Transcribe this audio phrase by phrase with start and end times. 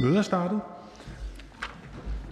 [0.00, 0.60] Mødet er startet.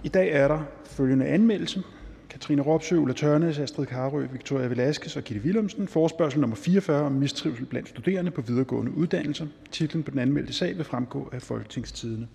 [0.03, 1.83] I dag er der følgende anmeldelse.
[2.29, 5.87] Katrine Ropsø, Ulla Tørnes, Astrid Karø, Victoria Velasquez og Gitte Willumsen.
[5.87, 9.45] Forspørgsel nummer 44 om mistrivsel blandt studerende på videregående uddannelser.
[9.71, 12.27] Titlen på den anmeldte sag vil fremgå af Folketingstidene.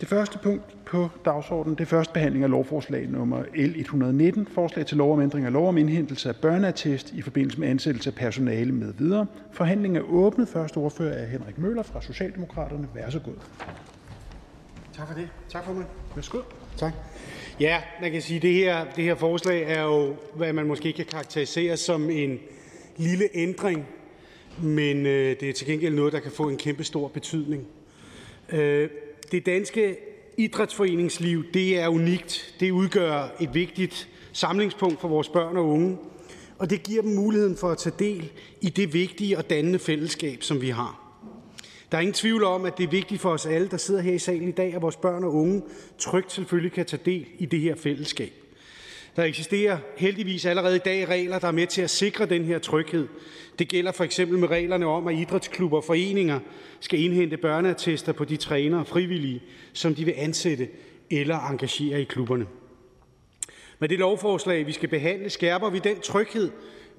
[0.00, 4.86] Det første punkt på dagsordenen det er første behandling af lovforslag nummer L 119, forslag
[4.86, 8.14] til lov om ændring af lov om indhentelse af børneattest i forbindelse med ansættelse af
[8.14, 9.26] personale med videre.
[9.52, 10.48] Forhandlingen er åbnet.
[10.48, 12.88] Første ordfører er Henrik Møller fra Socialdemokraterne.
[12.94, 13.34] Vær så god.
[14.96, 15.28] Tak for det.
[15.48, 15.84] Tak for mig.
[16.14, 16.38] Værsgo.
[16.76, 16.92] Tak.
[17.60, 20.92] Ja, man kan sige, at det her, det her forslag er jo, hvad man måske
[20.92, 22.38] kan karakterisere som en
[22.96, 23.86] lille ændring,
[24.62, 27.66] men øh, det er til gengæld noget, der kan få en kæmpe stor betydning.
[28.52, 28.88] Øh,
[29.32, 29.96] det danske
[30.36, 32.54] idrætsforeningsliv det er unikt.
[32.60, 35.98] Det udgør et vigtigt samlingspunkt for vores børn og unge,
[36.58, 40.42] og det giver dem muligheden for at tage del i det vigtige og dannende fællesskab,
[40.42, 41.04] som vi har.
[41.92, 44.12] Der er ingen tvivl om, at det er vigtigt for os alle, der sidder her
[44.12, 45.62] i salen i dag, at vores børn og unge
[45.98, 48.32] trygt selvfølgelig kan tage del i det her fællesskab.
[49.16, 52.58] Der eksisterer heldigvis allerede i dag regler, der er med til at sikre den her
[52.58, 53.08] tryghed.
[53.58, 56.40] Det gælder for eksempel med reglerne om, at idrætsklubber og foreninger
[56.80, 59.42] skal indhente børneattester på de trænere og frivillige,
[59.72, 60.68] som de vil ansætte
[61.10, 62.46] eller engagere i klubberne.
[63.78, 66.50] Med det lovforslag, vi skal behandle, skærper vi den tryghed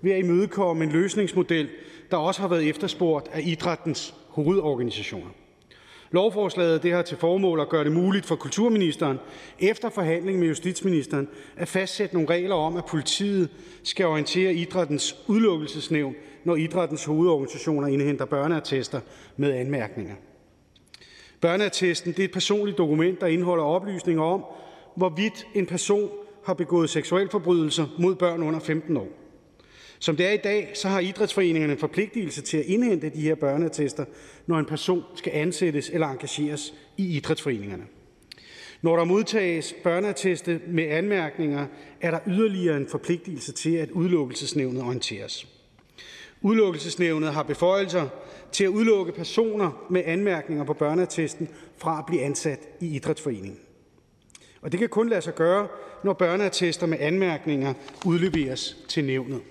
[0.01, 1.69] ved at imødekomme en løsningsmodel,
[2.11, 5.29] der også har været efterspurgt af idrættens hovedorganisationer.
[6.11, 9.17] Lovforslaget det har til formål at gøre det muligt for kulturministeren
[9.59, 13.49] efter forhandling med justitsministeren at fastsætte nogle regler om, at politiet
[13.83, 18.99] skal orientere idrættens udelukkelsesnævn, når idrættens hovedorganisationer indhenter børneattester
[19.37, 20.15] med anmærkninger.
[21.41, 24.45] Børneattesten det er et personligt dokument, der indeholder oplysninger om,
[24.95, 26.09] hvorvidt en person
[26.45, 29.18] har begået seksualforbrydelser mod børn under 15 år.
[29.99, 33.35] Som det er i dag, så har idrætsforeningerne en forpligtelse til at indhente de her
[33.35, 34.05] børneattester,
[34.47, 37.83] når en person skal ansættes eller engageres i idrætsforeningerne.
[38.81, 41.65] Når der modtages børneatteste med anmærkninger,
[42.01, 45.47] er der yderligere en forpligtelse til, at udelukkelsesnævnet orienteres.
[46.41, 48.07] Udelukkelsesnævnet har beføjelser
[48.51, 53.59] til at udelukke personer med anmærkninger på børneattesten fra at blive ansat i idrætsforeningen.
[54.61, 55.67] Og det kan kun lade sig gøre,
[56.03, 57.73] når børneattester med anmærkninger
[58.05, 59.41] udleveres til nævnet.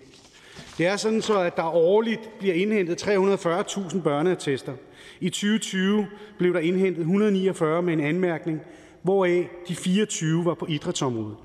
[0.79, 4.73] Det er sådan, så at der årligt bliver indhentet 340.000 børneattester.
[5.21, 6.07] I 2020
[6.39, 8.61] blev der indhentet 149 med en anmærkning,
[9.03, 11.37] hvoraf de 24 var på idrætsområdet.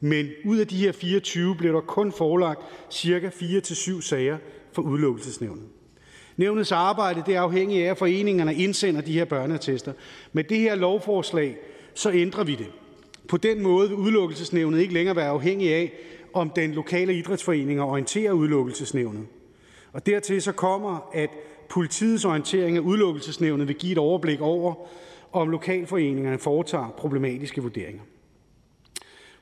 [0.00, 2.60] Men ud af de her 24 blev der kun forelagt
[2.90, 4.38] cirka 4-7 sager
[4.72, 5.64] for udelukkelsesnævnet.
[6.36, 9.92] Nævnets arbejde det er afhængigt af, at foreningerne indsender de her børneattester.
[10.32, 11.56] Med det her lovforslag,
[11.94, 12.66] så ændrer vi det.
[13.28, 15.92] På den måde vil udelukkelsesnævnet ikke længere være afhængig af,
[16.34, 19.26] om den lokale idrætsforening orienterer udelukkelsesnævnet.
[19.92, 21.30] Og dertil så kommer, at
[21.68, 24.74] politiets orientering af udelukkelsesnævnet vil give et overblik over,
[25.32, 28.02] om lokalforeningerne foretager problematiske vurderinger.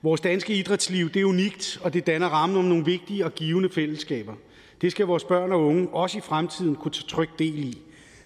[0.03, 3.69] Vores danske idrætsliv det er unikt, og det danner rammen om nogle vigtige og givende
[3.69, 4.35] fællesskaber.
[4.81, 7.79] Det skal vores børn og unge også i fremtiden kunne tage tryg del i.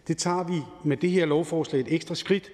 [0.08, 2.50] Det tager vi med det her lovforslag et ekstra skridt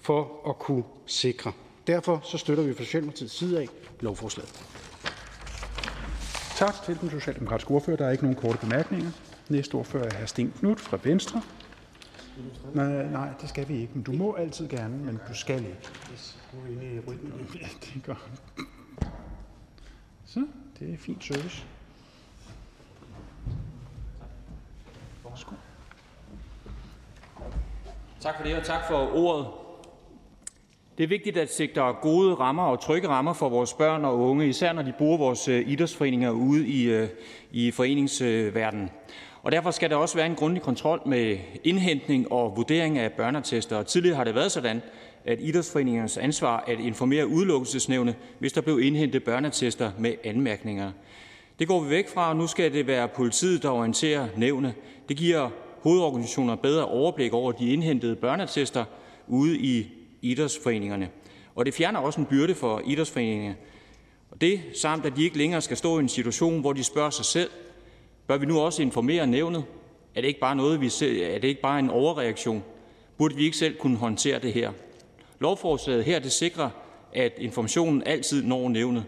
[0.00, 1.52] for at kunne sikre.
[1.86, 3.68] Derfor så støtter vi fra Socialdemokratiets side af
[4.00, 4.71] lovforslaget.
[6.56, 7.96] Tak til den socialdemokratiske ordfører.
[7.96, 9.10] Der er ikke nogen korte bemærkninger.
[9.48, 10.26] Næste ordfører er hr.
[10.26, 11.42] Sten Knudt fra Venstre.
[12.74, 13.92] Nej, nej, det skal vi ikke.
[13.94, 15.78] Men du må altid gerne, men du skal ikke.
[17.60, 18.18] Ja, det er godt.
[20.26, 20.46] Så,
[20.78, 21.64] det er fint service.
[28.20, 29.61] Tak for det, og tak for ordet.
[31.02, 34.48] Det er vigtigt at sikre gode rammer og trygge rammer for vores børn og unge,
[34.48, 37.08] især når de bruger vores øh, idrætsforeninger ude i, øh,
[37.52, 38.90] i foreningsverdenen.
[39.42, 43.76] Og derfor skal der også være en grundig kontrol med indhentning og vurdering af børneattester.
[43.76, 44.82] Og tidligere har det været sådan,
[45.24, 50.92] at idrætsforeningernes ansvar at informere udelukkelsesnævne, hvis der blev indhentet børneattester med anmærkninger.
[51.58, 54.74] Det går vi væk fra, og nu skal det være politiet, der orienterer nævne.
[55.08, 55.50] Det giver
[55.80, 58.84] hovedorganisationer bedre overblik over de indhentede børneattester
[59.28, 59.86] ude i
[60.22, 61.08] idrætsforeningerne.
[61.54, 63.56] Og det fjerner også en byrde for idrætsforeningerne.
[64.30, 67.10] Og det samt, at de ikke længere skal stå i en situation, hvor de spørger
[67.10, 67.50] sig selv,
[68.26, 69.64] bør vi nu også informere nævnet?
[70.14, 72.64] Er det ikke bare, noget, vi selv, er det ikke bare en overreaktion?
[73.18, 74.72] Burde vi ikke selv kunne håndtere det her?
[75.40, 76.70] Lovforslaget her det sikrer,
[77.12, 79.04] at informationen altid når nævnet.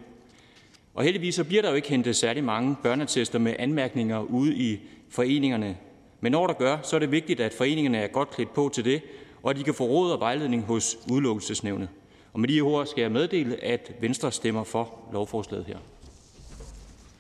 [0.95, 4.81] Og heldigvis så bliver der jo ikke hentet særlig mange børnetester med anmærkninger ude i
[5.09, 5.77] foreningerne.
[6.21, 8.85] Men når der gør, så er det vigtigt, at foreningerne er godt klædt på til
[8.85, 9.03] det,
[9.45, 11.89] og at de kan få råd og vejledning hos udelukkelsesnævnet.
[12.33, 15.79] Og med de ord skal jeg meddele, at Venstre stemmer for lovforslaget her.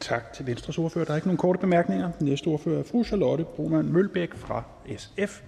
[0.01, 1.05] Tak til Venstres ordfører.
[1.05, 2.11] Der er ikke nogen korte bemærkninger.
[2.21, 4.63] Næste ordfører er fru Charlotte Broman Mølbæk fra
[4.97, 5.43] SF.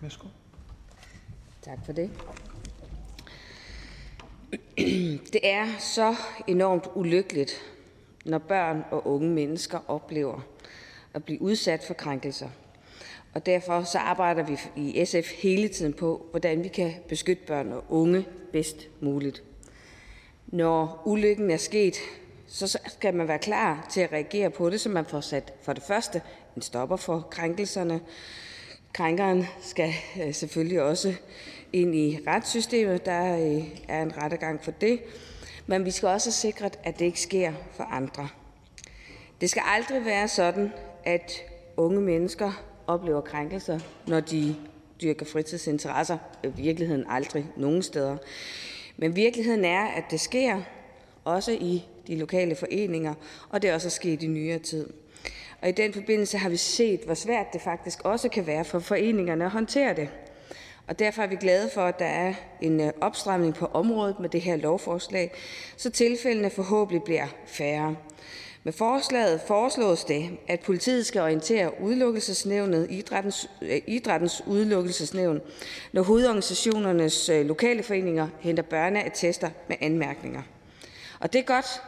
[0.00, 0.28] Værsgo.
[1.62, 2.10] Tak for det.
[5.32, 6.14] Det er så
[6.46, 7.62] enormt ulykkeligt,
[8.24, 10.40] når børn og unge mennesker oplever
[11.14, 12.48] at blive udsat for krænkelser.
[13.34, 17.72] Og derfor så arbejder vi i SF hele tiden på, hvordan vi kan beskytte børn
[17.72, 19.42] og unge bedst muligt.
[20.46, 21.96] Når ulykken er sket,
[22.46, 25.72] så skal man være klar til at reagere på det, så man får sat for
[25.72, 26.22] det første
[26.56, 28.00] en stopper for krænkelserne.
[28.92, 29.92] Krænkeren skal
[30.22, 31.14] øh, selvfølgelig også
[31.74, 33.06] ind i retssystemet.
[33.06, 35.00] Der øh, er en rettegang for det.
[35.66, 38.28] Men vi skal også sikre, at det ikke sker for andre.
[39.40, 40.72] Det skal aldrig være sådan,
[41.04, 41.32] at
[41.76, 44.56] unge mennesker oplever krænkelser, når de
[45.02, 46.18] dyrker fritidsinteresser.
[46.44, 48.16] I virkeligheden aldrig nogen steder.
[48.96, 50.60] Men virkeligheden er, at det sker,
[51.24, 53.14] også i de lokale foreninger,
[53.48, 54.90] og det er også sket i nyere tid.
[55.62, 58.78] Og i den forbindelse har vi set, hvor svært det faktisk også kan være for
[58.78, 60.08] foreningerne at håndtere det.
[60.86, 64.28] Og derfor er vi glade for, at der er en øh, opstramning på området med
[64.28, 65.32] det her lovforslag,
[65.76, 67.96] så tilfældene forhåbentlig bliver færre.
[68.64, 75.40] Med forslaget foreslås det, at politiet skal orientere udelukkelsesnævnet, idrættens, øh, idrættens udelukkelsesnævn,
[75.92, 80.42] når hovedorganisationernes øh, lokale foreninger henter børneattester med anmærkninger.
[81.20, 81.82] Og det er godt,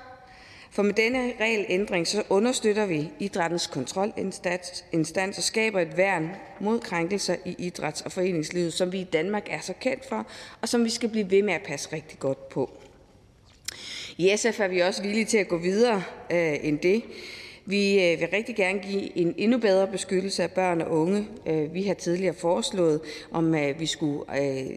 [0.77, 6.31] for med denne regelændring så understøtter vi idrættens kontrolinstans og skaber et værn
[6.61, 10.27] mod krænkelser i idræts- og foreningslivet, som vi i Danmark er så kendt for,
[10.61, 12.71] og som vi skal blive ved med at passe rigtig godt på.
[14.17, 17.03] I SF er vi også villige til at gå videre øh, end det.
[17.67, 21.29] Vi øh, vil rigtig gerne give en endnu bedre beskyttelse af børn og unge.
[21.47, 23.01] Øh, vi har tidligere foreslået,
[23.31, 24.71] om at vi skulle øh,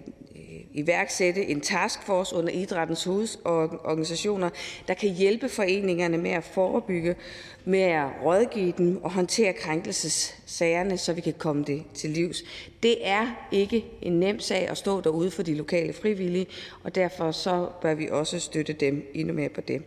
[0.74, 4.50] iværksætte en taskforce under idrættens hovedorganisationer,
[4.88, 7.16] der kan hjælpe foreningerne med at forebygge,
[7.66, 12.44] med at rådgive dem og håndtere krænkelsessagerne, så vi kan komme det til livs.
[12.83, 16.48] Det er ikke en nem sag at stå derude for de lokale frivillige,
[16.83, 19.81] og derfor så bør vi også støtte dem endnu mere på det.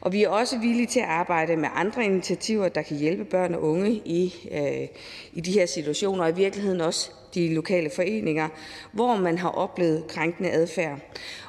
[0.00, 3.54] Og vi er også villige til at arbejde med andre initiativer, der kan hjælpe børn
[3.54, 4.88] og unge i, øh,
[5.32, 8.48] i de her situationer, og i virkeligheden også de lokale foreninger,
[8.92, 10.98] hvor man har oplevet krænkende adfærd,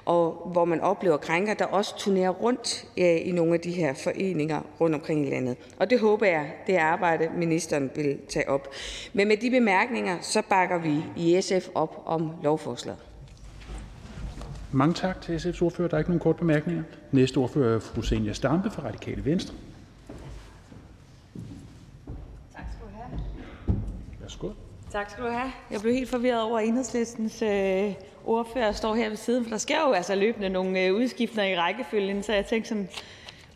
[0.05, 3.93] og hvor man oplever krænker, der også turnerer rundt øh, i nogle af de her
[3.93, 5.57] foreninger rundt omkring i landet.
[5.79, 8.67] Og det håber jeg, det arbejde, ministeren vil tage op.
[9.13, 13.06] Men med de bemærkninger, så bakker vi i SF op om lovforslaget.
[14.77, 15.87] Mange tak til SF's ordfører.
[15.87, 16.83] Der er ikke nogen korte bemærkninger.
[17.11, 19.53] Næste ordfører er fru Senja Stampe fra Radikale Venstre.
[22.55, 23.19] Tak skal du have.
[24.21, 24.49] Værsgo.
[24.91, 25.51] Tak skal du have.
[25.71, 27.93] Jeg blev helt forvirret over, at enhedslistens øh,
[28.25, 31.59] ordfører står her ved siden, for der sker jo altså løbende nogle øh, udskiftninger i
[31.59, 32.89] rækkefølgen, så jeg tænkte sådan,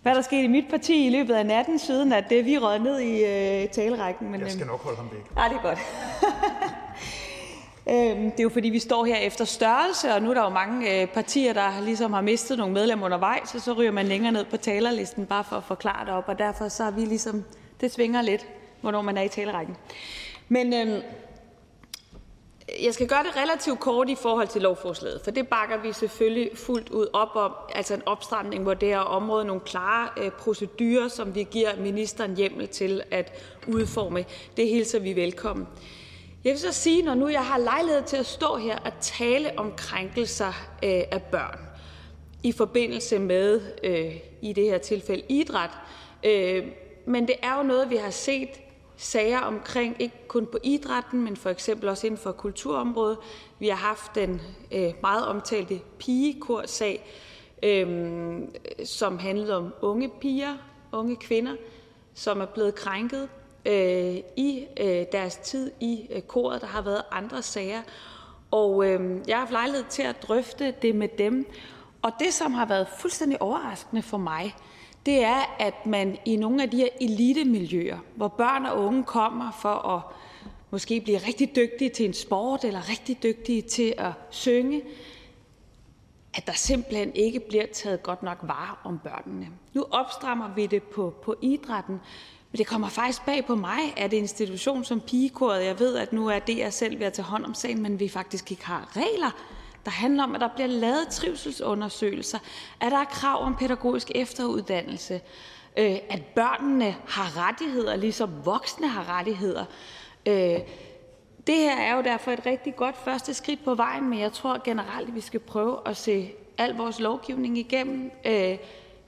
[0.01, 2.79] hvad der skete i mit parti i løbet af natten, siden at det vi rød
[2.79, 4.31] ned i øh, talerækken.
[4.31, 5.37] Men, Jeg skal nok holde ham væk.
[5.37, 5.79] Ja, det er godt.
[7.89, 10.49] Øhm, det er jo fordi, vi står her efter størrelse, og nu er der jo
[10.49, 14.31] mange øh, partier, der ligesom har mistet nogle medlemmer undervejs, og så ryger man længere
[14.31, 17.43] ned på talerlisten, bare for at forklare det op, og derfor så er vi ligesom,
[17.81, 18.47] det svinger lidt,
[18.81, 19.77] hvornår man er i talerækken.
[20.49, 21.01] Men øhm,
[22.83, 26.49] jeg skal gøre det relativt kort i forhold til lovforslaget, for det bakker vi selvfølgelig
[26.57, 31.07] fuldt ud op om, altså en opstramning hvor det her område, nogle klare øh, procedurer,
[31.07, 33.33] som vi giver ministeren hjemmel til at
[33.67, 34.25] udforme.
[34.57, 35.67] Det hilser vi velkommen.
[36.43, 39.59] Jeg vil så sige, når nu jeg har lejlighed til at stå her og tale
[39.59, 41.59] om krænkelser øh, af børn
[42.43, 45.69] i forbindelse med, øh, i det her tilfælde, idræt,
[46.23, 46.67] øh,
[47.05, 48.49] men det er jo noget, vi har set
[48.97, 53.17] sager omkring, ikke kun på idrætten, men for eksempel også inden for kulturområdet.
[53.59, 54.41] Vi har haft den
[55.01, 57.05] meget omtalte pigekorsag,
[58.85, 60.57] som handlede om unge piger,
[60.91, 61.55] unge kvinder,
[62.13, 63.29] som er blevet krænket
[63.65, 66.61] Øh, i øh, deres tid i øh, koret.
[66.61, 67.81] Der har været andre sager,
[68.51, 71.45] og øh, jeg har haft lejlighed til at drøfte det med dem.
[72.01, 74.55] Og det, som har været fuldstændig overraskende for mig,
[75.05, 79.51] det er, at man i nogle af de her elitemiljøer, hvor børn og unge kommer
[79.61, 80.01] for at
[80.71, 84.81] måske blive rigtig dygtige til en sport eller rigtig dygtige til at synge,
[86.33, 89.47] at der simpelthen ikke bliver taget godt nok vare om børnene.
[89.73, 91.99] Nu opstrammer vi det på, på idrætten,
[92.51, 96.27] men det kommer faktisk bag på mig, at institution som pigekoret, jeg ved, at nu
[96.27, 98.91] er det jeg selv ved at tage hånd om sagen, men vi faktisk ikke har
[98.95, 99.31] regler,
[99.85, 102.39] der handler om, at der bliver lavet trivselsundersøgelser,
[102.79, 105.21] at der er krav om pædagogisk efteruddannelse,
[105.77, 109.65] øh, at børnene har rettigheder, ligesom voksne har rettigheder.
[110.25, 110.59] Øh,
[111.47, 114.63] det her er jo derfor et rigtig godt første skridt på vejen, men jeg tror
[114.63, 118.57] generelt, at vi skal prøve at se al vores lovgivning igennem øh,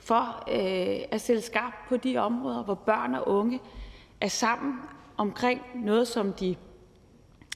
[0.06, 3.60] for øh, at stille skarpt på de områder, hvor børn og unge
[4.22, 4.74] er sammen
[5.18, 6.56] omkring noget, som de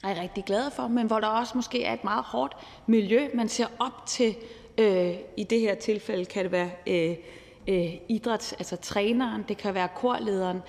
[0.04, 3.48] er rigtig glade for, men hvor der også måske er et meget hårdt miljø, man
[3.48, 4.36] ser op til.
[4.78, 7.16] Øh, I det her tilfælde kan det være øh,
[7.68, 10.62] øh, idræts, altså træneren, det kan være korlederen.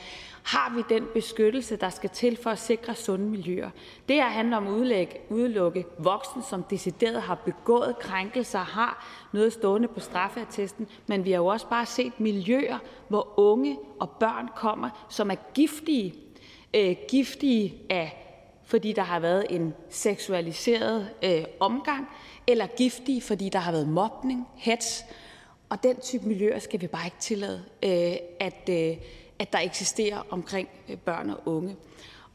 [0.49, 3.69] Har vi den beskyttelse, der skal til for at sikre sunde miljøer?
[4.07, 9.87] Det her handler om at udelukke voksne, som decideret har begået krænkelser, har noget stående
[9.87, 12.77] på straffeattesten, men vi har jo også bare set miljøer,
[13.07, 16.13] hvor unge og børn kommer, som er giftige,
[16.73, 18.25] øh, giftige af
[18.63, 22.07] fordi der har været en seksualiseret øh, omgang,
[22.47, 25.05] eller giftige, fordi der har været mobning, hets.
[25.69, 28.97] Og den type miljøer skal vi bare ikke tillade, øh, at, øh,
[29.39, 31.75] at der eksisterer omkring øh, børn og unge.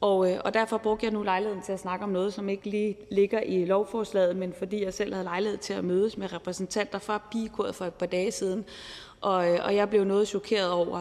[0.00, 2.70] Og, øh, og derfor brugte jeg nu lejligheden til at snakke om noget, som ikke
[2.70, 6.98] lige ligger i lovforslaget, men fordi jeg selv havde lejlighed til at mødes med repræsentanter
[6.98, 8.64] fra Pigekoret for et par dage siden.
[9.20, 10.98] Og, øh, og jeg blev noget chokeret over,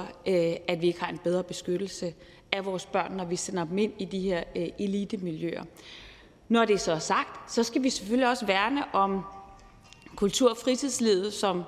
[0.68, 2.14] at vi ikke har en bedre beskyttelse
[2.52, 4.44] af vores børn, når vi sender dem ind i de her
[4.80, 5.64] elitemiljøer.
[6.50, 9.22] Når det så er sagt, så skal vi selvfølgelig også værne om
[10.16, 11.64] kultur- og fritidslivet, som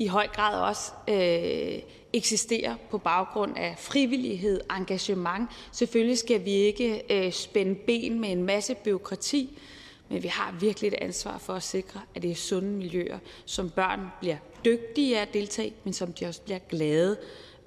[0.00, 5.50] i høj grad også øh, eksisterer på baggrund af frivillighed, engagement.
[5.72, 9.58] Selvfølgelig skal vi ikke øh, spænde ben med en masse byråkrati,
[10.08, 13.70] men vi har virkelig et ansvar for at sikre, at det er sunde miljøer, som
[13.70, 17.16] børn bliver dygtige af at deltage, men som de også bliver glade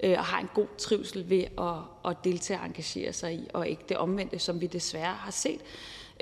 [0.02, 3.68] øh, og har en god trivsel ved at, at deltage og engagere sig i, og
[3.68, 5.60] ikke det omvendte, som vi desværre har set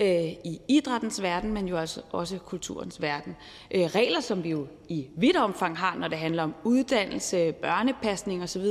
[0.01, 3.37] Øh, i idrættens verden, men jo altså også kulturens verden.
[3.75, 8.43] Øh, regler, som vi jo i vidt omfang har, når det handler om uddannelse, børnepasning
[8.43, 8.67] osv.,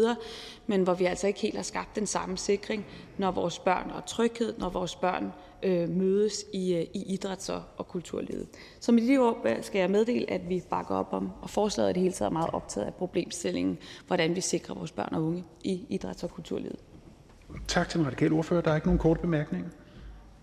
[0.68, 2.86] men hvor vi altså ikke helt har skabt den samme sikring,
[3.18, 5.32] når vores børn og tryghed, når vores børn
[5.64, 8.48] øh, mødes i, øh, i idræts- og, og kulturlivet.
[8.80, 11.94] Så med de ord skal jeg meddele, at vi bakker op om, og forslaget er
[11.94, 15.86] det hele taget meget optaget af problemstillingen, hvordan vi sikrer vores børn og unge i
[15.90, 16.80] idræts- og kulturlivet.
[17.68, 18.62] Tak til den radikale ordfører.
[18.62, 19.70] Der er ikke nogen korte bemærkninger.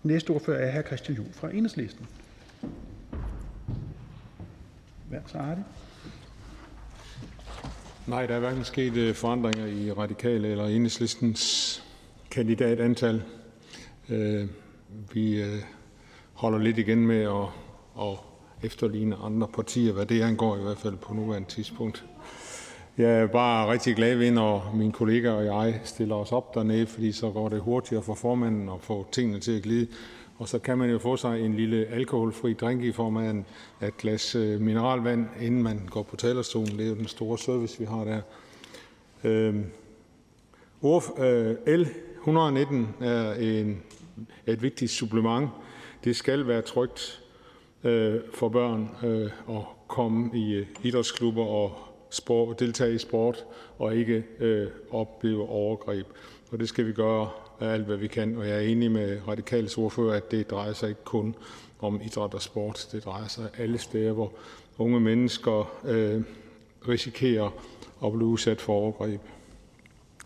[0.03, 0.87] Næste ordfører er hr.
[0.87, 2.07] Christian Juhl fra Enhedslisten.
[5.09, 5.63] Vær så artig.
[8.07, 11.83] Nej, der er hverken sket øh, forandringer i radikale eller enhedslistens
[12.31, 13.23] kandidatantal.
[14.09, 14.47] Øh,
[15.13, 15.61] vi øh,
[16.33, 17.47] holder lidt igen med at,
[18.01, 18.17] at
[18.63, 22.05] efterligne andre partier, hvad det angår i hvert fald på nuværende tidspunkt.
[22.99, 26.87] Jeg er bare rigtig glad ved, når mine kollegaer og jeg stiller os op dernede,
[26.87, 29.87] fordi så går det hurtigere for formanden at få tingene til at glide.
[30.37, 33.43] Og så kan man jo få sig en lille alkoholfri drink i form af
[33.87, 36.77] et glas øh, mineralvand, inden man går på talerstolen.
[36.77, 38.21] Det er jo den store service, vi har der.
[39.23, 39.65] Øhm,
[41.19, 41.87] øh, L
[42.17, 43.83] 119 er en,
[44.47, 45.49] et vigtigt supplement.
[46.03, 47.21] Det skal være trygt
[47.83, 51.88] øh, for børn øh, at komme i øh, idrætsklubber og
[52.59, 53.45] deltage i sport
[53.79, 56.07] og ikke øh, opleve overgreb.
[56.51, 58.37] Og det skal vi gøre alt, hvad vi kan.
[58.37, 61.35] Og jeg er enig med Radikales ordfører, at det drejer sig ikke kun
[61.79, 62.87] om idræt og sport.
[62.91, 64.33] Det drejer sig alle steder, hvor
[64.77, 66.21] unge mennesker øh,
[66.87, 67.49] risikerer
[68.05, 69.21] at blive udsat for overgreb.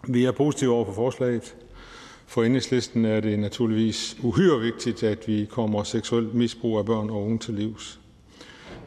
[0.08, 1.56] Vi er positive over for forslaget.
[2.25, 7.24] For enhedslisten er det naturligvis uhyre vigtigt, at vi kommer seksuelt misbrug af børn og
[7.24, 8.00] unge til livs.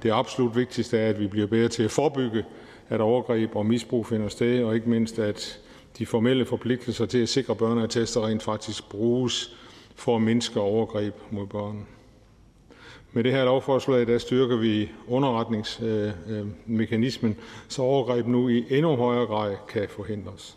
[0.02, 2.44] Det absolut vigtigste er, at vi bliver bedre til at forebygge,
[2.88, 5.60] at overgreb og misbrug finder sted, og ikke mindst, at
[5.98, 9.56] de formelle forpligtelser til at sikre børneattester rent faktisk bruges
[9.94, 11.86] for at mindske overgreb mod børn.
[13.12, 17.36] Med det her lovforslag der styrker vi underretningsmekanismen,
[17.68, 20.56] så overgreb nu i endnu højere grad kan forhindres.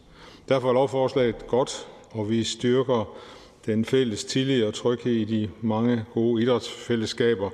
[0.49, 3.17] Derfor er lovforslaget godt, og vi styrker
[3.65, 7.49] den fælles tillid og tryghed i de mange gode idrætsfællesskaber,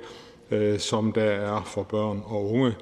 [0.50, 2.74] øh, som der er for børn og unge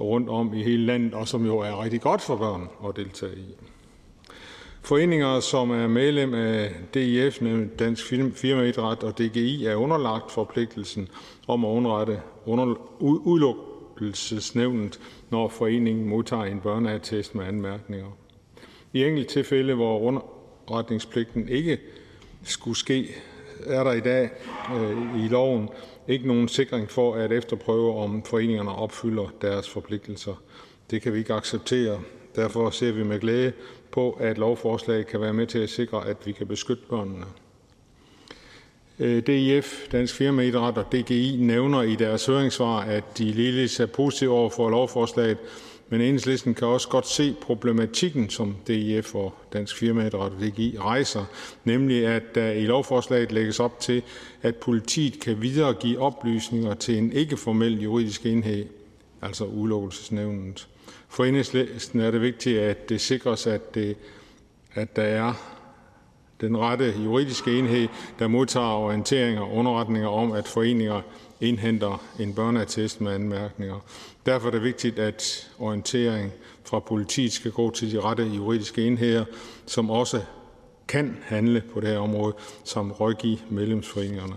[0.00, 3.36] rundt om i hele landet, og som jo er rigtig godt for børn at deltage
[3.36, 3.54] i.
[4.82, 11.08] Foreninger, som er medlem af DIF, nemlig Dansk Firmaidræt og DGI, er underlagt forpligtelsen
[11.48, 18.10] om at underrette under, udelukkelsesnævnet, når foreningen modtager en børneattest med anmærkninger.
[18.92, 21.78] I enkelte tilfælde, hvor underretningspligten ikke
[22.42, 23.14] skulle ske,
[23.66, 24.30] er der i dag
[24.76, 25.68] øh, i loven
[26.08, 30.34] ikke nogen sikring for at efterprøve, om foreningerne opfylder deres forpligtelser.
[30.90, 32.00] Det kan vi ikke acceptere.
[32.36, 33.52] Derfor ser vi med glæde
[33.90, 37.24] på, at lovforslaget kan være med til at sikre, at vi kan beskytte børnene.
[38.98, 44.32] Øh, DIF, Dansk Firmaidræt og DGI nævner i deres høringssvar, at de ligeledes er positive
[44.32, 45.38] over for lovforslaget,
[45.88, 51.24] men Enhedslisten kan også godt se problematikken, som DIF og Dansk Firmaidræt og DGI rejser,
[51.64, 54.02] nemlig at der i lovforslaget lægges op til,
[54.42, 58.66] at politiet kan videregive oplysninger til en ikke-formel juridisk enhed,
[59.22, 60.68] altså udelukkelsesnævnet.
[61.08, 63.96] For Enhedslisten er det vigtigt, at det sikres, at, det,
[64.74, 65.53] at der er
[66.40, 67.88] den rette juridiske enhed,
[68.18, 71.00] der modtager orienteringer og underretninger om, at foreninger
[71.40, 73.80] indhenter en børneattest med anmærkninger.
[74.26, 76.32] Derfor er det vigtigt, at orientering
[76.64, 79.24] fra politiet skal gå til de rette juridiske enheder,
[79.66, 80.20] som også
[80.88, 84.34] kan handle på det her område, som rådgive medlemsforeningerne.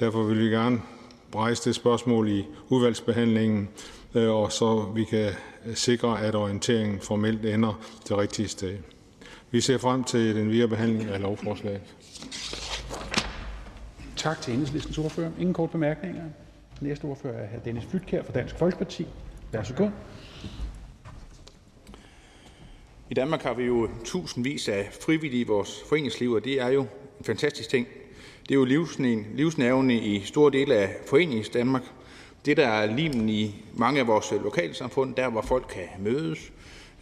[0.00, 0.82] Derfor vil vi gerne
[1.34, 3.68] rejse det spørgsmål i udvalgsbehandlingen,
[4.14, 5.30] øh, og så vi kan
[5.74, 8.78] sikre, at orienteringen formelt ender det rigtige sted.
[9.52, 11.80] Vi ser frem til den videre behandling af lovforslaget.
[14.16, 15.30] Tak til enhedslistens ordfører.
[15.38, 16.22] Ingen kort bemærkninger.
[16.80, 17.64] Næste ordfører er hr.
[17.64, 19.06] Dennis Flydtkjær fra Dansk Folkeparti.
[19.52, 19.88] Værsgo.
[23.10, 26.80] I Danmark har vi jo tusindvis af frivillige i vores foreningsliv, og det er jo
[27.18, 27.86] en fantastisk ting.
[28.42, 31.82] Det er jo livsnerven i store dele af forenings Danmark.
[32.44, 36.52] Det, der er limen i mange af vores lokalsamfund, der hvor folk kan mødes.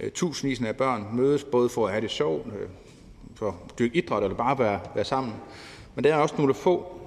[0.00, 2.68] Øh, tusindvis af børn mødes både for at have det sjovt, øh,
[3.34, 5.34] for at dyrke idræt eller bare være, være sammen.
[5.94, 7.00] Men der er også nogle få,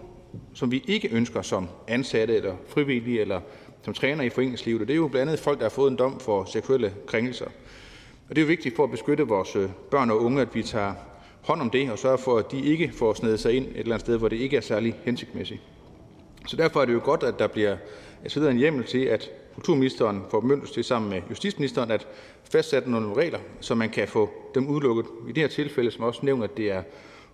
[0.53, 3.41] som vi ikke ønsker som ansatte eller frivillige eller
[3.81, 4.81] som træner i foreningslivet.
[4.81, 7.45] Og det er jo blandt andet folk, der har fået en dom for seksuelle krænkelser.
[8.29, 10.63] Og det er jo vigtigt for at beskytte vores øh, børn og unge, at vi
[10.63, 10.93] tager
[11.41, 13.95] hånd om det og sørger for, at de ikke får snedet sig ind et eller
[13.95, 15.61] andet sted, hvor det ikke er særlig hensigtsmæssigt.
[16.47, 17.77] Så derfor er det jo godt, at der bliver
[18.27, 22.07] sat en hjemmel til, at kulturministeren får bemyndigelse til sammen med justitsministeren at
[22.43, 25.05] fastsætte nogle regler, så man kan få dem udelukket.
[25.29, 26.83] I det her tilfælde, som også nævnt, at det er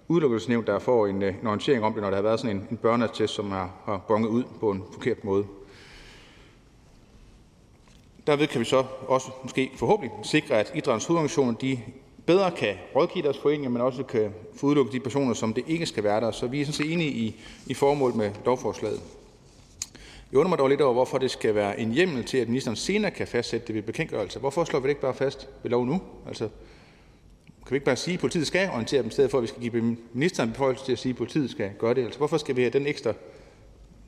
[0.07, 2.67] udelukkelsesnævn, der får en, øh, en orientering om det, når der har været sådan en,
[2.71, 5.45] en børneattest, som har, har bonget ud på en forkert måde.
[8.27, 11.79] Derved kan vi så også måske forhåbentlig sikre, at idrættens hovedorganisationer de
[12.25, 15.85] bedre kan rådgive deres foreninger, men også kan få udelukket de personer, som det ikke
[15.85, 16.31] skal være der.
[16.31, 19.01] Så vi er sådan set enige i, i formålet med lovforslaget.
[20.31, 22.75] Jeg undrer mig dog lidt over, hvorfor det skal være en hjemmel til, at ministeren
[22.75, 24.39] senere kan fastsætte det ved bekendtgørelse.
[24.39, 26.01] Hvorfor slår vi det ikke bare fast ved lov nu?
[26.27, 26.49] Altså,
[27.65, 29.47] kan vi ikke bare sige, at politiet skal orientere dem, i stedet for at vi
[29.47, 32.03] skal give ministeren beføjelse til at sige, at politiet skal gøre det?
[32.03, 33.13] Altså, hvorfor skal vi have den ekstra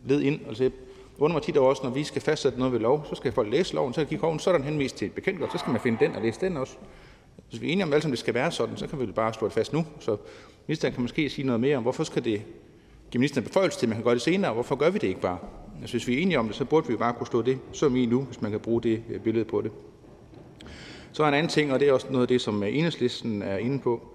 [0.05, 0.39] led ind?
[0.47, 0.71] Altså, jeg
[1.17, 3.73] undrer mig tit også, når vi skal fastsætte noget ved lov, så skal folk læse
[3.73, 6.15] loven, så kan oven, så er der henvist til bekendtgørelse, så skal man finde den
[6.15, 6.75] og læse den også.
[7.49, 9.47] Hvis vi er enige om, at det skal være sådan, så kan vi bare slå
[9.47, 9.86] det fast nu.
[9.99, 10.17] Så
[10.67, 12.41] ministeren kan måske sige noget mere om, hvorfor skal det
[13.12, 15.21] give ministeren beføjelse til, at man kan gøre det senere, hvorfor gør vi det ikke
[15.21, 15.38] bare?
[15.81, 17.95] Altså, hvis vi er enige om det, så burde vi bare kunne slå det som
[17.95, 19.71] i nu, hvis man kan bruge det øh, billede på det.
[21.11, 23.41] Så er en anden ting, og det er også noget af det, som øh, enhedslisten
[23.41, 24.07] er inde på.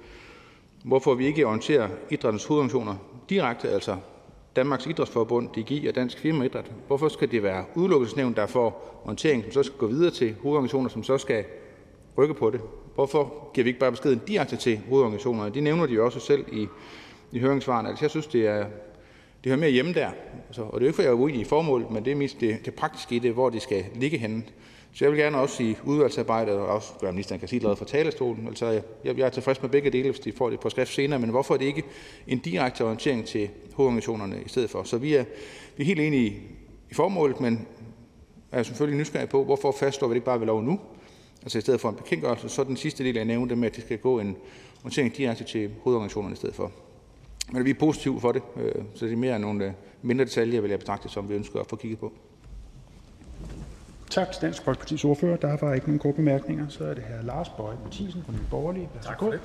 [0.84, 2.96] Hvorfor vi ikke orienterer idrættens hovedorganisationer
[3.28, 3.96] direkte, altså
[4.56, 6.72] Danmarks Idrætsforbund, DGI og Dansk Firmaidræt.
[6.86, 10.88] Hvorfor skal det være udelukkelsesnævn, der får orientering, som så skal gå videre til hovedorganisationer,
[10.88, 11.44] som så skal
[12.18, 12.60] rykke på det?
[12.94, 15.54] Hvorfor giver vi ikke bare beskeden direkte til hovedorganisationerne?
[15.54, 16.66] Det nævner de jo også selv i,
[17.32, 17.88] i høringsvarene.
[17.88, 18.66] Altså, jeg synes, det er,
[19.44, 20.10] det hører mere hjemme der.
[20.50, 22.16] Så, og det er jo ikke, fordi jeg er uenig i formålet, men det er
[22.16, 24.42] mest det, det praktiske i det, hvor det skal ligge henne.
[24.92, 27.84] Så jeg vil gerne også i udvalgsarbejdet, og også gøre ministeren kan sige noget fra
[27.84, 30.92] talerstolen, altså jeg, jeg er tilfreds med begge dele, hvis de får det på skrift
[30.92, 31.82] senere, men hvorfor er det ikke
[32.26, 34.82] en direkte orientering til hovedorganisationerne i stedet for?
[34.82, 35.24] Så vi er,
[35.76, 36.40] vi er helt enige i,
[36.90, 37.66] i formålet, men
[38.52, 40.80] er selvfølgelig nysgerrig på, hvorfor fastslår vi det ikke bare ved lov nu,
[41.42, 43.84] altså i stedet for en bekendtgørelse, så den sidste del, jeg nævnte med, at det
[43.84, 44.36] skal gå en
[44.80, 46.72] orientering direkte til hovedorganisationerne i stedet for.
[47.52, 50.60] Men vi er positive for det, øh, så det er mere nogle øh, mindre detaljer,
[50.60, 52.12] vil jeg betragte, som vi ønsker at få kigget på.
[54.10, 55.36] Tak til Dansk Folkepartis ordfører.
[55.36, 56.68] Der var ikke nogen gode bemærkninger.
[56.68, 58.88] Så er det her Lars Bøje Mathisen fra Nye Borgerlige.
[59.02, 59.40] Tak for det.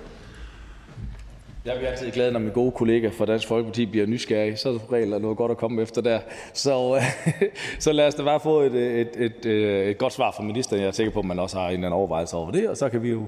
[1.66, 4.58] Jeg bliver altid glad, når min gode kollega fra Dansk Folkeparti bliver nysgerrig.
[4.58, 6.20] Så er det regler noget godt at komme efter der.
[6.54, 7.02] Så,
[7.80, 9.46] så lad os da bare få et, et, et,
[9.90, 10.82] et godt svar fra ministeren.
[10.82, 12.78] Jeg er sikker på, at man også har en eller anden overvejelse over det, og
[12.78, 13.28] så kan vi jo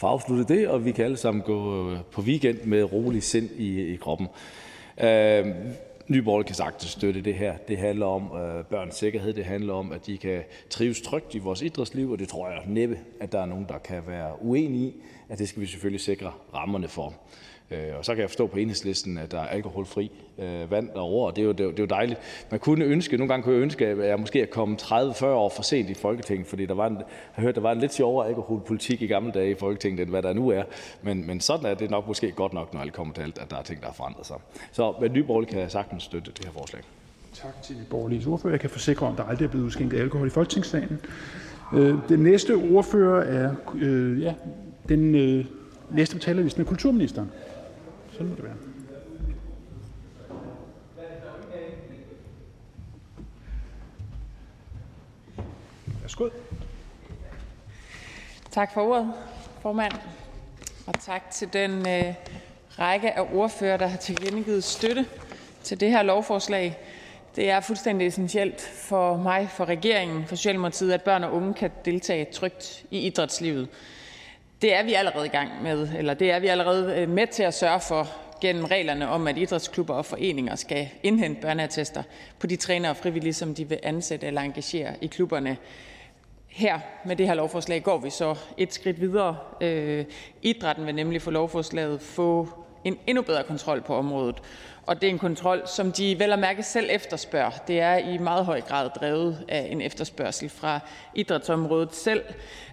[0.00, 3.50] få afsluttet det, og vi kan alle sammen gå øh, på weekend med rolig sind
[3.56, 4.28] i, i kroppen.
[5.00, 5.46] Øh,
[6.08, 7.56] Nye Borgerlige kan sagtens støtte det her.
[7.68, 9.32] Det handler om øh, børns sikkerhed.
[9.32, 12.62] Det handler om, at de kan trives trygt i vores idrætsliv, og det tror jeg
[12.66, 14.94] næppe, at der er nogen, der kan være uenige i.
[15.28, 17.14] At det skal vi selvfølgelig sikre rammerne for.
[17.70, 21.26] Øh, og så kan jeg forstå på enhedslisten, at der er alkoholfri øh, vand derovre,
[21.26, 22.20] og det er, jo, det, er jo, det er jo dejligt.
[22.50, 25.48] Man kunne ønske, nogle gange kunne jeg ønske, at jeg måske er kommet 30-40 år
[25.56, 26.96] for sent i Folketinget, fordi der var en,
[27.36, 30.22] jeg hørte, der var en lidt sjovere alkoholpolitik i gamle dage i Folketinget, end hvad
[30.22, 30.62] der nu er.
[31.02, 33.50] Men, men sådan er det nok måske godt nok, når alt kommer til alt, at
[33.50, 34.36] der er ting, der har forandret sig.
[34.72, 36.82] Så med Nyborg kan jeg sagtens støtte det her forslag.
[37.34, 38.52] Tak til Borgerlige ordfører.
[38.52, 41.00] Jeg kan forsikre om, at der aldrig er blevet udskænket alkohol i Folketingssalen.
[41.74, 44.34] Øh, den næste ordfører er øh, ja,
[44.88, 45.44] den øh,
[45.90, 47.30] næste på talerlisten er kulturministeren.
[48.20, 48.56] Sådan må det være.
[56.00, 56.28] Værsgo.
[58.50, 59.12] Tak for ordet,
[59.60, 59.92] formand,
[60.86, 62.14] og tak til den øh,
[62.78, 65.06] række af ordfører, der har tilkendegivet støtte
[65.62, 66.78] til det her lovforslag.
[67.36, 71.70] Det er fuldstændig essentielt for mig, for regeringen, for Socialdemokratiet, at børn og unge kan
[71.84, 73.68] deltage trygt i idrætslivet.
[74.62, 77.42] Det er vi allerede i gang med, eller det er vi allerede øh, med til
[77.42, 78.08] at sørge for
[78.40, 82.02] gennem reglerne om, at idrætsklubber og foreninger skal indhente børneattester
[82.38, 85.56] på de trænere og frivillige, som de vil ansætte eller engagere i klubberne.
[86.48, 89.36] Her med det her lovforslag går vi så et skridt videre.
[89.60, 90.04] Øh,
[90.42, 92.48] idrætten vil nemlig få lovforslaget få
[92.84, 94.36] en endnu bedre kontrol på området,
[94.86, 97.50] og det er en kontrol, som de vel at mærke selv efterspørger.
[97.50, 100.80] Det er i meget høj grad drevet af en efterspørgsel fra
[101.14, 102.24] idrætsområdet selv.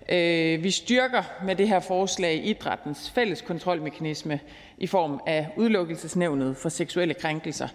[0.09, 4.39] Øh, vi styrker med det her forslag idrættens fælles kontrolmekanisme
[4.77, 7.67] i form af udelukkelsesnævnet for seksuelle krænkelser.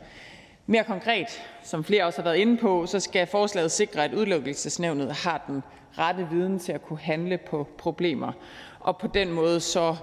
[0.66, 5.12] Mere konkret, som flere også har været inde på, så skal forslaget sikre, at udelukkelsesnævnet
[5.12, 5.62] har den
[5.99, 8.33] rette viden til at kunne handle på problemer.
[8.81, 9.97] Og på den måde så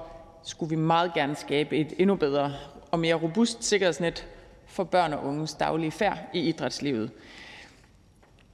[0.44, 2.54] skulle vi meget gerne skabe et endnu bedre
[2.92, 4.28] og mere robust sikkerhedsnet
[4.68, 7.12] for børn og unges daglige færd i idrætslivet.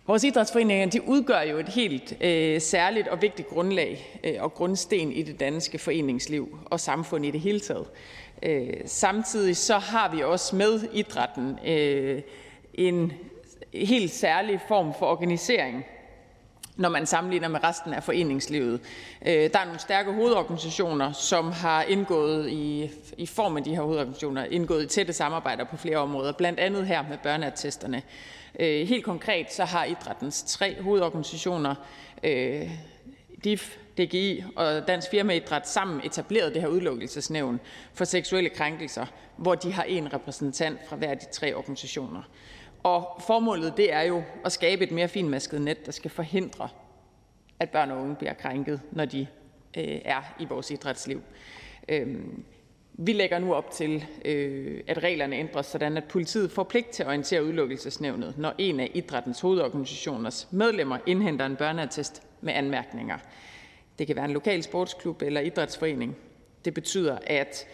[0.07, 5.11] Vores idrætsforeninger de udgør jo et helt øh, særligt og vigtigt grundlag øh, og grundsten
[5.11, 7.87] i det danske foreningsliv og samfund i det hele taget.
[8.43, 12.21] Øh, samtidig så har vi også med idrætten øh,
[12.73, 13.13] en
[13.73, 15.85] helt særlig form for organisering,
[16.77, 18.79] når man sammenligner med resten af foreningslivet.
[19.25, 23.81] Øh, der er nogle stærke hovedorganisationer, som har indgået i, i form af de her
[23.81, 28.01] hovedorganisationer, indgået i tætte samarbejder på flere områder, blandt andet her med børneattesterne.
[28.59, 31.75] Øh, helt konkret så har idrættens tre hovedorganisationer,
[32.23, 32.69] øh,
[33.43, 37.59] DIF, DGI og Dansk Firmaidræt sammen etableret det her udelukkelsesnævn
[37.93, 39.05] for seksuelle krænkelser,
[39.37, 42.21] hvor de har en repræsentant fra hver af de tre organisationer.
[42.85, 46.69] Og formålet det er jo at skabe et mere finmasket net, der skal forhindre,
[47.59, 49.27] at børn og unge bliver krænket, når de
[49.77, 51.21] øh, er i vores idrætsliv.
[51.89, 52.17] Øh,
[52.93, 57.03] vi lægger nu op til, øh, at reglerne ændres, sådan at politiet får pligt til
[57.03, 63.17] at orientere udelukkelsesnævnet, når en af idrættens hovedorganisationers medlemmer indhenter en børneattest med anmærkninger.
[63.99, 66.17] Det kan være en lokal sportsklub eller idrætsforening.
[66.65, 67.67] Det betyder, at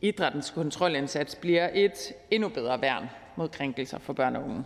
[0.00, 4.64] idrættens kontrolindsats bliver et endnu bedre værn mod krænkelser for børn og unge.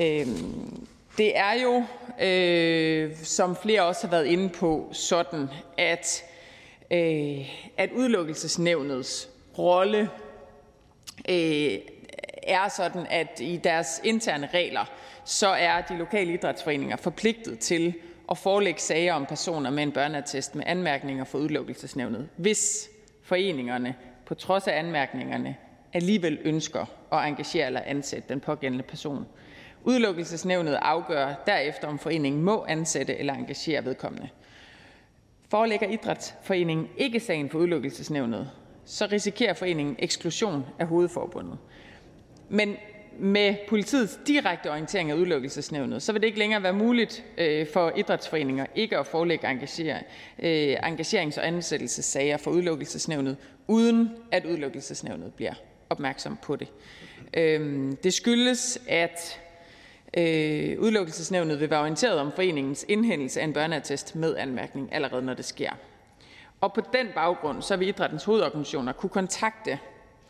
[0.00, 0.86] Øhm,
[1.18, 1.84] det er jo,
[2.26, 5.48] øh, som flere også har været inde på, sådan,
[5.78, 6.24] at,
[6.90, 10.10] øh, at udelukkelsesnævnets rolle
[11.28, 11.78] øh,
[12.42, 14.84] er sådan, at i deres interne regler,
[15.24, 17.94] så er de lokale idrætsforeninger forpligtet til
[18.30, 22.88] at forelægge sager om personer med en børneattest med anmærkninger for udelukkelsesnævnet, hvis
[23.22, 23.94] foreningerne
[24.26, 25.56] på trods af anmærkningerne
[25.92, 29.26] alligevel ønsker at engagere eller ansætte den pågældende person.
[29.84, 34.28] Udelukkelsesnævnet afgør derefter, om foreningen må ansætte eller engagere vedkommende.
[35.50, 38.50] Forelægger idrætsforeningen ikke sagen for udelukkelsesnævnet,
[38.84, 41.58] så risikerer foreningen eksklusion af hovedforbundet.
[42.48, 42.76] Men
[43.18, 47.92] med politiets direkte orientering af udelukkelsesnævnet, så vil det ikke længere være muligt øh, for
[47.96, 49.98] idrætsforeninger ikke at forelægge engagere,
[50.38, 55.54] øh, engagerings- og ansættelsessager for udelukkelsesnævnet, uden at udelukkelsesnævnet bliver
[55.92, 56.68] opmærksom på det.
[57.34, 59.40] Øhm, det skyldes, at
[60.16, 65.34] øh, udelukkelsesnævnet vil være orienteret om foreningens indhændelse af en børneattest med anmærkning, allerede når
[65.34, 65.70] det sker.
[66.60, 69.78] Og på den baggrund så vil idrættens hovedorganisationer kunne kontakte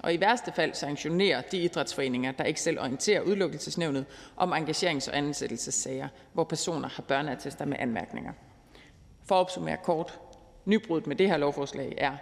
[0.02, 4.04] og i værste fald sanktionere de idrætsforeninger, der ikke selv orienterer udelukkelsesnævnet
[4.36, 8.32] om engagerings- og ansættelsessager, hvor personer har børneattester med anmærkninger.
[9.24, 10.20] For at opsummere kort.
[10.64, 12.16] Nybruddet med det her lovforslag er,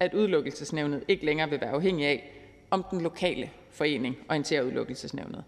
[0.00, 2.35] at udelukkelsesnævnet ikke længere vil være afhængig af,
[2.70, 5.44] om den lokale forening orienterer udelukkelsesnævnet.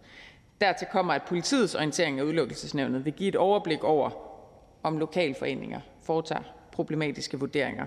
[0.61, 4.11] Dertil kommer, at politiets orientering af udelukkelsesnævnet vil give et overblik over,
[4.83, 7.87] om lokalforeninger foretager problematiske vurderinger.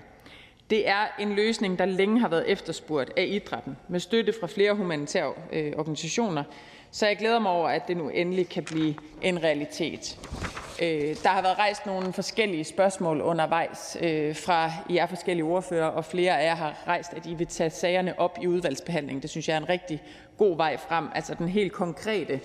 [0.70, 4.74] Det er en løsning, der længe har været efterspurgt af idrætten med støtte fra flere
[4.74, 6.44] humanitære øh, organisationer,
[6.94, 10.18] så jeg glæder mig over, at det nu endelig kan blive en realitet.
[10.82, 16.04] Øh, der har været rejst nogle forskellige spørgsmål undervejs øh, fra jer forskellige ordfører, og
[16.04, 19.22] flere af jer har rejst, at I vil tage sagerne op i udvalgsbehandling.
[19.22, 20.02] Det synes jeg er en rigtig
[20.38, 21.08] god vej frem.
[21.14, 22.40] Altså den helt konkrete,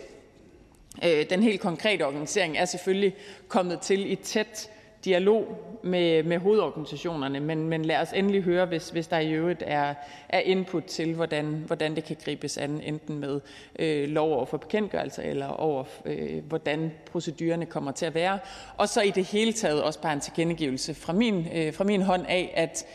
[1.03, 3.15] øh, den helt konkrete organisering er selvfølgelig
[3.47, 4.69] kommet til i tæt
[5.05, 5.45] dialog
[5.83, 9.93] med, med hovedorganisationerne, men, men lad os endelig høre, hvis, hvis der i øvrigt er,
[10.29, 13.41] er input til, hvordan, hvordan det kan gribes an, enten med
[13.79, 18.39] øh, lov over for bekendtgørelser, eller over, øh, hvordan procedurerne kommer til at være.
[18.77, 22.01] Og så i det hele taget også bare en tilkendegivelse fra min, øh, fra min
[22.01, 22.86] hånd af, at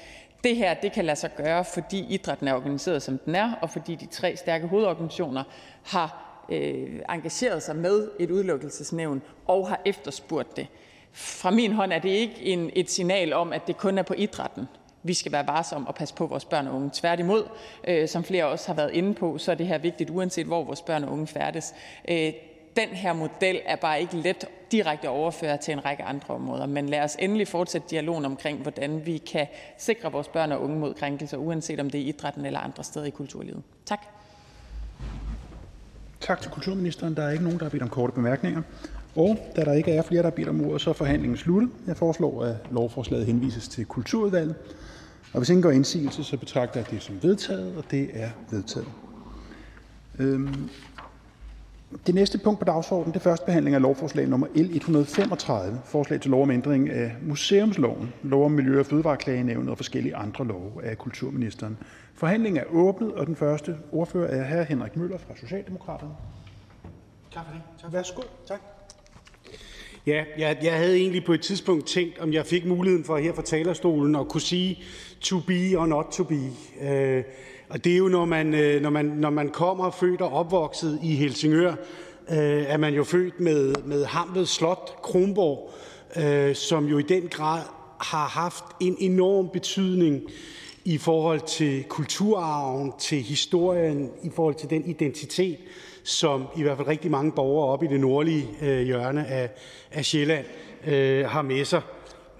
[0.45, 3.71] det her det kan lade sig gøre, fordi idrætten er organiseret, som den er, og
[3.71, 5.43] fordi de tre stærke hovedorganisationer
[5.83, 10.67] har øh, engageret sig med et udelukkelsesnævn og har efterspurgt det.
[11.13, 14.15] Fra min hånd er det ikke en, et signal om, at det kun er på
[14.15, 14.69] idrætten,
[15.03, 16.91] vi skal være varsomme og passe på vores børn og unge.
[16.93, 17.45] Tværtimod,
[17.89, 20.65] øh, som flere også har været inde på, så er det her vigtigt, uanset hvor
[20.65, 21.75] vores børn og unge færdes.
[22.09, 22.33] Øh,
[22.77, 26.67] den her model er bare ikke let direkte at overføre til en række andre områder.
[26.67, 29.47] Men lad os endelig fortsætte dialogen omkring, hvordan vi kan
[29.79, 33.07] sikre vores børn og unge mod krænkelser, uanset om det er idrætten eller andre steder
[33.07, 33.63] i kulturlivet.
[33.87, 34.01] Tak.
[36.21, 37.17] Tak til kulturministeren.
[37.17, 38.63] Der er ikke nogen, der har bedt om korte bemærkninger.
[39.17, 41.71] Og da der ikke er flere, der har bedt om ordet, så er forhandlingen sluttet.
[41.87, 44.55] Jeg foreslår, at lovforslaget henvises til Kulturudvalget.
[45.33, 48.89] Og hvis ingen går indsigelse, så betragter jeg det som vedtaget, og det er vedtaget.
[50.19, 50.69] Øhm,
[52.07, 56.31] det næste punkt på dagsordenen er første behandling af lovforslag nummer L 135, forslag til
[56.31, 60.99] lov om ændring af museumsloven, lov om Miljø- og Fødevareklagenævnet og forskellige andre love af
[60.99, 61.79] kulturministeren.
[62.15, 63.27] Forhandlingen er åbnet, og
[70.07, 73.35] Ja, jeg, jeg havde egentlig på et tidspunkt tænkt, om jeg fik muligheden for her
[73.35, 74.83] fra talerstolen at kunne sige
[75.21, 76.41] to be og not to be.
[76.83, 77.25] Øh,
[77.69, 80.99] og det er jo, når man, øh, når man, når man kommer født og opvokset
[81.03, 81.71] i Helsingør,
[82.31, 85.71] øh, er man jo født med, med Hamlet Slot Kronborg,
[86.17, 87.63] øh, som jo i den grad
[88.01, 90.23] har haft en enorm betydning
[90.85, 95.59] i forhold til kulturarven, til historien, i forhold til den identitet,
[96.03, 99.51] som i hvert fald rigtig mange borgere oppe i det nordlige øh, hjørne af,
[99.93, 100.45] af Sjælland
[100.87, 101.83] øh, har med sig.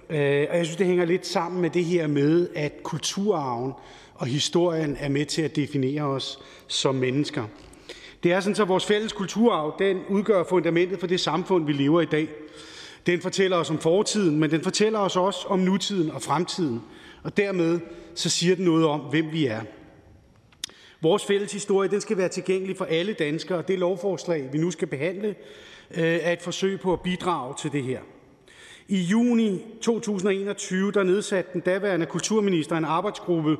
[0.09, 3.73] Øh, og jeg synes, det hænger lidt sammen med det her med, at kulturarven
[4.15, 7.43] og historien er med til at definere os som mennesker.
[8.23, 12.01] Det er sådan, at vores fælles kulturarv den udgør fundamentet for det samfund, vi lever
[12.01, 12.27] i dag.
[13.05, 16.81] Den fortæller os om fortiden, men den fortæller os også om nutiden og fremtiden.
[17.23, 17.79] Og dermed
[18.15, 19.61] så siger den noget om, hvem vi er.
[21.03, 24.71] Vores fælles historie den skal være tilgængelig for alle danskere, og det lovforslag, vi nu
[24.71, 25.35] skal behandle,
[25.91, 27.99] øh, er et forsøg på at bidrage til det her.
[28.87, 33.57] I juni 2021 der nedsatte den daværende kulturminister en arbejdsgruppe,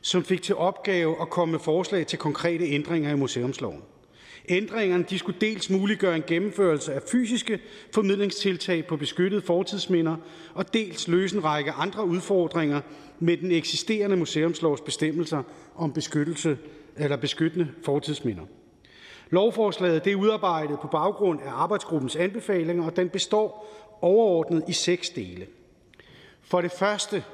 [0.00, 3.82] som fik til opgave at komme med forslag til konkrete ændringer i museumsloven.
[4.48, 7.60] Ændringerne de skulle dels muliggøre en gennemførelse af fysiske
[7.94, 10.16] formidlingstiltag på beskyttede fortidsminder,
[10.54, 12.80] og dels løse en række andre udfordringer
[13.18, 15.42] med den eksisterende museumslovs bestemmelser
[15.76, 16.58] om beskyttelse
[16.96, 18.42] eller beskyttende fortidsminder.
[19.30, 25.10] Lovforslaget det er udarbejdet på baggrund af arbejdsgruppens anbefalinger, og den består overordnet i seks
[25.10, 25.46] dele.
[26.42, 27.24] For det første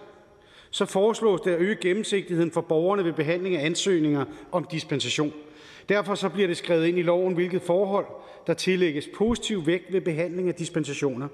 [0.71, 5.33] så foreslås det at øge gennemsigtigheden for borgerne ved behandling af ansøgninger om dispensation.
[5.89, 8.07] Derfor så bliver det skrevet ind i loven, hvilket forhold,
[8.47, 11.29] der tillægges positiv vægt ved behandling af dispensationer.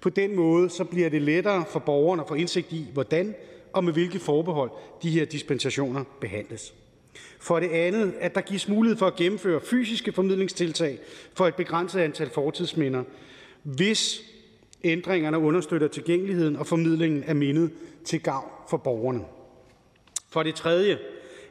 [0.00, 3.34] På den måde så bliver det lettere for borgerne at få indsigt i, hvordan
[3.72, 4.70] og med hvilke forbehold
[5.02, 6.74] de her dispensationer behandles.
[7.40, 10.98] For det andet, at der gives mulighed for at gennemføre fysiske formidlingstiltag
[11.34, 13.04] for et begrænset antal fortidsminder,
[13.62, 14.22] hvis
[14.84, 17.70] ændringerne understøtter tilgængeligheden og formidlingen af mindet
[18.04, 19.24] til gavn for borgerne.
[20.28, 20.98] For det tredje,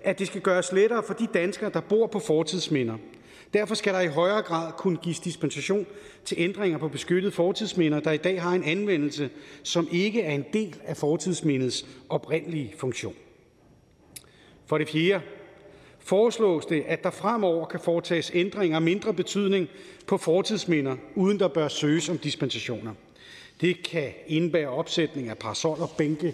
[0.06, 2.98] at det skal gøres lettere for de danskere, der bor på fortidsminder.
[3.54, 5.86] Derfor skal der i højere grad kunne gives dispensation
[6.26, 9.30] til ændringer på beskyttede fortidsminder, der i dag har en anvendelse,
[9.63, 13.13] som ikke er en del af fortidsmindets oprindelige funktion.
[14.65, 15.24] For det fjerde
[16.00, 19.68] foreslås det, at der fremover kan foretages ændringer af mindre betydning
[20.08, 22.94] på fortidsminder, uden der bør søges om dispensationer.
[23.62, 26.34] Det kan indebære opsætning af parasoller, bænke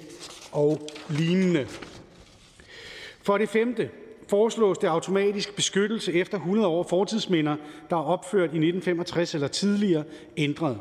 [0.52, 1.68] og lignende.
[3.22, 3.90] For det femte
[4.30, 7.56] foreslås det automatisk beskyttelse efter 100 år fortidsminder,
[7.90, 10.04] der er opført i 1965 eller tidligere,
[10.38, 10.78] ændret.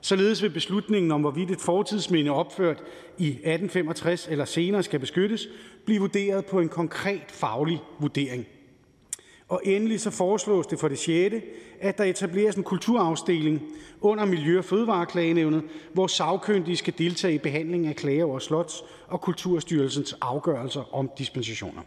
[0.00, 2.82] Således vil beslutningen om, hvorvidt et fortidsminde opført
[3.18, 5.48] i 1865 eller senere skal beskyttes,
[5.84, 8.46] blive vurderet på en konkret faglig vurdering.
[9.52, 11.42] Og endelig så foreslås det for det sjette,
[11.80, 13.62] at der etableres en kulturafdeling
[14.00, 15.62] under Miljø- og Fødevareklagenævnet,
[15.92, 21.82] hvor sagkyndige skal deltage i behandlingen af klager over Slots- og Kulturstyrelsens afgørelser om dispensationer.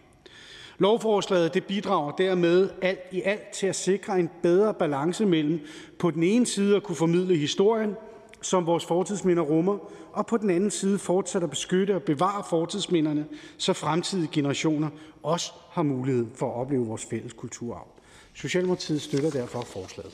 [0.77, 5.59] Lovforslaget det bidrager dermed alt i alt til at sikre en bedre balance mellem
[5.99, 7.95] på den ene side at kunne formidle historien,
[8.41, 9.77] som vores fortidsminder rummer,
[10.15, 13.25] og på den anden side fortsat at beskytte og bevare fortidsminderne,
[13.57, 14.89] så fremtidige generationer
[15.23, 17.87] også har mulighed for at opleve vores fælles kulturarv.
[18.33, 20.13] Socialdemokratiet støtter derfor forslaget.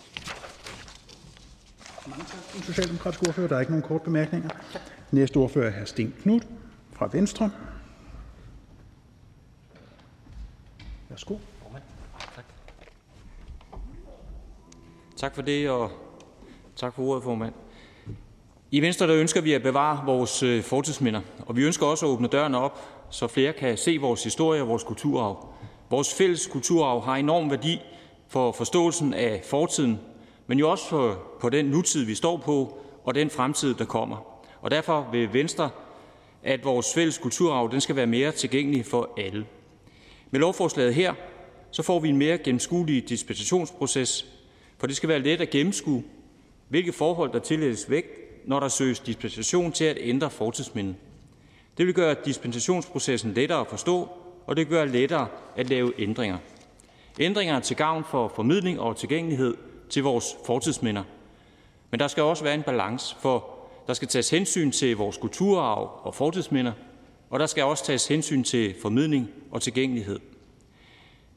[2.08, 3.48] Mange tak til den socialdemokratiske ordfører.
[3.48, 4.50] Der er ikke nogen kort bemærkninger.
[5.12, 5.86] Næste ordfører er hr.
[5.86, 6.48] Sten Knudt
[6.94, 7.52] fra Venstre.
[11.10, 11.38] Værsgo.
[15.16, 15.92] Tak for det, og
[16.76, 17.54] tak for ordet, formand.
[18.74, 22.10] I Venstre der ønsker vi at bevare vores øh, fortidsminder, og vi ønsker også at
[22.10, 22.80] åbne dørene op,
[23.10, 25.48] så flere kan se vores historie og vores kulturarv.
[25.90, 27.82] Vores fælles kulturarv har enorm værdi
[28.28, 30.00] for forståelsen af fortiden,
[30.48, 34.44] men jo også for, på den nutid, vi står på, og den fremtid, der kommer.
[34.62, 35.70] Og derfor vil Venstre,
[36.44, 39.46] at vores fælles kulturarv den skal være mere tilgængelig for alle.
[40.32, 41.14] Med lovforslaget her,
[41.72, 44.26] så får vi en mere gennemskuelig dispensationsproces,
[44.78, 46.04] For det skal være let at gennemskue,
[46.70, 50.96] hvilke forhold der tillægges vægt, når der søges dispensation til at ændre fortidsmindet.
[51.78, 54.10] Det vil gøre dispensationsprocessen lettere at forstå,
[54.48, 56.38] og det gør lettere at lave ændringer.
[57.20, 59.58] Ændringer er til gavn for formidling og tilgængelighed
[59.90, 61.04] til vores fortidsminder.
[61.92, 63.50] Men der skal også være en balance, for
[63.88, 66.72] der skal tages hensyn til vores kulturarv og fortidsminder,
[67.30, 70.20] og der skal også tages hensyn til formidling og tilgængelighed.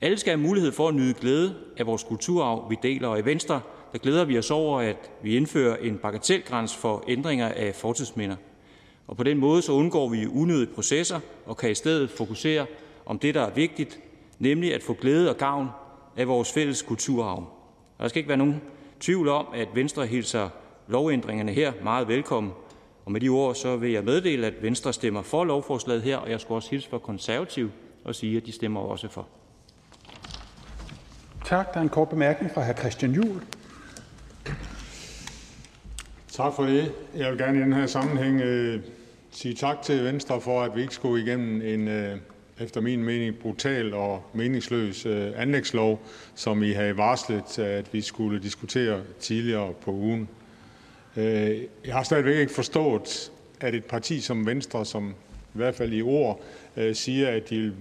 [0.01, 3.25] Alle skal have mulighed for at nyde glæde af vores kulturarv, vi deler, og i
[3.25, 3.61] Venstre
[3.95, 8.37] der glæder vi os over, at vi indfører en bagatelgrænse for ændringer af fortidsminder.
[9.07, 12.67] Og på den måde så undgår vi unødige processer og kan i stedet fokusere
[13.07, 14.01] om det, der er vigtigt,
[14.39, 15.69] nemlig at få glæde og gavn
[16.17, 17.39] af vores fælles kulturarv.
[17.99, 18.63] Og der skal ikke være nogen
[19.01, 20.49] tvivl om, at Venstre hilser
[20.89, 22.53] lovændringerne her meget velkommen.
[23.05, 26.31] Og med de ord så vil jeg meddele, at Venstre stemmer for lovforslaget her, og
[26.31, 27.71] jeg skal også hilse for konservativ
[28.05, 29.27] og sige, at de stemmer også for.
[31.45, 31.75] Tak.
[31.75, 32.79] Der er en kort bemærkning fra hr.
[32.79, 33.41] Christian Juhl.
[36.37, 36.93] Tak for det.
[37.17, 38.81] Jeg vil gerne i den her sammenhæng øh,
[39.31, 42.17] sige tak til Venstre for, at vi ikke skulle igennem en, øh,
[42.61, 46.01] efter min mening, brutal og meningsløs øh, anlægslov,
[46.35, 50.29] som I havde varslet, at vi skulle diskutere tidligere på ugen.
[51.17, 55.11] Øh, jeg har stadigvæk ikke forstået, at et parti som Venstre, som
[55.55, 56.41] i hvert fald i ord
[56.77, 57.75] øh, siger, at de vil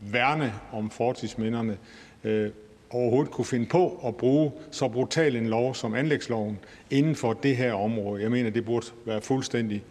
[0.00, 1.76] værne om fortidsminderne,
[2.24, 2.50] øh,
[2.90, 6.58] overhovedet kunne finde på at bruge så brutal en lov som anlægsloven
[6.90, 8.22] inden for det her område.
[8.22, 9.82] Jeg mener, det burde være fuldstændig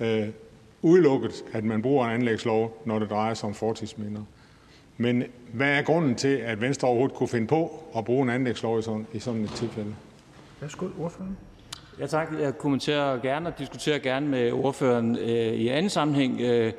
[0.00, 0.28] øh,
[0.82, 4.22] udelukket, at man bruger en anlægslov, når det drejer sig om fortidsminder.
[4.96, 8.78] Men hvad er grunden til, at Venstre overhovedet kunne finde på at bruge en anlægslov
[8.78, 9.94] i sådan, i sådan et tilfælde?
[10.60, 11.36] Værsgo, ordføreren.
[12.00, 12.28] Ja tak.
[12.40, 16.72] Jeg kommenterer gerne og diskuterer gerne med ordføreren øh, i anden sammenhæng øh,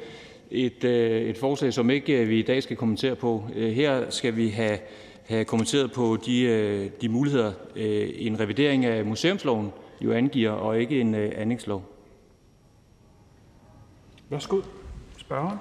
[0.52, 3.44] et, øh, et forslag, som ikke øh, vi i dag skal kommentere på.
[3.56, 4.78] Her skal vi have
[5.26, 10.80] have kommenteret på de, øh, de muligheder, øh, en revidering af museumsloven jo angiver, og
[10.80, 11.84] ikke en øh, anlægslov.
[14.30, 14.62] Værsgo,
[15.18, 15.58] spørgeren.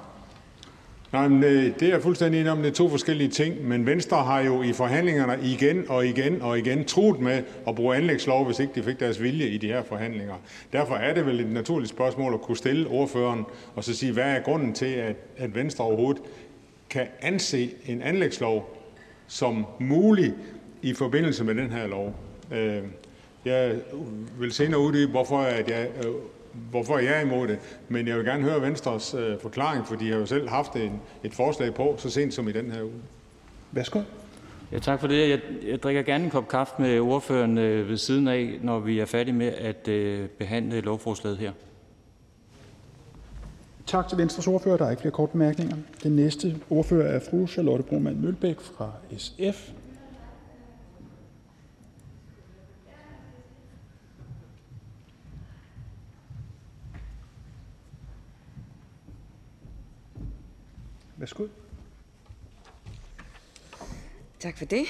[1.13, 2.59] Nej, men det er jeg fuldstændig enig om.
[2.59, 3.69] Det er to forskellige ting.
[3.69, 7.97] Men Venstre har jo i forhandlingerne igen og igen og igen truet med at bruge
[7.97, 10.35] anlægslov, hvis ikke de fik deres vilje i de her forhandlinger.
[10.73, 13.45] Derfor er det vel et naturligt spørgsmål at kunne stille ordføreren
[13.75, 16.23] og så sige, hvad er grunden til, at, at Venstre overhovedet
[16.91, 18.80] kan anse en anlægslov
[19.31, 20.35] som mulig
[20.83, 22.17] i forbindelse med den her lov.
[22.53, 22.83] Øh,
[23.45, 23.77] jeg
[24.39, 26.13] vil senere uddybe, hvorfor jeg, øh,
[26.71, 30.11] hvorfor jeg er imod det, men jeg vil gerne høre Venstres øh, forklaring, for de
[30.11, 30.77] har jo selv haft
[31.25, 32.93] et forslag på så sent som i den her uge.
[33.73, 34.01] Værsgo.
[34.73, 35.31] Ja, tak for det.
[35.31, 39.05] Jeg, jeg drikker gerne en kop kaffe med ordføreren ved siden af, når vi er
[39.05, 39.89] færdige med at
[40.39, 41.53] behandle lovforslaget her.
[43.87, 44.77] Tak til Venstres ordfører.
[44.77, 45.77] Der er ikke flere korte bemærkninger.
[46.03, 49.73] Den næste ordfører er fru Charlotte Broman Mølbæk fra SF.
[61.17, 61.47] Værsgo.
[64.41, 64.87] Tak for det.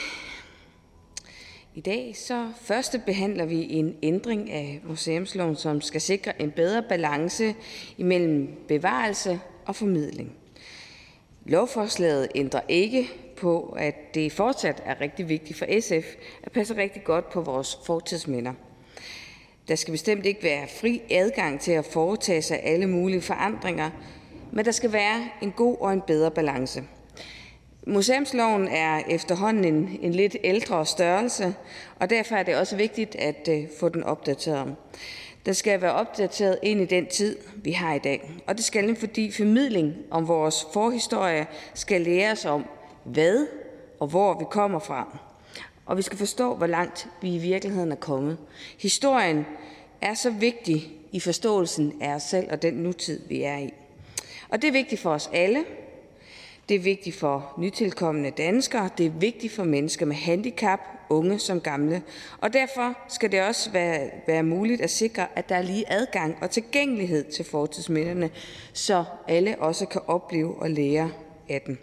[1.75, 6.83] I dag så første behandler vi en ændring af museumsloven, som skal sikre en bedre
[6.89, 7.55] balance
[7.99, 10.33] imellem bevarelse og formidling.
[11.45, 16.07] Lovforslaget ændrer ikke på, at det fortsat er rigtig vigtigt for SF
[16.43, 18.53] at passe rigtig godt på vores fortidsminder.
[19.69, 23.91] Der skal bestemt ikke være fri adgang til at foretage sig alle mulige forandringer,
[24.53, 26.83] men der skal være en god og en bedre balance.
[27.87, 31.55] Museumsloven er efterhånden en, en lidt ældre størrelse,
[31.99, 34.77] og derfor er det også vigtigt at uh, få den opdateret.
[35.47, 38.31] Den skal være opdateret ind i den tid, vi har i dag.
[38.47, 42.65] Og det skal den, fordi formidling om vores forhistorie skal læres om,
[43.05, 43.47] hvad
[44.01, 45.19] og hvor vi kommer fra.
[45.87, 48.39] Og vi skal forstå, hvor langt vi i virkeligheden er kommet.
[48.79, 49.47] Historien
[50.01, 53.73] er så vigtig i forståelsen af os selv og den nutid, vi er i.
[54.49, 55.65] Og det er vigtigt for os alle,
[56.71, 61.61] det er vigtigt for nytilkommende danskere, det er vigtigt for mennesker med handicap, unge som
[61.61, 62.03] gamle.
[62.39, 66.37] Og derfor skal det også være, være muligt at sikre, at der er lige adgang
[66.41, 68.31] og tilgængelighed til fortidsminderne,
[68.73, 71.11] så alle også kan opleve og lære
[71.49, 71.79] af dem.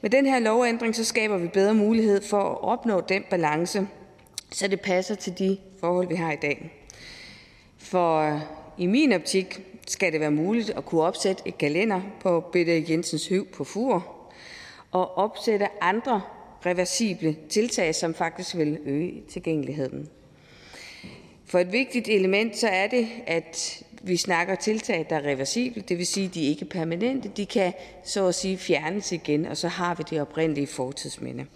[0.00, 3.88] Med den her lovændring så skaber vi bedre mulighed for at opnå den balance,
[4.50, 6.72] så det passer til de forhold, vi har i dag.
[7.78, 8.40] For øh,
[8.78, 13.28] i min optik skal det være muligt at kunne opsætte et kalender på Bette Jensens
[13.28, 14.06] Høv på Fur
[14.90, 16.22] og opsætte andre
[16.66, 20.08] reversible tiltag, som faktisk vil øge tilgængeligheden.
[21.46, 25.98] For et vigtigt element så er det, at vi snakker tiltag, der er reversible, det
[25.98, 27.30] vil sige, at de ikke er permanente.
[27.36, 27.72] De kan
[28.04, 31.46] så at sige fjernes igen, og så har vi det oprindelige fortidsminde.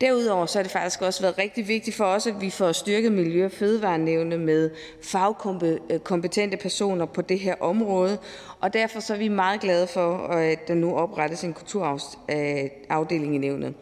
[0.00, 3.12] Derudover så har det faktisk også været rigtig vigtigt for os, at vi får styrket
[3.12, 4.70] Miljø- og Fødevarenævne med
[5.02, 8.18] fagkompetente øh, personer på det her område,
[8.60, 13.30] og derfor så er vi meget glade for, øh, at der nu oprettes en kulturafdeling
[13.30, 13.74] øh, i nævnet.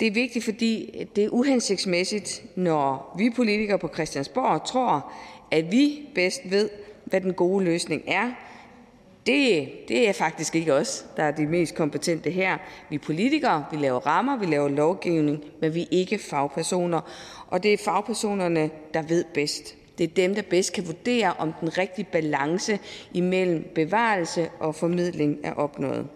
[0.00, 5.12] Det er vigtigt, fordi det er uhensigtsmæssigt, når vi politikere på Christiansborg tror,
[5.50, 6.68] at vi bedst ved,
[7.12, 8.30] hvad den gode løsning er.
[9.26, 12.58] Det, det er faktisk ikke os, der er de mest kompetente her.
[12.90, 17.00] Vi er politikere, vi laver rammer, vi laver lovgivning, men vi er ikke fagpersoner.
[17.48, 19.74] Og det er fagpersonerne, der ved bedst.
[19.98, 22.78] Det er dem, der bedst kan vurdere, om den rigtige balance
[23.12, 26.06] imellem bevarelse og formidling er opnået.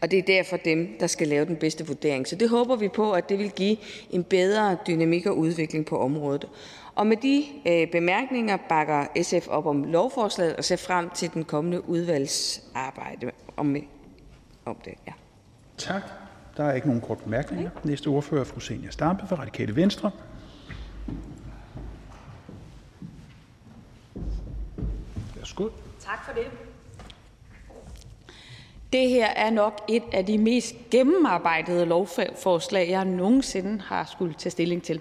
[0.00, 2.28] Og det er derfor dem, der skal lave den bedste vurdering.
[2.28, 3.76] Så det håber vi på, at det vil give
[4.10, 6.48] en bedre dynamik og udvikling på området.
[6.98, 11.44] Og med de øh, bemærkninger bakker SF op om lovforslaget og ser frem til den
[11.44, 13.76] kommende udvalgsarbejde om,
[14.64, 14.94] om det.
[15.06, 15.12] Ja.
[15.76, 16.02] Tak.
[16.56, 17.70] Der er ikke nogen kort bemærkninger.
[17.84, 20.10] Næste ordfører er fru Senior Stampe fra Radikale Venstre.
[25.36, 25.68] Værsgo.
[26.00, 26.46] Tak for det.
[28.92, 34.50] Det her er nok et af de mest gennemarbejdede lovforslag, jeg nogensinde har skulle tage
[34.50, 35.00] stilling til.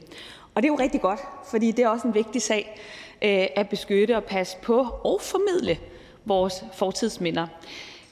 [0.58, 2.80] Og det er jo rigtig godt, fordi det er også en vigtig sag
[3.22, 5.78] øh, at beskytte og passe på og formidle
[6.26, 7.48] vores fortidsminder.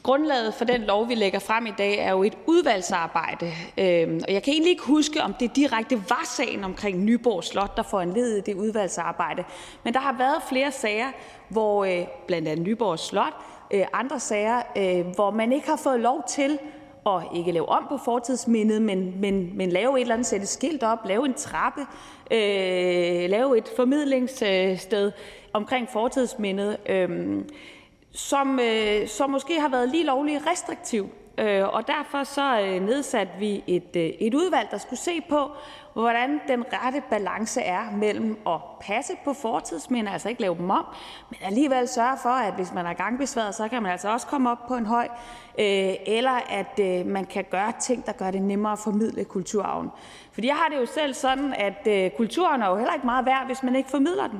[0.03, 3.45] Grundlaget for den lov, vi lægger frem i dag, er jo et udvalgsarbejde.
[3.77, 7.77] Øh, og jeg kan egentlig ikke huske, om det direkte var sagen omkring Nyborg Slot,
[7.77, 9.43] der foranledede det udvalgsarbejde.
[9.83, 11.11] Men der har været flere sager,
[11.49, 13.33] hvor øh, blandt andet Nyborg Slot,
[13.93, 14.61] andre sager,
[15.15, 16.59] hvor man ikke har fået lov til
[17.05, 20.83] at ikke lave om på fortidsmindet, men, men, men lave et eller andet, sætte skilt
[20.83, 21.81] op, lave en trappe,
[22.31, 25.11] øh, lave et formidlingssted
[25.53, 27.41] omkring fortidsmindet, øh,
[28.11, 31.09] som, øh, som måske har været lige lovligt restriktiv.
[31.37, 35.51] Øh, og derfor så øh, nedsatte vi et, øh, et udvalg, der skulle se på,
[36.01, 40.85] hvordan den rette balance er mellem at passe på fortidsminder, altså ikke lave dem om,
[41.29, 44.51] men alligevel sørge for, at hvis man er gangbesværet, så kan man altså også komme
[44.51, 45.07] op på en høj,
[45.59, 49.89] øh, eller at øh, man kan gøre ting, der gør det nemmere at formidle kulturarven.
[50.31, 53.25] Fordi jeg har det jo selv sådan, at øh, kulturen er jo heller ikke meget
[53.25, 54.39] værd, hvis man ikke formidler den.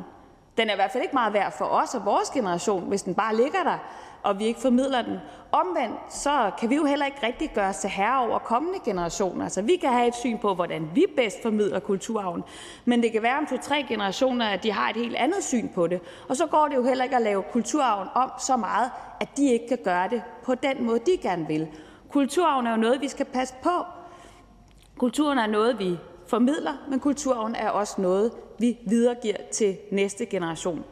[0.58, 3.16] Den er i hvert fald ikke meget værd for os og vores generation, hvis den
[3.16, 3.78] bare ligger der
[4.26, 5.18] og vi ikke formidler den.
[5.52, 9.44] Omvendt så kan vi jo heller ikke rigtig gøre os til herre over kommende generationer.
[9.44, 12.44] Altså vi kan have et syn på, hvordan vi bedst formidler kulturarven,
[12.86, 15.88] men det kan være om to-tre generationer, at de har et helt andet syn på
[15.88, 16.02] det.
[16.30, 19.52] Og så går det jo heller ikke at lave kulturarven om så meget, at de
[19.52, 21.68] ikke kan gøre det på den måde, de gerne vil.
[22.12, 23.86] Kulturarven er jo noget, vi skal passe på.
[24.98, 25.98] Kulturen er noget, vi
[26.28, 30.84] formidler, men kulturarven er også noget, vi videregiver til næste generation.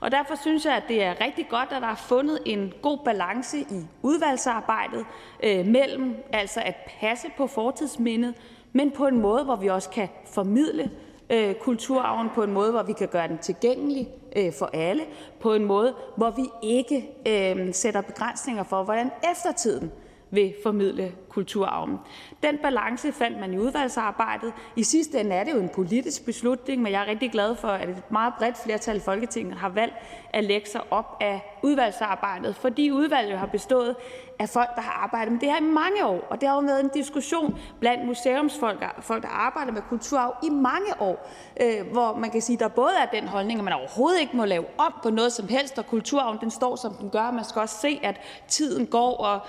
[0.00, 2.98] Og derfor synes jeg, at det er rigtig godt, at der er fundet en god
[3.04, 5.04] balance i udvalgsarbejdet
[5.44, 8.34] øh, mellem altså at passe på fortidsmindet,
[8.72, 10.90] men på en måde, hvor vi også kan formidle
[11.30, 15.02] øh, kulturarven, på en måde, hvor vi kan gøre den tilgængelig øh, for alle,
[15.40, 19.92] på en måde, hvor vi ikke øh, sætter begrænsninger for, hvordan eftertiden
[20.30, 21.98] vil formidle kulturarven.
[22.42, 24.52] Den balance fandt man i udvalgsarbejdet.
[24.76, 27.68] I sidste ende er det jo en politisk beslutning, men jeg er rigtig glad for,
[27.68, 29.94] at et meget bredt flertal i Folketinget har valgt
[30.32, 33.96] at lægge sig op af udvalgsarbejdet, fordi udvalget har bestået
[34.38, 36.26] af folk, der har arbejdet med det her i mange år.
[36.30, 40.50] Og det har jo været en diskussion blandt museumsfolk, folk, der arbejder med kulturarv i
[40.50, 41.30] mange år,
[41.60, 44.36] øh, hvor man kan sige, at der både er den holdning, at man overhovedet ikke
[44.36, 47.30] må lave op på noget som helst, og kulturarven den står, som den gør.
[47.30, 49.40] Man skal også se, at tiden går, og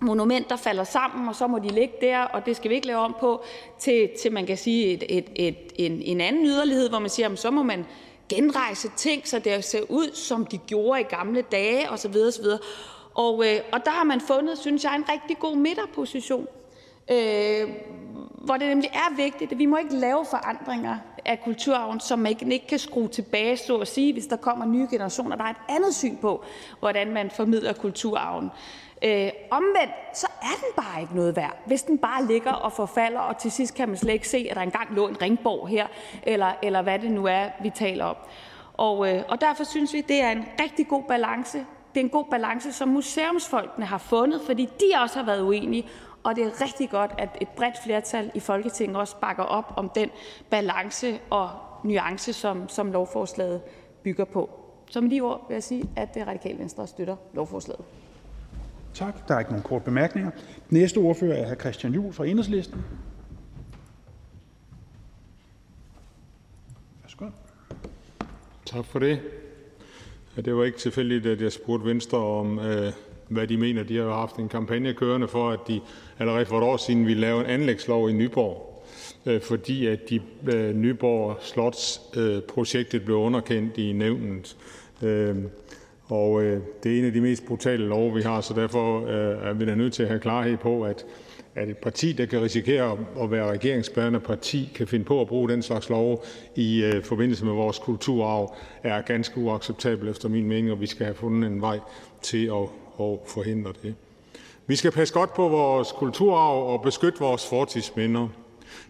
[0.00, 2.98] monumenter falder sammen, og så må de ligge der, og det skal vi ikke lave
[2.98, 3.42] om på,
[3.78, 7.28] til, til man kan sige et, et, et, en, en anden yderlighed, hvor man siger,
[7.28, 7.86] at så må man
[8.28, 12.14] genrejse ting, så det ser ud, som de gjorde i gamle dage, osv.
[12.28, 12.44] osv.
[13.14, 16.46] Og, øh, og der har man fundet, synes jeg, en rigtig god midterposition,
[17.10, 17.68] øh,
[18.44, 22.52] hvor det nemlig er vigtigt, at vi må ikke lave forandringer af kulturarven, som man
[22.52, 25.74] ikke kan skrue tilbage, så at sige, hvis der kommer nye generationer, der har et
[25.74, 26.44] andet syn på,
[26.78, 28.50] hvordan man formidler kulturarven.
[29.04, 33.20] Øh, omvendt så er den bare ikke noget værd, hvis den bare ligger og forfalder,
[33.20, 35.86] og til sidst kan man slet ikke se, at der engang lå en ringborg her,
[36.22, 38.16] eller, eller hvad det nu er, vi taler om.
[38.74, 41.58] Og, øh, og derfor synes vi, det er en rigtig god balance.
[41.94, 45.88] Det er en god balance, som museumsfolkene har fundet, fordi de også har været uenige,
[46.22, 49.88] og det er rigtig godt, at et bredt flertal i Folketinget også bakker op om
[49.88, 50.10] den
[50.50, 51.50] balance og
[51.84, 53.60] nuance, som, som lovforslaget
[54.02, 54.50] bygger på.
[54.90, 57.84] Som de ord vil jeg sige, at det radikale venstre støtter lovforslaget.
[58.94, 59.28] Tak.
[59.28, 60.30] Der er ikke nogen kort bemærkninger.
[60.70, 61.60] Næste ordfører er hr.
[61.60, 62.84] Christian Juhl fra Enhedslisten.
[67.02, 67.26] Værsgo.
[68.66, 69.20] Tak for det.
[70.36, 72.92] Det var ikke tilfældigt, at jeg spurgte Venstre om, øh,
[73.28, 73.82] hvad de mener.
[73.82, 75.80] De har haft en kampagne kørende for, at de
[76.18, 78.84] allerede for et år siden ville lave en anlægslov i Nyborg,
[79.26, 80.20] øh, fordi at de
[80.52, 84.56] øh, Nyborg Slots-projektet blev underkendt i nævnet.
[86.10, 89.48] Og øh, det er en af de mest brutale love, vi har, så derfor øh,
[89.48, 91.04] er vi da nødt til at have klarhed på, at
[91.54, 95.48] at et parti, der kan risikere at være regeringsbærende parti, kan finde på at bruge
[95.48, 96.18] den slags love
[96.54, 101.04] i øh, forbindelse med vores kulturarv, er ganske uacceptabelt efter min mening, og vi skal
[101.04, 101.78] have fundet en vej
[102.22, 102.62] til at,
[103.00, 103.94] at forhindre det.
[104.66, 108.28] Vi skal passe godt på vores kulturarv og beskytte vores fortidsminder.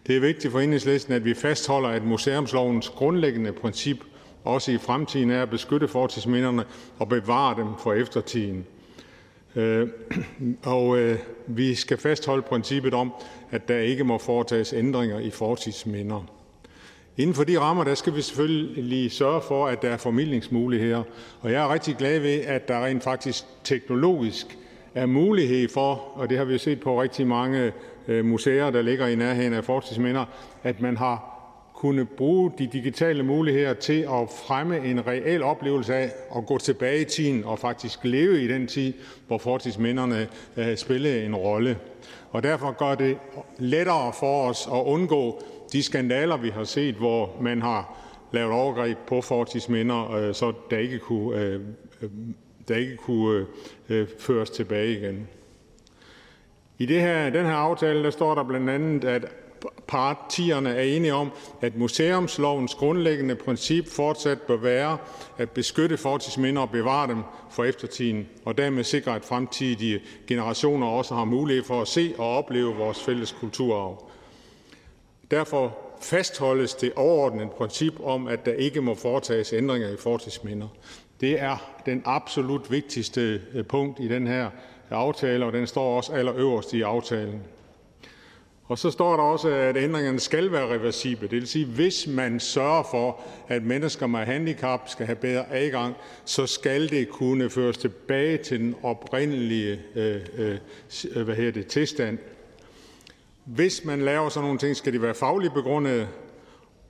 [0.06, 3.96] Det er vigtigt for enhedslisten, at vi fastholder, at museumslovens grundlæggende princip
[4.44, 6.64] også i fremtiden er at beskytte fortidsminderne
[6.98, 8.66] og bevare dem for eftertiden.
[9.56, 9.88] Øh,
[10.64, 13.12] og øh, vi skal fastholde princippet om,
[13.50, 16.24] at der ikke må foretages ændringer i fortidsminder.
[17.16, 21.02] Inden for de rammer der skal vi selvfølgelig sørge for, at der er formidlingsmuligheder,
[21.40, 24.58] og jeg er rigtig glad ved, at der rent faktisk teknologisk
[24.94, 27.72] er mulighed for, og det har vi set på rigtig mange
[28.08, 30.24] øh, museer, der ligger i nærheden af fortidsminder,
[30.62, 31.29] at man har
[31.80, 37.00] kunne bruge de digitale muligheder til at fremme en reel oplevelse af at gå tilbage
[37.00, 38.92] i tiden og faktisk leve i den tid,
[39.26, 41.78] hvor fortidsminderne øh, spillede en rolle.
[42.30, 43.18] Og derfor gør det
[43.58, 47.98] lettere for os at undgå de skandaler, vi har set, hvor man har
[48.32, 51.60] lavet overgreb på fortidsminder, øh, så der ikke kunne, øh,
[52.68, 53.46] der ikke kunne
[54.18, 55.28] føres tilbage igen.
[56.78, 59.24] I det her, den her aftale der står der blandt andet, at
[59.90, 61.30] partierne er enige om,
[61.60, 64.98] at museumslovens grundlæggende princip fortsat bør være
[65.38, 71.14] at beskytte fortidsminder og bevare dem for eftertiden, og dermed sikre, at fremtidige generationer også
[71.14, 74.04] har mulighed for at se og opleve vores fælles kulturarv.
[75.30, 80.68] Derfor fastholdes det overordnede princip om, at der ikke må foretages ændringer i fortidsminder.
[81.20, 84.50] Det er den absolut vigtigste øh, punkt i den her
[84.90, 87.42] aftale, og den står også allerøverst i aftalen.
[88.70, 91.28] Og så står der også, at ændringerne skal være reversible.
[91.28, 95.94] Det vil sige, hvis man sørger for, at mennesker med handicap skal have bedre adgang,
[96.24, 102.18] så skal det kunne føres tilbage til den oprindelige øh, øh, hvad hedder det, tilstand.
[103.44, 106.08] Hvis man laver sådan nogle ting, skal de være fagligt begrundet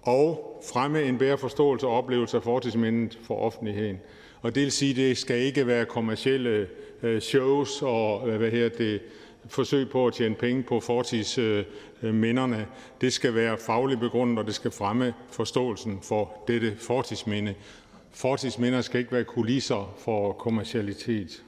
[0.02, 3.98] og fremme en bedre forståelse og oplevelse af fortidsmindet for offentligheden.
[4.42, 6.66] Og det vil sige, at det skal ikke være kommercielle
[7.02, 9.00] øh, shows og øh, hvad hedder det,
[9.48, 12.66] forsøg på at tjene penge på fortidsminderne.
[13.00, 17.54] Det skal være fagligt begrundet, og det skal fremme forståelsen for dette fortidsminde.
[18.12, 21.42] Fortidsminder skal ikke være kulisser for kommercialitet.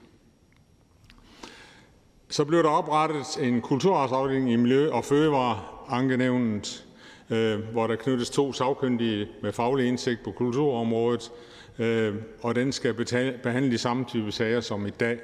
[2.29, 6.87] Så blev der oprettet en kulturarvsafdeling i Miljø- og Fødevareankenævnet,
[7.31, 11.33] øh, hvor der knyttes to sagkyndige med faglig indsigt på kulturområdet,
[11.79, 12.95] øh, og den skal
[13.43, 15.19] behandle de samme type sager som i dag.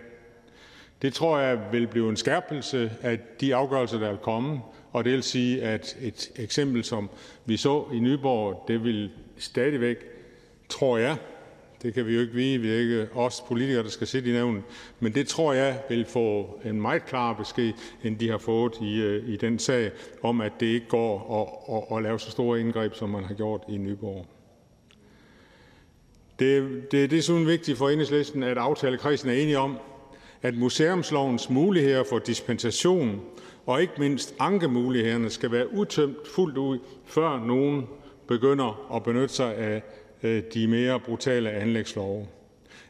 [1.02, 4.60] Det tror jeg vil blive en skærpelse af de afgørelser, der vil komme,
[4.92, 7.10] og det vil sige, at et eksempel, som
[7.44, 9.96] vi så i Nyborg, det vil stadigvæk,
[10.68, 11.16] tror jeg,
[11.82, 14.32] det kan vi jo ikke vide, vi er ikke os politikere, der skal sidde i
[14.32, 14.62] nævnet,
[15.00, 17.72] men det tror jeg vil få en meget klar besked,
[18.04, 19.90] end de har fået i, øh, i den sag,
[20.22, 23.34] om at det ikke går at, at, at lave så store indgreb, som man har
[23.34, 24.26] gjort i Nyborg.
[26.38, 29.78] Det, det er desuden vigtigt for enhedslisten, at aftalekredsen er enige om,
[30.42, 33.20] at museumslovens muligheder for dispensation
[33.66, 37.86] og ikke mindst ankemulighederne skal være udtømt fuldt ud, før nogen
[38.28, 39.82] begynder at benytte sig af
[40.22, 42.26] øh, de mere brutale anlægslove.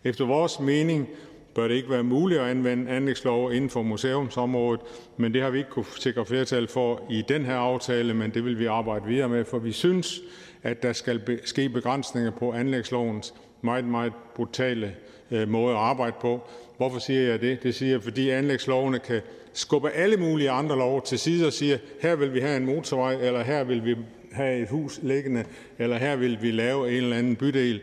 [0.04, 1.08] Efter vores mening
[1.54, 4.80] bør det ikke være muligt at anvende anlægslove inden for museumsområdet,
[5.16, 8.44] men det har vi ikke kunne sikre flertal for i den her aftale, men det
[8.44, 10.20] vil vi arbejde videre med, for vi synes,
[10.62, 14.94] at der skal ske begrænsninger på anlægslovens meget, meget brutale
[15.30, 16.48] øh, måde at arbejde på.
[16.78, 17.62] Hvorfor siger jeg det?
[17.62, 19.20] Det siger jeg, fordi anlægslovene kan
[19.52, 23.14] skubbe alle mulige andre love til side og sige, her vil vi have en motorvej,
[23.14, 23.96] eller her vil vi
[24.32, 25.44] have et hus liggende,
[25.78, 27.80] eller her vil vi lave en eller anden bydel.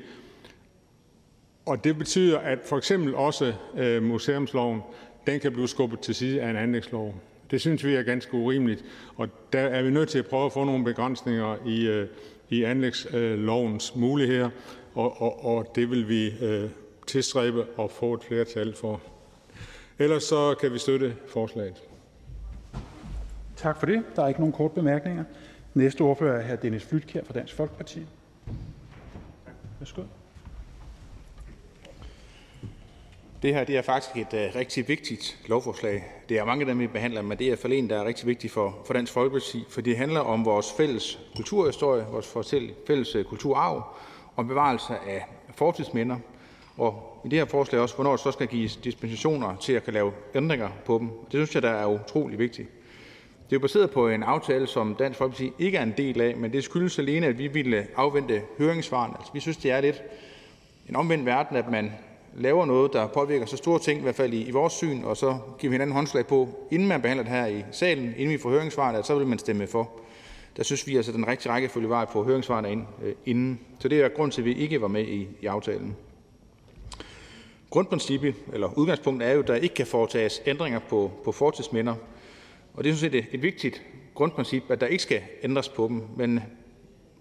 [1.66, 4.82] Og det betyder, at for eksempel også øh, museumsloven,
[5.28, 7.16] den kan blive skubbet til side af en anlægslov.
[7.52, 8.86] Det synes vi er ganske urimeligt,
[9.16, 12.08] og der er vi nødt til at prøve at få nogle begrænsninger i, øh,
[12.50, 14.50] i anlægslovens muligheder,
[14.94, 16.70] og, og, og det vil vi øh,
[17.08, 19.02] tilstræbe at få et flertal for.
[20.00, 21.84] Ellers så kan vi støtte forslaget.
[23.56, 24.04] Tak for det.
[24.16, 25.24] Der er ikke nogen kort bemærkninger.
[25.74, 26.62] Næste ordfører er hr.
[26.62, 28.06] Dennis Flytkær fra Dansk Folkeparti.
[29.80, 30.02] Værsgo.
[33.42, 36.04] Det her det er faktisk et uh, rigtig vigtigt lovforslag.
[36.30, 38.28] Det er mange af dem, vi behandler, men det er for en, der er rigtig
[38.28, 42.36] vigtigt for, for Dansk Folkeparti, for det handler om vores fælles kulturhistorie, vores
[42.88, 43.84] fælles kulturarv
[44.36, 45.26] og bevarelse af
[45.56, 46.18] fortidsminder
[46.78, 49.94] og i det her forslag også, hvornår der så skal gives dispensationer til at kan
[49.94, 51.10] lave ændringer på dem.
[51.10, 52.70] Det synes jeg, der er utrolig vigtigt.
[53.50, 56.54] Det er baseret på en aftale, som Dansk Folkeparti ikke er en del af, men
[56.54, 59.14] det skyldes alene, at vi ville afvente høringssvarene.
[59.18, 60.04] Altså, vi synes, det er lidt
[60.90, 61.92] en omvendt verden, at man
[62.38, 65.18] laver noget, der påvirker så store ting, i hvert fald i, i vores syn, og
[65.18, 68.38] så giver vi hinanden håndslag på, inden man behandler det her i salen, inden vi
[68.38, 69.92] får høringssvarene, at så vil man stemme for.
[70.58, 73.60] Der synes vi altså, at den rigtige rækkefølge var at få høringssvarene ind øh, inden.
[73.80, 75.96] Så det er grund til, at vi ikke var med i, i aftalen.
[77.70, 81.96] Grundprincippet, eller udgangspunktet er jo, at der ikke kan foretages ændringer på, på fortidsminder.
[82.74, 83.82] Og det er sådan set et, et vigtigt
[84.14, 86.04] grundprincip, at der ikke skal ændres på dem.
[86.18, 86.40] Men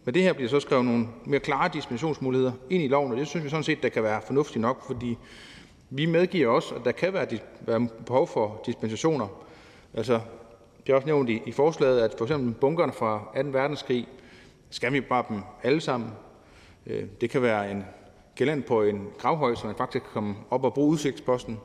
[0.05, 3.28] med det her bliver så skrevet nogle mere klare dispensationsmuligheder ind i loven, og det
[3.28, 5.18] synes vi sådan set, der kan være fornuftigt nok, fordi
[5.90, 7.26] vi medgiver også, at der kan være,
[7.61, 9.26] være behov for dispensationer.
[9.95, 10.20] Altså,
[10.86, 13.49] det er også nævnt i, i forslaget, at for eksempel bunkerne fra 2.
[13.49, 14.09] verdenskrig,
[14.70, 16.11] skal vi bare dem alle sammen.
[16.86, 17.84] Øh, det kan være en
[18.37, 21.61] gelænd på en gravhøj, så man faktisk kan komme op og bruge udsigtsposten.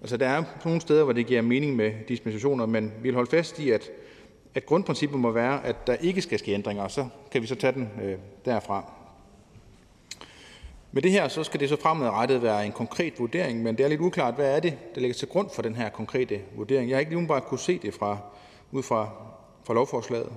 [0.00, 3.30] Altså, der er nogle steder, hvor det giver mening med dispensationer, men vi vil holde
[3.30, 3.90] fast i, at,
[4.54, 7.54] at grundprincippet må være, at der ikke skal ske ændringer, og så kan vi så
[7.54, 8.92] tage den øh, derfra.
[10.92, 13.88] Med det her så skal det så fremadrettet være en konkret vurdering, men det er
[13.88, 16.90] lidt uklart, hvad er det, der ligger til grund for den her konkrete vurdering.
[16.90, 18.18] Jeg har ikke lige bare kunne se det fra,
[18.70, 19.10] ud fra,
[19.64, 20.32] fra lovforslaget.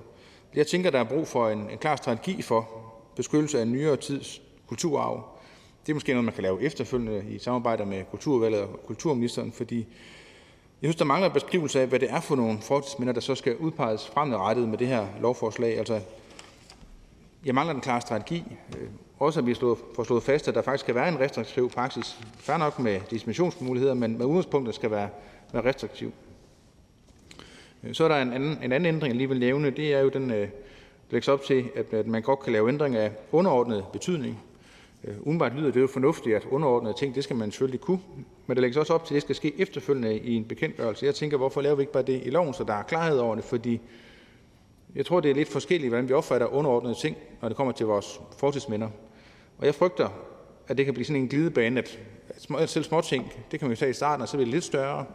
[0.56, 2.70] Jeg tænker, der er brug for en, en klar strategi for
[3.16, 5.35] beskyttelse af nyere tids kulturarv.
[5.86, 9.78] Det er måske noget, man kan lave efterfølgende i samarbejde med Kulturvalget og Kulturministeren, fordi
[10.82, 13.56] jeg synes, der mangler beskrivelse af, hvad det er for nogle fortidsminder, der så skal
[13.58, 15.78] udpeges fremadrettet med det her lovforslag.
[15.78, 16.02] Altså,
[17.46, 18.44] jeg mangler en klar strategi.
[18.78, 18.88] Øh,
[19.20, 19.54] også at vi
[19.96, 22.20] får slået fast, at der faktisk skal være en restriktiv praksis.
[22.38, 25.10] Færre nok med dispensationsmuligheder, men med udgangspunktet skal være,
[25.54, 26.12] være restriktiv.
[27.84, 29.70] Øh, så er der en anden, en anden ændring, jeg lige vil nævne.
[29.70, 30.48] Det er jo den, der øh,
[31.10, 34.40] lægges op til, at man godt kan lave ændringer af underordnet betydning.
[35.08, 37.99] Øh, umiddelbart lyder det jo fornuftigt, at underordnede ting, det skal man selvfølgelig kunne,
[38.47, 41.06] men der lægges også op til, at det skal ske efterfølgende i en bekendtgørelse.
[41.06, 43.36] Jeg tænker, hvorfor laver vi ikke bare det i loven, så der er klarhed over
[43.36, 43.82] det, fordi
[44.95, 47.86] jeg tror, det er lidt forskelligt, hvordan vi opfatter underordnede ting, når det kommer til
[47.86, 48.89] vores fortidsminder.
[49.58, 50.10] Og jeg frygter,
[50.68, 51.99] at det kan blive sådan en glidebane, at,
[52.70, 54.64] selv små ting, det kan man jo sige i starten, og så bliver det lidt
[54.64, 55.06] større.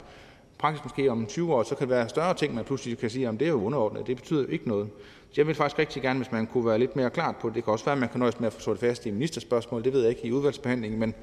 [0.61, 3.29] Praktisk måske om 20 år, så kan det være større ting, man pludselig kan sige,
[3.29, 4.07] at det er jo underordnet.
[4.07, 4.89] Det betyder jo ikke noget.
[5.31, 7.55] Så jeg vil faktisk rigtig gerne, hvis man kunne være lidt mere klart på det.
[7.55, 9.85] Det kan også være, at man kan nøjes med at få det fast i ministerspørgsmål.
[9.85, 11.01] Det ved jeg ikke i udvalgsbehandlingen.
[11.01, 11.15] Men,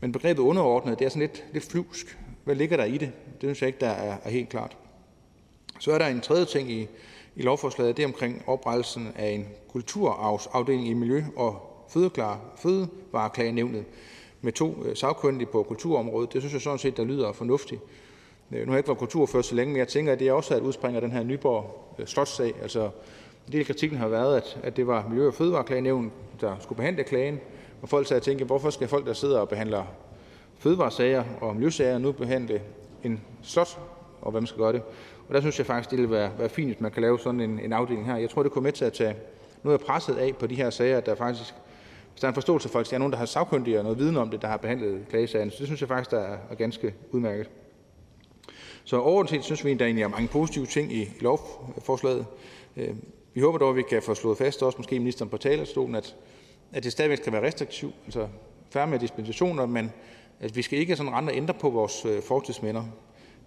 [0.00, 2.18] men begrebet underordnet, det er sådan lidt, lidt flyvsk.
[2.44, 3.12] Hvad ligger der i det?
[3.24, 4.76] Det synes jeg ikke, der er, er helt klart.
[5.78, 6.88] Så er der en tredje ting i,
[7.36, 7.96] i lovforslaget.
[7.96, 11.84] Det er omkring oprettelsen af en kulturarvsafdeling i Miljø- og
[12.58, 13.84] Fødevareklagenævnet
[14.40, 16.32] med to øh, sagkyndige på kulturområdet.
[16.32, 17.80] Det synes jeg sådan set, der lyder fornuftigt.
[18.52, 20.54] Øh, nu har jeg ikke været kulturfører så længe, men jeg tænker, at det også
[20.54, 22.54] er et udspring af den her Nyborg øh, Slotssag.
[22.62, 22.90] Altså,
[23.46, 26.76] en del af kritikken har været, at, at det var Miljø- og Fødevareklagenævn, der skulle
[26.76, 27.40] behandle klagen.
[27.82, 29.84] Og folk sagde, at tænke, hvorfor skal folk, der sidder og behandler
[30.58, 32.62] fødevaresager og miljøsager, nu behandle
[33.04, 33.78] en slot,
[34.20, 34.82] og hvem skal gøre det?
[35.28, 37.40] Og der synes jeg faktisk, det ville være, være fint, hvis man kan lave sådan
[37.40, 38.16] en, en afdeling her.
[38.16, 39.14] Jeg tror, det kunne med til at tage
[39.62, 41.54] noget af presset af på de her sager, at der faktisk,
[42.12, 43.98] hvis der er en forståelse for, at der er nogen, der har sagkyndige og noget
[43.98, 45.50] viden om det, der har behandlet klagesagerne.
[45.50, 47.50] Så det synes jeg faktisk, der er, er ganske udmærket.
[48.90, 52.26] Så overordnet set synes vi, at der egentlig er mange positive ting i lovforslaget.
[52.76, 52.94] Øh,
[53.34, 56.16] vi håber dog, at vi kan få slået fast, også måske ministeren på talerstolen, at,
[56.72, 58.28] at det stadigvæk skal være restriktivt, altså
[58.70, 59.92] færre med dispensationer, men
[60.40, 62.82] at vi skal ikke sådan rende og ændre på vores øh, fortidsminder.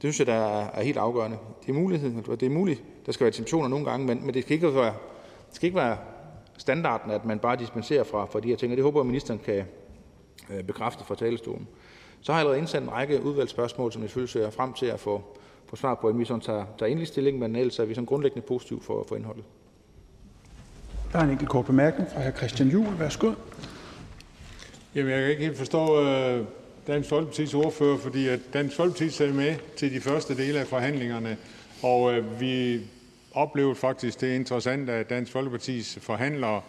[0.01, 1.37] Det synes jeg, der er helt afgørende.
[1.61, 4.33] Det er mulighed, og det er muligt, der skal være dispensationer nogle gange, men, men
[4.33, 4.93] det, skal ikke være,
[5.47, 5.97] det skal ikke være
[6.57, 9.39] standarden, at man bare dispenserer fra, fra de her ting, og det håber jeg, ministeren
[9.45, 9.65] kan
[10.49, 11.67] øh, bekræfte fra talerstolen.
[12.23, 14.99] Så har jeg allerede indsendt en række udvalgsspørgsmål, som jeg selvfølgelig ser frem til at
[14.99, 15.23] få,
[15.69, 18.05] få svar på, inden vi sådan tager, tager endelig stilling, men ellers er vi sådan
[18.05, 19.43] grundlæggende positive for, for indholdet.
[21.11, 22.37] Der er en enkelt kort bemærkning fra hr.
[22.37, 22.99] Christian Juhl.
[22.99, 23.33] Værsgo.
[24.95, 26.45] Jamen, jeg kan ikke helt forstå uh,
[26.87, 31.37] Dansk Folkeparti's ordfører, fordi at Dansk Folkeparti sad med til de første dele af forhandlingerne,
[31.81, 32.81] og uh, vi
[33.33, 36.61] oplevede faktisk det interessant, at Dansk Folkepartis forhandlere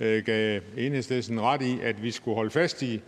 [0.00, 3.02] uh, gav enhedslisten ret i, at vi skulle holde fast i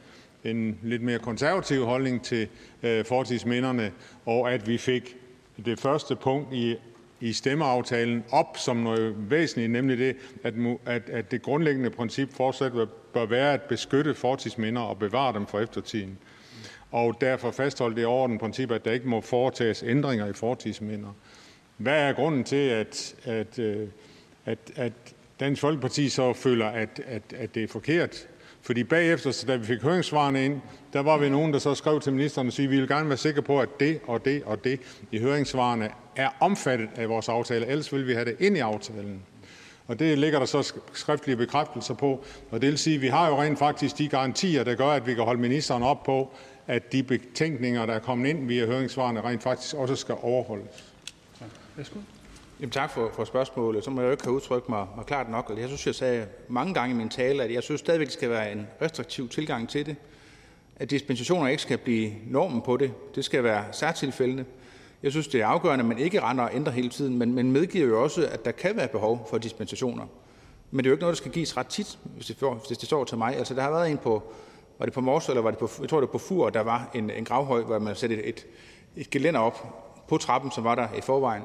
[0.45, 2.49] en lidt mere konservativ holdning til
[2.82, 3.93] øh, fortidsminderne,
[4.26, 5.16] og at vi fik
[5.64, 6.76] det første punkt i
[7.22, 10.55] i stemmeaftalen op som noget væsentligt, nemlig det, at,
[10.86, 12.72] at, at det grundlæggende princip fortsat
[13.12, 16.18] bør være at beskytte fortidsminder og bevare dem for eftertiden.
[16.90, 21.09] Og derfor fastholde det overordnede princip, at der ikke må foretages ændringer i fortidsminder.
[21.76, 23.88] Hvad er grunden til, at, at, øh,
[24.47, 24.93] at, at
[25.40, 28.28] Dansk Folkeparti så føler, at, at, at det er forkert?
[28.62, 30.60] Fordi bagefter, da vi fik høringssvarene ind,
[30.92, 33.18] der var vi nogen, der så skrev til ministeren og sagde, vi vil gerne være
[33.18, 34.80] sikre på, at det og det og det
[35.12, 39.22] i høringssvarene er omfattet af vores aftale, ellers vil vi have det ind i aftalen.
[39.86, 42.24] Og det ligger der så skriftlige bekræftelser på.
[42.50, 45.06] Og det vil sige, at vi har jo rent faktisk de garantier, der gør, at
[45.06, 46.32] vi kan holde ministeren op på,
[46.66, 50.94] at de betænkninger, der er kommet ind via høringssvarene, rent faktisk også skal overholdes.
[52.62, 53.84] Jamen, tak for, for spørgsmålet.
[53.84, 55.46] Så må jeg jo ikke have udtrykt mig, mig klart nok.
[55.48, 58.12] Altså, jeg synes, jeg sagde mange gange i min tale, at jeg synes stadigvæk, det
[58.12, 59.96] skal være en restriktiv tilgang til det.
[60.76, 62.92] At dispensationer ikke skal blive normen på det.
[63.14, 64.44] Det skal være særtilfældende.
[65.02, 67.52] Jeg synes, det er afgørende, at man ikke render og ændrer hele tiden, men, men
[67.52, 70.06] medgiver jo også, at der kan være behov for dispensationer.
[70.70, 72.78] Men det er jo ikke noget, der skal gives ret tit, hvis det, får, hvis
[72.78, 73.36] det står til mig.
[73.36, 74.22] Altså, der har været en på,
[74.78, 76.60] var det på Mors, eller var det på, jeg tror, det var på Fur, der
[76.60, 78.46] var en, en gravhøj, hvor man satte et, et,
[78.96, 81.42] et gelænder op på trappen, som var der i forvejen.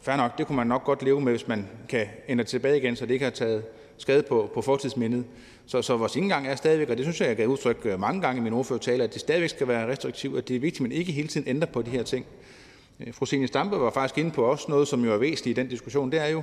[0.00, 2.96] Fair nok, det kunne man nok godt leve med, hvis man kan ændre tilbage igen,
[2.96, 3.64] så det ikke har taget
[3.98, 5.24] skade på, på fortidsmindet.
[5.66, 8.20] Så, så vores indgang er stadigvæk, og det synes jeg, jeg gav udtryk øh, mange
[8.20, 10.82] gange i min ordførertale, at det stadigvæk skal være restriktivt, at det er vigtigt, at
[10.82, 12.26] man ikke hele tiden ændrer på de her ting.
[13.00, 15.60] Øh, fru Signe Stampe var faktisk inde på også noget, som jo er væsentligt i
[15.60, 16.42] den diskussion, det er jo,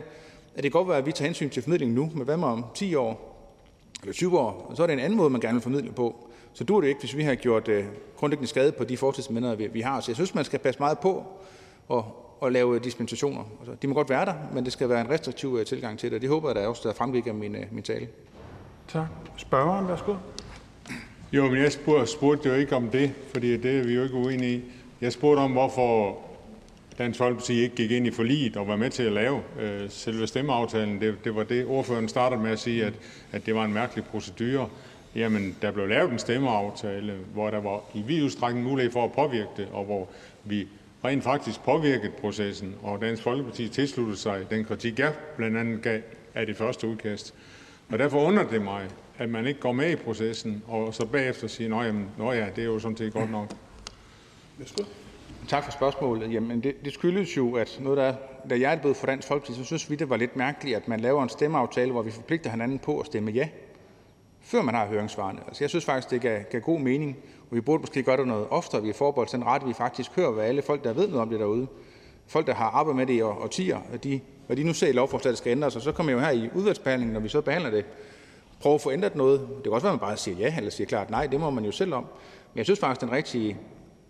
[0.56, 2.48] at det kan godt være, at vi tager hensyn til formidling nu, men hvad med
[2.48, 3.36] om 10 år
[4.02, 6.16] eller 20 år, så er det en anden måde, man gerne vil formidle på.
[6.54, 7.76] Så dur det ikke, hvis vi har gjort uh,
[8.16, 10.02] grundlæggende skade på de fortidsminder, vi, vi har.
[10.02, 11.24] Så jeg synes, man skal passe meget på
[11.88, 13.44] og at lave dispensationer.
[13.60, 16.12] Altså, de må godt være der, men det skal være en restriktiv uh, tilgang til
[16.12, 16.22] det.
[16.22, 18.08] Det håber jeg, der også der fremgik af min, uh, min tale.
[18.88, 19.08] Tak.
[19.38, 20.16] Spørgeren, værsgo.
[21.34, 24.16] Jo, men jeg spurgte, spurgte jo ikke om det, fordi det er vi jo ikke
[24.16, 24.64] uenige i.
[25.02, 26.18] Jeg spurgte om, hvorfor
[26.98, 30.28] Dansk Folkeparti ikke gik ind i forliget og var med til at lave øh, selve
[30.28, 31.02] stemmeaftalen.
[31.02, 32.94] Det, det var det, ordføreren startede med at sige, at,
[33.32, 34.70] at det var en mærkelig procedure.
[35.16, 39.12] Jamen, der blev lavet en stemmeaftale, hvor der var i vid udstrækning mulighed for at
[39.12, 40.08] påvirke det, og hvor
[40.44, 40.68] vi
[41.06, 46.02] rent faktisk påvirkede processen, og Dansk Folkeparti tilsluttede sig den kritik, jeg blandt andet gav
[46.36, 47.34] af det første udkast.
[47.90, 48.88] Og derfor undrer det mig,
[49.18, 52.62] at man ikke går med i processen, og så bagefter siger, at nå ja, det
[52.62, 53.52] er jo sådan set godt nok.
[55.48, 56.34] Tak for spørgsmålet.
[56.34, 58.16] Jamen, det, det skyldes jo, at noget, der,
[58.50, 60.88] da jeg er blevet for Dansk Folkeparti, så synes vi, det var lidt mærkeligt, at
[60.88, 63.50] man laver en stemmeaftale, hvor vi forpligter hinanden på at stemme ja,
[64.42, 65.40] før man har høringssvarene.
[65.48, 67.18] Altså, jeg synes faktisk, det gav, gav god mening,
[67.52, 68.84] vi burde måske gøre det noget oftere.
[68.84, 71.40] Vi får den ret, vi faktisk hører, hvad alle folk, der ved noget om det
[71.40, 71.68] derude,
[72.28, 74.92] folk, der har arbejdet med det i årtier, og de, hvad de nu ser i
[74.92, 77.86] lovforslaget, skal ændres, og så kommer jo her i udvalgsbehandlingen, når vi så behandler det,
[78.62, 79.40] prøve at få ændret noget.
[79.40, 81.50] Det kan også være, at man bare siger ja, eller siger klart nej, det må
[81.50, 82.04] man jo selv om.
[82.54, 83.58] Men jeg synes faktisk, den rigtige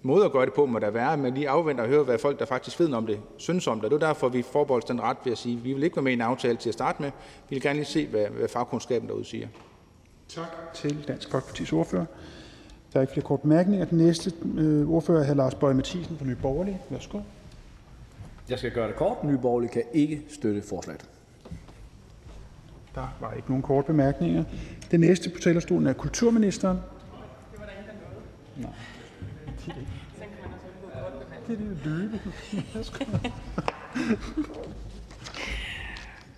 [0.01, 2.39] måde at gøre det på må der være, men lige afventer og høre, hvad folk,
[2.39, 3.91] der faktisk ved om det, synes om det.
[3.91, 6.03] Det er derfor, vi forbeholder den ret ved at sige, at vi vil ikke være
[6.03, 7.11] med i en aftale til at starte med.
[7.49, 9.47] Vi vil gerne lige se, hvad, hvad fagkundskaben derude siger.
[10.27, 12.05] Tak til Dansk Folkepartis ordfører.
[12.93, 13.85] Der er ikke flere korte bemærkninger.
[13.85, 15.33] Den næste øh, ordfører er hr.
[15.33, 16.81] Lars Bøge Mathisen fra Nye Borgerlige.
[16.89, 17.19] Værsgo.
[18.49, 19.23] Jeg skal gøre det kort.
[19.23, 21.05] Nye Borgerlige kan ikke støtte forslaget.
[22.95, 24.43] Der var ikke nogen korte bemærkninger.
[24.91, 26.77] Den næste på talerstolen er kulturministeren.
[26.77, 28.67] Det var der ingen, der
[34.67, 34.78] nåede.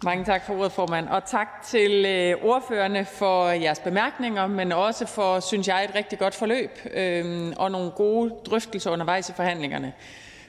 [0.03, 5.05] Mange tak for ordet, formand, og tak til øh, ordførerne for jeres bemærkninger, men også
[5.05, 9.93] for, synes jeg, et rigtig godt forløb øh, og nogle gode drøftelser undervejs i forhandlingerne.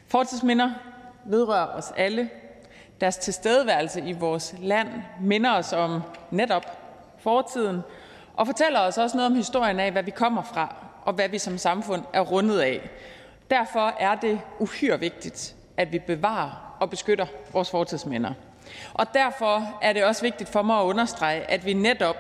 [0.09, 0.71] Fortidsminder
[1.25, 2.31] vedrører os alle.
[3.01, 4.89] Deres tilstedeværelse i vores land
[5.21, 6.67] minder os om netop
[7.19, 7.81] fortiden
[8.37, 10.75] og fortæller os også noget om historien af, hvad vi kommer fra
[11.05, 12.91] og hvad vi som samfund er rundet af.
[13.51, 18.33] Derfor er det uhyre vigtigt, at vi bevarer og beskytter vores fortidsminder.
[18.95, 22.17] Og derfor er det også vigtigt for mig at understrege, at vi netop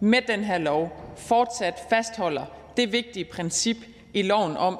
[0.00, 2.44] med den her lov fortsat fastholder
[2.76, 3.76] det vigtige princip
[4.14, 4.78] i loven om,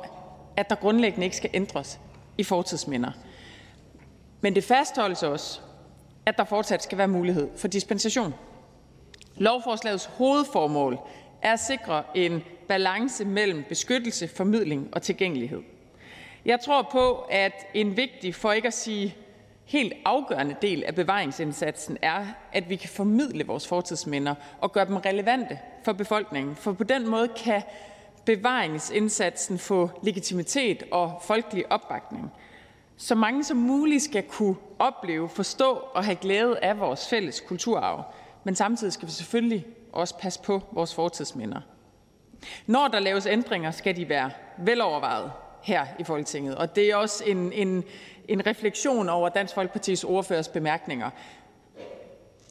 [0.56, 2.00] at der grundlæggende ikke skal ændres
[2.38, 3.10] i fortidsminder.
[4.40, 5.60] Men det fastholdes også,
[6.26, 8.34] at der fortsat skal være mulighed for dispensation.
[9.36, 10.98] Lovforslagets hovedformål
[11.42, 15.62] er at sikre en balance mellem beskyttelse, formidling og tilgængelighed.
[16.44, 19.16] Jeg tror på, at en vigtig, for ikke at sige
[19.70, 24.96] helt afgørende del af bevaringsindsatsen er, at vi kan formidle vores fortidsminder og gøre dem
[24.96, 26.56] relevante for befolkningen.
[26.56, 27.62] For på den måde kan
[28.24, 32.32] bevaringsindsatsen få legitimitet og folkelig opbakning.
[32.96, 38.04] Så mange som muligt skal kunne opleve, forstå og have glæde af vores fælles kulturarv.
[38.44, 41.60] Men samtidig skal vi selvfølgelig også passe på vores fortidsminder.
[42.66, 46.54] Når der laves ændringer, skal de være velovervejet her i Folketinget.
[46.54, 47.84] Og det er også en, en,
[48.30, 51.10] en refleksion over Dansk Folkepartis ordførers bemærkninger.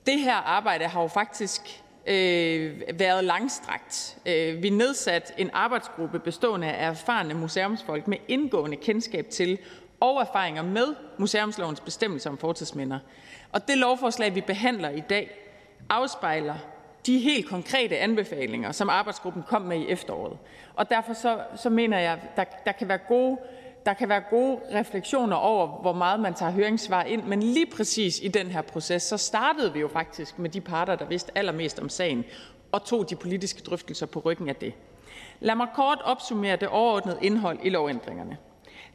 [0.06, 4.18] Det her arbejde har jo faktisk øh, været langstrakt.
[4.26, 9.58] Øh, vi nedsat en arbejdsgruppe bestående af erfarne museumsfolk med indgående kendskab til
[10.00, 13.00] og erfaringer med museumslovens bestemmelser om fortidsminder.
[13.52, 15.32] Og det lovforslag, vi behandler i dag,
[15.90, 16.56] afspejler
[17.06, 20.38] de helt konkrete anbefalinger, som arbejdsgruppen kom med i efteråret.
[20.76, 23.38] Og derfor så, så mener jeg, der, der kan være gode
[23.86, 28.20] der kan være gode refleksioner over, hvor meget man tager høringssvar ind, men lige præcis
[28.24, 31.80] i den her proces, så startede vi jo faktisk med de parter, der vidste allermest
[31.80, 32.26] om sagen,
[32.72, 34.74] og tog de politiske drøftelser på ryggen af det.
[35.40, 38.38] Lad mig kort opsummere det overordnede indhold i lovændringerne.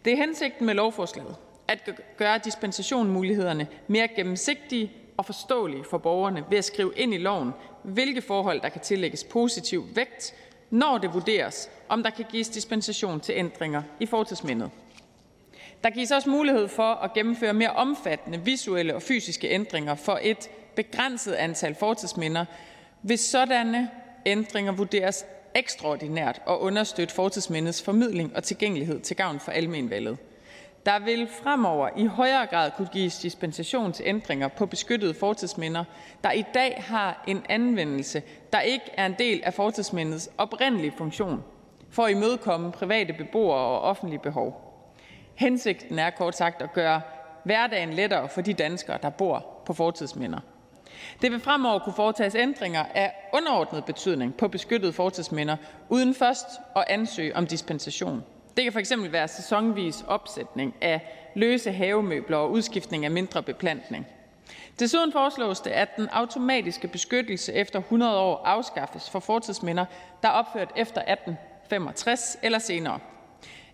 [0.05, 1.37] Det er hensigten med lovforslaget
[1.68, 7.51] at gøre dispensationmulighederne mere gennemsigtige og forståelige for borgerne ved at skrive ind i loven,
[7.82, 10.35] hvilke forhold der kan tillægges positiv vægt,
[10.75, 14.70] når det vurderes, om der kan gives dispensation til ændringer i fortidsmindet.
[15.85, 20.51] Der gives også mulighed for at gennemføre mere omfattende visuelle og fysiske ændringer for et
[20.77, 22.45] begrænset antal fortidsminder,
[23.03, 23.91] hvis sådanne
[24.27, 30.18] ændringer vurderes ekstraordinært og understøtte fortidsmindets formidling og tilgængelighed til gavn for almenvalget.
[30.87, 35.85] Der vil fremover i højere grad kunne gives dispensation til ændringer på beskyttede fortidsminder,
[36.24, 38.22] der i dag har en anvendelse,
[38.53, 41.45] der ikke er en del af fortidsmindets oprindelige funktion,
[41.91, 44.74] for at imødekomme private beboere og offentlige behov.
[45.35, 47.01] Hensigten er kort sagt at gøre
[47.45, 50.39] hverdagen lettere for de danskere, der bor på fortidsminder.
[51.22, 55.57] Det vil fremover kunne foretages ændringer af underordnet betydning på beskyttede fortidsminder,
[55.89, 58.24] uden først at ansøge om dispensation.
[58.57, 61.01] Det kan fx være sæsonvis opsætning af
[61.35, 64.07] løse havemøbler og udskiftning af mindre beplantning.
[64.79, 69.85] Desuden foreslås det, at den automatiske beskyttelse efter 100 år afskaffes for fortidsminder,
[70.23, 72.99] der er opført efter 1865 eller senere.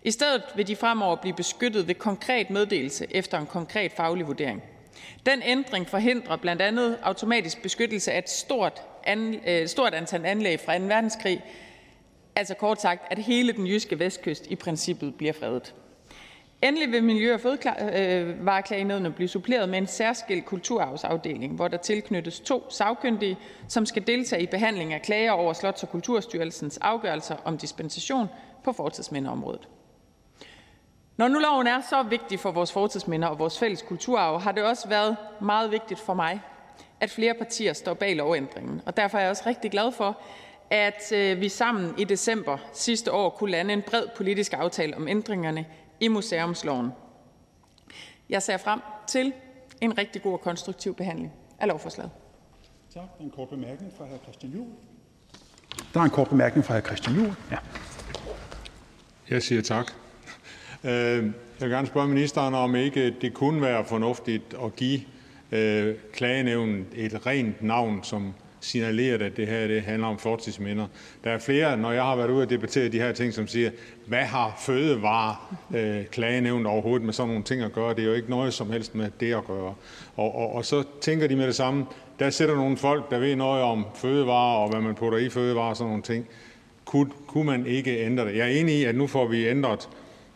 [0.03, 4.63] I stedet vil de fremover blive beskyttet ved konkret meddelelse efter en konkret faglig vurdering.
[5.25, 10.59] Den ændring forhindrer blandt andet automatisk beskyttelse af et stort, an, øh, stort antal anlæg
[10.59, 10.83] fra 2.
[10.83, 11.43] verdenskrig,
[12.35, 15.73] altså kort sagt, at hele den jyske vestkyst i princippet bliver fredet.
[16.63, 22.39] Endelig vil Miljø- og Fødevareklagenævnet øh, blive suppleret med en særskilt kulturarvsafdeling, hvor der tilknyttes
[22.39, 27.57] to sagkyndige, som skal deltage i behandling af klager over Slots- og Kulturstyrelsens afgørelser om
[27.57, 28.27] dispensation
[28.63, 29.67] på fortidsmindeområdet.
[31.17, 34.63] Når nu loven er så vigtig for vores fortidsminder og vores fælles kulturarv, har det
[34.63, 36.41] også været meget vigtigt for mig,
[36.99, 38.81] at flere partier står bag lovændringen.
[38.85, 40.17] Og derfor er jeg også rigtig glad for,
[40.71, 45.07] at øh, vi sammen i december sidste år kunne lande en bred politisk aftale om
[45.07, 45.65] ændringerne
[45.99, 46.91] i museumsloven.
[48.29, 49.33] Jeg ser frem til
[49.81, 52.11] en rigtig god og konstruktiv behandling af lovforslaget.
[52.93, 53.03] Tak.
[53.03, 54.23] Der er en kort bemærkning fra hr.
[54.23, 54.69] Christian Juhl.
[55.93, 56.81] Der er en kort bemærkning fra hr.
[56.81, 57.33] Christian Juhl.
[57.51, 57.57] Ja.
[59.29, 59.91] Jeg siger tak.
[60.83, 65.01] Øh, jeg vil gerne spørge ministeren, om ikke det kunne være fornuftigt at give
[65.51, 70.87] øh, klagenævnet et rent navn, som signaleret, at det her det handler om fortidsminder.
[71.23, 73.71] Der er flere, når jeg har været ude og debattere de her ting, som siger,
[74.05, 75.35] hvad har fødevare
[75.75, 77.95] øh, overhovedet med sådan nogle ting at gøre?
[77.95, 79.73] Det er jo ikke noget som helst med det at gøre.
[80.15, 81.85] Og, og, og så tænker de med det samme,
[82.19, 85.69] der sætter nogle folk, der ved noget om fødevarer og hvad man putter i fødevarer
[85.69, 86.27] og sådan nogle ting.
[86.85, 88.35] Kun, kunne man ikke ændre det?
[88.35, 89.89] Jeg er enig i, at nu får vi ændret,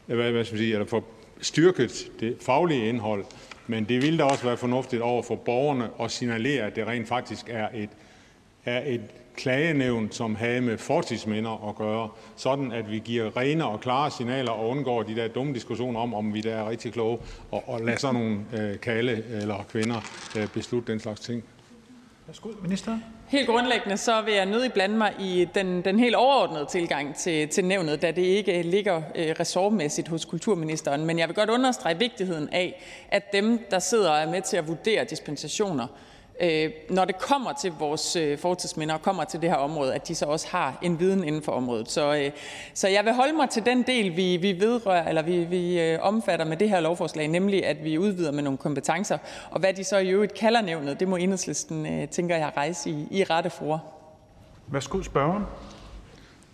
[0.06, 1.04] hvad, hvad skal man sige, eller får
[1.42, 3.26] styrket det faglige indhold,
[3.68, 7.08] men det ville da også være fornuftigt over for borgerne at signalere, at det rent
[7.08, 7.90] faktisk er et
[8.66, 9.02] er et
[9.36, 14.52] klagenævn, som havde med fortidsminder at gøre, sådan at vi giver rene og klare signaler
[14.52, 17.18] og undgår de der dumme diskussioner om, om vi der er rigtig kloge,
[17.52, 20.02] og, og lade sådan nogle øh, kalde eller kvinder
[20.38, 21.44] øh, beslutte den slags ting.
[22.28, 23.00] Værsgo, minister.
[23.28, 27.48] Helt grundlæggende så vil jeg nødig blande mig i den, den helt overordnede tilgang til,
[27.48, 31.06] til nævnet, da det ikke ligger øh, ressortmæssigt hos kulturministeren.
[31.06, 34.58] Men jeg vil godt understrege vigtigheden af, at dem, der sidder og er med til
[34.58, 35.88] at vurdere dispensationer,
[36.40, 40.08] øh, når det kommer til vores øh, fortidsminder og kommer til det her område, at
[40.08, 41.92] de så også har en viden inden for området.
[41.92, 42.32] Så, øh,
[42.74, 46.00] så jeg vil holde mig til den del, vi, vi vedrører, eller vi, vi øh,
[46.02, 49.18] omfatter med det her lovforslag, nemlig at vi udvider med nogle kompetencer.
[49.52, 52.90] Og hvad de så i øvrigt kalder nævnet, det må enhedslisten, øh, tænker jeg, rejse
[52.90, 53.84] i, i rette for.
[54.68, 55.44] Værsgo, spørgeren.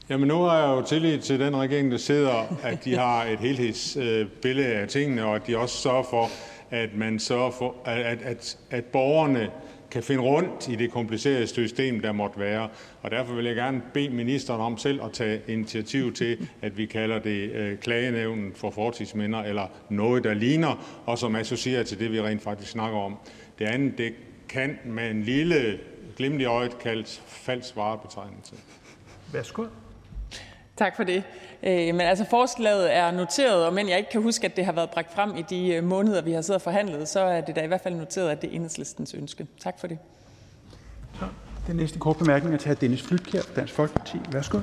[0.09, 3.39] Jamen nu har jeg jo tillid til den regering, der sidder, at de har et
[3.39, 6.29] helhedsbillede af tingene, og at de også sørger for,
[6.71, 9.49] at man sørger for, at, at, at borgerne
[9.91, 12.69] kan finde rundt i det komplicerede system, der måtte være.
[13.01, 16.85] Og derfor vil jeg gerne bede ministeren om selv at tage initiativ til, at vi
[16.85, 22.11] kalder det øh, klagenævnen for fortidsminder, eller noget, der ligner, og som associerer til det,
[22.11, 23.17] vi rent faktisk snakker om.
[23.59, 24.13] Det andet, det
[24.49, 25.79] kan med en lille
[26.15, 28.55] glimt i øjet kaldt falsk varebetegnelse.
[29.33, 29.65] Værsgo.
[30.77, 31.23] Tak for det.
[31.63, 34.71] Øh, men altså forslaget er noteret, og men jeg ikke kan huske, at det har
[34.71, 37.55] været bragt frem i de øh, måneder, vi har siddet og forhandlet, så er det
[37.55, 39.47] da i hvert fald noteret, at det er enhedslistens ønske.
[39.59, 39.97] Tak for det.
[41.19, 41.25] Så,
[41.67, 44.17] den næste kort bemærkning er til Dennis Flytkjær, Dansk Folkeparti.
[44.31, 44.59] Værsgo.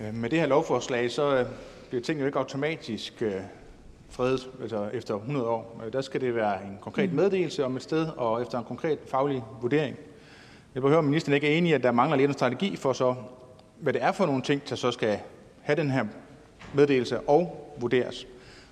[0.00, 1.46] Øh, med det her lovforslag, så
[1.88, 3.22] bliver tingene jo ikke automatisk
[4.10, 5.82] fredet altså efter 100 år.
[5.92, 7.16] Der skal det være en konkret mm.
[7.16, 9.96] meddelelse om et sted, og efter en konkret faglig vurdering.
[10.74, 12.92] Jeg høre, om ministeren ikke er enig i, at der mangler lidt en strategi for
[12.92, 13.14] så
[13.80, 15.18] hvad det er for nogle ting, der så skal
[15.64, 16.04] have den her
[16.74, 18.26] meddelelse og vurderes.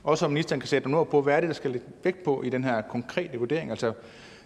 [0.05, 2.25] også om ministeren kan sætte nogle ord på, hvad er det, der skal lægge vægt
[2.25, 3.71] på i den her konkrete vurdering.
[3.71, 3.93] Altså,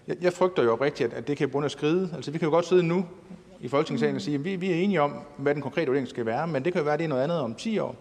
[0.07, 2.11] jeg, jeg frygter jo oprigtigt, at, at det kan begynde at skride.
[2.14, 3.07] Altså, vi kan jo godt sidde nu
[3.61, 6.26] i Folketingssalen og sige, at vi, vi er enige om, hvad den konkrete vurdering skal
[6.26, 7.97] være, men det kan jo være, at det er noget andet om 10 år.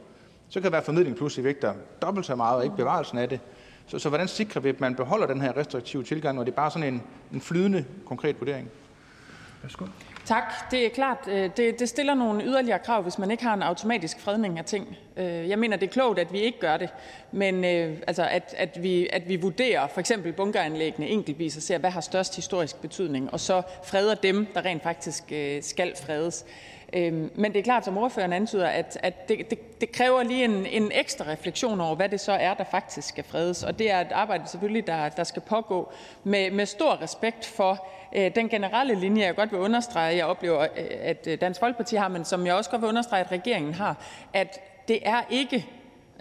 [0.49, 3.29] Så kan det være, at formidling pludselig vægter dobbelt så meget, og ikke bevarelsen af
[3.29, 3.39] det.
[3.87, 6.55] Så, så hvordan sikrer vi, at man beholder den her restriktive tilgang, når det er
[6.55, 8.69] bare sådan en, en flydende konkret vurdering?
[9.61, 9.85] Værsgo.
[10.26, 10.71] Tak.
[10.71, 13.63] Det er klart, øh, det, det stiller nogle yderligere krav, hvis man ikke har en
[13.63, 14.97] automatisk fredning af ting.
[15.17, 16.89] Øh, jeg mener, det er klogt, at vi ikke gør det,
[17.32, 21.78] men øh, altså, at, at, vi, at vi vurderer for eksempel bunkeranlæggene enkeltvis og ser,
[21.78, 25.23] hvad har størst historisk betydning, og så freder dem, der rent faktisk
[25.61, 26.45] skal fredes.
[26.93, 30.43] Øhm, men det er klart, som ordføreren antyder, at, at det, det, det kræver lige
[30.45, 33.63] en, en ekstra refleksion over, hvad det så er, der faktisk skal fredes.
[33.63, 35.91] Og det er et arbejde selvfølgelig, der, der skal pågå
[36.23, 40.61] med, med stor respekt for øh, den generelle linje, jeg godt vil understrege, jeg oplever,
[40.61, 40.67] øh,
[41.01, 44.05] at øh, Dansk Folkeparti har, men som jeg også godt vil understrege, at regeringen har,
[44.33, 45.65] at det er ikke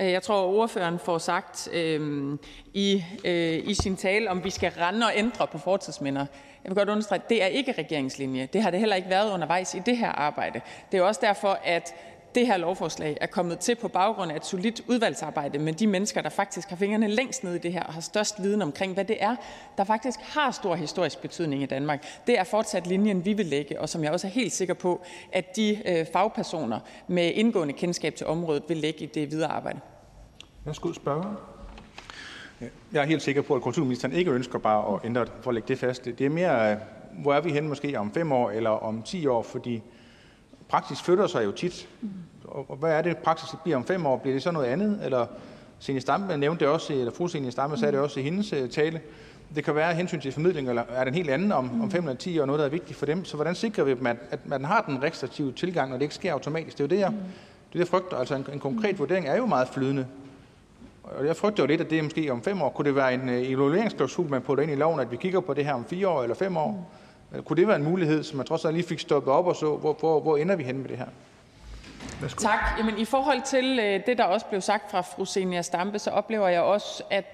[0.00, 2.38] øh, jeg tror, ordføreren får sagt øh,
[2.74, 6.26] i, øh, i sin tale, om vi skal rende og ændre på fortidsminder.
[6.64, 8.48] Jeg vil godt understrege, at det er ikke regeringslinje.
[8.52, 10.60] Det har det heller ikke været undervejs i det her arbejde.
[10.92, 11.94] Det er også derfor, at
[12.34, 16.22] det her lovforslag er kommet til på baggrund af et solidt udvalgsarbejde med de mennesker,
[16.22, 19.04] der faktisk har fingrene længst ned i det her og har størst viden omkring, hvad
[19.04, 19.36] det er,
[19.78, 22.04] der faktisk har stor historisk betydning i Danmark.
[22.26, 25.00] Det er fortsat linjen, vi vil lægge, og som jeg også er helt sikker på,
[25.32, 29.80] at de øh, fagpersoner med indgående kendskab til området vil lægge i det videre arbejde.
[30.64, 31.53] Værsgo, spørger.
[32.60, 35.68] Jeg er helt sikker på, at kulturministeren ikke ønsker bare at ændre for at lægge
[35.68, 36.04] det fast.
[36.04, 36.76] Det er mere, øh,
[37.22, 39.82] hvor er vi henne måske om fem år eller om 10 år, fordi
[40.68, 41.88] praksis flytter sig jo tit.
[42.44, 44.16] Og hvad er det, praksis bliver om fem år?
[44.16, 45.00] Bliver det så noget andet?
[45.04, 45.26] Eller
[45.78, 48.68] Senior Stampe nævnte det også, eller fru Senior Stampe sagde det også i hendes øh,
[48.70, 49.00] tale.
[49.54, 51.90] Det kan være af hensyn til formidling, eller er det en helt anden om, om
[51.90, 53.24] 5 eller 10 år, noget, der er vigtigt for dem.
[53.24, 56.14] Så hvordan sikrer vi dem, at, at man har den restriktive tilgang, når det ikke
[56.14, 56.78] sker automatisk?
[56.78, 57.12] Det er jo det, jeg,
[57.72, 58.16] det, jeg frygter.
[58.16, 60.06] Altså en, en konkret vurdering er jo meget flydende.
[61.04, 63.28] Og jeg frygter jo lidt, at det måske om fem år, kunne det være en
[63.28, 66.08] øh, evalueringsklausul, man putter ind i loven, at vi kigger på det her om fire
[66.08, 66.90] år eller fem år?
[67.44, 69.76] Kunne det være en mulighed, som man trods alt lige fik stoppet op og så,
[69.76, 71.06] hvor, hvor, hvor ender vi hen med det her?
[72.20, 72.42] Værsgo.
[72.42, 72.58] Tak.
[72.78, 76.10] Jamen, I forhold til øh, det, der også blev sagt fra fru Senia Stampe, så
[76.10, 77.24] oplever jeg også, at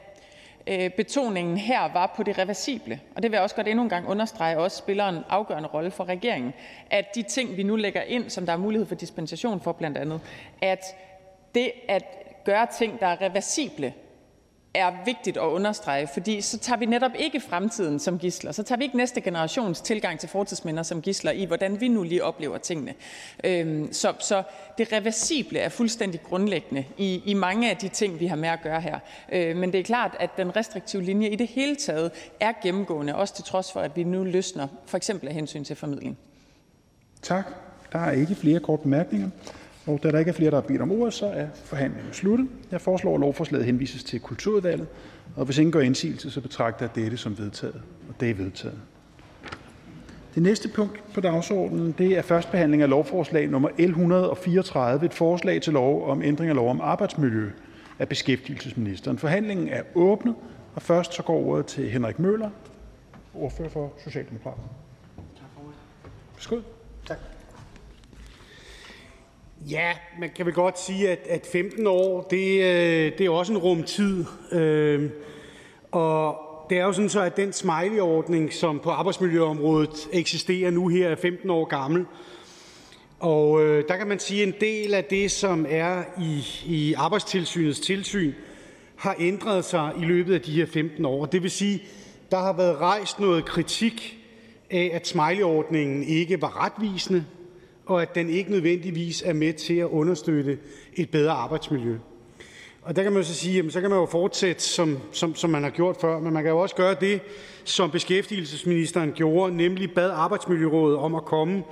[0.67, 3.01] øh, betoningen her var på det reversible.
[3.17, 5.91] Og det vil jeg også godt endnu en gang understrege, også spiller en afgørende rolle
[5.91, 6.53] for regeringen.
[6.91, 9.99] At de ting, vi nu lægger ind, som der er mulighed for dispensation for blandt
[9.99, 10.21] andet,
[10.63, 10.85] at
[11.55, 12.05] det at
[12.51, 13.95] gøre ting, der er reversible,
[14.75, 18.53] er vigtigt at understrege, fordi så tager vi netop ikke fremtiden som gisler.
[18.53, 22.03] Så tager vi ikke næste generations tilgang til fortidsminder som gisler i, hvordan vi nu
[22.03, 22.95] lige oplever tingene.
[23.45, 24.43] Øhm, så, så
[24.79, 28.63] det reversible er fuldstændig grundlæggende i, i mange af de ting, vi har med at
[28.63, 28.99] gøre her.
[29.33, 33.15] Øh, men det er klart, at den restriktive linje i det hele taget er gennemgående,
[33.15, 36.19] også til trods for, at vi nu løsner, for eksempel af hensyn til formidling.
[37.23, 37.45] Tak.
[37.93, 39.31] Der er ikke flere kort bemærkninger.
[39.87, 42.49] Og da der ikke er flere, der har bedt om ordet, så er forhandlingen sluttet.
[42.71, 44.89] Jeg foreslår, at lovforslaget henvises til Kulturudvalget,
[45.37, 47.83] og hvis ingen gør indsigelse, så betragter jeg dette som vedtaget.
[48.09, 48.79] Og det er vedtaget.
[50.35, 55.15] Det næste punkt på dagsordenen det er første behandling af lovforslag nummer L 134, et
[55.15, 57.51] forslag til lov om ændring af lov om arbejdsmiljø
[57.99, 59.19] af beskæftigelsesministeren.
[59.19, 60.35] Forhandlingen er åbnet,
[60.75, 62.51] og først så går ordet til Henrik Møller,
[63.35, 64.69] ordfører for Socialdemokraterne.
[65.17, 65.77] Tak for ordet.
[66.35, 66.80] Værsgo.
[69.69, 73.53] Ja, man kan vel godt sige, at, at 15 år, det, øh, det er også
[73.53, 74.25] en rum tid.
[74.53, 75.11] Øh,
[75.91, 76.37] og
[76.71, 81.17] det er jo sådan så, at den smiley-ordning, som på arbejdsmiljøområdet eksisterer nu her, er
[81.17, 82.07] 15 år gammel.
[83.19, 86.95] Og øh, der kan man sige, at en del af det, som er i, i
[86.95, 88.33] arbejdstilsynets tilsyn,
[88.97, 91.27] har ændret sig i løbet af de her 15 år.
[91.27, 91.83] Det vil sige,
[92.31, 94.19] der har været rejst noget kritik
[94.71, 97.25] af, at smileyordningen ikke var retvisende,
[97.91, 100.59] og at den ikke nødvendigvis er med til at understøtte
[100.95, 101.97] et bedre arbejdsmiljø.
[102.83, 105.51] Og der kan man så sige, jamen, så kan man jo fortsætte, som, som, som
[105.51, 107.21] man har gjort før, men man kan jo også gøre det,
[107.65, 111.63] som beskæftigelsesministeren gjorde, nemlig bad Arbejdsmiljørådet om at komme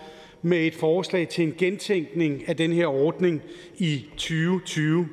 [0.42, 3.42] med et forslag til en gentænkning af den her ordning
[3.78, 5.08] i 2020.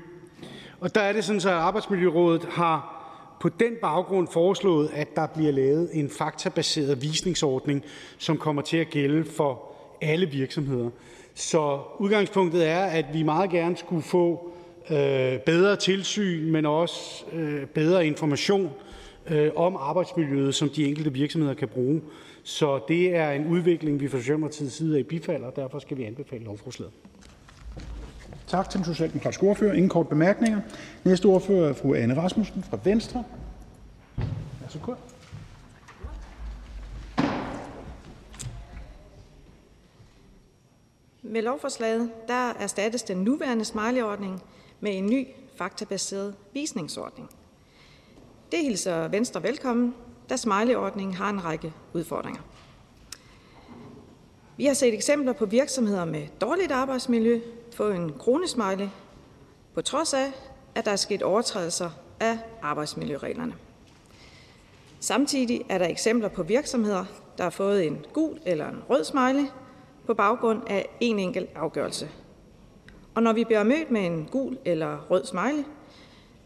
[0.79, 2.91] Og der er det sådan, at Arbejdsmiljørådet har
[3.41, 7.83] på den baggrund foreslået, at der bliver lavet en faktabaseret visningsordning,
[8.17, 9.74] som kommer til at gælde for
[10.05, 10.89] alle virksomheder.
[11.33, 14.51] Så udgangspunktet er, at vi meget gerne skulle få
[14.89, 18.69] øh, bedre tilsyn, men også øh, bedre information
[19.27, 22.01] øh, om arbejdsmiljøet, som de enkelte virksomheder kan bruge.
[22.43, 25.97] Så det er en udvikling, vi fra Socialdemokratiets side er i bifald, og derfor skal
[25.97, 26.93] vi anbefale lovforslaget.
[28.47, 29.73] Tak til den socialdemokratiske ordfører.
[29.73, 30.61] Ingen kort bemærkninger.
[31.03, 33.23] Næste ordfører er fru Anne Rasmussen fra Venstre.
[34.61, 34.93] Værsgo.
[41.28, 44.43] Med lovforslaget der erstattes den nuværende smileyordning
[44.80, 47.30] med en ny faktabaseret visningsordning.
[48.51, 49.95] Det hilser Venstre velkommen,
[50.30, 52.41] da smileyordningen har en række udfordringer.
[54.57, 57.41] Vi har set eksempler på virksomheder med dårligt arbejdsmiljø
[57.73, 58.88] få en kronesmiley,
[59.73, 60.32] på trods af,
[60.76, 63.53] at der er sket overtrædelser af arbejdsmiljøreglerne.
[64.99, 67.05] Samtidig er der eksempler på virksomheder,
[67.38, 69.45] der har fået en gul eller en rød smiley
[70.05, 72.09] på baggrund af en enkelt afgørelse.
[73.15, 75.63] Og når vi bliver mødt med en gul eller rød smiley,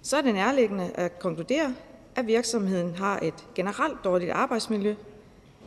[0.02, 1.76] så er det nærliggende at konkludere,
[2.16, 4.96] at virksomheden har et generelt dårligt arbejdsmiljø,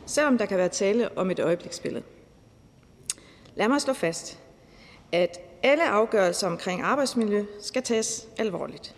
[0.05, 2.03] selvom der kan være tale om et øjebliksbillede.
[3.55, 4.39] Lad mig slå fast,
[5.11, 8.95] at alle afgørelser omkring arbejdsmiljø skal tages alvorligt.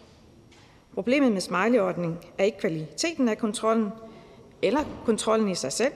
[0.94, 3.90] Problemet med smileyordning er ikke kvaliteten af kontrollen
[4.62, 5.94] eller kontrollen i sig selv,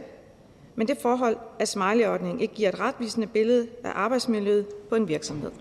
[0.80, 5.52] men det forhold, at smileyordningen ikke giver et retvisende billede af arbejdsmiljøet på en virksomhed.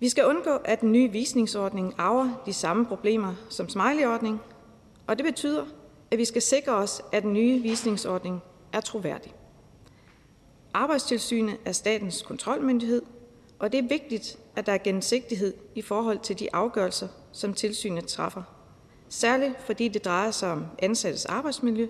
[0.00, 4.40] Vi skal undgå, at den nye visningsordning arver de samme problemer som smileyordning,
[5.06, 5.64] og det betyder,
[6.10, 8.42] at vi skal sikre os, at den nye visningsordning
[8.72, 9.34] er troværdig.
[10.74, 13.02] Arbejdstilsynet er statens kontrolmyndighed,
[13.58, 18.06] og det er vigtigt, at der er gennemsigtighed i forhold til de afgørelser, som tilsynet
[18.06, 18.42] træffer.
[19.08, 21.88] Særligt fordi det drejer sig om ansattes arbejdsmiljø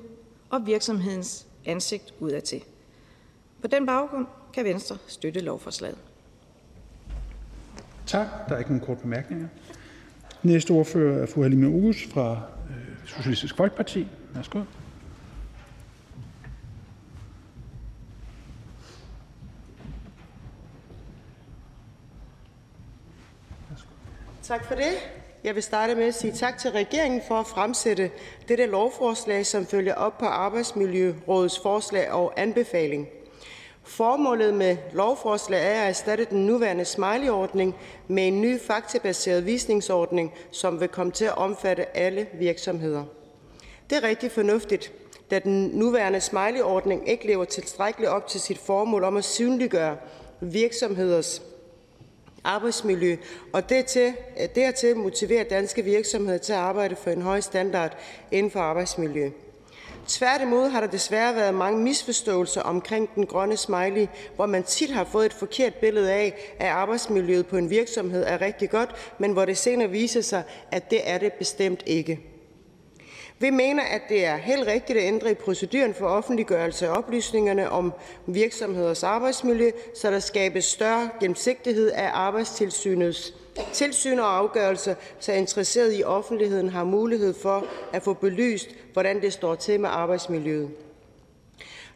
[0.50, 2.62] og virksomhedens ansigt udadtil.
[3.60, 5.98] På den baggrund kan Venstre støtte lovforslaget.
[8.06, 8.26] Tak.
[8.48, 9.48] Der er ikke nogen korte bemærkninger.
[10.42, 14.06] Næste ordfører er fru Halime Oguz fra øh, Socialistisk Folkeparti.
[14.34, 14.60] Værsgo.
[24.42, 24.92] Tak for det.
[25.46, 28.10] Jeg vil starte med at sige tak til regeringen for at fremsætte
[28.48, 33.08] dette lovforslag, som følger op på Arbejdsmiljørådets forslag og anbefaling.
[33.82, 37.74] Formålet med lovforslaget er at erstatte den nuværende smiley-ordning
[38.08, 43.04] med en ny faktabaseret visningsordning, som vil komme til at omfatte alle virksomheder.
[43.90, 44.92] Det er rigtig fornuftigt,
[45.30, 49.96] da den nuværende smiley-ordning ikke lever tilstrækkeligt op til sit formål om at synliggøre
[50.40, 51.42] virksomheders
[52.46, 53.16] arbejdsmiljø,
[53.52, 57.96] og dertil, øh, dertil motivere danske virksomheder til at arbejde for en høj standard
[58.30, 59.30] inden for arbejdsmiljø.
[60.08, 65.04] Tværtimod har der desværre været mange misforståelser omkring den grønne smiley, hvor man tit har
[65.04, 69.44] fået et forkert billede af, at arbejdsmiljøet på en virksomhed er rigtig godt, men hvor
[69.44, 72.35] det senere viser sig, at det er det bestemt ikke.
[73.38, 77.70] Vi mener, at det er helt rigtigt at ændre i proceduren for offentliggørelse af oplysningerne
[77.70, 77.92] om
[78.26, 83.34] virksomheders arbejdsmiljø, så der skabes større gennemsigtighed af arbejdstilsynets
[83.72, 89.32] tilsyn og afgørelser, så interesserede i offentligheden har mulighed for at få belyst, hvordan det
[89.32, 90.70] står til med arbejdsmiljøet.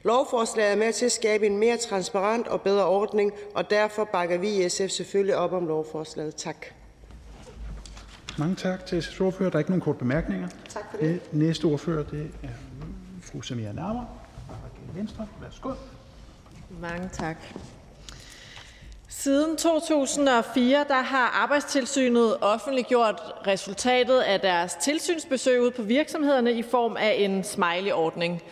[0.02, 4.38] Lovforslaget er med til at skabe en mere transparent og bedre ordning, og derfor bakker
[4.38, 6.36] vi i SF selvfølgelig op om lovforslaget.
[6.36, 6.66] Tak.
[8.40, 9.50] Mange tak til SF's ordfører.
[9.50, 10.48] Der er ikke nogen kort bemærkninger.
[10.68, 11.20] Tak for det.
[11.32, 12.48] Næste ordfører det er
[13.22, 14.04] fru Samia Nærmer
[14.94, 15.26] Venstre.
[15.40, 15.72] Værsgo.
[16.80, 17.36] Mange tak.
[19.08, 26.96] Siden 2004 der har Arbejdstilsynet offentliggjort resultatet af deres tilsynsbesøg ude på virksomhederne i form
[26.96, 28.42] af en smiley-ordning.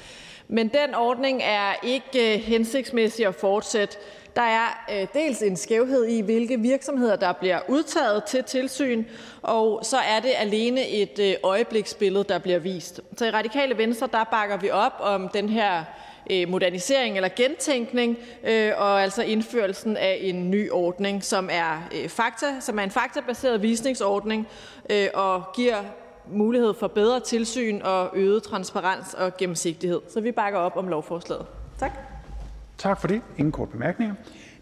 [0.48, 3.96] Men den ordning er ikke øh, hensigtsmæssig at fortsætte.
[4.38, 9.04] Der er øh, dels en skævhed i, hvilke virksomheder der bliver udtaget til tilsyn,
[9.42, 13.00] og så er det alene et øh, øjebliksbillede, der bliver vist.
[13.16, 15.84] Så i Radikale Venstre der bakker vi op om den her
[16.30, 22.08] øh, modernisering eller gentænkning, øh, og altså indførelsen af en ny ordning, som er, øh,
[22.08, 24.48] fakta, som er en faktabaseret visningsordning
[24.90, 25.78] øh, og giver
[26.26, 30.00] mulighed for bedre tilsyn og øget transparens og gennemsigtighed.
[30.08, 31.46] Så vi bakker op om lovforslaget.
[31.78, 32.07] Tak.
[32.78, 33.22] Tak for det.
[33.38, 34.14] Ingen kort bemærkninger.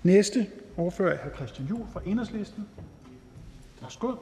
[0.03, 1.37] Næste ordfører er hr.
[1.37, 2.69] Christian Juhl fra Enhedslisten.
[3.83, 4.13] Værsgo.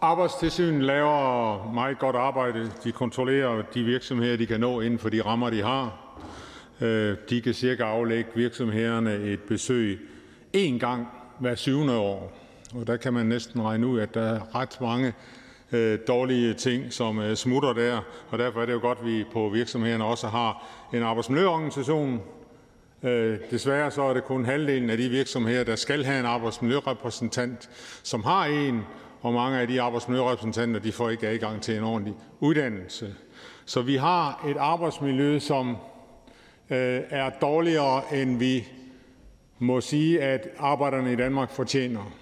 [0.00, 2.70] Arbejdstilsynet laver meget godt arbejde.
[2.84, 5.98] De kontrollerer de virksomheder, de kan nå inden for de rammer, de har.
[6.80, 10.00] Øh, de kan cirka aflægge virksomhederne et besøg
[10.56, 11.06] én gang
[11.38, 12.32] hver syvende år.
[12.74, 15.12] Og der kan man næsten regne ud, at der er ret mange
[15.72, 18.00] Øh, dårlige ting, som øh, smutter der,
[18.30, 22.20] og derfor er det jo godt, at vi på virksomhederne også har en arbejdsmiljøorganisation.
[23.02, 27.70] Øh, desværre så er det kun halvdelen af de virksomheder, der skal have en arbejdsmiljørepræsentant,
[28.02, 28.82] som har en,
[29.20, 33.14] og mange af de arbejdsmiljørepræsentanter de får ikke adgang til en ordentlig uddannelse.
[33.64, 35.76] Så vi har et arbejdsmiljø, som
[36.70, 38.68] øh, er dårligere, end vi
[39.58, 42.21] må sige, at arbejderne i Danmark fortjener.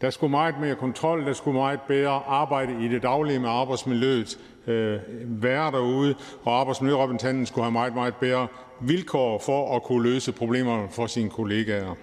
[0.00, 4.38] Der skulle meget mere kontrol, der skulle meget bedre arbejde i det daglige med arbejdsmiljøet
[4.66, 6.14] øh, være derude,
[6.44, 8.46] og arbejdsmiljørepræsentanten skulle have meget, meget bedre
[8.80, 11.94] vilkår for at kunne løse problemerne for sine kollegaer.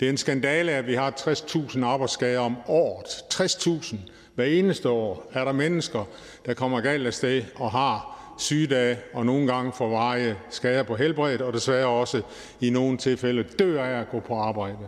[0.00, 3.06] Det er en skandale, at vi har 60.000 arbejdsskader om året.
[3.34, 3.96] 60.000.
[4.34, 6.04] Hver eneste år er der mennesker,
[6.46, 10.96] der kommer galt af sted og har sygedage og nogle gange får varige skader på
[10.96, 12.22] helbredet, og desværre også
[12.60, 14.78] i nogle tilfælde dør af at gå på arbejde.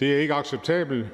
[0.00, 1.06] Det er ikke acceptabelt.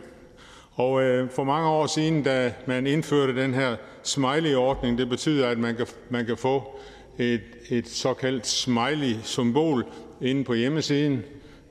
[0.75, 5.59] Og øh, for mange år siden, da man indførte den her smiley-ordning, det betyder, at
[5.59, 6.81] man kan, man kan få
[7.19, 9.85] et, et såkaldt smiley-symbol
[10.21, 11.23] inde på hjemmesiden.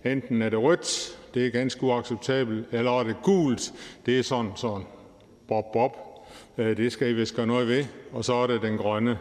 [0.06, 3.73] Enten er det rødt, det er ganske uacceptabelt, eller er det gult,
[4.06, 4.86] det er sådan sådan.
[5.48, 5.91] Bob, bob.
[6.57, 7.86] Øh, det skal I vist gøre noget ved.
[8.11, 9.18] Og så er det den grønne.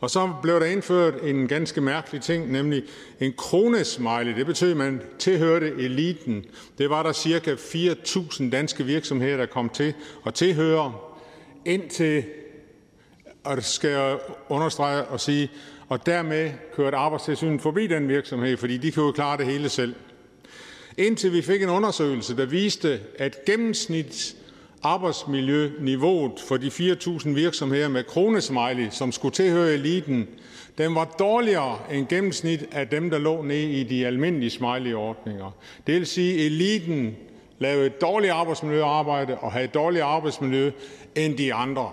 [0.00, 2.82] Og så blev der indført en ganske mærkelig ting, nemlig
[3.20, 4.36] en kronesmiley.
[4.36, 6.44] Det betød, at man tilhørte eliten.
[6.78, 9.94] Det var der cirka 4.000 danske virksomheder, der kom til
[10.26, 10.94] at tilhøre,
[11.64, 12.24] indtil,
[13.44, 14.18] og det skal jeg
[14.48, 15.50] understrege og sige,
[15.88, 19.94] og dermed kørte arbejdstilsynet forbi den virksomhed, fordi de kunne jo klare det hele selv.
[20.98, 24.36] Indtil vi fik en undersøgelse, der viste, at gennemsnit
[24.84, 30.28] arbejdsmiljøniveauet for de 4.000 virksomheder med kronesmiley, som skulle tilhøre eliten,
[30.78, 35.50] den var dårligere end gennemsnit af dem, der lå nede i de almindelige smiley-ordninger.
[35.86, 37.16] Det vil sige, at eliten
[37.58, 40.70] lavede et dårligt arbejdsmiljøarbejde og havde et dårligere arbejdsmiljø
[41.14, 41.90] end de andre.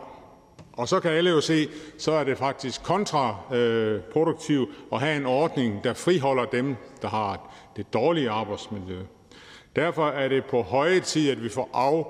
[0.74, 5.26] Og så kan alle jo se, så er det faktisk kontraproduktivt øh, at have en
[5.26, 9.00] ordning, der friholder dem, der har det dårlige arbejdsmiljø.
[9.76, 12.06] Derfor er det på høje tid, at vi får af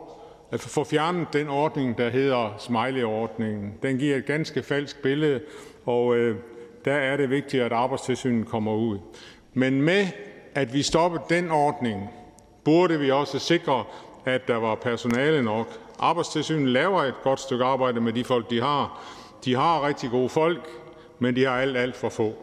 [0.52, 3.74] at få fjernet den ordning, der hedder smiley-ordningen.
[3.84, 5.42] Den giver et ganske falsk billede,
[5.86, 6.36] og øh,
[6.86, 9.00] der er det vigtigt, at arbejdstilsynet kommer ud.
[9.54, 10.08] Men med
[10.56, 12.10] at vi stoppede den ordning,
[12.64, 13.84] burde vi også sikre,
[14.26, 15.68] at der var personale nok.
[16.00, 19.04] Arbejdstilsynet laver et godt stykke arbejde med de folk, de har.
[19.46, 20.70] De har rigtig gode folk,
[21.20, 22.36] men de har alt, alt for få.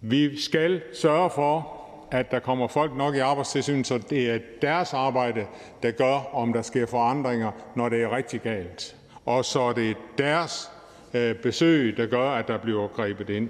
[0.00, 1.81] Vi skal sørge for,
[2.12, 5.46] at der kommer folk nok i Arbejdstilsynet, så det er deres arbejde,
[5.82, 8.96] der gør, om der sker forandringer, når det er rigtig galt.
[9.24, 10.70] Og så det er deres
[11.14, 13.48] øh, besøg, der gør, at der bliver grebet ind.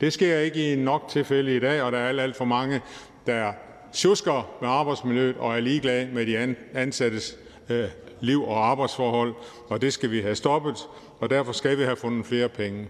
[0.00, 2.80] Det sker ikke i nok tilfælde i dag, og der er alt, alt for mange,
[3.26, 3.52] der
[3.92, 7.36] sjusker med arbejdsmiljøet og er ligeglade med de ansattes
[7.68, 7.88] øh,
[8.20, 9.34] liv og arbejdsforhold,
[9.68, 10.76] og det skal vi have stoppet,
[11.20, 12.88] og derfor skal vi have fundet flere penge.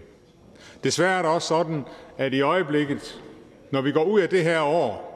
[0.83, 1.85] Desværre er det også sådan,
[2.17, 3.21] at i øjeblikket
[3.71, 5.09] når vi går ud af det her år,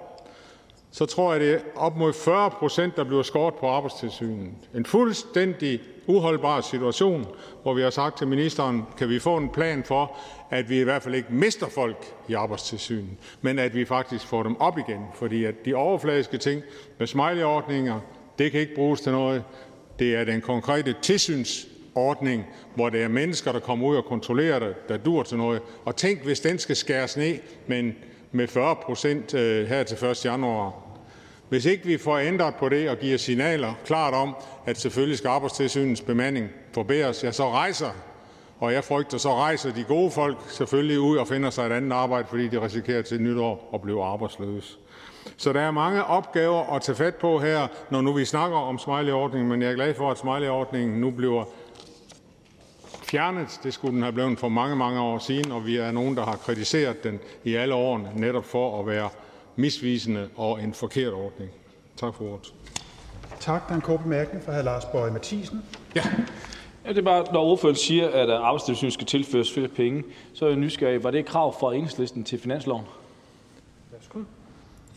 [0.91, 4.51] så tror jeg, det er op mod 40 procent, der bliver skåret på arbejdstilsynet.
[4.75, 7.27] En fuldstændig uholdbar situation,
[7.63, 10.17] hvor vi har sagt til ministeren, kan vi få en plan for,
[10.49, 13.09] at vi i hvert fald ikke mister folk i arbejdstilsynet,
[13.41, 15.01] men at vi faktisk får dem op igen.
[15.15, 16.61] Fordi at de overfladiske ting
[16.97, 17.99] med smileyordninger,
[18.39, 19.43] det kan ikke bruges til noget.
[19.99, 24.89] Det er den konkrete tilsynsordning, hvor det er mennesker, der kommer ud og kontrollerer det,
[24.89, 25.61] der dur til noget.
[25.85, 27.95] Og tænk, hvis den skal skæres ned med en
[28.33, 30.25] med 40 procent øh, her til 1.
[30.25, 30.73] januar.
[31.49, 34.35] Hvis ikke vi får ændret på det og giver signaler klart om,
[34.65, 37.89] at selvfølgelig skal arbejdstilsynets bemanding forbedres, ja, så rejser,
[38.59, 41.91] og jeg frygter, så rejser de gode folk selvfølgelig ud og finder sig et andet
[41.91, 44.77] arbejde, fordi de risikerer til nytår at blive arbejdsløse.
[45.37, 48.77] Så der er mange opgaver at tage fat på her, når nu vi snakker om
[48.77, 51.45] smileyordningen, men jeg er glad for, at smileyordningen nu bliver
[53.13, 53.59] fjernet.
[53.63, 56.25] Det skulle den have blevet for mange, mange år siden, og vi er nogen, der
[56.25, 59.09] har kritiseret den i alle årene, netop for at være
[59.55, 61.51] misvisende og en forkert ordning.
[61.97, 62.53] Tak for ordet.
[63.39, 63.67] Tak.
[63.67, 64.63] Der er en kort bemærkning fra hr.
[64.63, 65.63] Lars Bøje Mathisen.
[65.95, 66.03] Ja.
[66.85, 70.03] Ja, det er bare, når ordføreren siger, at arbejdstilsynet skal tilføres flere penge,
[70.33, 71.03] så er jeg nysgerrig.
[71.03, 72.85] Var det et krav fra enhedslisten til finansloven?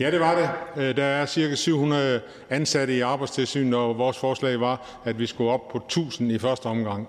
[0.01, 0.83] Ja, det var det.
[0.83, 2.21] Øh, der er cirka 700
[2.51, 6.67] ansatte i arbejdstilsynet, og vores forslag var, at vi skulle op på 1000 i første
[6.67, 7.09] omgang.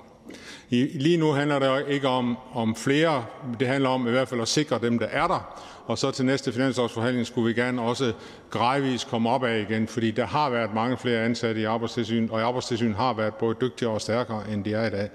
[0.70, 3.26] Lige nu handler det ikke om om flere.
[3.60, 5.64] Det handler om i hvert fald at sikre dem, der er der.
[5.86, 8.14] Og så til næste finansårsforhandling skulle vi gerne også
[8.50, 12.42] gradvist komme op af igen, fordi der har været mange flere ansatte i Arbejdstilsynet, og
[12.42, 15.10] Arbejdstilsynet har været både dygtigere og stærkere, end de er i dag.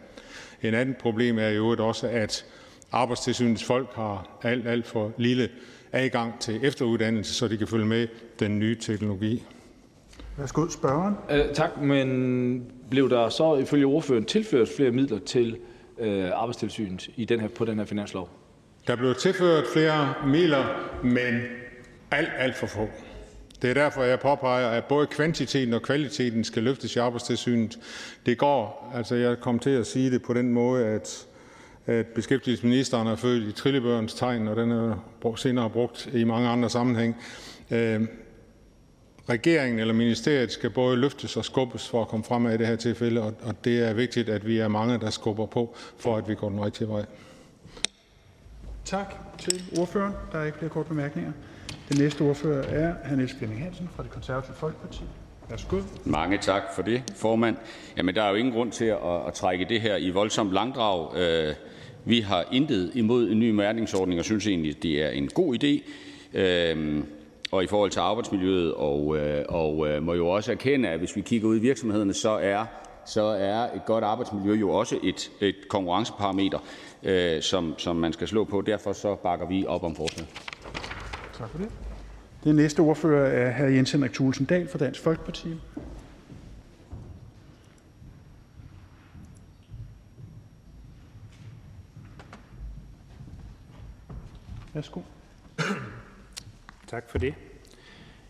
[0.62, 2.44] En anden problem er jo også, at
[2.92, 5.48] Arbejdstilsynets folk har alt, alt for lille
[5.92, 8.08] adgang til efteruddannelse, så de kan følge med
[8.40, 9.42] den nye teknologi.
[10.36, 11.14] Værsgo, spørgeren.
[11.30, 15.56] Øh, tak, men blev der så ifølge ordføreren tilført flere midler til
[15.98, 18.28] øh, Arbejdstilsynet i den her, på den her finanslov?
[18.86, 20.64] Der blev tilført flere midler,
[21.04, 21.40] men
[22.10, 22.88] alt, alt for få.
[23.62, 27.78] Det er derfor, jeg påpeger, at både kvantiteten og kvaliteten skal løftes i Arbejdstilsynet.
[28.26, 31.26] Det går, altså jeg kom til at sige det på den måde, at,
[31.86, 34.96] at beskæftigelsesministeren er født i trillebørens tegn, og den er
[35.36, 37.16] senere brugt i mange andre sammenhæng.
[39.28, 42.76] Regeringen eller ministeriet skal både løftes og skubbes for at komme fremad i det her
[42.76, 46.34] tilfælde, og det er vigtigt, at vi er mange, der skubber på, for at vi
[46.34, 47.04] går den rigtige vej.
[48.84, 50.12] Tak til ordføreren.
[50.32, 51.32] Der er ikke flere korte bemærkninger.
[51.88, 53.16] Den næste ordfører er hr.
[53.16, 55.00] Niels Flemming Hansen fra Det Konservative Folkeparti.
[55.50, 55.80] Værsgo.
[56.04, 57.56] Mange tak for det, formand.
[57.96, 61.16] Jamen, der er jo ingen grund til at, at trække det her i voldsomt langdrag.
[61.16, 61.54] Øh,
[62.04, 65.90] vi har intet imod en ny mærkningsordning og synes egentlig, det er en god idé.
[66.38, 67.02] Øh,
[67.52, 71.16] og i forhold til arbejdsmiljøet, og, øh, og øh, må jo også erkende, at hvis
[71.16, 72.66] vi kigger ud i virksomhederne, så er,
[73.06, 76.58] så er et godt arbejdsmiljø jo også et, et konkurrenceparameter,
[77.02, 78.60] øh, som, som man skal slå på.
[78.60, 80.28] Derfor så bakker vi op om forslaget.
[81.38, 81.68] Tak for det.
[82.44, 83.74] Den næste ordfører er hr.
[83.74, 85.48] Jens Henrik Thulesen Dahl fra Dansk Folkeparti.
[94.74, 95.00] Værsgo.
[96.92, 97.34] Tak for det.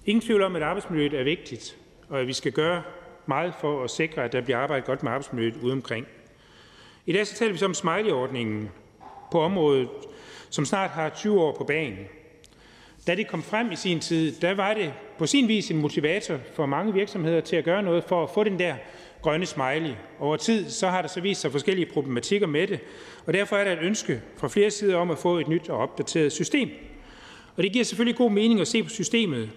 [0.06, 1.76] Ingen tvivl om, at arbejdsmiljøet er vigtigt,
[2.09, 2.82] og at vi skal gøre
[3.26, 6.06] meget for at sikre, at der bliver arbejdet godt med arbejdsmiljøet ude omkring.
[7.06, 8.70] I dag så taler vi så om smiley-ordningen
[9.32, 9.89] på området,
[10.51, 11.98] som snart har 20 år på banen.
[13.06, 16.39] Da det kom frem i sin tid, der var det på sin vis en motivator
[16.55, 18.74] for mange virksomheder til at gøre noget for at få den der
[19.22, 19.94] grønne smiley.
[20.18, 22.80] Over tid så har der så vist sig forskellige problematikker med det,
[23.26, 25.78] og derfor er der et ønske fra flere sider om at få et nyt og
[25.78, 26.70] opdateret system.
[27.56, 29.50] Og det giver selvfølgelig god mening at se på systemet.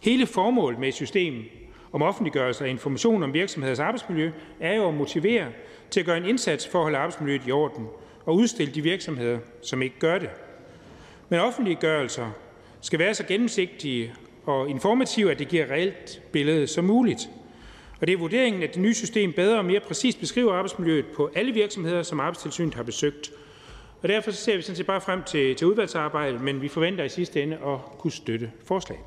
[0.00, 1.44] Hele formålet med et system
[1.92, 4.30] om offentliggørelse af information om virksomheders arbejdsmiljø
[4.60, 5.46] er jo at motivere
[5.90, 7.86] til at gøre en indsats for at holde arbejdsmiljøet i orden
[8.26, 10.30] og udstille de virksomheder, som ikke gør det.
[11.28, 12.30] Men offentliggørelser
[12.80, 14.14] skal være så gennemsigtige
[14.46, 17.28] og informative, at det giver reelt billede som muligt.
[18.00, 21.30] Og det er vurderingen, at det nye system bedre og mere præcist beskriver arbejdsmiljøet på
[21.34, 23.32] alle virksomheder, som arbejdstilsynet har besøgt.
[24.02, 27.08] Og derfor ser vi sådan set bare frem til, til udvalgsarbejdet, men vi forventer i
[27.08, 29.04] sidste ende at kunne støtte forslaget.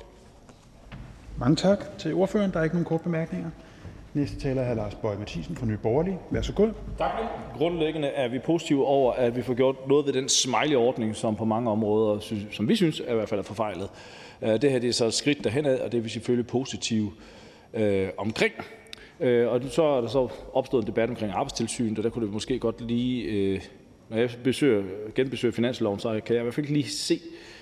[1.38, 2.52] Mange tak til ordføreren.
[2.52, 3.50] Der er ikke nogen korte bemærkninger.
[4.14, 4.76] Næste taler er hr.
[4.76, 6.18] Lars Bøge Mathisen fra Nye Borgerlige.
[6.30, 6.70] Vær så god.
[6.98, 7.10] Tak.
[7.56, 11.44] Grundlæggende er vi positive over, at vi får gjort noget ved den smiley-ordning, som på
[11.44, 13.90] mange områder, som vi synes er i hvert fald er forfejlet.
[14.42, 17.12] Øh, det her det er så et skridt derhen og det er vi selvfølgelig positive
[17.74, 18.54] øh, omkring.
[19.20, 22.32] Øh, og så er der så opstået en debat omkring arbejdstilsynet, og der kunne det
[22.32, 23.60] måske godt lige, øh,
[24.14, 24.82] når jeg besøger,
[25.14, 27.20] genbesøger finansloven, så kan jeg i hvert fald ikke lige se,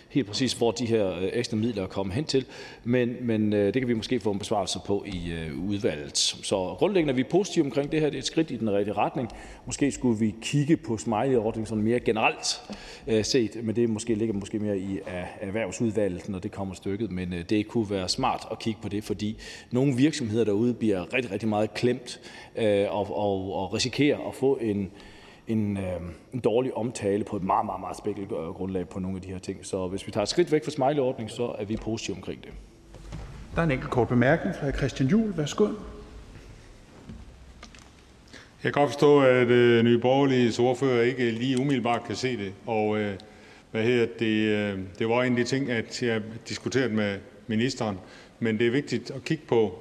[0.08, 2.46] helt præcis, hvor de her øh, ekstra midler er kommet hen til,
[2.84, 6.18] men, men øh, det kan vi måske få en besvarelse på i øh, udvalget.
[6.18, 8.06] Så grundlæggende er vi positive omkring det her.
[8.06, 9.28] Det er et skridt i den rigtige retning.
[9.66, 12.60] Måske skulle vi kigge på smiley-ordningen sådan mere generelt
[13.26, 14.98] set, men det måske ligger måske mere i
[15.40, 17.10] erhvervsudvalget, når det kommer stykket.
[17.10, 19.36] Men det kunne være smart at kigge på det, fordi
[19.70, 22.20] nogle virksomheder derude bliver rigtig, rigtig meget klemt
[22.88, 24.90] og, og, og risikerer at få en,
[25.48, 26.00] en, øh,
[26.32, 29.38] en dårlig omtale på et meget, meget, meget spækket grundlag på nogle af de her
[29.38, 29.66] ting.
[29.66, 32.50] Så hvis vi tager et skridt væk fra smiley-ordningen, så er vi positive omkring det.
[33.54, 35.36] Der er en enkelt kort bemærkning fra Christian Juhl.
[35.36, 35.64] Værsgo.
[38.64, 42.52] Jeg kan godt forstå, at øh, Nye Borgerliges ordfører ikke lige umiddelbart kan se det.
[42.66, 43.14] Og øh,
[43.70, 47.98] hvad hedder det, øh, det var en af de ting, at jeg diskuterede med ministeren.
[48.40, 49.78] Men det er vigtigt at kigge på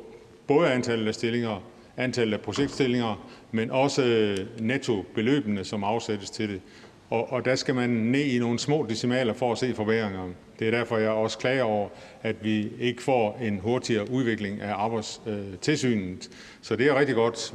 [0.47, 1.63] både antallet af stillinger,
[1.97, 6.61] antallet af projektstillinger, men også øh, nettobeløbene, som afsættes til det.
[7.09, 10.29] Og, og der skal man ned i nogle små decimaler for at se forbedringer.
[10.59, 11.89] Det er derfor, jeg også klager over,
[12.23, 16.29] at vi ikke får en hurtigere udvikling af arbejdstilsynet.
[16.61, 17.53] Så det er rigtig godt.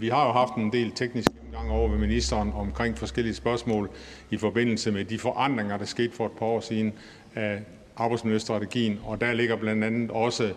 [0.00, 3.90] Vi, har jo haft en del teknisk gang over ved ministeren omkring forskellige spørgsmål
[4.30, 6.92] i forbindelse med de forandringer, der skete for et par år siden
[7.34, 7.62] af
[7.96, 9.00] arbejdsmiljøstrategien.
[9.04, 10.52] Og der ligger blandt andet også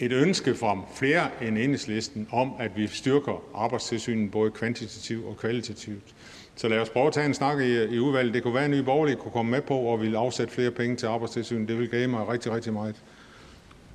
[0.00, 6.14] et ønske fra flere end Enhedslisten om, at vi styrker Arbejdstilsynet både kvantitativt og kvalitativt.
[6.56, 8.34] Så lad os prøve at tage en snak i, i udvalget.
[8.34, 10.96] Det kunne være, at Nye Borgerlige kunne komme med på og ville afsætte flere penge
[10.96, 11.68] til Arbejdstilsynet.
[11.68, 13.02] Det vil glæde mig rigtig, rigtig meget.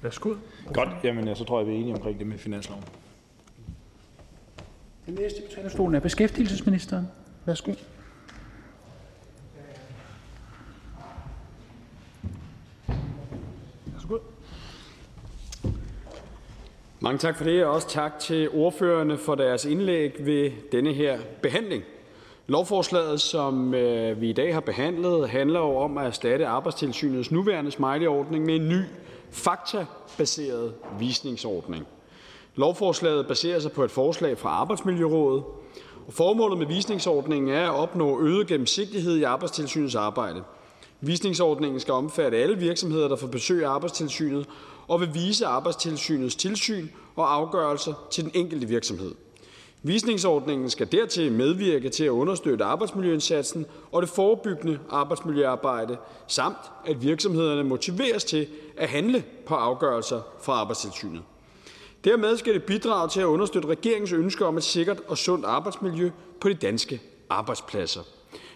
[0.01, 0.34] Værsgo.
[0.73, 0.89] Godt.
[1.03, 2.84] Jamen, så tror jeg, vi er enige omkring det med finansloven.
[5.05, 7.07] Den næste på talerstolen er beskæftigelsesministeren.
[7.45, 7.73] Værsgo.
[17.03, 21.19] Mange tak for det, og også tak til ordførerne for deres indlæg ved denne her
[21.41, 21.84] behandling.
[22.47, 27.71] Lovforslaget, som øh, vi i dag har behandlet, handler jo om at erstatte Arbejdstilsynets nuværende
[27.71, 28.81] smiley-ordning med en ny
[29.31, 31.88] faktabaseret visningsordning.
[32.55, 35.43] Lovforslaget baserer sig på et forslag fra Arbejdsmiljørådet,
[36.07, 40.43] og formålet med visningsordningen er at opnå øget gennemsigtighed i Arbejdstilsynets arbejde.
[41.01, 44.47] Visningsordningen skal omfatte alle virksomheder, der får besøg af Arbejdstilsynet,
[44.88, 49.15] og vil vise Arbejdstilsynets tilsyn og afgørelser til den enkelte virksomhed.
[49.85, 55.97] Visningsordningen skal dertil medvirke til at understøtte arbejdsmiljøindsatsen og det forebyggende arbejdsmiljøarbejde,
[56.27, 58.47] samt at virksomhederne motiveres til
[58.77, 61.22] at handle på afgørelser fra Arbejdstilsynet.
[62.03, 66.10] Dermed skal det bidrage til at understøtte regeringens ønske om et sikkert og sundt arbejdsmiljø
[66.41, 68.01] på de danske arbejdspladser.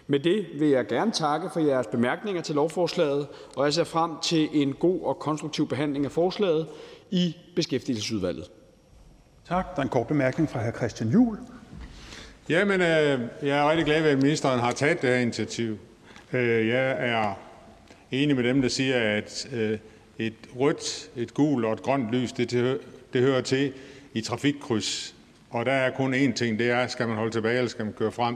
[0.08, 4.12] Med det vil jeg gerne takke for jeres bemærkninger til lovforslaget, og jeg ser frem
[4.24, 6.68] til en god og konstruktiv behandling af forslaget
[7.12, 8.52] i Beskæftigelsesudvalget.
[9.48, 9.66] Tak.
[9.76, 10.78] Der er en kort bemærkning fra hr.
[10.78, 11.38] Christian Juhl.
[12.50, 15.78] Jamen, øh, jeg er rigtig glad ved, at ministeren har taget det her initiativ.
[16.34, 17.34] Øh, jeg er
[18.12, 19.80] enig med dem, der siger, at øh,
[20.18, 22.52] et rødt, et gult og et grønt lys, det,
[23.14, 23.74] det hører til
[24.14, 25.16] i trafikkryds.
[25.50, 27.94] Og der er kun én ting, det er, skal man holde tilbage, eller skal man
[27.94, 28.36] køre frem?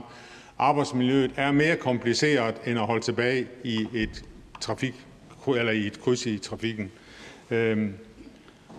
[0.62, 4.24] Arbejdsmiljøet er mere kompliceret end at holde tilbage i et,
[4.60, 4.94] trafik,
[5.46, 6.90] eller i et kryds i trafikken.
[7.50, 7.94] Øhm,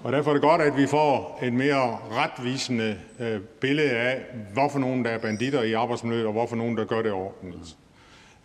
[0.03, 4.21] og derfor er det godt, at vi får et mere retvisende øh, billede af,
[4.53, 7.77] hvorfor nogen, der er banditter i arbejdsmiljøet, og hvorfor nogen, der gør det ordentligt.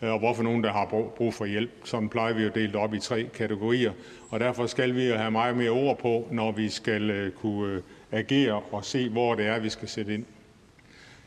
[0.03, 0.85] Øh, og hvorfor nogen, der har
[1.17, 1.71] brug for hjælp.
[1.85, 3.93] Sådan plejer vi at dele op i tre kategorier.
[4.31, 7.83] Og derfor skal vi have meget mere ord på, når vi skal øh, kunne
[8.13, 10.25] agere og se, hvor det er, vi skal sætte ind.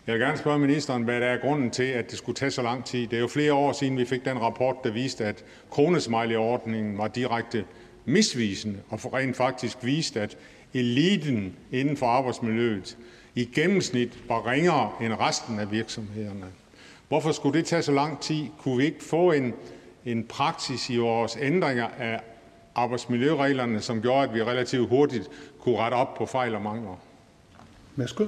[0.08, 2.62] Jeg vil gerne spørge ministeren, hvad der er grunden til, at det skulle tage så
[2.62, 3.08] lang tid.
[3.08, 7.08] Det er jo flere år siden, vi fik den rapport, der viste, at kronesmiley-ordningen var
[7.08, 7.66] direkte
[8.06, 10.38] misvisende og rent faktisk viste, at
[10.74, 12.98] eliten inden for arbejdsmiljøet
[13.36, 16.46] i gennemsnit var ringere end resten af virksomhederne.
[17.08, 18.46] Hvorfor skulle det tage så lang tid?
[18.60, 19.54] Kunne vi ikke få en,
[20.06, 22.22] en praksis i vores ændringer af
[22.76, 25.30] arbejdsmiljøreglerne, som gjorde, at vi relativt hurtigt
[25.60, 27.00] kunne rette op på fejl og mangler?
[27.96, 28.26] Værsgo.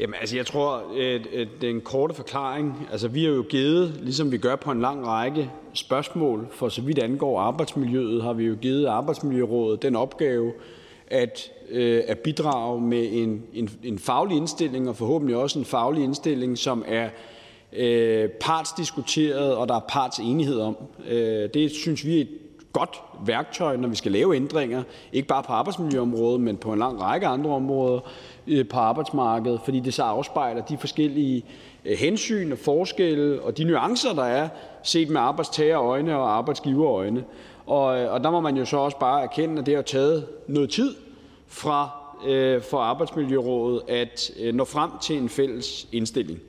[0.00, 4.00] Jamen, altså, jeg tror, øh, øh, at, den korte forklaring, altså, vi har jo givet,
[4.02, 8.44] ligesom vi gør på en lang række spørgsmål, for så vidt angår arbejdsmiljøet, har vi
[8.44, 10.52] jo givet Arbejdsmiljørådet den opgave
[11.06, 16.04] at, øh, at bidrage med en, en, en faglig indstilling, og forhåbentlig også en faglig
[16.04, 17.08] indstilling, som er
[17.72, 20.76] øh, partsdiskuteret, og der er parts enighed om.
[21.08, 22.28] Øh, det synes vi er et
[22.78, 24.82] godt værktøj, når vi skal lave ændringer,
[25.12, 28.00] ikke bare på arbejdsmiljøområdet, men på en lang række andre områder
[28.46, 31.44] øh, på arbejdsmarkedet, fordi det så afspejler de forskellige
[31.84, 34.48] øh, hensyn og forskelle og de nuancer, der er
[34.82, 37.24] set med arbejdstagerøjne og arbejdsgiverøjne.
[37.66, 40.26] Og, øh, og der må man jo så også bare erkende, at det har taget
[40.48, 40.94] noget tid
[41.46, 41.90] fra
[42.70, 46.40] for Arbejdsmiljørådet at nå frem til en fælles indstilling.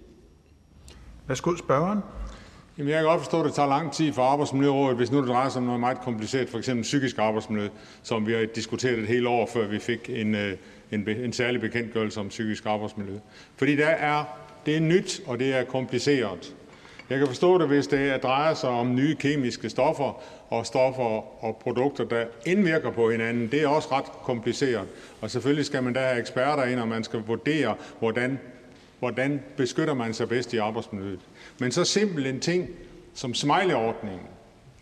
[1.27, 1.99] Værsgo, spørgeren.
[2.77, 5.27] Jamen, jeg kan godt forstå, at det tager lang tid for Arbejdsmiljørådet, hvis nu det
[5.27, 6.69] drejer sig om noget meget kompliceret, f.eks.
[6.81, 7.69] psykisk arbejdsmiljø,
[8.03, 10.57] som vi har diskuteret et helt år, før vi fik en, øh,
[10.91, 13.13] en, en særlig bekendtgørelse om psykisk arbejdsmiljø.
[13.55, 14.23] Fordi der er,
[14.65, 16.55] det er nyt, og det er kompliceret.
[17.09, 21.57] Jeg kan forstå det, hvis det drejer sig om nye kemiske stoffer og stoffer og
[21.63, 23.51] produkter, der indvirker på hinanden.
[23.51, 24.87] Det er også ret kompliceret.
[25.21, 28.39] Og selvfølgelig skal man da have eksperter ind, og man skal vurdere, hvordan,
[28.99, 31.19] hvordan beskytter man sig bedst i arbejdsmiljøet.
[31.59, 32.69] Men så simpel en ting
[33.13, 34.27] som smileyordningen,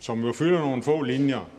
[0.00, 1.50] som jo fylder nogle få linjer,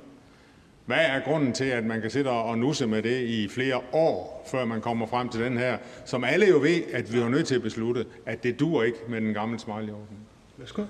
[0.86, 4.48] hvad er grunden til, at man kan sidde og nusse med det i flere år,
[4.52, 7.48] før man kommer frem til den her, som alle jo ved, at vi er nødt
[7.48, 10.20] til at beslutte, at det dur ikke med den gamle smileyordning?
[10.58, 10.84] Værsgo.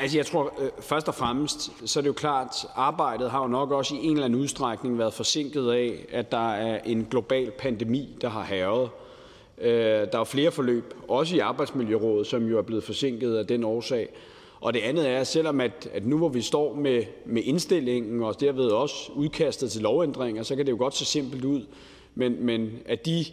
[0.00, 3.42] Altså, jeg tror øh, først og fremmest, så er det jo klart, at arbejdet har
[3.42, 7.06] jo nok også i en eller anden udstrækning været forsinket af, at der er en
[7.10, 8.90] global pandemi, der har hævet.
[9.62, 13.64] Øh, der er flere forløb, også i Arbejdsmiljørådet, som jo er blevet forsinket af den
[13.64, 14.08] årsag.
[14.60, 18.40] Og det andet er, selvom at, at nu hvor vi står med, med indstillingen og
[18.40, 21.66] derved også udkastet til lovændringer, så kan det jo godt se simpelt ud.
[22.14, 23.24] Men, men at de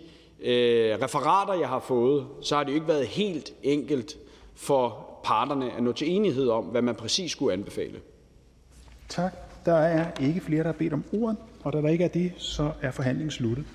[0.41, 4.17] øh, referater, jeg har fået, så har det jo ikke været helt enkelt
[4.55, 7.99] for parterne at nå til enighed om, hvad man præcis skulle anbefale.
[9.09, 9.33] Tak.
[9.65, 12.31] Der er ikke flere, der har bedt om ordet, og da der ikke er det,
[12.37, 13.65] så er forhandlingen sluttet.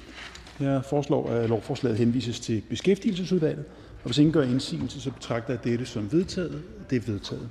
[0.61, 3.65] Jeg foreslår, at øh, lovforslaget henvises til Beskæftigelsesudvalget,
[4.03, 6.63] og hvis ingen gør indsigelse, så betragter jeg dette som vedtaget.
[6.91, 7.49] Det er vedtaget.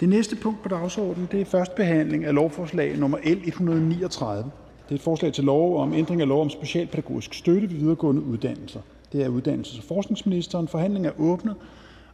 [0.00, 4.50] Det næste punkt på dagsordenen det er første behandling af lovforslag nummer L 139.
[4.84, 8.22] Det er et forslag til lov om ændring af lov om specialpædagogisk støtte ved videregående
[8.22, 8.80] uddannelser.
[9.12, 10.68] Det er uddannelses- og forskningsministeren.
[10.68, 11.56] Forhandlingen er åbnet,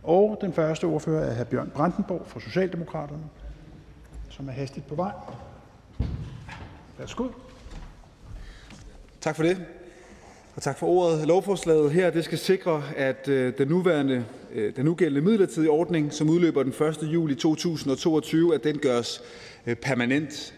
[0.02, 1.44] og den første ordfører er hr.
[1.44, 3.24] Bjørn Brandenborg fra Socialdemokraterne,
[4.28, 5.12] som er hastigt på vej.
[6.98, 7.24] Værsgo.
[9.20, 9.56] Tak for det,
[10.54, 11.26] og tak for ordet.
[11.26, 14.24] Lovforslaget her det skal sikre, at øh, den nuværende,
[14.54, 17.02] øh, den nugældende midlertidige ordning, som udløber den 1.
[17.02, 19.22] juli 2022, at den gøres
[19.66, 20.54] øh, permanent.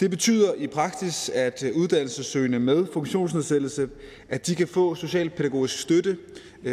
[0.00, 3.88] Det betyder i praksis, at uddannelsessøgende med funktionsnedsættelse,
[4.28, 6.16] at de kan få socialpædagogisk støtte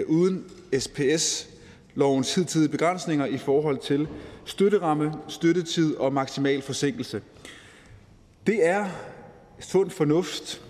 [0.07, 0.45] uden
[0.79, 1.49] SPS
[1.95, 4.07] lovens hidtidige begrænsninger i forhold til
[4.45, 7.21] støtteramme, støttetid og maksimal forsinkelse.
[8.47, 8.85] Det er
[9.59, 10.61] sund fornuft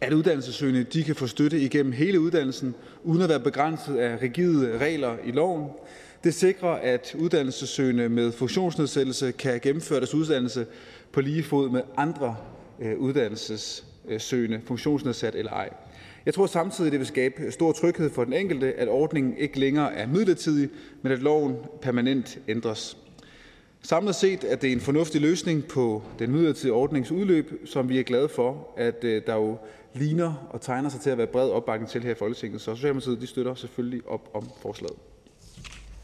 [0.00, 2.74] at uddannelsessøgende de kan få støtte igennem hele uddannelsen,
[3.04, 5.70] uden at være begrænset af rigide regler i loven.
[6.24, 10.66] Det sikrer, at uddannelsessøgende med funktionsnedsættelse kan gennemføre deres uddannelse
[11.12, 12.36] på lige fod med andre
[12.80, 15.70] øh, uddannelsessøgende, funktionsnedsat eller ej.
[16.26, 19.94] Jeg tror samtidig, det vil skabe stor tryghed for den enkelte, at ordningen ikke længere
[19.94, 20.68] er midlertidig,
[21.02, 22.96] men at loven permanent ændres.
[23.82, 28.02] Samlet set er det en fornuftig løsning på den midlertidige ordnings udløb, som vi er
[28.02, 29.58] glade for, at øh, der jo
[29.94, 32.60] ligner og tegner sig til at være bred opbakning til her i Folketinget.
[32.60, 34.96] Så Socialdemokratiet de støtter selvfølgelig op om forslaget.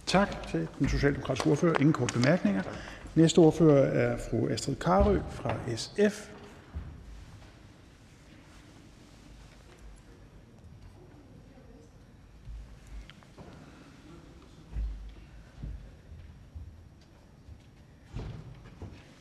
[0.07, 1.75] Tak til den socialdemokratiske ordfører.
[1.81, 2.63] Ingen korte bemærkninger.
[3.15, 6.29] Næste ordfører er fru Astrid Karø fra SF.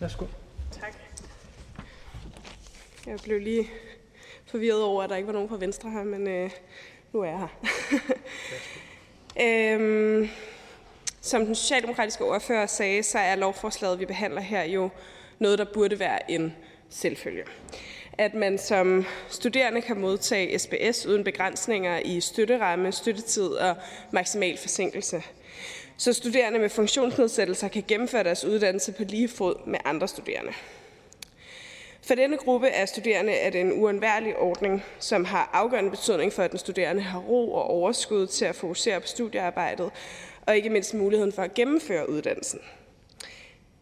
[0.02, 0.26] Værsgo.
[0.72, 0.94] Tak.
[3.06, 3.70] Jeg blev lige
[4.46, 6.52] forvirret over, at der ikke var nogen fra Venstre her, men øh,
[7.14, 7.48] nu er jeg her.
[9.76, 10.30] øhm,
[11.22, 14.90] som den socialdemokratiske ordfører sagde, så er lovforslaget, vi behandler her, jo
[15.40, 16.56] noget, der burde være en
[16.90, 17.44] selvfølge.
[18.18, 23.76] At man som studerende kan modtage SBS uden begrænsninger i støtteramme, støttetid og
[24.12, 25.24] maksimal forsinkelse.
[26.02, 30.52] Så studerende med funktionsnedsættelser kan gennemføre deres uddannelse på lige fod med andre studerende.
[32.02, 36.44] For denne gruppe af studerende er det en uundværlig ordning, som har afgørende betydning for,
[36.44, 39.92] at den studerende har ro og overskud til at fokusere på studiearbejdet,
[40.42, 42.60] og ikke mindst muligheden for at gennemføre uddannelsen.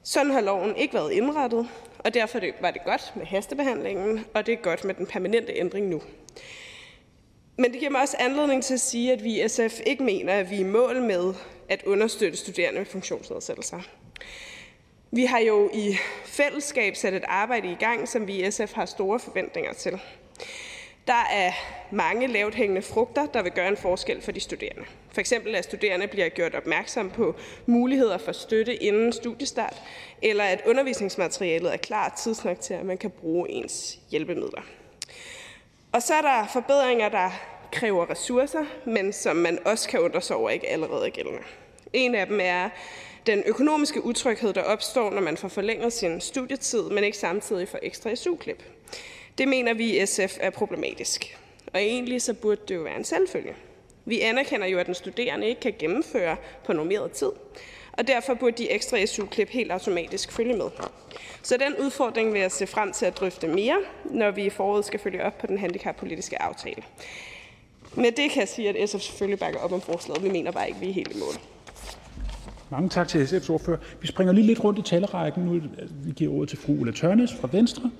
[0.04, 1.68] Sådan har loven ikke været indrettet,
[2.00, 5.88] og derfor var det godt med hastebehandlingen, og det er godt med den permanente ændring
[5.88, 6.02] nu.
[7.58, 10.34] Men det giver mig også anledning til at sige, at vi i SF ikke mener,
[10.34, 11.34] at vi er i mål med
[11.70, 13.82] at understøtte studerende med funktionsnedsættelser.
[15.12, 18.86] Vi har jo i fællesskab sat et arbejde i gang, som vi i SF har
[18.86, 20.00] store forventninger til.
[21.08, 21.52] Der er
[21.92, 24.86] mange lavt hængende frugter, der vil gøre en forskel for de studerende.
[25.12, 27.36] For eksempel at studerende bliver gjort opmærksom på
[27.66, 29.82] muligheder for støtte inden studiestart,
[30.22, 34.62] eller at undervisningsmaterialet er klar tidsnok til, at man kan bruge ens hjælpemidler.
[35.92, 37.32] Og så er der forbedringer, der
[37.72, 41.40] kræver ressourcer, men som man også kan undre sig over ikke allerede er gældende.
[41.94, 42.70] En af dem er
[43.26, 47.80] den økonomiske utryghed, der opstår, når man får forlænget sin studietid, men ikke samtidig får
[47.82, 48.64] ekstra SU-klip.
[49.38, 51.38] Det mener vi i SF er problematisk.
[51.74, 53.56] Og egentlig så burde det jo være en selvfølge.
[54.06, 56.36] Vi anerkender jo, at den studerende ikke kan gennemføre
[56.66, 57.32] på normeret tid,
[57.94, 60.70] og derfor burde de ekstra SU-klip helt automatisk følge med.
[61.44, 64.86] Så den udfordring vil jeg se frem til at drøfte mere, når vi i foråret
[64.86, 66.84] skal følge op på den handicappolitiske aftale.
[67.96, 70.24] Med det kan jeg sige, at SF selvfølgelig bakker op om forslaget.
[70.24, 71.34] Vi mener bare ikke, at vi er helt i mål.
[72.70, 73.78] Mange tak til SF's ordfører.
[74.02, 75.62] Vi springer lige lidt rundt i talerrækken nu.
[75.92, 77.92] Vi giver ordet til fru Ulla Tørnes fra Venstre.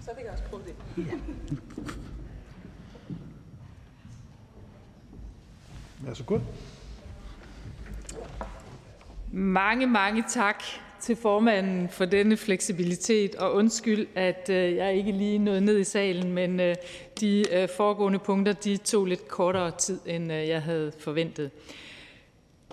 [0.00, 1.04] Så fik jeg også prøvet det.
[1.06, 1.16] Ja.
[6.00, 6.40] Vær så god.
[9.32, 10.62] Mange, mange tak
[11.02, 15.84] til formanden for denne fleksibilitet, og undskyld, at øh, jeg ikke lige nåede ned i
[15.84, 16.74] salen, men øh,
[17.20, 21.50] de øh, foregående punkter de tog lidt kortere tid, end jeg havde forventet.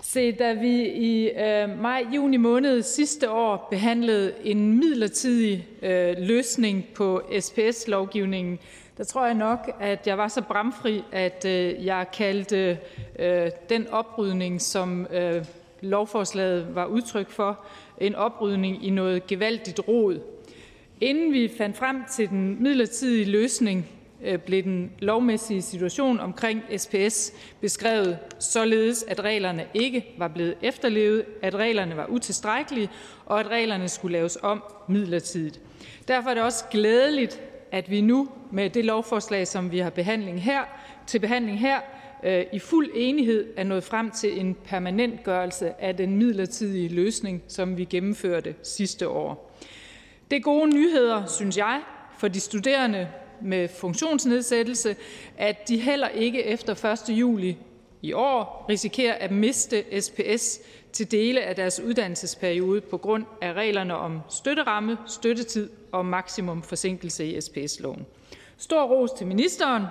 [0.02, 7.22] Se, da vi i øh, maj-juni måned sidste år behandlede en midlertidig øh, løsning på
[7.40, 8.58] SPS-lovgivningen,
[8.96, 12.78] der tror jeg nok, at jeg var så bramfri, at øh, jeg kaldte
[13.18, 15.44] øh, den oprydning, som øh,
[15.80, 17.64] lovforslaget var udtryk for,
[18.00, 20.20] en oprydning i noget gevaldigt rod.
[21.00, 23.88] Inden vi fandt frem til den midlertidige løsning,
[24.24, 31.24] øh, blev den lovmæssige situation omkring SPS beskrevet således, at reglerne ikke var blevet efterlevet,
[31.42, 32.88] at reglerne var utilstrækkelige,
[33.26, 35.60] og at reglerne skulle laves om midlertidigt.
[36.08, 37.40] Derfor er det også glædeligt,
[37.72, 40.60] at vi nu med det lovforslag, som vi har behandling her,
[41.06, 41.80] til behandling her,
[42.22, 47.76] øh, i fuld enighed er nået frem til en permanentgørelse af den midlertidige løsning, som
[47.76, 49.56] vi gennemførte sidste år.
[50.30, 51.80] Det er gode nyheder, synes jeg,
[52.18, 53.08] for de studerende
[53.42, 54.96] med funktionsnedsættelse,
[55.38, 57.18] at de heller ikke efter 1.
[57.18, 57.58] juli
[58.02, 60.60] i år risikerer at miste SPS
[60.92, 67.26] til dele af deres uddannelsesperiode på grund af reglerne om støtteramme, støttetid og maksimum forsinkelse
[67.26, 68.06] i SPS-loven.
[68.56, 69.84] Stor ros til ministeren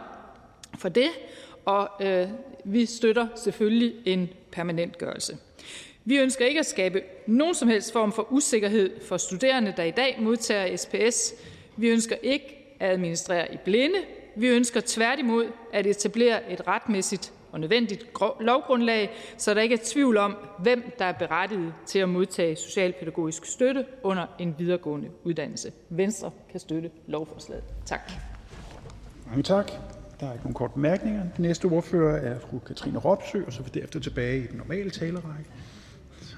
[0.78, 1.10] for det,
[1.70, 2.28] og øh,
[2.64, 5.38] vi støtter selvfølgelig en permanentgørelse.
[6.06, 9.92] Vi ønsker ikke at skabe nogen som helst form for usikkerhed for studerende, der i
[9.92, 11.34] dag modtager SPS.
[11.78, 14.00] Vi ønsker ikke at administrere i blinde.
[14.36, 18.06] Vi ønsker tværtimod at etablere et retmæssigt og nødvendigt
[18.40, 23.46] lovgrundlag, så der ikke er tvivl om, hvem der er berettiget til at modtage socialpædagogisk
[23.46, 25.72] støtte under en videregående uddannelse.
[25.90, 27.64] Venstre kan støtte lovforslaget.
[27.86, 28.12] Tak.
[29.28, 29.99] Mange tak.
[30.20, 31.22] Der er ikke nogen korte bemærkninger.
[31.22, 34.90] Den næste ordfører er fru Katrine Robsø, og så vil derefter tilbage i den normale
[34.90, 35.50] talerrække.
[36.22, 36.36] Så.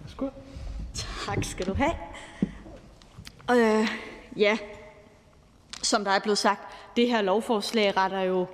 [0.00, 0.28] Værsgo.
[1.26, 1.92] Tak skal du have.
[3.50, 3.88] Øh,
[4.36, 4.58] ja,
[5.82, 6.60] som der er blevet sagt,
[6.96, 8.46] det her lovforslag retter jo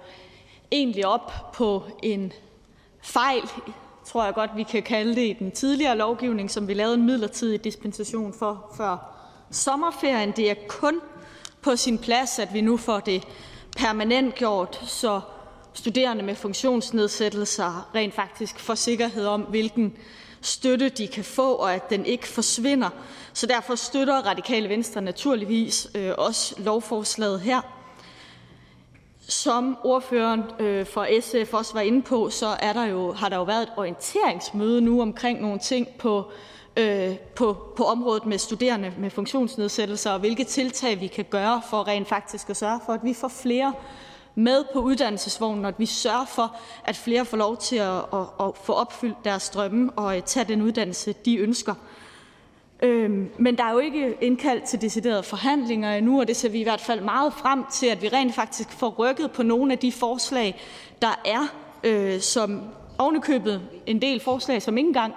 [0.72, 2.32] egentlig op på en
[3.02, 3.42] fejl,
[4.04, 7.06] tror jeg godt vi kan kalde det, i den tidligere lovgivning, som vi lavede en
[7.06, 9.14] midlertidig dispensation for før
[9.50, 10.32] sommerferien.
[10.36, 11.00] Det er kun
[11.64, 13.22] på sin plads, at vi nu får det
[13.76, 15.20] permanent gjort, så
[15.72, 19.96] studerende med funktionsnedsættelser rent faktisk får sikkerhed om, hvilken
[20.40, 22.90] støtte de kan få, og at den ikke forsvinder.
[23.32, 27.60] Så derfor støtter Radikale Venstre naturligvis øh, også lovforslaget her.
[29.28, 33.36] Som ordføreren øh, for SF også var inde på, så er der jo, har der
[33.36, 36.30] jo været et orienteringsmøde nu omkring nogle ting på,
[36.76, 41.88] øh, på, på området med studerende med funktionsnedsættelser, og hvilke tiltag vi kan gøre for
[41.88, 43.72] rent faktisk at sørge for, at vi får flere
[44.34, 48.26] med på uddannelsesvognen, og at vi sørger for, at flere får lov til at, at,
[48.40, 51.74] at få opfyldt deres drømme og øh, tage den uddannelse, de ønsker.
[52.82, 56.60] Øhm, men der er jo ikke indkaldt til deciderede forhandlinger endnu, og det ser vi
[56.60, 59.78] i hvert fald meget frem til, at vi rent faktisk får rykket på nogle af
[59.78, 60.60] de forslag,
[61.02, 61.46] der er,
[61.84, 62.62] øh, som
[62.98, 65.14] ovenikøbet en del forslag, som ikke engang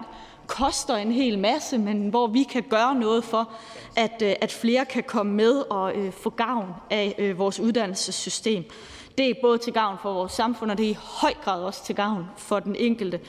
[0.48, 3.52] koster en hel masse, men hvor vi kan gøre noget for,
[3.96, 8.64] at, øh, at flere kan komme med og øh, få gavn af øh, vores uddannelsessystem.
[9.18, 11.86] Det er både til gavn for vores samfund, og det er i høj grad også
[11.86, 13.20] til gavn for den enkelte.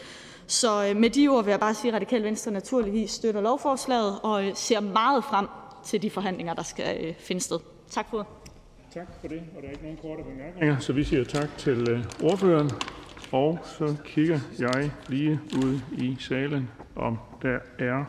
[0.46, 4.18] Så øh, med de ord vil jeg bare sige, at Radikal Venstre naturligvis støtter lovforslaget
[4.22, 5.46] og øh, ser meget frem
[5.84, 7.58] til de forhandlinger, der skal øh, finde sted.
[7.90, 8.26] Tak for
[8.94, 11.90] Tak for det, og der er ikke nogen korte bemærkninger, så vi siger tak til
[11.90, 12.70] øh, ordføreren.
[13.32, 18.04] Og så kigger jeg lige ud i salen, om der er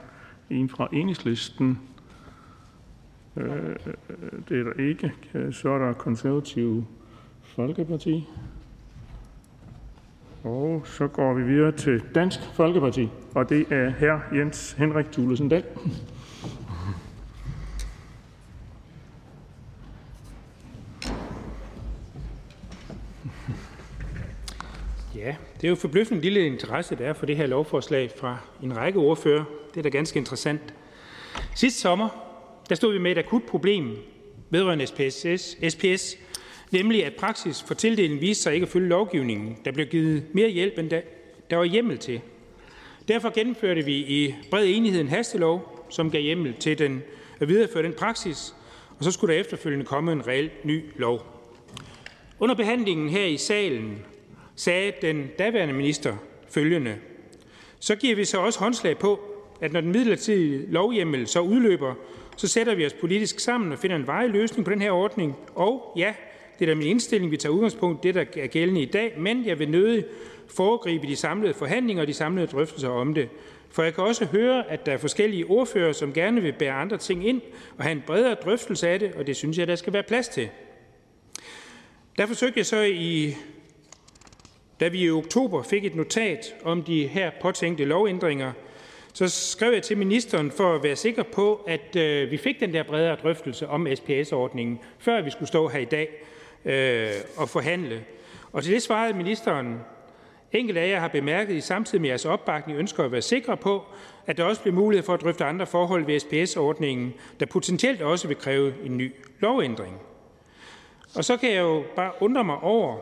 [0.49, 1.79] en fra Enhedslisten.
[3.35, 3.75] Øh,
[4.49, 5.13] det er der ikke.
[5.51, 6.85] Så er der Konservative
[7.41, 8.27] Folkeparti.
[10.43, 14.35] Og så går vi videre til Dansk Folkeparti, og det er hr.
[14.35, 15.65] Jens Henrik Thulesen Dahl.
[25.27, 28.99] Det er jo forbløffende lille interesse, der er for det her lovforslag fra en række
[28.99, 29.43] ordfører.
[29.73, 30.73] Det er da ganske interessant.
[31.55, 32.09] Sidste sommer,
[32.69, 33.97] der stod vi med et akut problem
[34.49, 36.17] vedrørende SPS, SPS
[36.71, 39.57] nemlig at praksis for tildelingen viste sig ikke at følge lovgivningen.
[39.65, 41.01] Der blev givet mere hjælp, end der,
[41.49, 42.21] der var hjemmel til.
[43.07, 47.01] Derfor gennemførte vi i bred enighed en hastelov, som gav hjemmel til den,
[47.39, 48.55] at videreføre den praksis,
[48.97, 51.25] og så skulle der efterfølgende komme en reel ny lov.
[52.39, 54.05] Under behandlingen her i salen
[54.59, 56.15] sagde den daværende minister
[56.49, 56.95] følgende.
[57.79, 59.19] Så giver vi så også håndslag på,
[59.61, 61.93] at når den midlertidige lovhjemmel så udløber,
[62.37, 65.35] så sætter vi os politisk sammen og finder en varig løsning på den her ordning.
[65.55, 66.13] Og ja,
[66.59, 69.13] det er da min indstilling, vi tager udgangspunkt i det, der er gældende i dag,
[69.17, 70.05] men jeg vil nødig
[70.47, 73.29] foregribe de samlede forhandlinger og de samlede drøftelser om det.
[73.71, 76.97] For jeg kan også høre, at der er forskellige ordfører, som gerne vil bære andre
[76.97, 77.41] ting ind
[77.77, 80.27] og have en bredere drøftelse af det, og det synes jeg, der skal være plads
[80.27, 80.49] til.
[82.17, 83.35] Der forsøgte jeg så i
[84.79, 88.51] da vi i oktober fik et notat om de her påtænkte lovændringer,
[89.13, 92.73] så skrev jeg til ministeren for at være sikker på, at øh, vi fik den
[92.73, 96.09] der bredere drøftelse om SPS-ordningen, før vi skulle stå her i dag
[96.65, 98.03] øh, og forhandle.
[98.51, 99.79] Og til det svarede ministeren,
[100.51, 103.83] enkelte af jer har bemærket i samtidig med jeres opbakning ønsker at være sikre på,
[104.27, 108.27] at der også bliver mulighed for at drøfte andre forhold ved SPS-ordningen, der potentielt også
[108.27, 110.01] vil kræve en ny lovændring.
[111.15, 112.97] Og så kan jeg jo bare undre mig over,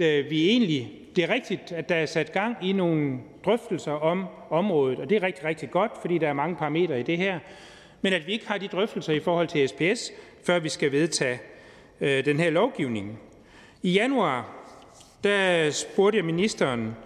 [0.00, 4.26] Øh, vi egentlig, det er rigtigt, at der er sat gang i nogle drøftelser om
[4.50, 7.38] området, og det er rigtig, rigtig godt, fordi der er mange parametre i det her,
[8.02, 10.12] men at vi ikke har de drøftelser i forhold til SPS,
[10.44, 11.40] før vi skal vedtage
[12.00, 13.20] øh, den her lovgivning.
[13.82, 14.56] I januar
[15.24, 16.96] der spurgte jeg ministeren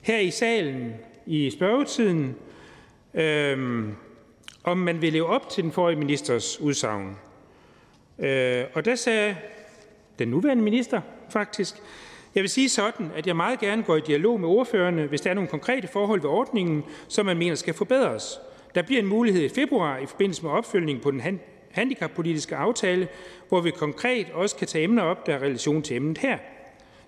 [0.00, 0.94] her i salen
[1.26, 2.36] i spørgetiden,
[3.14, 3.88] øh,
[4.64, 7.16] om man vil leve op til den forrige ministers udsagn.
[8.18, 9.36] Øh, og der sagde
[10.18, 11.00] den nuværende minister
[11.30, 11.82] faktisk,
[12.34, 15.30] jeg vil sige sådan, at jeg meget gerne går i dialog med ordførerne, hvis der
[15.30, 18.40] er nogle konkrete forhold ved ordningen, som man mener skal forbedres.
[18.74, 21.40] Der bliver en mulighed i februar i forbindelse med opfølgningen på den
[21.70, 23.08] handicappolitiske aftale,
[23.48, 26.38] hvor vi konkret også kan tage emner op, der er relation til emnet her.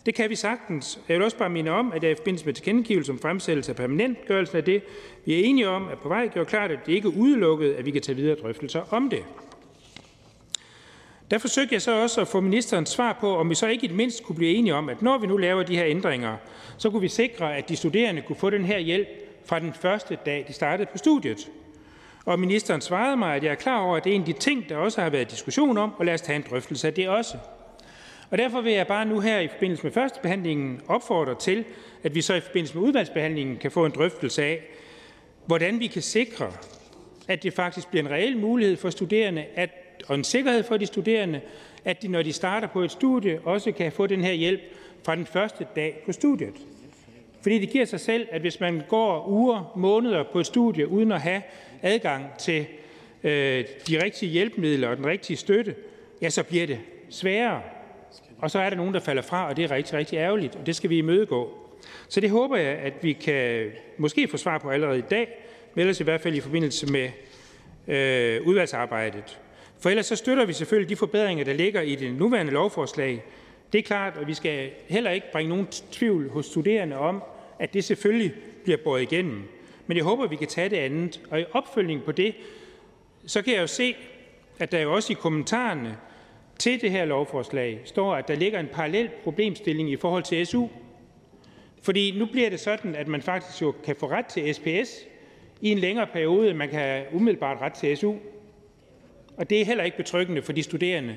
[0.06, 1.00] Det kan vi sagtens.
[1.08, 3.76] Jeg vil også bare minde om, at jeg i forbindelse med tilkendegivelse om fremsættelse af
[3.76, 4.82] permanentgørelsen af det,
[5.24, 7.86] vi er enige om, at på vej gør klart, at det ikke er udelukket, at
[7.86, 9.24] vi kan tage videre drøftelser om det.
[11.32, 13.86] Der forsøgte jeg så også at få ministerens svar på, om vi så ikke i
[13.86, 16.36] det mindste kunne blive enige om, at når vi nu laver de her ændringer,
[16.78, 19.08] så kunne vi sikre, at de studerende kunne få den her hjælp
[19.44, 21.50] fra den første dag, de startede på studiet.
[22.24, 24.32] Og ministeren svarede mig, at jeg er klar over, at det er en af de
[24.32, 27.08] ting, der også har været diskussion om, og lad os tage en drøftelse af det
[27.08, 27.36] også.
[28.30, 31.64] Og derfor vil jeg bare nu her i forbindelse med førstebehandlingen opfordre til,
[32.02, 34.60] at vi så i forbindelse med udvalgsbehandlingen kan få en drøftelse af,
[35.46, 36.52] hvordan vi kan sikre,
[37.28, 39.70] at det faktisk bliver en reel mulighed for studerende at,
[40.08, 41.40] og en sikkerhed for de studerende,
[41.84, 44.60] at de, når de starter på et studie, også kan få den her hjælp
[45.04, 46.54] fra den første dag på studiet.
[47.42, 51.12] Fordi det giver sig selv, at hvis man går uger, måneder på et studie uden
[51.12, 51.42] at have
[51.82, 52.66] adgang til
[53.24, 55.74] øh, de rigtige hjælpemidler og den rigtige støtte,
[56.22, 56.78] ja, så bliver det
[57.10, 57.60] sværere.
[58.38, 60.66] Og så er der nogen, der falder fra, og det er rigtig, rigtig ærgerligt, og
[60.66, 61.58] det skal vi imødegå.
[62.08, 65.28] Så det håber jeg, at vi kan måske få svar på allerede i dag,
[65.74, 67.10] men ellers i hvert fald i forbindelse med
[67.88, 69.38] øh, udvalgsarbejdet.
[69.82, 73.24] For ellers så støtter vi selvfølgelig de forbedringer, der ligger i det nuværende lovforslag.
[73.72, 77.22] Det er klart, og vi skal heller ikke bringe nogen tvivl hos studerende om,
[77.58, 78.32] at det selvfølgelig
[78.64, 79.42] bliver båret igennem.
[79.86, 81.20] Men jeg håber, vi kan tage det andet.
[81.30, 82.34] Og i opfølgning på det,
[83.26, 83.96] så kan jeg jo se,
[84.58, 85.96] at der jo også i kommentarerne
[86.58, 90.68] til det her lovforslag står, at der ligger en parallel problemstilling i forhold til SU.
[91.82, 95.06] Fordi nu bliver det sådan, at man faktisk jo kan få ret til SPS
[95.60, 98.14] i en længere periode, man kan umiddelbart ret til SU.
[99.36, 101.16] Og det er heller ikke betryggende for de studerende,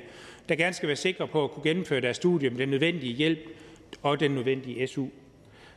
[0.50, 3.40] der gerne skal være sikre på at kunne gennemføre deres studie med den nødvendige hjælp
[4.02, 5.06] og den nødvendige SU.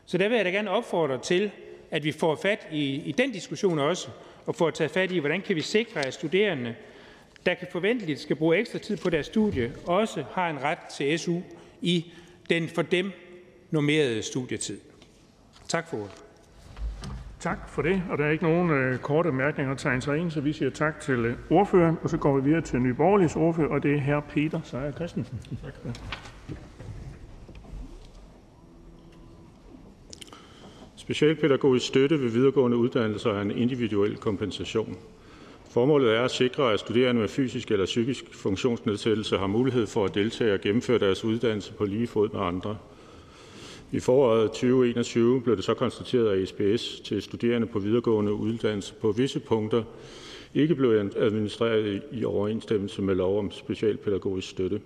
[0.07, 1.51] Så der vil jeg da gerne opfordre til,
[1.91, 4.09] at vi får fat i, i den diskussion også,
[4.47, 6.75] og får taget fat i, hvordan kan vi sikre, at studerende,
[7.47, 11.19] der kan forventeligt skal bruge ekstra tid på deres studie, også har en ret til
[11.19, 11.41] SU
[11.83, 12.13] i
[12.51, 13.13] den for dem
[13.71, 14.79] normerede studietid.
[15.69, 16.28] Tak for ordet.
[17.41, 18.03] Tak for det.
[18.11, 20.71] Og der er ikke nogen øh, korte mærkninger at tegne sig ind, så vi siger
[20.71, 21.99] tak til øh, ordføreren.
[22.03, 24.21] Og så går vi videre til Nye Borgerliges ordfører, og det er hr.
[24.21, 25.41] Peter Seier Christensen.
[25.65, 25.95] Tak.
[30.97, 34.97] Specialpædagogisk støtte ved videregående uddannelser er en individuel kompensation.
[35.71, 40.15] Formålet er at sikre, at studerende med fysisk eller psykisk funktionsnedsættelse har mulighed for at
[40.15, 42.77] deltage og gennemføre deres uddannelse på lige fod med andre.
[43.93, 49.13] I foråret 2021 blev det så konstateret, at SPS til studerende på videregående uddannelse på
[49.13, 49.83] visse punkter
[50.55, 54.81] ikke blev administreret i overensstemmelse med lov om specialpædagogisk støtte.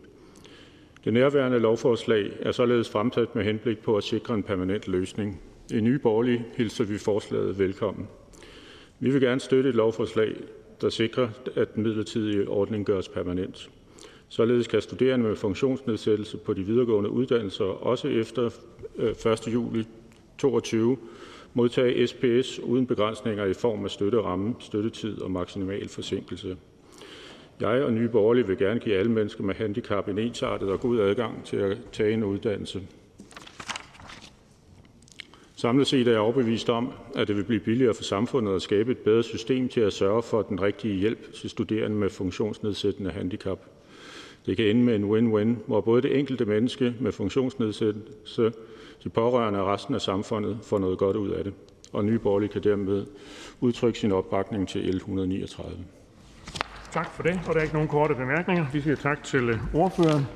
[1.05, 5.41] Det nærværende lovforslag er således fremsat med henblik på at sikre en permanent løsning.
[5.73, 8.09] I Nye Borgerlige hilser vi forslaget velkommen.
[9.01, 10.37] Vi vil gerne støtte et lovforslag,
[10.81, 13.71] der sikrer, at den midlertidige ordning gøres permanent.
[14.33, 18.51] Således kan studerende med funktionsnedsættelse på de videregående uddannelser også efter
[18.97, 19.49] øh, 1.
[19.53, 19.85] Juli
[20.39, 20.97] 2022
[21.55, 26.57] modtage SPS uden begrænsninger i form af støtteramme, støttetid og maksimal forsinkelse.
[27.61, 31.01] Jeg og Nye Borgerlige vil gerne give alle mennesker med handicap en ensartet og god
[31.01, 32.83] adgang til at tage en uddannelse.
[35.57, 38.93] Samlet set er jeg overbevist om, at det vil blive billigere for samfundet at skabe
[38.93, 43.59] et bedre system til at sørge for den rigtige hjælp til studerende med funktionsnedsættende handicap.
[44.47, 48.53] Det kan ende med en win-win, hvor både det enkelte menneske med funktionsnedsættelse,
[49.05, 51.55] de pårørende og resten af samfundet får noget godt ud af det.
[51.93, 53.07] Og Nye Borgerlige kan dermed
[53.61, 55.85] udtrykke sin opbakning til L 139.
[56.93, 57.41] Tak for det.
[57.49, 58.67] Og der er ikke nogen korte bemærkninger.
[58.73, 60.27] Vi siger tak til øh, ordføreren.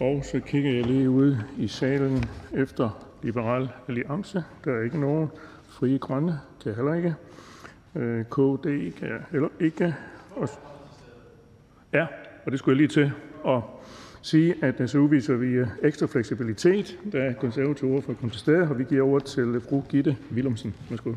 [0.00, 2.24] Og så kigger jeg lige ud i salen
[2.54, 4.44] efter Liberal Alliance.
[4.64, 5.28] Der er ikke nogen.
[5.68, 7.14] Frie Grønne kan heller ikke.
[7.96, 9.94] Øh, KD kan heller ikke.
[10.36, 10.48] Og
[11.92, 12.06] ja,
[12.44, 13.12] og det skulle jeg lige til
[13.46, 13.62] at
[14.22, 18.68] sige, at øh, så udviser vi øh, ekstra fleksibilitet, da konservative ordfører kom til stede,
[18.68, 20.74] og vi giver ordet til øh, fru Gitte Willumsen.
[20.90, 21.12] Værsgo.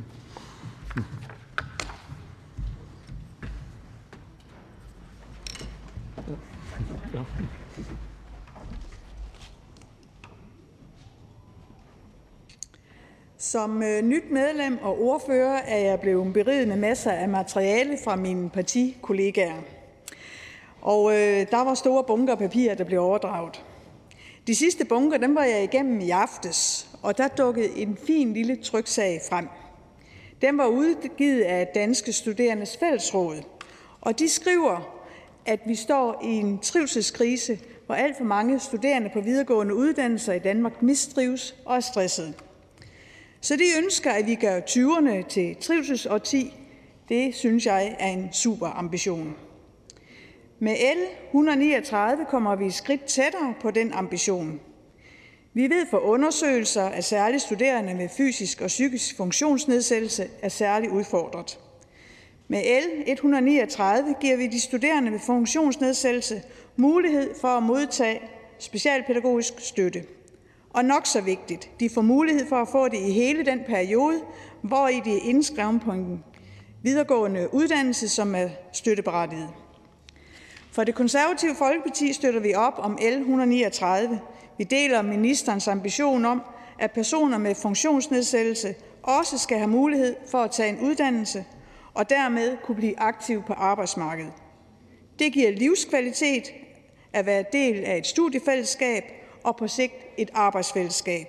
[13.37, 18.49] Som nyt medlem og ordfører er jeg blevet beriget med masser af materiale fra mine
[18.49, 19.74] partikollegaer.
[20.85, 23.63] Og øh, der var store bunker papir, der blev overdraget.
[24.47, 28.55] De sidste bunker, dem var jeg igennem i aftes, og der dukkede en fin lille
[28.55, 29.47] tryksag frem.
[30.41, 33.35] Den var udgivet af Danske Studerendes Fællesråd,
[34.01, 35.01] og de skriver,
[35.45, 40.39] at vi står i en trivselskrise, hvor alt for mange studerende på videregående uddannelser i
[40.39, 42.33] Danmark mistrives og er stressede.
[43.41, 46.53] Så de ønsker, at vi gør 20'erne til trivselsårti.
[47.09, 49.35] Det synes jeg er en super ambition.
[50.59, 54.59] Med L 139 kommer vi et skridt tættere på den ambition.
[55.53, 61.59] Vi ved fra undersøgelser, at særligt studerende med fysisk og psykisk funktionsnedsættelse er særligt udfordret.
[62.47, 66.41] Med L 139 giver vi de studerende med funktionsnedsættelse
[66.75, 68.21] mulighed for at modtage
[68.59, 70.03] specialpædagogisk støtte.
[70.69, 74.21] Og nok så vigtigt, de får mulighed for at få det i hele den periode,
[74.61, 76.23] hvor i de er indskrevet på en
[76.83, 79.64] videregående uddannelse, som er støtteberettiget.
[80.75, 84.19] For det konservative Folkeparti støtter vi op om L 139.
[84.57, 86.41] Vi deler ministerens ambition om,
[86.79, 91.45] at personer med funktionsnedsættelse også skal have mulighed for at tage en uddannelse
[91.93, 94.33] og dermed kunne blive aktiv på arbejdsmarkedet.
[95.19, 96.43] Det giver livskvalitet
[97.13, 99.03] at være del af et studiefællesskab
[99.43, 101.27] og på sigt et arbejdsfællesskab.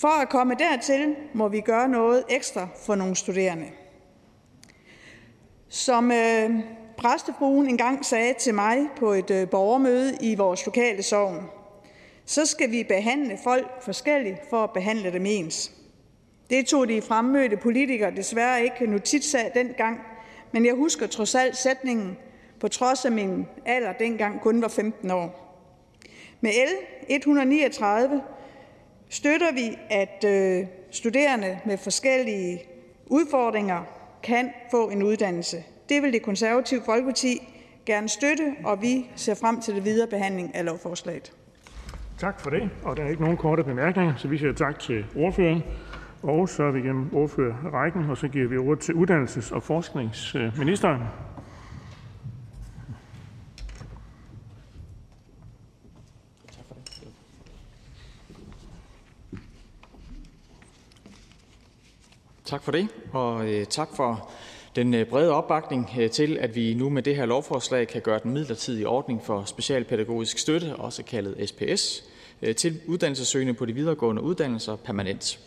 [0.00, 3.66] For at komme dertil må vi gøre noget ekstra for nogle studerende.
[5.68, 6.50] Som øh,
[7.04, 11.46] præstefruen engang sagde til mig på et øh, borgermøde i vores lokale sovn,
[12.24, 15.72] så skal vi behandle folk forskelligt for at behandle dem ens.
[16.50, 20.00] Det tog de fremmødte politikere desværre ikke notits af dengang,
[20.52, 22.16] men jeg husker trods alt sætningen,
[22.60, 25.58] på trods af min alder dengang kun var 15 år.
[26.40, 26.72] Med L
[27.08, 28.22] 139
[29.08, 32.62] støtter vi, at øh, studerende med forskellige
[33.06, 33.82] udfordringer
[34.22, 35.64] kan få en uddannelse.
[35.88, 37.38] Det vil det konservative Folkeparti
[37.86, 41.32] gerne støtte, og vi ser frem til det videre behandling af lovforslaget.
[42.18, 42.70] Tak for det.
[42.82, 45.62] Og der er ikke nogen korte bemærkninger, så vi siger tak til ordføreren.
[46.22, 51.00] Og så er vi igennem ordførerrækken, og så giver vi ordet til uddannelses- og forskningsministeren.
[62.44, 64.30] Tak for det, og øh, tak for
[64.76, 68.20] den øh, brede opbakning øh, til, at vi nu med det her lovforslag kan gøre
[68.22, 72.04] den midlertidige ordning for specialpædagogisk støtte, også kaldet SPS,
[72.42, 75.38] øh, til uddannelsessøgende på de videregående uddannelser permanent.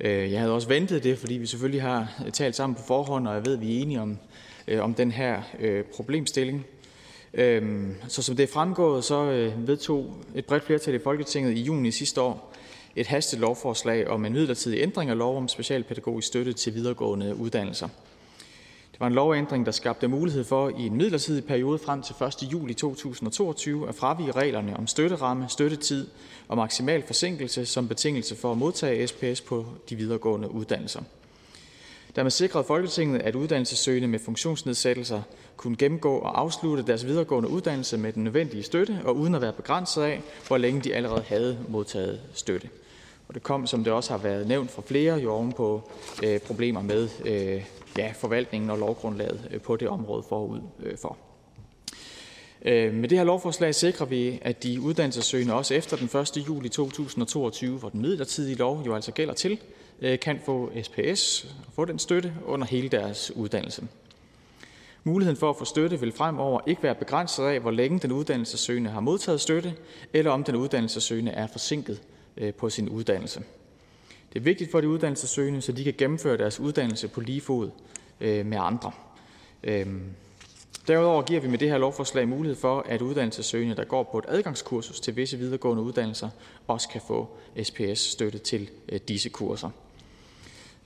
[0.00, 3.46] Jeg havde også ventet det, fordi vi selvfølgelig har talt sammen på forhånd, og jeg
[3.46, 4.18] ved, at vi er enige om,
[4.78, 5.42] om den her
[5.94, 6.66] problemstilling.
[7.34, 11.90] Øhm, så som det er fremgået, så vedtog et bredt flertal i Folketinget i juni
[11.90, 12.52] sidste år
[12.96, 17.88] et hastelovforslag om en midlertidig ændring af lov om specialpædagogisk støtte til videregående uddannelser.
[19.00, 22.14] Det var en lovændring, der skabte mulighed for i en midlertidig periode frem til
[22.44, 22.52] 1.
[22.52, 26.06] juli 2022 at fravige reglerne om støtteramme, støttetid
[26.48, 31.00] og maksimal forsinkelse som betingelse for at modtage SPS på de videregående uddannelser.
[32.16, 35.22] Dermed sikrede Folketinget, at uddannelsessøgende med funktionsnedsættelser
[35.56, 39.52] kunne gennemgå og afslutte deres videregående uddannelse med den nødvendige støtte og uden at være
[39.52, 42.68] begrænset af, hvor længe de allerede havde modtaget støtte.
[43.28, 45.90] Og det kom, som det også har været nævnt for flere, jo oven på
[46.24, 47.64] øh, problemer med øh,
[48.14, 51.16] forvaltningen og lovgrundlaget øh, på det område forud øh, for.
[52.62, 56.36] Øh, med det her lovforslag sikrer vi, at de uddannelsessøgende også efter den 1.
[56.48, 59.58] juli 2022, hvor den midlertidige lov jo altså gælder til,
[60.22, 63.82] kan få SPS og få den støtte under hele deres uddannelse.
[65.04, 68.90] Muligheden for at få støtte vil fremover ikke være begrænset af, hvor længe den uddannelsessøgende
[68.90, 69.74] har modtaget støtte,
[70.12, 72.00] eller om den uddannelsessøgende er forsinket
[72.58, 73.42] på sin uddannelse.
[74.32, 77.70] Det er vigtigt for de uddannelsessøgende, så de kan gennemføre deres uddannelse på lige fod
[78.20, 78.92] øh, med andre.
[79.64, 80.02] Øhm,
[80.88, 84.24] derudover giver vi med det her lovforslag mulighed for, at uddannelsessøgende, der går på et
[84.28, 86.28] adgangskursus til visse videregående uddannelser,
[86.66, 87.28] også kan få
[87.62, 89.70] SPS-støtte til øh, disse kurser.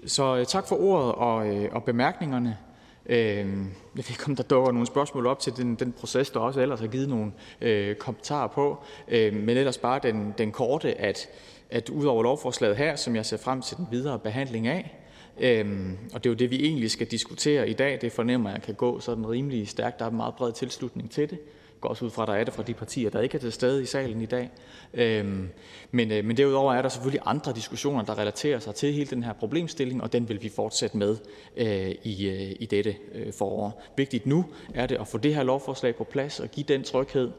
[0.07, 1.37] Så øh, tak for ordet og,
[1.73, 2.59] og bemærkningerne.
[3.07, 3.61] Øhm,
[3.97, 6.61] jeg ved ikke, om der dukker nogle spørgsmål op til den, den proces, der også
[6.61, 11.29] ellers har givet nogle øh, kommentarer på, øh, men ellers bare den, den korte, at,
[11.75, 14.99] at ud over lovforslaget her, som jeg ser frem til den videre behandling af,
[15.41, 18.63] øhm, og det er jo det, vi egentlig skal diskutere i dag, det fornemmer jeg
[18.63, 21.39] kan gå sådan rimelig stærkt, der er en meget bred tilslutning til det,
[21.81, 23.53] går også ud fra, at der er det fra de partier, der ikke er til
[23.53, 24.51] stede i salen i dag.
[24.95, 25.49] Øhm,
[25.91, 29.23] men, øh, men derudover er der selvfølgelig andre diskussioner, der relaterer sig til hele den
[29.23, 31.17] her problemstilling, og den vil vi fortsætte med
[31.57, 32.97] øh, i, øh, i dette
[33.39, 33.83] forår.
[33.97, 34.45] Vigtigt nu
[34.75, 37.31] er det at få det her lovforslag på plads og give den tryghed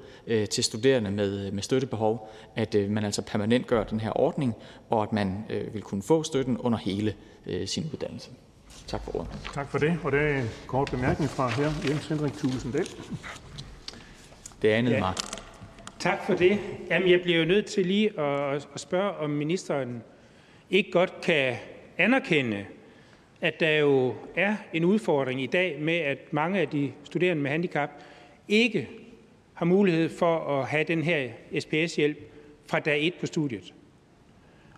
[0.47, 4.55] til studerende med, med støttebehov, at man altså permanent gør den her ordning,
[4.89, 7.13] og at man vil kunne få støtten under hele
[7.65, 8.29] sin uddannelse.
[8.87, 9.31] Tak for ordet.
[9.53, 9.99] Tak for det.
[10.03, 12.87] Og der er en kort bemærkning fra her, Jens Henrik Tusinddel.
[14.65, 14.99] Det andet ja.
[14.99, 15.13] mig.
[15.99, 16.59] Tak for det.
[16.89, 20.03] Jamen, jeg bliver jo nødt til lige at, at spørge, om ministeren
[20.69, 21.55] ikke godt kan
[21.97, 22.65] anerkende,
[23.41, 27.51] at der jo er en udfordring i dag med, at mange af de studerende med
[27.51, 27.89] handicap
[28.47, 28.89] ikke
[29.53, 31.29] har mulighed for at have den her
[31.59, 32.17] SPS-hjælp
[32.69, 33.73] fra dag 1 på studiet.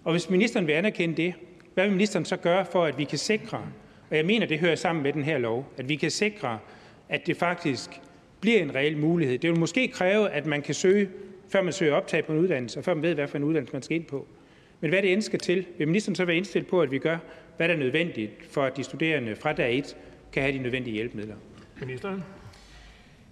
[0.03, 1.33] Og hvis ministeren vil anerkende det,
[1.73, 3.61] hvad vil ministeren så gøre for, at vi kan sikre,
[4.09, 6.59] og jeg mener, det hører sammen med den her lov, at vi kan sikre,
[7.09, 8.01] at det faktisk
[8.41, 9.37] bliver en reel mulighed.
[9.37, 11.09] Det vil måske kræve, at man kan søge,
[11.49, 13.73] før man søger optag på en uddannelse, og før man ved, hvad for en uddannelse
[13.73, 14.27] man skal ind på.
[14.79, 17.17] Men hvad det end skal til, vil ministeren så være indstillet på, at vi gør,
[17.57, 19.95] hvad der er nødvendigt, for at de studerende fra dag 1
[20.31, 21.35] kan have de nødvendige hjælpemidler?
[21.79, 22.23] Ministeren?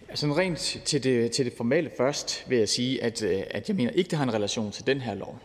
[0.09, 3.75] Altså rent til det, til det formelle først vil jeg sige, at, øh, at jeg
[3.75, 5.39] mener ikke, det har en relation til den her lov.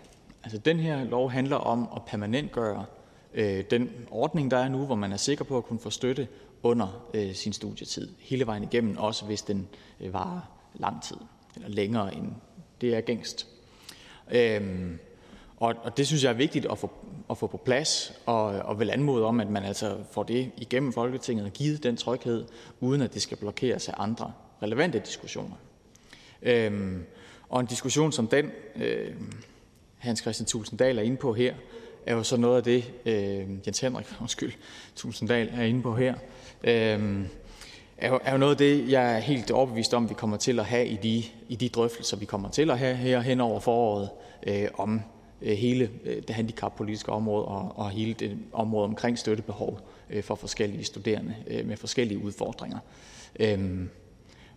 [0.45, 2.85] Altså den her lov handler om at permanentgøre
[3.35, 6.29] øh, den ordning, der er nu, hvor man er sikker på at kunne få støtte
[6.63, 9.69] under øh, sin studietid hele vejen igennem, også hvis den
[10.01, 10.41] øh, varer
[10.75, 11.17] lang tid
[11.57, 12.33] eller længere end
[12.81, 13.47] det er gængst.
[14.31, 14.99] Øhm,
[15.57, 16.91] og, og det synes jeg er vigtigt at få,
[17.31, 20.93] at få på plads, og, og vil anmode om, at man altså får det igennem
[20.93, 22.45] Folketinget og givet den tryghed,
[22.81, 24.33] uden at det skal blokeres af andre
[24.63, 25.57] relevante diskussioner.
[26.43, 27.05] Øhm,
[27.49, 29.15] og en diskussion som den, øh,
[29.99, 31.55] Hans Christian Tulsendal er inde på her,
[32.07, 34.53] er jo så noget af det, øh, Jens Henrik undskyld,
[34.97, 36.15] Tulsendal er inde på her,
[36.65, 37.25] øh,
[37.97, 40.59] er, jo, er jo noget af det, jeg er helt overbevist om, vi kommer til
[40.59, 43.61] at have i de, i de drøftelser, vi kommer til at have her hen over
[43.61, 44.09] foråret
[44.47, 45.01] øh, om
[45.43, 50.35] øh, hele øh, det handicappolitiske område og, og hele det område omkring støttebehov øh, for
[50.35, 52.79] forskellige studerende øh, med forskellige udfordringer.
[53.41, 53.87] Øh,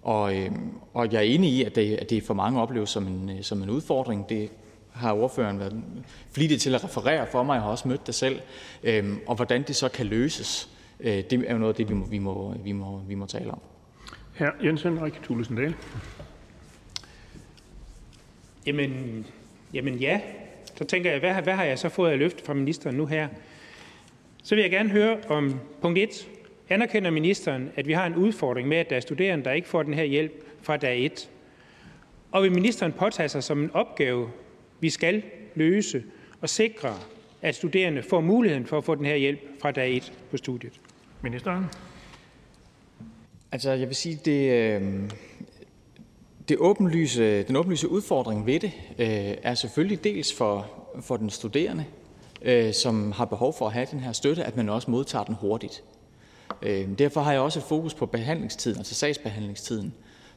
[0.02, 0.52] og, øh,
[0.94, 3.42] og jeg er enig i, at det, at det for mange opleves som en, øh,
[3.44, 4.30] som en udfordring.
[4.30, 4.50] Det
[4.94, 5.84] har ordføreren været
[6.32, 7.54] flittig til at referere for mig.
[7.54, 8.40] Jeg har også mødt det selv.
[8.84, 11.94] Øh, og hvordan det så kan løses, øh, det er jo noget af det, vi
[11.94, 13.60] må, vi må, vi må, vi må tale om.
[14.34, 15.76] Her Jens Henrik Thulesen Dahl.
[18.66, 19.26] Jamen,
[19.74, 20.22] jamen ja,
[20.76, 23.28] så tænker jeg, hvad, hvad har jeg så fået af løft fra ministeren nu her?
[24.44, 26.28] Så vil jeg gerne høre om punkt 1.
[26.70, 29.84] Anerkender ministeren, at vi har en udfordring med, at der er studerende, der ikke får
[29.84, 31.30] den her hjælp fra dag 1?
[32.32, 34.30] Og vil ministeren påtage sig som en opgave,
[34.84, 35.24] vi skal
[35.56, 36.04] løse
[36.42, 36.96] og sikre,
[37.42, 40.82] at studerende får muligheden for at få den her hjælp fra dag 1 på studiet?
[41.22, 41.66] Ministeren?
[43.52, 45.10] Altså, jeg vil sige, det, øh,
[46.50, 51.86] det åbenlyse, den åbenlyse udfordring ved det øh, er selvfølgelig dels for, for den studerende,
[52.42, 55.36] øh, som har behov for at have den her støtte, at man også modtager den
[55.36, 55.84] hurtigt.
[56.62, 59.94] Øh, derfor har jeg også fokus på behandlingstiden, altså sagsbehandlingstiden,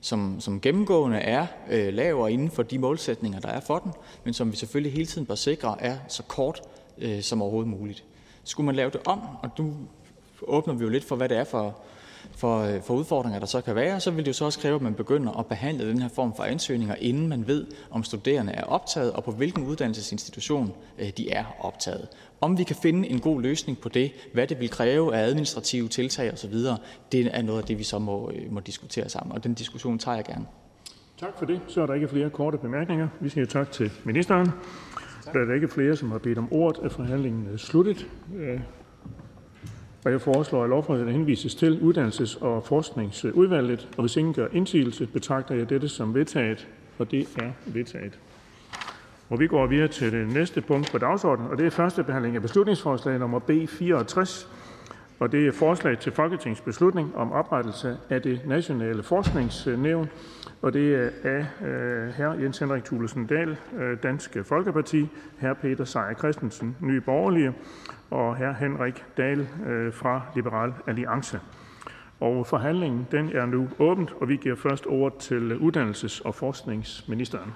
[0.06, 3.92] som, som gennemgående er øh, lavere inden for de målsætninger, der er for den,
[4.24, 6.62] men som vi selvfølgelig hele tiden bør sikre er så kort
[6.98, 8.04] øh, som overhovedet muligt.
[8.44, 9.74] Skulle man lave det om, og nu
[10.42, 11.78] åbner vi jo lidt for, hvad det er for,
[12.36, 14.74] for, øh, for udfordringer, der så kan være, så vil det jo så også kræve,
[14.74, 18.52] at man begynder at behandle den her form for ansøgninger, inden man ved, om studerende
[18.52, 22.08] er optaget, og på hvilken uddannelsesinstitution øh, de er optaget.
[22.40, 25.88] Om vi kan finde en god løsning på det, hvad det vil kræve af administrative
[25.88, 26.54] tiltag osv.,
[27.12, 29.98] det er noget af det, vi så må, øh, må diskutere sammen, og den diskussion
[29.98, 30.46] tager jeg gerne.
[31.20, 31.60] Tak for det.
[31.68, 33.08] Så er der ikke flere korte bemærkninger.
[33.20, 34.50] Vi siger tak til ministeren.
[35.34, 38.06] Da der ikke flere, som har bedt om ordet, er forhandlingen sluttet.
[40.06, 43.88] Og jeg foreslår, at lovforslaget henvises til Uddannelses- og Forskningsudvalget.
[43.96, 46.68] Og hvis ingen gør indsigelse, betragter jeg dette som vedtaget.
[46.98, 48.18] Og det er vedtaget.
[49.28, 52.36] Og vi går videre til det næste punkt på dagsordenen, og det er første behandling
[52.36, 54.48] af beslutningsforslag nummer B 64.
[55.18, 60.10] Og det er forslag til folketingsbeslutning om oprettelse af det nationale forskningsnævn.
[60.62, 62.42] Og det er af øh, hr.
[62.42, 65.08] Jens Henrik Thulesen Dahl, øh, Dansk Folkeparti,
[65.40, 65.52] hr.
[65.52, 67.52] Peter Seier Christensen, Nye Borgerlige,
[68.10, 68.52] og hr.
[68.52, 71.40] Henrik Dahl øh, fra Liberal Alliance.
[72.20, 77.54] Og forhandlingen den er nu åbent, og vi giver først ordet til uddannelses- og forskningsministeren.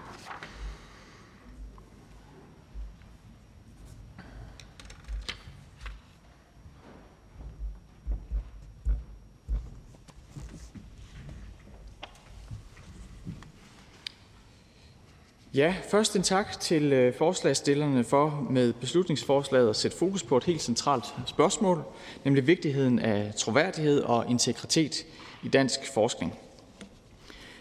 [15.90, 20.62] Først en tak til øh, forslagsstillerne for med beslutningsforslaget at sætte fokus på et helt
[20.62, 21.84] centralt spørgsmål,
[22.24, 25.06] nemlig vigtigheden af troværdighed og integritet
[25.42, 26.38] i dansk forskning.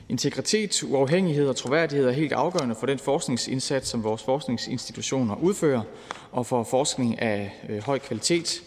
[0.09, 5.81] Integritet, uafhængighed og troværdighed er helt afgørende for den forskningsindsats, som vores forskningsinstitutioner udfører,
[6.31, 8.63] og for forskning af øh, høj kvalitet.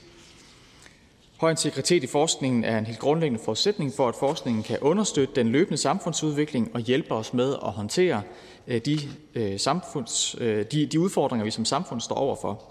[1.36, 5.48] Høj integritet i forskningen er en helt grundlæggende forudsætning for, at forskningen kan understøtte den
[5.48, 8.22] løbende samfundsudvikling og hjælpe os med at håndtere
[8.66, 8.98] Øh, de,
[9.34, 12.62] øh, samfunds, øh, de, de udfordringer, vi som samfund står overfor.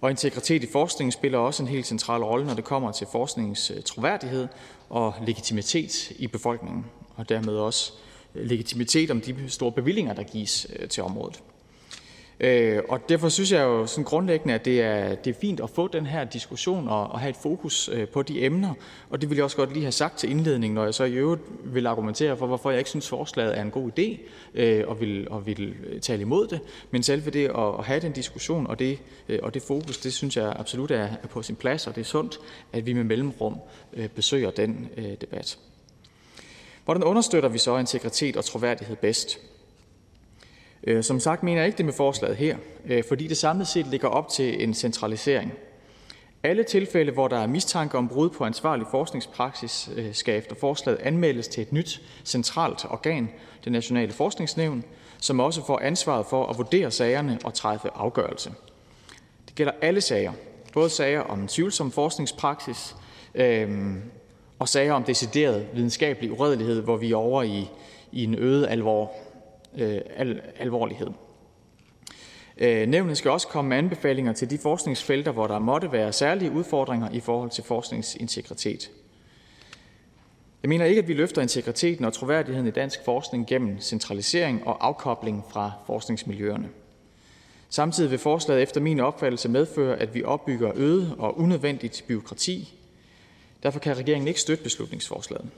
[0.00, 3.72] Og integritet i forskningen spiller også en helt central rolle, når det kommer til forskningens
[3.84, 4.48] troværdighed
[4.88, 7.92] og legitimitet i befolkningen, og dermed også
[8.34, 11.42] legitimitet om de store bevillinger, der gives til området.
[12.40, 15.70] Øh, og derfor synes jeg jo sådan grundlæggende, at det er, det er fint at
[15.70, 18.74] få den her diskussion og, og have et fokus øh, på de emner.
[19.10, 21.12] Og det vil jeg også godt lige have sagt til indledning, når jeg så i
[21.12, 24.20] øvrigt vil argumentere for, hvorfor jeg ikke synes, forslaget er en god idé
[24.54, 26.60] øh, og, vil, og vil øh, tale imod det.
[26.90, 28.98] Men selve det at, at have den diskussion og det,
[29.28, 32.00] øh, og det fokus, det synes jeg absolut er, er på sin plads, og det
[32.00, 32.38] er sundt,
[32.72, 33.56] at vi med mellemrum
[33.92, 35.58] øh, besøger den øh, debat.
[36.84, 39.38] Hvordan understøtter vi så integritet og troværdighed bedst?
[40.86, 42.56] Øh, som sagt mener jeg ikke det med forslaget her,
[42.86, 45.52] øh, fordi det samlet set ligger op til en centralisering.
[46.42, 50.98] Alle tilfælde, hvor der er mistanke om brud på ansvarlig forskningspraksis, øh, skal efter forslaget
[50.98, 53.28] anmeldes til et nyt centralt organ,
[53.64, 54.84] det Nationale Forskningsnævn,
[55.18, 58.52] som også får ansvaret for at vurdere sagerne og træffe afgørelse.
[59.46, 60.32] Det gælder alle sager,
[60.72, 62.96] både sager om tvivlsom forskningspraksis
[63.34, 64.02] øhm,
[64.58, 67.70] og sager om decideret videnskabelig uredelighed, hvor vi er over i,
[68.12, 69.12] i en øget alvor,
[69.76, 71.08] Øh, al, alvorlighed.
[72.58, 76.50] Øh, nævnet skal også komme med anbefalinger til de forskningsfelter, hvor der måtte være særlige
[76.50, 78.90] udfordringer i forhold til forskningsintegritet.
[80.62, 84.86] Jeg mener ikke, at vi løfter integriteten og troværdigheden i dansk forskning gennem centralisering og
[84.86, 86.68] afkobling fra forskningsmiljøerne.
[87.68, 92.74] Samtidig vil forslaget efter min opfattelse medføre, at vi opbygger øget og unødvendigt byråkrati.
[93.62, 95.50] Derfor kan regeringen ikke støtte beslutningsforslaget.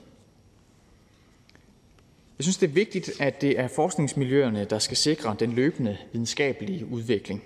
[2.39, 6.85] Jeg synes, det er vigtigt, at det er forskningsmiljøerne, der skal sikre den løbende videnskabelige
[6.85, 7.43] udvikling.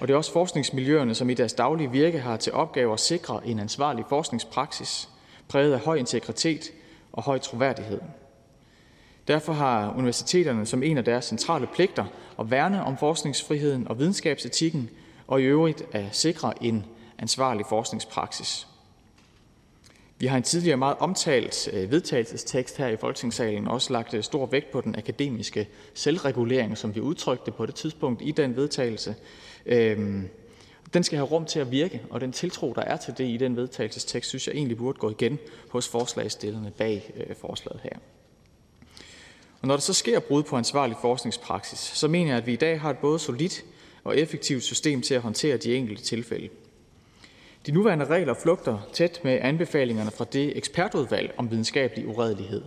[0.00, 3.46] Og det er også forskningsmiljøerne, som i deres daglige virke har til opgave at sikre
[3.46, 5.08] en ansvarlig forskningspraksis,
[5.48, 6.72] præget af høj integritet
[7.12, 8.00] og høj troværdighed.
[9.28, 12.04] Derfor har universiteterne som en af deres centrale pligter
[12.38, 14.90] at værne om forskningsfriheden og videnskabsetikken
[15.26, 16.84] og i øvrigt at sikre en
[17.18, 18.66] ansvarlig forskningspraksis.
[20.20, 24.46] Vi har en tidligere meget omtalt øh, vedtagelsestekst her i Folketingssalen også lagt øh, stor
[24.46, 29.14] vægt på den akademiske selvregulering, som vi udtrykte på det tidspunkt i den vedtagelse.
[29.66, 30.28] Øhm,
[30.94, 33.36] den skal have rum til at virke, og den tiltro, der er til det i
[33.36, 35.38] den vedtagelsestekst, synes jeg egentlig burde gå igen
[35.68, 37.98] hos forslagstillerne bag øh, forslaget her.
[39.60, 42.56] Og når der så sker brud på ansvarlig forskningspraksis, så mener jeg, at vi i
[42.56, 43.64] dag har et både solidt
[44.04, 46.48] og effektivt system til at håndtere de enkelte tilfælde.
[47.66, 52.62] De nuværende regler flugter tæt med anbefalingerne fra det ekspertudvalg om videnskabelig uredelighed,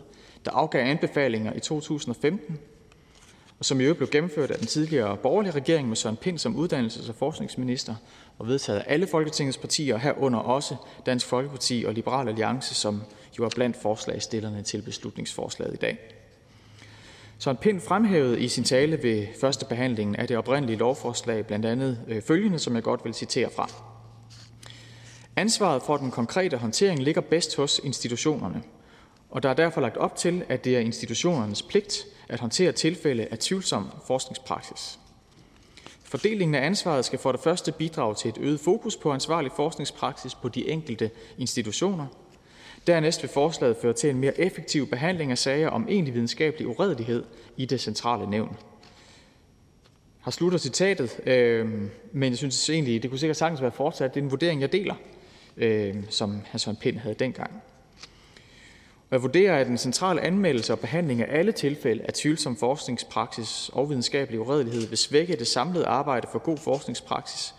[0.45, 2.59] der afgav anbefalinger i 2015,
[3.59, 6.55] og som i øvrigt blev gennemført af den tidligere borgerlige regering med Søren Pind som
[6.55, 7.95] uddannelses- og forskningsminister
[8.39, 10.75] og vedtaget af alle Folketingets partier, herunder også
[11.05, 13.01] Dansk Folkeparti og Liberal Alliance, som
[13.39, 15.97] jo er blandt forslagstillerne til beslutningsforslaget i dag.
[17.39, 21.99] Søren Pind fremhævede i sin tale ved første behandling af det oprindelige lovforslag blandt andet
[22.07, 23.92] øh, følgende, som jeg godt vil citere fra.
[25.35, 28.63] Ansvaret for den konkrete håndtering ligger bedst hos institutionerne,
[29.29, 33.27] og der er derfor lagt op til, at det er institutionernes pligt at håndtere tilfælde
[33.31, 34.99] af tvivlsom forskningspraksis.
[36.03, 40.35] Fordelingen af ansvaret skal for det første bidrage til et øget fokus på ansvarlig forskningspraksis
[40.35, 42.05] på de enkelte institutioner.
[42.87, 47.23] Dernæst vil forslaget føre til en mere effektiv behandling af sager om egentlig videnskabelig uredelighed
[47.57, 48.57] i det centrale nævn.
[50.21, 51.71] Har slutter citatet, øh,
[52.11, 54.13] men jeg synes egentlig, det kunne sikkert sagtens være fortsat.
[54.13, 54.95] Det er en vurdering, jeg deler
[55.57, 56.57] Øh, som hr.
[56.57, 57.51] Søren Pind havde dengang.
[59.09, 63.69] Og jeg vurderer, at den centrale anmeldelse og behandling af alle tilfælde af tvivlsom forskningspraksis
[63.73, 67.53] og videnskabelig uredelighed vil svække det samlede arbejde for god forskningspraksis,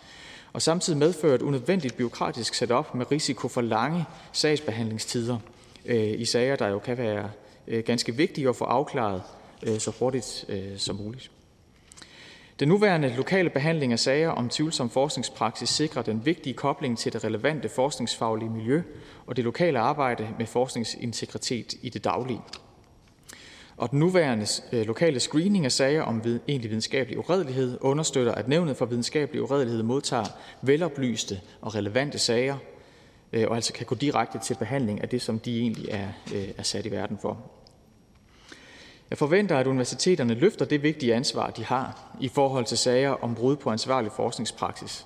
[0.53, 5.37] og samtidig medføre et unødvendigt byråkratisk setup med risiko for lange sagsbehandlingstider
[5.85, 7.31] øh, i sager, der jo kan være
[7.67, 9.21] øh, ganske vigtige at få afklaret
[9.63, 11.31] øh, så hurtigt øh, som muligt.
[12.59, 17.23] Den nuværende lokale behandling af sager om tvivlsom forskningspraksis sikrer den vigtige kobling til det
[17.23, 18.81] relevante forskningsfaglige miljø
[19.25, 22.41] og det lokale arbejde med forskningsintegritet i det daglige.
[23.77, 28.77] Og den nuværende øh, lokale screening af sager om egentlig videnskabelig uredelighed understøtter, at Nævnet
[28.77, 30.25] for Videnskabelig Uredelighed modtager
[30.61, 32.57] veloplyste og relevante sager,
[33.33, 36.47] øh, og altså kan gå direkte til behandling af det, som de egentlig er, øh,
[36.57, 37.54] er sat i verden for.
[39.09, 43.35] Jeg forventer, at universiteterne løfter det vigtige ansvar, de har i forhold til sager om
[43.35, 45.05] brud på ansvarlig forskningspraksis.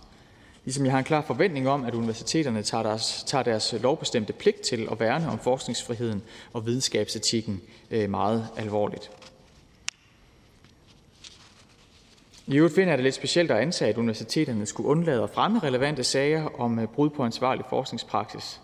[0.66, 4.62] Ligesom jeg har en klar forventning om, at universiteterne tager deres, tager deres lovbestemte pligt
[4.62, 6.22] til at værne om forskningsfriheden
[6.54, 7.62] og videnskabsetikken
[7.92, 9.12] øh, meget alvorligt.
[12.48, 15.60] I øvrigt finder jeg det lidt specielt at antage, at universiteterne skulle undlade at fremme
[15.60, 18.62] relevante sager om øh, brud på ansvarlig forskningspraksis.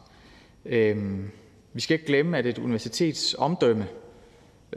[0.66, 1.32] Øhm,
[1.74, 3.88] vi skal ikke glemme, at et universitets omdømme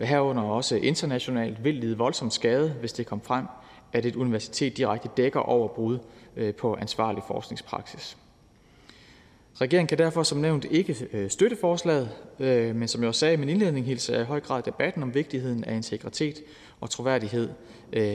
[0.07, 3.45] herunder også internationalt, vil lide voldsom skade, hvis det kom frem,
[3.93, 5.99] at et universitet direkte dækker over brud
[6.37, 8.17] øh, på ansvarlig forskningspraksis.
[9.61, 13.35] Regeringen kan derfor som nævnt ikke øh, støtte forslaget, øh, men som jeg også sagde
[13.35, 16.43] i min indledning, hilser jeg i høj grad debatten om vigtigheden af integritet
[16.81, 17.49] og troværdighed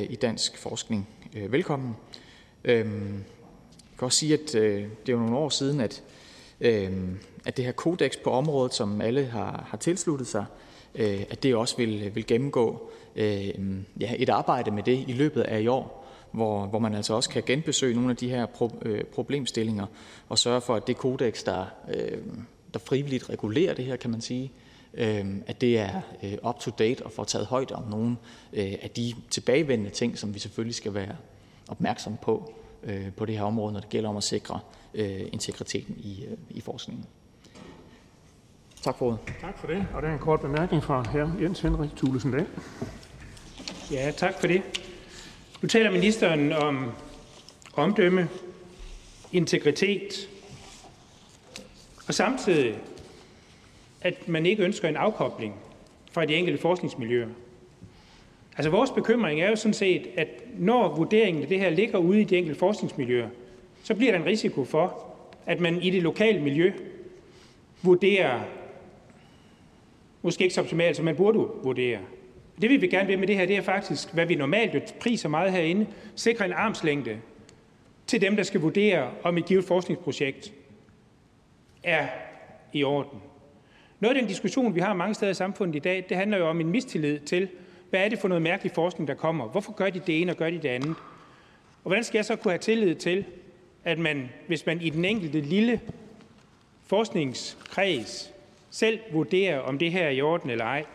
[0.10, 1.10] i dansk forskning
[1.50, 1.96] velkommen.
[2.64, 3.14] Øhm,
[3.92, 6.04] jeg kan også sige, at det er jo nogle år siden, at,
[6.62, 10.46] øhm, at det her kodex på området, som alle har, har tilsluttet sig,
[10.96, 13.50] Øh, at det også vil, vil gennemgå øh,
[14.00, 17.30] ja, et arbejde med det i løbet af i år, hvor, hvor man altså også
[17.30, 19.86] kan genbesøge nogle af de her pro, øh, problemstillinger
[20.30, 22.18] og sørge for, at det kodex, der, øh,
[22.74, 24.52] der frivilligt regulerer det her, kan man sige,
[24.94, 28.16] øh, at det er øh, up to date og får taget højde om nogle
[28.54, 31.16] øh, af de tilbagevendende ting, som vi selvfølgelig skal være
[31.68, 32.54] opmærksom på
[32.84, 34.60] øh, på det her område, når det gælder om at sikre
[34.94, 37.06] øh, integriteten i, øh, i forskningen.
[38.84, 39.20] Tak for ordet.
[39.42, 39.88] Tak for det.
[39.94, 41.42] Og der er en kort bemærkning fra hr.
[41.42, 42.48] Jens Henrik Thulesen Dahl.
[43.92, 44.62] Ja, tak for det.
[45.62, 46.92] Nu taler ministeren om
[47.74, 48.30] omdømme
[49.32, 50.30] integritet,
[52.08, 52.76] og samtidig,
[54.02, 55.56] at man ikke ønsker en afkobling
[56.12, 57.28] fra de enkelte forskningsmiljøer.
[58.58, 60.28] Altså vores bekymring er jo sådan set, at
[60.58, 63.30] når vurderingen af det her ligger ude i de enkelte forskningsmiljøer,
[63.84, 65.06] så bliver der en risiko for,
[65.46, 66.74] at man i det lokale miljø
[67.82, 68.40] vurderer
[70.24, 72.00] måske ikke så optimalt, som man burde vurdere.
[72.62, 75.30] Det vi vil gerne vil med det her, det er faktisk, hvad vi normalt priser
[75.30, 77.18] meget herinde, sikre en armslængde
[78.08, 80.54] til dem, der skal vurdere, om et givet forskningsprojekt
[81.84, 82.08] er
[82.74, 83.20] i orden.
[84.00, 86.48] Noget af den diskussion, vi har mange steder i samfundet i dag, det handler jo
[86.48, 87.48] om en mistillid til,
[87.90, 89.48] hvad er det for noget mærkelig forskning, der kommer?
[89.48, 90.96] Hvorfor gør de det ene og gør de det andet?
[91.84, 93.26] Og hvordan skal jeg så kunne have tillid til,
[93.84, 95.82] at man, hvis man i den enkelte lille
[96.84, 98.33] forskningskreds
[98.74, 100.86] selv vurderer, om det her er i orden eller ej,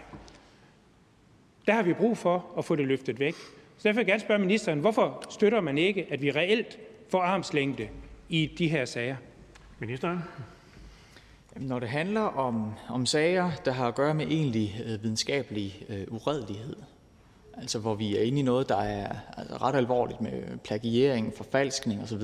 [1.66, 3.34] der har vi brug for at få det løftet væk.
[3.34, 6.78] Så derfor vil jeg gerne spørge ministeren, hvorfor støtter man ikke, at vi reelt
[7.08, 7.88] får armslængde
[8.28, 9.16] i de her sager?
[9.78, 10.18] Ministeren?
[11.56, 16.04] Når det handler om, om sager, der har at gøre med egentlig øh, videnskabelig øh,
[16.08, 16.76] uredelighed,
[17.56, 22.02] altså hvor vi er inde i noget, der er altså, ret alvorligt med plagiering, forfalskning
[22.02, 22.22] osv.,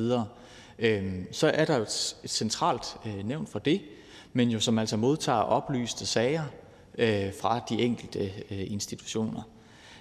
[0.79, 3.81] øh, så er der jo et, et centralt øh, nævn for det,
[4.37, 6.45] men jo som altså modtager oplyste sager
[6.99, 9.43] øh, fra de enkelte øh, institutioner.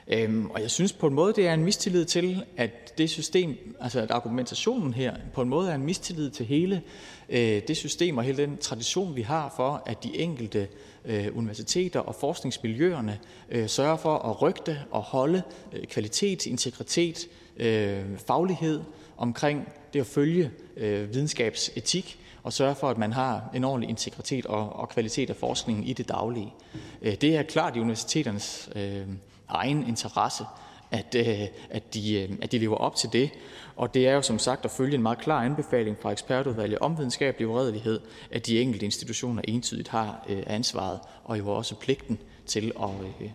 [0.07, 3.75] Øhm, og jeg synes på en måde, det er en mistillid til, at det system,
[3.79, 6.81] altså at argumentationen her på en måde er en mistillid til hele
[7.29, 10.67] øh, det system og hele den tradition, vi har for, at de enkelte
[11.05, 13.19] øh, universiteter og forskningsmiljøerne
[13.49, 15.43] øh, sørger for at rygte og holde
[15.73, 17.27] øh, kvalitet, integritet,
[17.57, 18.81] øh, faglighed
[19.17, 24.45] omkring det at følge øh, videnskabsetik og sørge for, at man har en ordentlig integritet
[24.45, 26.53] og, og kvalitet af forskningen i det daglige.
[27.01, 29.07] Øh, det er klart i universiteternes øh,
[29.47, 30.43] egen interesse,
[30.91, 33.29] at, øh, at, de, øh, at de lever op til det.
[33.75, 36.97] Og det er jo som sagt at følge en meget klar anbefaling fra ekspertudvalget om
[36.97, 37.99] videnskabelig uredelighed,
[38.31, 42.89] at de enkelte institutioner entydigt har øh, ansvaret og jo også pligten til at,
[43.21, 43.29] øh,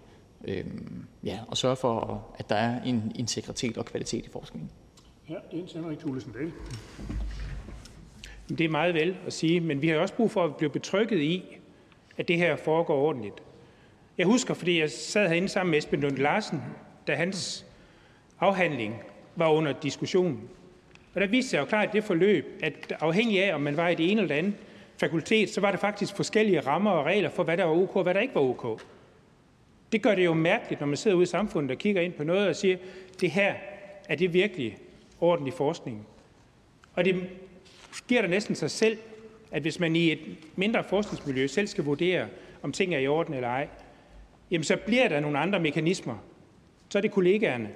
[0.44, 0.64] øh,
[1.24, 4.70] ja, at sørge for, at der er en integritet og kvalitet i forskningen.
[5.28, 6.52] Ja, Jens Henrik Thulesen Dahl.
[8.48, 11.20] Det er meget vel at sige, men vi har også brug for at blive betrykket
[11.20, 11.58] i,
[12.16, 13.42] at det her foregår ordentligt.
[14.18, 16.62] Jeg husker, fordi jeg sad herinde sammen med Esben Lund Larsen,
[17.06, 17.66] da hans
[18.40, 19.02] afhandling
[19.36, 20.40] var under diskussion.
[21.14, 23.88] Og der viste sig jo klart i det forløb, at afhængig af, om man var
[23.88, 24.54] i det ene eller andet
[25.00, 28.02] fakultet, så var der faktisk forskellige rammer og regler for, hvad der var ok og
[28.02, 28.82] hvad der ikke var ok.
[29.92, 32.24] Det gør det jo mærkeligt, når man sidder ude i samfundet og kigger ind på
[32.24, 32.76] noget og siger,
[33.20, 33.54] det her,
[34.08, 34.76] er det virkelig
[35.20, 36.06] ordentlig forskning?
[36.94, 37.28] Og det
[38.08, 38.98] giver der næsten sig selv,
[39.50, 40.18] at hvis man i et
[40.56, 42.26] mindre forskningsmiljø selv skal vurdere,
[42.62, 43.68] om ting er i orden eller ej,
[44.50, 46.16] jamen så bliver der nogle andre mekanismer.
[46.88, 47.68] Så er det kollegaerne.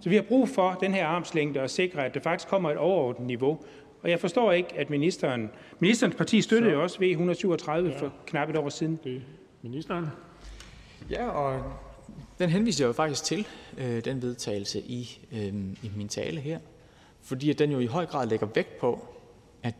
[0.00, 2.76] Så vi har brug for den her armslængde og sikre, at der faktisk kommer et
[2.76, 3.58] overordnet niveau.
[4.02, 5.50] Og jeg forstår ikke, at ministeren...
[5.80, 8.00] Ministerens parti støttede jo også V137 ja.
[8.00, 9.00] for knap et år siden.
[9.04, 9.22] Det
[9.62, 10.06] ministeren.
[11.10, 11.62] Ja, og
[12.38, 13.46] den henviser jeg jo faktisk til,
[13.78, 16.58] øh, den vedtagelse i, øh, i min tale her.
[17.26, 19.08] Fordi den jo i høj grad lægger vægt på,
[19.62, 19.74] at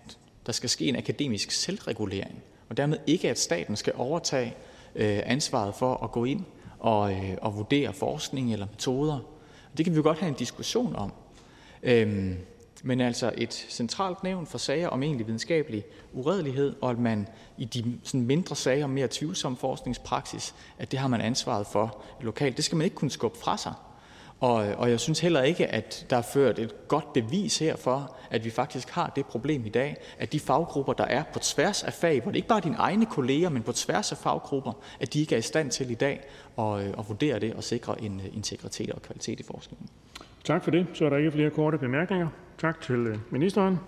[0.47, 2.43] der skal ske en akademisk selvregulering.
[2.69, 4.55] Og dermed ikke, at staten skal overtage
[4.95, 6.45] øh, ansvaret for at gå ind
[6.79, 9.19] og, øh, og vurdere forskning eller metoder.
[9.77, 11.13] Det kan vi jo godt have en diskussion om.
[11.83, 12.37] Øhm,
[12.83, 17.29] men altså et centralt nævn for sager om egentlig videnskabelig uredelighed, og at man
[17.59, 22.03] i de sådan mindre sager om mere tvivlsom forskningspraksis, at det har man ansvaret for
[22.21, 22.57] lokalt.
[22.57, 23.73] Det skal man ikke kunne skubbe fra sig.
[24.41, 28.17] Og, og jeg synes heller ikke, at der er ført et godt bevis her for,
[28.31, 31.85] at vi faktisk har det problem i dag, at de faggrupper, der er på tværs
[31.85, 34.73] af fag, hvor det ikke bare er dine egne kolleger, men på tværs af faggrupper,
[35.01, 36.21] at de ikke er i stand til i dag
[36.59, 39.89] at, at vurdere det og sikre en integritet og kvalitet i forskningen.
[40.45, 40.87] Tak for det.
[40.95, 42.29] Så er der ikke flere korte bemærkninger.
[42.59, 43.79] Tak til øh, ministeren.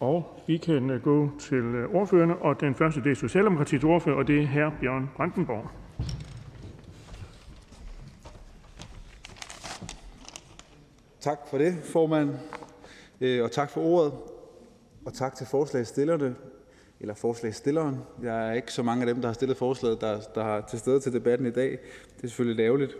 [0.00, 4.16] Og vi kan øh, gå til øh, ordførerne, og den første det er Socialdemokratiets ordfører,
[4.16, 4.70] og det er hr.
[4.80, 5.70] Bjørn Brandenborg.
[11.20, 12.30] Tak for det, formand,
[13.20, 14.12] øh, og tak for ordet,
[15.04, 16.34] og tak til forslagsstillerne,
[17.00, 17.96] eller forslagsstilleren.
[18.22, 20.78] Jeg er ikke så mange af dem, der har stillet forslaget, der, der har til
[20.78, 21.70] stede til debatten i dag.
[22.16, 22.96] Det er selvfølgelig ærgerligt.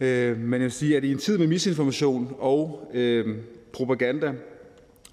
[0.00, 3.38] Øh, men jeg vil sige, at i en tid med misinformation og øh,
[3.72, 4.32] propaganda,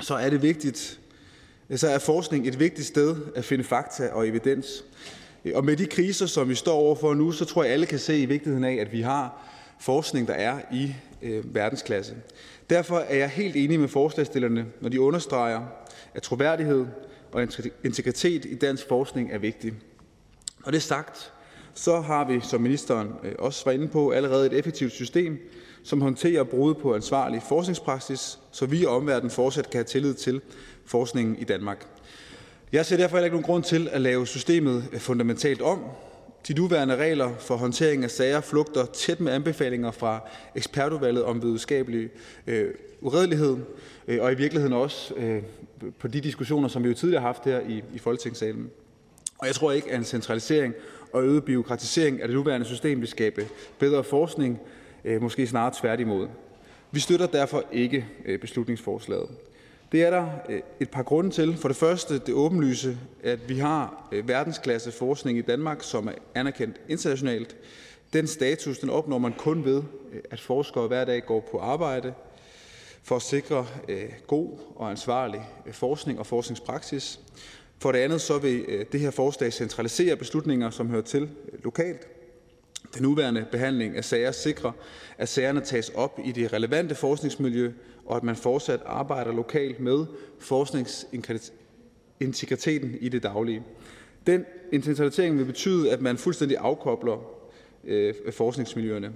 [0.02, 1.00] så er det vigtigt,
[1.70, 4.86] øh, så er forskning et vigtigt sted at finde fakta og evidens.
[5.46, 8.00] Øh, og med de kriser, som vi står overfor nu, så tror jeg, alle kan
[8.00, 9.47] se i vigtigheden af, at vi har
[9.80, 12.16] forskning, der er i øh, verdensklasse.
[12.70, 15.62] Derfor er jeg helt enig med forslagstillerne, når de understreger,
[16.14, 16.86] at troværdighed
[17.32, 17.42] og
[17.84, 19.74] integritet i dansk forskning er vigtig.
[20.66, 21.34] Når det er sagt,
[21.74, 25.50] så har vi, som ministeren øh, også var inde på, allerede et effektivt system,
[25.84, 30.42] som håndterer brud på ansvarlig forskningspraksis, så vi og omverdenen fortsat kan have tillid til
[30.86, 31.88] forskningen i Danmark.
[32.72, 35.80] Jeg ser derfor heller ikke nogen grund til at lave systemet øh, fundamentalt om.
[36.48, 42.10] De nuværende regler for håndtering af sager flugter tæt med anbefalinger fra ekspertudvalget om videnskabelig
[42.48, 43.58] øh, uredelighed,
[44.08, 45.44] øh, og i virkeligheden også øh,
[46.00, 48.70] på de diskussioner, som vi jo tidligere har haft her i, i Folketingssalen.
[49.38, 50.74] Og jeg tror ikke, at en centralisering
[51.14, 53.48] og øget byråkratisering af det nuværende system vil skabe
[53.80, 54.60] bedre forskning,
[55.06, 56.28] øh, måske snarere tværtimod.
[56.92, 59.30] Vi støtter derfor ikke øh, beslutningsforslaget.
[59.92, 61.58] Det er der øh, et par grunde til.
[61.58, 66.12] For det første det åbenlyse, at vi har øh, verdensklasse forskning i Danmark, som er
[66.36, 67.56] anerkendt internationalt.
[68.14, 69.84] Den status den opnår man kun ved,
[70.14, 72.14] øh, at forskere hver dag går på arbejde
[73.04, 75.42] for at sikre øh, god og ansvarlig
[75.72, 77.20] forskning og forskningspraksis.
[77.80, 81.30] For det andet så vil det her forslag centralisere beslutninger, som hører til
[81.64, 82.08] lokalt.
[82.94, 84.72] Den nuværende behandling af sager sikrer,
[85.18, 87.72] at sagerne tages op i det relevante forskningsmiljø,
[88.08, 90.06] og at man fortsat arbejder lokalt med
[90.40, 93.64] forskningsintegriteten i det daglige.
[94.28, 94.46] Den
[94.84, 97.18] centralisering vil betyde, at man fuldstændig afkobler
[97.84, 99.14] øh, forskningsmiljøerne.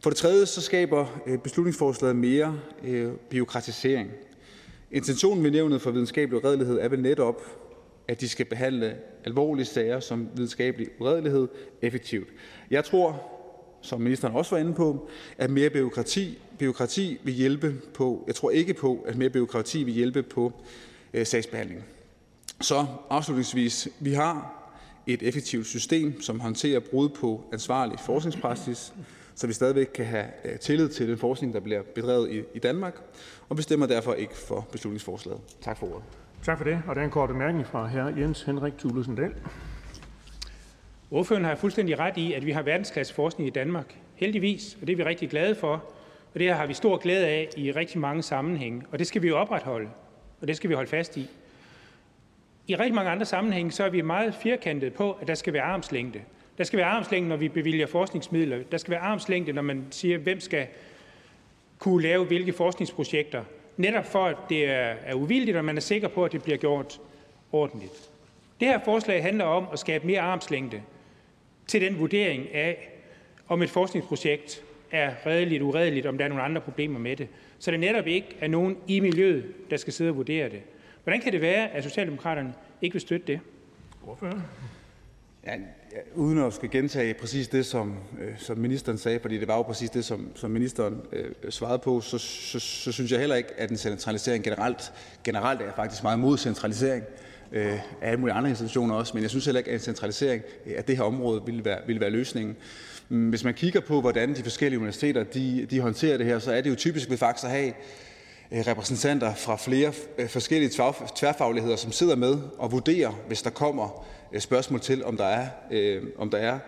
[0.00, 4.10] For det tredje så skaber øh, beslutningsforslaget mere øh, biokratisering.
[4.90, 7.42] Intentionen med nævnet for videnskabelig uredelighed er vel netop,
[8.08, 11.48] at de skal behandle alvorlige sager som videnskabelig uredelighed
[11.82, 12.28] effektivt.
[12.70, 13.32] Jeg tror,
[13.82, 15.08] som ministeren også var inde på,
[15.38, 19.94] at mere byråkrati, byråkrati vil hjælpe på, jeg tror ikke på, at mere byråkrati vil
[19.94, 20.52] hjælpe på
[21.14, 21.84] øh, sagsbehandlingen.
[22.60, 24.52] Så afslutningsvis, vi har
[25.06, 28.92] et effektivt system, som håndterer brud på ansvarlig forskningspraksis,
[29.34, 32.58] så vi stadigvæk kan have øh, tillid til den forskning, der bliver bedrevet i, i
[32.58, 32.94] Danmark,
[33.48, 35.40] og bestemmer derfor ikke for beslutningsforslaget.
[35.60, 36.04] Tak for ordet.
[36.42, 36.82] Tak for det.
[36.86, 38.20] Og der er en kort bemærkning fra hr.
[38.20, 39.34] Jens Henrik Thulesen Dahl.
[41.10, 43.94] Ordføreren har fuldstændig ret i, at vi har verdensklasse forskning i Danmark.
[44.14, 45.84] Heldigvis, og det er vi rigtig glade for.
[46.36, 48.82] Og det her har vi stor glæde af i rigtig mange sammenhænge.
[48.92, 49.88] Og det skal vi jo opretholde,
[50.40, 51.28] og det skal vi holde fast i.
[52.66, 55.62] I rigtig mange andre sammenhænge, så er vi meget firkantet på, at der skal være
[55.62, 56.20] armslængde.
[56.58, 58.58] Der skal være armslængde, når vi bevilger forskningsmidler.
[58.70, 60.66] Der skal være armslængde, når man siger, hvem skal
[61.78, 63.44] kunne lave hvilke forskningsprojekter.
[63.76, 66.58] Netop for, at det er, er uvildigt, og man er sikker på, at det bliver
[66.58, 67.00] gjort
[67.52, 68.10] ordentligt.
[68.60, 70.82] Det her forslag handler om at skabe mere armslængde
[71.66, 72.88] til den vurdering af,
[73.48, 77.28] om et forskningsprojekt er redeligt, uredeligt, om der er nogle andre problemer med det.
[77.58, 80.60] Så det netop ikke er nogen i miljøet, der skal sidde og vurdere det.
[81.04, 83.40] Hvordan kan det være, at Socialdemokraterne ikke vil støtte det?
[84.04, 84.42] Hvorfor?
[85.46, 85.52] Ja,
[86.14, 89.62] uden at skal gentage præcis det, som, øh, som ministeren sagde, fordi det var jo
[89.62, 93.48] præcis det, som, som ministeren øh, svarede på, så, så, så synes jeg heller ikke,
[93.56, 94.92] at en centralisering generelt,
[95.24, 97.04] generelt er faktisk meget mod centralisering
[97.52, 100.42] øh, af alle mulige andre institutioner også, men jeg synes heller ikke, at en centralisering
[100.76, 102.56] af det her område ville være, ville være løsningen.
[103.08, 106.52] Mm, hvis man kigger på, hvordan de forskellige universiteter de, de håndterer det her, så
[106.52, 107.72] er det jo typisk ved faktisk at have
[108.52, 110.70] øh, repræsentanter fra flere øh, forskellige
[111.16, 115.46] tværfagligheder, som sidder med og vurderer, hvis der kommer øh, spørgsmål til, om der er,
[115.70, 116.58] øh, om der er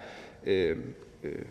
[0.46, 0.76] øh,
[1.24, 1.42] øh,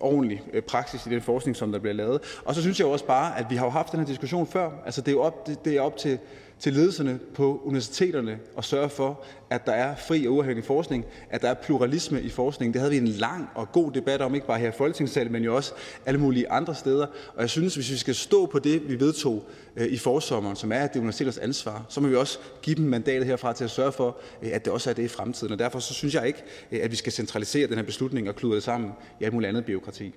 [0.00, 2.40] ordentlig praksis i den forskning, som der bliver lavet.
[2.44, 4.70] Og så synes jeg også bare, at vi har jo haft den her diskussion før.
[4.84, 6.18] Altså det er jo op, det, det er op til
[6.60, 11.42] til ledelserne på universiteterne og sørge for, at der er fri og uafhængig forskning, at
[11.42, 12.72] der er pluralisme i forskningen.
[12.72, 15.42] Det havde vi en lang og god debat om, ikke bare her i Folketingssalen, men
[15.44, 15.72] jo også
[16.06, 17.06] alle mulige andre steder.
[17.34, 19.44] Og jeg synes, hvis vi skal stå på det, vi vedtog
[19.76, 22.76] øh, i forsommeren, som er, at det er universiteters ansvar, så må vi også give
[22.76, 25.52] dem mandatet herfra til at sørge for, øh, at det også er det i fremtiden.
[25.52, 26.42] Og derfor så synes jeg ikke,
[26.72, 29.48] øh, at vi skal centralisere den her beslutning og kludre det sammen i alt muligt
[29.48, 30.14] andet byråkrati.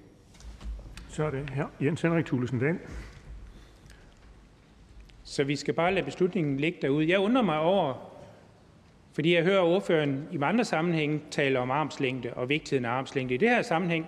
[1.09, 2.77] Så er det her Jens Henrik Thulesen Dahl.
[5.23, 7.09] Så vi skal bare lade beslutningen ligge derude.
[7.09, 8.13] Jeg undrer mig over,
[9.13, 13.33] fordi jeg hører ordføreren i andre sammenhænge tale om armslængde og vigtigheden af armslængde.
[13.33, 14.07] I det her sammenhæng,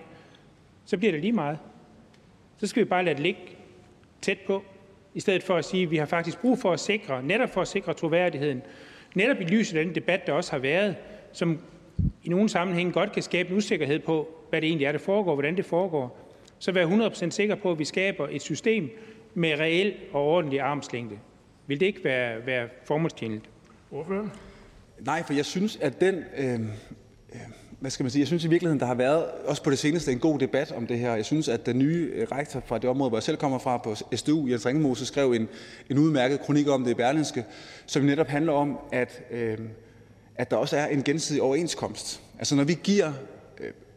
[0.84, 1.58] så bliver det lige meget.
[2.58, 3.40] Så skal vi bare lade det ligge
[4.22, 4.64] tæt på,
[5.14, 7.60] i stedet for at sige, at vi har faktisk brug for at sikre, netop for
[7.60, 8.62] at sikre troværdigheden,
[9.14, 10.96] netop i lyset af den debat, der også har været,
[11.32, 11.58] som
[12.24, 15.34] i nogle sammenhænge godt kan skabe en usikkerhed på, hvad det egentlig er, der foregår,
[15.34, 16.18] hvordan det foregår,
[16.58, 18.90] så være 100% sikker på, at vi skaber et system,
[19.36, 21.18] med reel og ordentlig armslængde.
[21.66, 23.44] Vil det ikke være, være formålstjenligt?
[23.90, 24.28] Ordfører?
[25.00, 26.14] Nej, for jeg synes, at den...
[26.36, 26.60] Øh,
[27.34, 27.40] øh,
[27.80, 28.20] hvad skal man sige?
[28.20, 30.86] Jeg synes i virkeligheden, der har været, også på det seneste, en god debat om
[30.86, 31.14] det her.
[31.14, 33.76] Jeg synes, at den nye øh, rektor fra det område, hvor jeg selv kommer fra,
[33.76, 35.48] på SDU, Jens Ringemose, skrev en,
[35.90, 37.44] en udmærket kronik om det i Berlinske,
[37.86, 39.58] som netop handler om, at, øh,
[40.36, 42.22] at der også er en gensidig overenskomst.
[42.38, 43.12] Altså når vi giver,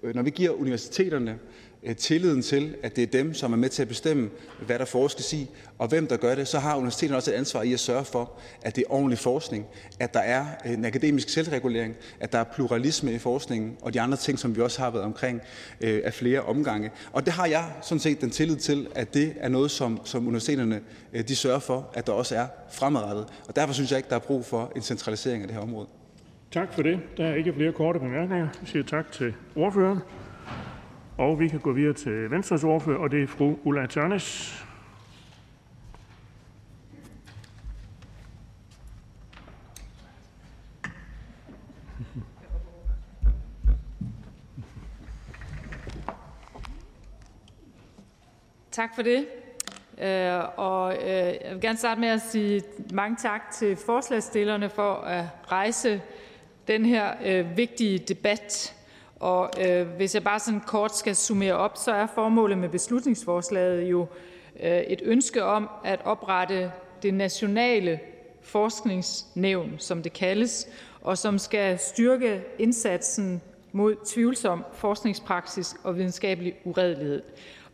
[0.04, 1.40] øh, når vi giver universiteterne
[1.84, 4.30] Øh, tilliden til, at det er dem, som er med til at bestemme,
[4.66, 7.62] hvad der forskes i, og hvem der gør det, så har universiteterne også et ansvar
[7.62, 8.32] i at sørge for,
[8.62, 9.66] at det er ordentlig forskning,
[10.00, 14.18] at der er en akademisk selvregulering, at der er pluralisme i forskningen, og de andre
[14.18, 15.42] ting, som vi også har været omkring
[15.82, 16.92] øh, af flere omgange.
[17.12, 20.28] Og det har jeg sådan set den tillid til, at det er noget, som, som
[20.28, 20.82] universiteterne
[21.14, 23.26] øh, de sørger for, at der også er fremadrettet.
[23.48, 25.88] Og derfor synes jeg ikke, der er brug for en centralisering af det her område.
[26.52, 27.00] Tak for det.
[27.18, 28.48] Der er ikke flere korte bemærkninger.
[28.62, 30.00] Vi siger tak til ordføreren.
[31.20, 34.66] Og vi kan gå videre til Venstres ordfører, og det er fru Ulla Tørnes.
[48.72, 49.28] Tak for det.
[49.98, 52.62] Øh, og øh, jeg vil gerne starte med at sige
[52.94, 56.02] mange tak til forslagsstillerne for at rejse
[56.68, 58.76] den her øh, vigtige debat.
[59.20, 63.92] Og øh, hvis jeg bare sådan kort skal summere op, så er formålet med beslutningsforslaget
[63.92, 64.08] jo
[64.64, 66.72] øh, et ønske om at oprette
[67.04, 68.00] det nationale
[68.42, 70.68] forskningsnævn, som det kaldes,
[71.02, 73.42] og som skal styrke indsatsen
[73.72, 77.22] mod tvivlsom forskningspraksis og videnskabelig uredelighed.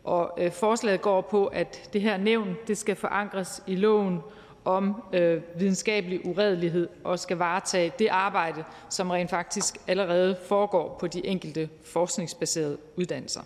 [0.04, 4.20] Og øh, forslaget går på, at det her nævn det skal forankres i loven
[4.66, 11.06] om øh, videnskabelig uredelighed og skal varetage det arbejde, som rent faktisk allerede foregår på
[11.06, 13.40] de enkelte forskningsbaserede uddannelser.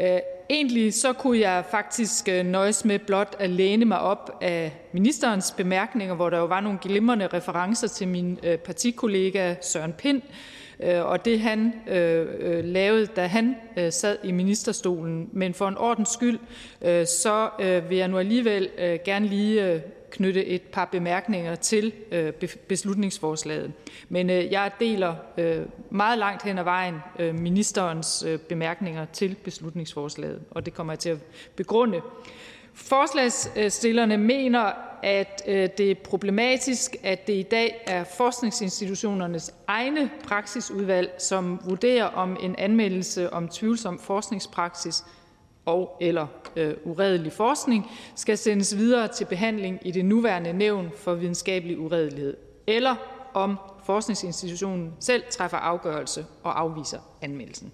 [0.00, 0.18] Øh,
[0.50, 5.50] egentlig så kunne jeg faktisk øh, nøjes med blot at læne mig op af ministerens
[5.56, 10.22] bemærkninger, hvor der jo var nogle glimrende referencer til min øh, partikollega Søren Pind,
[10.80, 13.56] øh, og det han øh, øh lavede, da han
[13.90, 15.28] sad i ministerstolen.
[15.32, 16.38] Men for en ordens skyld,
[17.06, 17.50] så
[17.88, 18.68] vil jeg nu alligevel
[19.04, 22.32] gerne lige knytte et par bemærkninger til øh,
[22.68, 23.72] beslutningsforslaget.
[24.08, 30.66] Men øh, jeg deler øh, meget langt hen ad vejen ministerens bemærkninger til beslutningsforslaget, og
[30.66, 31.18] det kommer jeg til at
[31.56, 32.00] begrunde.
[32.74, 34.72] Forslagsstillerne mener,
[35.02, 42.36] at det er problematisk, at det i dag er forskningsinstitutionernes egne praksisudvalg, som vurderer, om
[42.40, 45.04] en anmeldelse om tvivlsom forskningspraksis
[45.68, 46.26] og eller
[46.58, 52.36] øh, uredelig forskning skal sendes videre til behandling i det nuværende nævn for videnskabelig uredelighed,
[52.66, 52.94] eller
[53.34, 57.72] om forskningsinstitutionen selv træffer afgørelse og afviser anmeldelsen.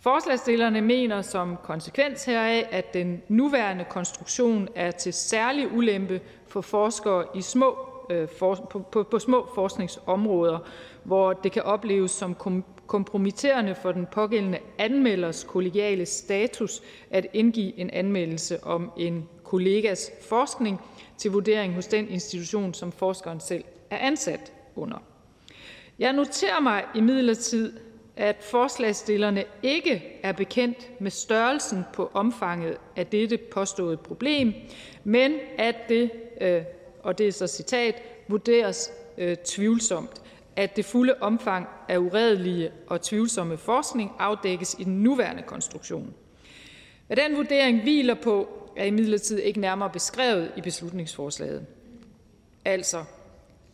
[0.00, 7.24] Forslagsstillerne mener som konsekvens heraf, at den nuværende konstruktion er til særlig ulempe for forskere
[7.34, 7.76] i små,
[8.10, 10.58] øh, for, på, på, på små forskningsområder,
[11.04, 17.78] hvor det kan opleves som kom, kompromitterende for den pågældende anmelders kollegiale status at indgive
[17.78, 20.80] en anmeldelse om en kollegas forskning
[21.18, 24.98] til vurdering hos den institution, som forskeren selv er ansat under.
[25.98, 27.72] Jeg noterer mig imidlertid,
[28.16, 34.54] at forslagsstillerne ikke er bekendt med størrelsen på omfanget af dette påståede problem,
[35.04, 36.10] men at det,
[36.40, 36.62] øh,
[37.02, 40.22] og det er så citat, vurderes øh, tvivlsomt,
[40.56, 46.14] at det fulde omfang af uredelige og tvivlsomme forskning afdækkes i den nuværende konstruktion.
[47.06, 51.66] Hvad den vurdering hviler på, er imidlertid ikke nærmere beskrevet i beslutningsforslaget.
[52.64, 53.04] Altså,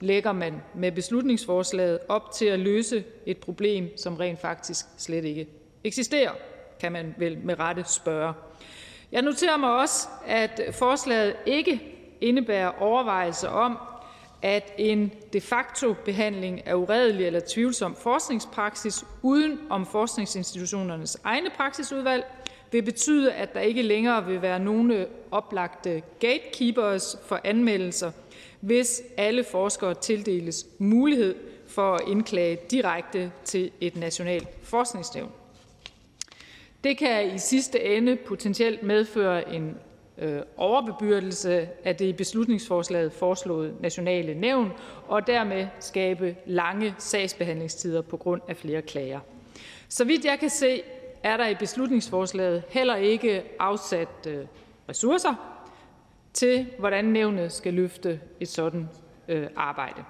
[0.01, 5.49] lægger man med beslutningsforslaget op til at løse et problem, som rent faktisk slet ikke
[5.85, 6.33] eksisterer,
[6.81, 8.35] kan man vel med rette spørge.
[9.13, 11.83] Jeg noterer mig også, at forslaget ikke
[12.21, 13.79] indebærer overvejelser om,
[14.43, 22.25] at en de facto behandling af uredelig eller tvivlsom forskningspraksis uden om forskningsinstitutionernes egne praksisudvalg
[22.73, 28.11] vil betyde, at der ikke længere vil være nogen oplagte gatekeepers for anmeldelser
[28.61, 31.35] hvis alle forskere tildeles mulighed
[31.69, 35.31] for at indklage direkte til et nationalt forskningsnævn.
[36.85, 39.77] Det kan i sidste ende potentielt medføre en
[40.19, 44.73] øh, overbebyrdelse af det i beslutningsforslaget foreslåede nationale nævn
[45.09, 49.21] og dermed skabe lange sagsbehandlingstider på grund af flere klager.
[49.89, 50.83] Så vidt jeg kan se,
[51.23, 54.47] er der i beslutningsforslaget heller ikke afsat øh,
[54.89, 55.35] ressourcer
[56.33, 58.89] til, hvordan nævnet skal løfte et sådan
[59.29, 60.05] øh, arbejde.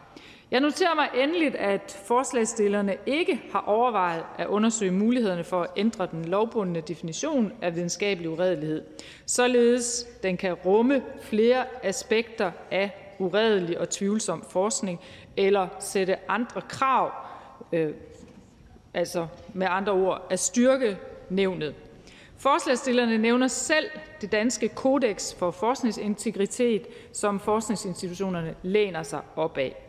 [0.52, 6.08] Jeg noterer mig endeligt, at forslagsstillerne ikke har overvejet at undersøge mulighederne for at ændre
[6.10, 8.82] den lovbundne definition af videnskabelig uredelighed,
[9.26, 15.00] således den kan rumme flere aspekter af uredelig og tvivlsom forskning,
[15.36, 17.12] eller sætte andre krav,
[17.72, 17.94] øh,
[18.94, 20.96] altså med andre ord at styrke
[21.30, 21.74] nævnet.
[22.36, 23.86] Forslagsstillerne nævner selv
[24.20, 29.81] det danske kodex for forskningsintegritet, som forskningsinstitutionerne læner sig op af.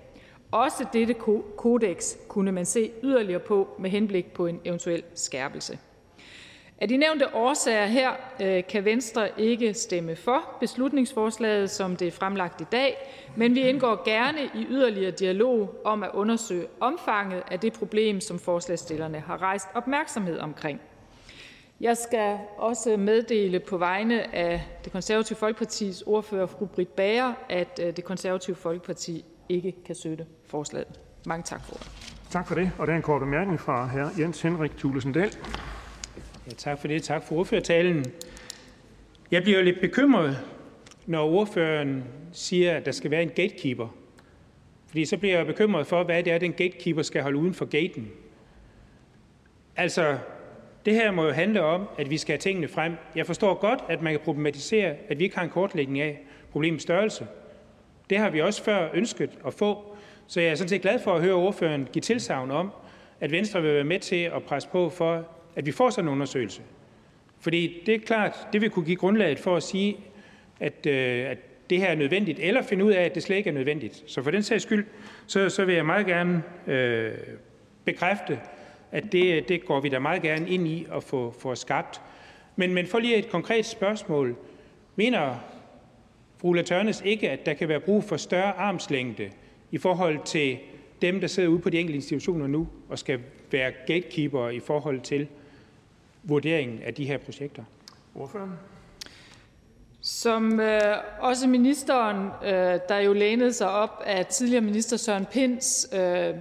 [0.54, 1.14] Også dette
[1.58, 5.80] kodex kunne man se yderligere på med henblik på en eventuel skærpelse.
[6.82, 8.12] Af de nævnte årsager her
[8.42, 12.98] øh, kan Venstre ikke stemme for beslutningsforslaget, som det er fremlagt i dag,
[13.36, 18.40] men vi indgår gerne i yderligere dialog om at undersøge omfanget af det problem, som
[18.40, 20.82] forslagsstillerne har rejst opmærksomhed omkring.
[21.82, 27.80] Jeg skal også meddele på vegne af det konservative Folkepartis ordfører, fru Britt Bager, at
[27.84, 31.00] øh, det konservative Folkeparti ikke kan støtte forslaget.
[31.26, 31.76] Mange tak for
[32.30, 32.72] Tak for det.
[32.78, 34.22] Og der er en kort bemærkning fra hr.
[34.22, 35.32] Jens Henrik Thulesen Dahl.
[36.48, 37.04] Ja, tak for det.
[37.04, 38.06] Tak for ordførertalen.
[39.32, 40.40] Jeg bliver lidt bekymret,
[41.06, 43.88] når ordføreren siger, at der skal være en gatekeeper.
[44.88, 47.66] Fordi så bliver jeg bekymret for, hvad det er, den gatekeeper skal holde uden for
[47.66, 48.12] gaten.
[49.76, 50.18] Altså,
[50.86, 52.94] det her må jo handle om, at vi skal have tingene frem.
[53.16, 56.20] Jeg forstår godt, at man kan problematisere, at vi ikke har en kortlægning af
[56.52, 57.28] problemets størrelse.
[58.10, 59.93] Det har vi også før ønsket at få.
[60.34, 62.72] Så jeg er sådan set glad for at høre ordføreren give tilsavn om,
[63.20, 66.12] at Venstre vil være med til at presse på for, at vi får sådan en
[66.12, 66.62] undersøgelse.
[67.40, 69.98] Fordi det er klart, det vil kunne give grundlaget for at sige,
[70.60, 71.38] at, øh, at
[71.70, 74.04] det her er nødvendigt, eller finde ud af, at det slet ikke er nødvendigt.
[74.08, 74.86] Så for den sags skyld,
[75.28, 77.12] så, så vil jeg meget gerne øh,
[77.86, 78.40] bekræfte,
[78.92, 82.02] at det, det går vi da meget gerne ind i at få, få skabt.
[82.56, 84.36] Men, men for lige et konkret spørgsmål.
[84.96, 85.36] Mener
[86.38, 89.30] fru Ulla Tørnes ikke, at der kan være brug for større armslængde
[89.74, 90.58] i forhold til
[91.02, 93.20] dem, der sidder ude på de enkelte institutioner nu og skal
[93.52, 95.28] være gatekeeper i forhold til
[96.24, 97.64] vurderingen af de her projekter?
[98.16, 98.52] Ordføreren?
[100.02, 100.82] Som øh,
[101.20, 106.34] også ministeren, øh, der jo lænede sig op af tidligere minister Søren Pins øh,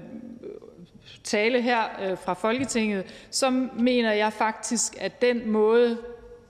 [1.25, 5.99] tale her øh, fra Folketinget, så mener jeg faktisk, at den måde,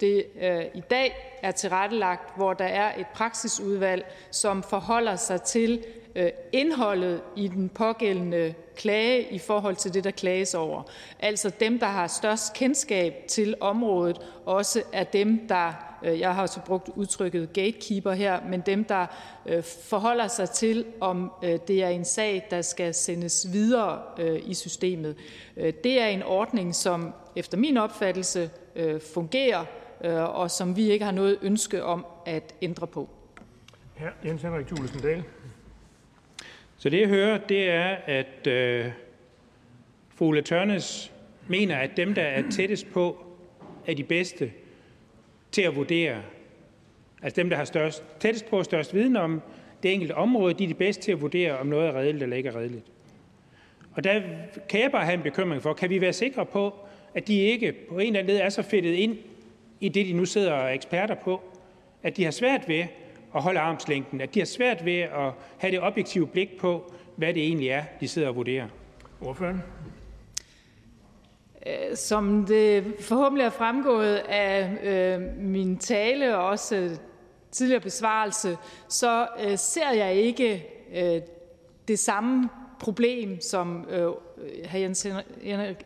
[0.00, 5.84] det øh, i dag er tilrettelagt, hvor der er et praksisudvalg, som forholder sig til
[6.14, 10.82] øh, indholdet i den pågældende klage i forhold til det, der klages over.
[11.20, 15.72] Altså dem, der har størst kendskab til området, også er dem, der,
[16.04, 19.06] øh, jeg har så brugt udtrykket gatekeeper her, men dem, der
[19.46, 24.00] øh, forholder sig til, om øh, det er en sag, der skal sendes videre
[24.46, 25.16] i systemet.
[25.56, 28.50] Det er en ordning, som efter min opfattelse
[29.14, 29.64] fungerer,
[30.26, 33.08] og som vi ikke har noget ønske om at ændre på.
[33.94, 35.24] Her, Jens Henrik Thulesen Dahl.
[36.82, 38.86] Så det, jeg hører, det er, at øh,
[40.14, 41.12] fru Ulla Tørnes
[41.48, 43.24] mener, at dem, der er tættest på,
[43.86, 44.52] er de bedste
[45.52, 46.22] til at vurdere.
[47.22, 49.42] Altså dem, der har størst, tættest på og størst viden om
[49.82, 52.36] det enkelte område, de er de bedste til at vurdere, om noget er redeligt eller
[52.36, 52.84] ikke er redeligt.
[53.94, 54.20] Og der
[54.68, 56.74] kan jeg bare have en bekymring for, kan vi være sikre på,
[57.14, 59.18] at de ikke på en eller anden led er så fedtet ind
[59.80, 61.40] i det, de nu sidder og er eksperter på,
[62.02, 62.84] at de har svært ved
[63.34, 67.34] at holde armslængden, at de har svært ved at have det objektive blik på, hvad
[67.34, 68.68] det egentlig er, de sidder og vurderer.
[69.20, 69.62] Ordføreren?
[71.66, 76.98] Øh, som det forhåbentlig er fremgået af øh, min tale og også
[77.50, 81.20] tidligere besvarelse, så øh, ser jeg ikke øh,
[81.88, 82.48] det samme
[82.80, 84.08] problem, som øh,
[84.66, 84.76] hr.
[84.76, 85.06] Jens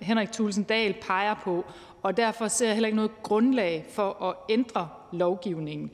[0.00, 1.64] Henrik Thulesen Dahl peger på,
[2.02, 5.90] og derfor ser jeg heller ikke noget grundlag for at ændre lovgivningen.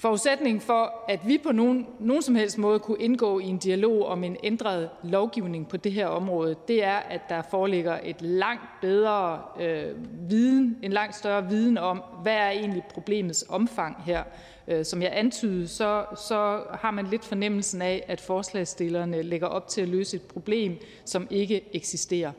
[0.00, 4.06] Forudsætningen for, at vi på nogen, nogen som helst måde kunne indgå i en dialog
[4.06, 8.62] om en ændret lovgivning på det her område, det er, at der foreligger et langt
[8.80, 9.84] bedre øh,
[10.30, 14.22] viden, en langt større viden om, hvad er egentlig problemets omfang her.
[14.68, 19.68] Øh, som jeg antydede, så, så har man lidt fornemmelsen af, at forslagsstillerne lægger op
[19.68, 22.32] til at løse et problem, som ikke eksisterer.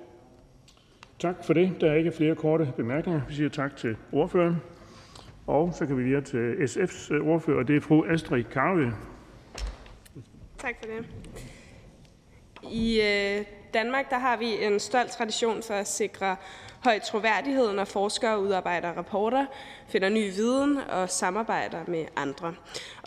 [1.20, 1.72] Tak for det.
[1.82, 3.22] Der er ikke flere korte bemærkninger.
[3.28, 4.56] Vi siger tak til ordføreren.
[5.50, 8.94] Og så kan vi videre til SF's øh, ordfører, og det er fru Astrid Karve.
[10.58, 11.06] Tak for det.
[12.72, 16.36] I øh, Danmark der har vi en stolt tradition for at sikre
[16.84, 19.46] høj troværdighed, når forskere udarbejder rapporter,
[19.88, 22.56] finder ny viden og samarbejder med andre.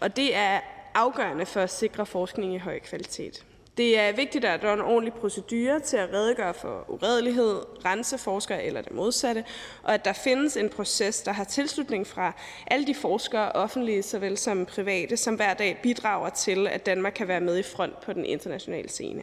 [0.01, 0.61] Og det er
[0.95, 3.45] afgørende for at sikre forskning i høj kvalitet.
[3.77, 8.19] Det er vigtigt, at der er en ordentlig procedure til at redegøre for uredelighed, rense
[8.19, 9.45] forskere eller det modsatte,
[9.83, 12.33] og at der findes en proces, der har tilslutning fra
[12.67, 17.29] alle de forskere, offentlige såvel som private, som hver dag bidrager til, at Danmark kan
[17.29, 19.23] være med i front på den internationale scene.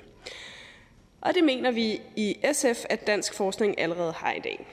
[1.21, 4.67] Og det mener vi i SF, at dansk forskning allerede har i dag.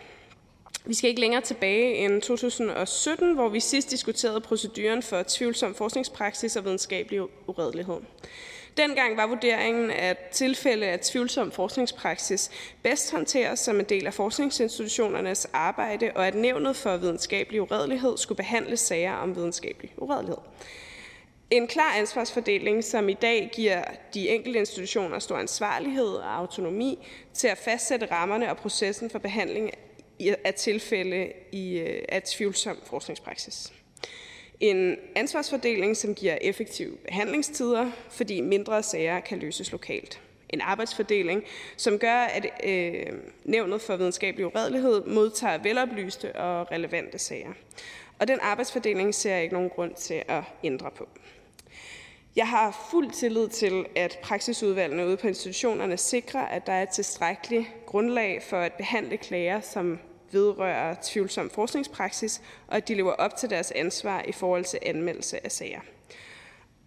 [0.85, 6.57] Vi skal ikke længere tilbage end 2017, hvor vi sidst diskuterede proceduren for tvivlsom forskningspraksis
[6.57, 8.01] og videnskabelig uredelighed.
[8.77, 12.51] Dengang var vurderingen, at tilfælde af tvivlsom forskningspraksis
[12.83, 18.37] bedst håndteres som en del af forskningsinstitutionernes arbejde, og at nævnet for videnskabelig uredelighed skulle
[18.37, 20.39] behandle sager om videnskabelig uredelighed.
[21.51, 23.85] En klar ansvarsfordeling, som i dag giver
[24.15, 29.71] de enkelte institutioner stor ansvarlighed og autonomi til at fastsætte rammerne og processen for behandling
[30.45, 33.73] af tilfælde i, øh, af tvivlsom forskningspraksis.
[34.61, 40.21] En ansvarsfordeling, som giver effektive behandlingstider, fordi mindre sager kan løses lokalt.
[40.51, 41.43] En arbejdsfordeling,
[41.77, 43.13] som gør, at øh,
[43.45, 47.53] Nævnet for Videnskabelig Uredelighed modtager veloplyste og relevante sager.
[48.19, 51.09] Og den arbejdsfordeling ser jeg ikke nogen grund til at ændre på.
[52.37, 56.89] Jeg har fuld tillid til, at praksisudvalgene ude på institutionerne sikrer, at der er et
[56.89, 59.99] tilstrækkeligt grundlag for at behandle klager, som
[60.33, 65.45] vedrører tvivlsom forskningspraksis, og at de lever op til deres ansvar i forhold til anmeldelse
[65.45, 65.81] af sager.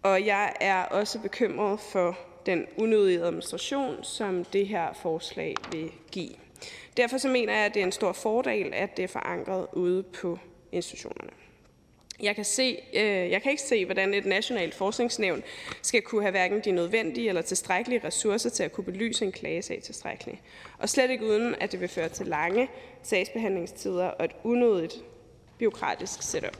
[0.02, 6.34] Og jeg er også bekymret for den unødige administration, som det her forslag vil give.
[6.96, 10.02] Derfor så mener jeg, at det er en stor fordel, at det er forankret ude
[10.02, 10.38] på
[10.72, 11.30] institutionerne.
[12.22, 15.42] Jeg kan, se, øh, jeg kan ikke se, hvordan et nationalt forskningsnævn
[15.82, 19.82] skal kunne have hverken de nødvendige eller tilstrækkelige ressourcer til at kunne belyse en klagesag
[19.82, 20.38] tilstrækkeligt.
[20.78, 22.68] Og slet ikke uden, at det vil føre til lange
[23.02, 24.94] sagsbehandlingstider og et unødigt
[25.58, 26.56] byråkratisk setup.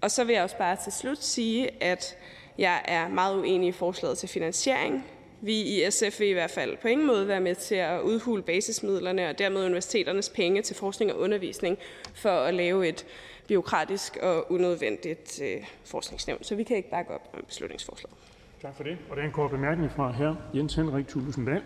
[0.00, 2.16] Og så vil jeg også bare til slut sige, at
[2.58, 5.04] jeg er meget uenig i forslaget til finansiering.
[5.40, 8.42] Vi i SF vil i hvert fald på ingen måde være med til at udhule
[8.42, 11.78] basismidlerne og dermed universiteternes penge til forskning og undervisning
[12.14, 13.06] for at lave et
[13.48, 16.42] byråkratisk og unødvendigt øh, forskningsnævn.
[16.42, 18.16] Så vi kan ikke bakke op om beslutningsforslaget.
[18.62, 18.98] Tak for det.
[19.10, 21.62] Og der er en kort bemærkning fra her Jens Henrik Thulesen Dahl.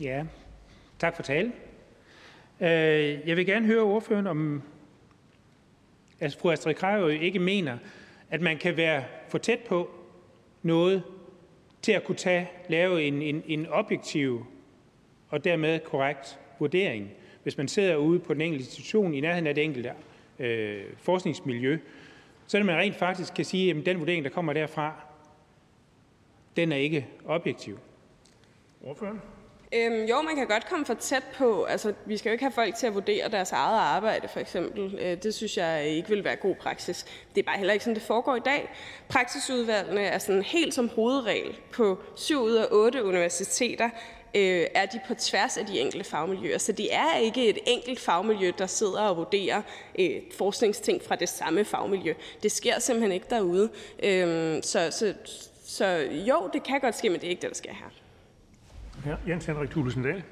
[0.00, 0.24] Ja,
[0.98, 1.52] tak for talen.
[2.60, 2.68] Øh,
[3.28, 4.62] jeg vil gerne høre ordføreren om,
[6.20, 7.78] at fru Astrid Krajø ikke mener,
[8.30, 9.90] at man kan være for tæt på
[10.62, 11.02] noget
[11.82, 14.46] til at kunne tage, lave en, en, en objektiv
[15.28, 17.10] og dermed korrekt vurdering,
[17.42, 19.92] hvis man sidder ude på den enkelte institution i nærheden af det enkelte
[20.96, 21.78] forskningsmiljø,
[22.46, 24.92] så er man rent faktisk kan sige, at den vurdering, der kommer derfra,
[26.56, 27.78] den er ikke objektiv.
[28.84, 29.20] Ordføreren?
[29.74, 31.64] Øhm, jo, man kan godt komme for tæt på.
[31.64, 34.98] Altså, vi skal jo ikke have folk til at vurdere deres eget arbejde, for eksempel.
[35.00, 37.06] Øh, det synes jeg ikke vil være god praksis.
[37.34, 38.70] Det er bare heller ikke sådan, det foregår i dag.
[39.08, 43.90] Praksisudvalgene er sådan helt som hovedregel på syv ud af otte universiteter
[44.34, 46.58] øh, er de på tværs af de enkelte fagmiljøer.
[46.58, 49.62] Så det er ikke et enkelt fagmiljø, der sidder og vurderer
[49.98, 52.14] øh, forskningsting fra det samme fagmiljø.
[52.42, 53.70] Det sker simpelthen ikke derude.
[54.02, 55.14] Øh, så, så,
[55.64, 57.90] så jo, det kan godt ske, men det er ikke det, der sker her.
[59.06, 60.22] Ja, Jens Henrik Thulesen Dahl.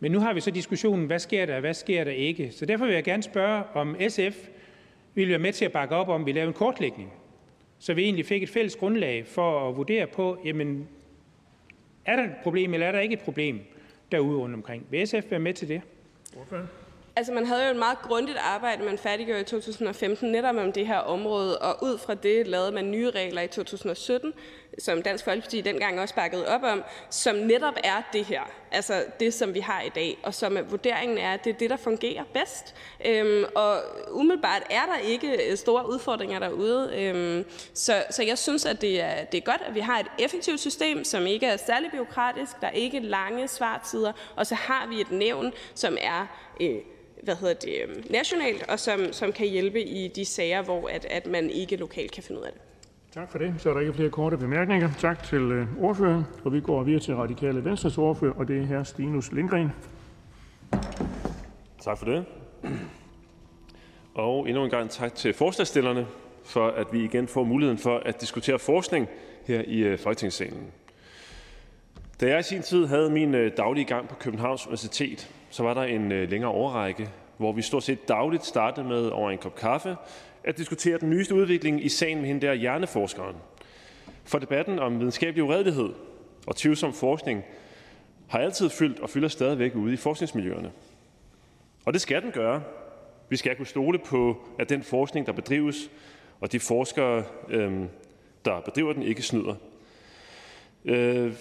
[0.00, 2.50] Men nu har vi så diskussionen, hvad sker der, hvad sker der ikke?
[2.52, 4.48] Så derfor vil jeg gerne spørge, om SF
[5.14, 7.12] vil være med til at bakke op om, at vi laver en kortlægning,
[7.78, 10.88] så vi egentlig fik et fælles grundlag for at vurdere på, jamen,
[12.06, 13.60] er der et problem, eller er der ikke et problem
[14.12, 14.86] derude rundt omkring?
[14.90, 15.82] Vil SF være med til det?
[17.18, 20.86] Altså, man havde jo et meget grundigt arbejde, man færdiggjorde i 2015 netop om det
[20.86, 24.32] her område, og ud fra det lavede man nye regler i 2017,
[24.78, 29.34] som Dansk Folkeparti dengang også bakkede op om, som netop er det her, altså det,
[29.34, 32.24] som vi har i dag, og som vurderingen er, at det er det, der fungerer
[32.32, 32.74] bedst.
[33.06, 33.76] Øhm, og
[34.10, 39.00] umiddelbart er der ikke øh, store udfordringer derude, øhm, så, så jeg synes, at det
[39.00, 42.60] er, det er godt, at vi har et effektivt system, som ikke er særlig byråkratisk,
[42.60, 46.26] der er ikke lange svartider, og så har vi et nævn, som er
[46.60, 46.76] øh,
[47.22, 51.04] hvad hedder det, øhm, nationalt, og som, som kan hjælpe i de sager, hvor at,
[51.10, 52.60] at man ikke lokalt kan finde ud af det.
[53.14, 53.54] Tak for det.
[53.58, 54.90] Så er der ikke flere korte bemærkninger.
[54.98, 56.24] Tak til øh, ordføreren.
[56.44, 59.70] Og vi går videre til Radikale Venstres ordfører, og det er her Stinus Lindgren.
[61.80, 62.24] Tak for det.
[64.14, 66.06] Og endnu en gang tak til forslagstillerne
[66.44, 69.08] for, at vi igen får muligheden for at diskutere forskning
[69.46, 70.66] her i øh, Folketingssalen.
[72.20, 75.74] Da jeg i sin tid havde min øh, daglige gang på Københavns Universitet, så var
[75.74, 79.56] der en øh, længere overrække, hvor vi stort set dagligt startede med over en kop
[79.56, 79.96] kaffe
[80.44, 83.36] at diskutere den nyeste udvikling i sagen med hende der hjerneforskeren.
[84.24, 85.92] For debatten om videnskabelig uredelighed
[86.46, 87.44] og tvivlsom forskning
[88.28, 90.72] har altid fyldt og fylder stadigvæk ude i forskningsmiljøerne.
[91.84, 92.62] Og det skal den gøre.
[93.28, 95.90] Vi skal kunne stole på, at den forskning, der bedrives,
[96.40, 97.88] og de forskere, øhm,
[98.44, 99.54] der bedriver den, ikke snyder.
[100.84, 101.32] Øh,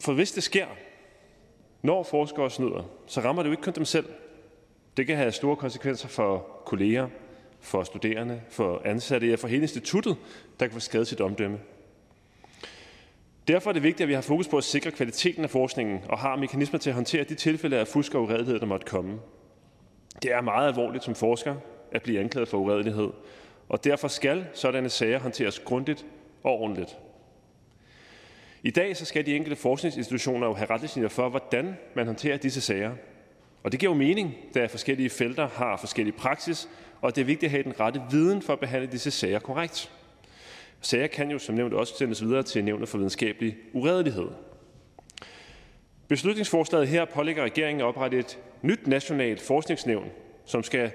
[0.00, 0.66] for hvis det sker,
[1.82, 4.06] når forskere snyder, så rammer det jo ikke kun dem selv.
[4.96, 7.08] Det kan have store konsekvenser for kolleger,
[7.60, 10.16] for studerende, for ansatte, ja for hele instituttet,
[10.60, 11.58] der kan få skadet sit omdømme.
[13.48, 16.18] Derfor er det vigtigt, at vi har fokus på at sikre kvaliteten af forskningen og
[16.18, 19.18] har mekanismer til at håndtere de tilfælde af fusk og uredelighed, der måtte komme.
[20.22, 21.54] Det er meget alvorligt som forsker
[21.92, 23.08] at blive anklaget for uredelighed,
[23.68, 26.06] og derfor skal sådanne sager håndteres grundigt
[26.42, 26.98] og ordentligt.
[28.64, 32.60] I dag så skal de enkelte forskningsinstitutioner jo have retningslinjer for, hvordan man håndterer disse
[32.60, 32.92] sager.
[33.62, 36.68] Og det giver jo mening, da forskellige felter har forskellige praksis,
[37.00, 39.90] og det er vigtigt at have den rette viden for at behandle disse sager korrekt.
[40.80, 44.28] Sager kan jo som nævnt også sendes videre til nævnet for videnskabelig uredelighed.
[46.08, 50.10] Beslutningsforslaget her pålægger regeringen at oprette et nyt nationalt forskningsnævn,
[50.44, 50.90] som skal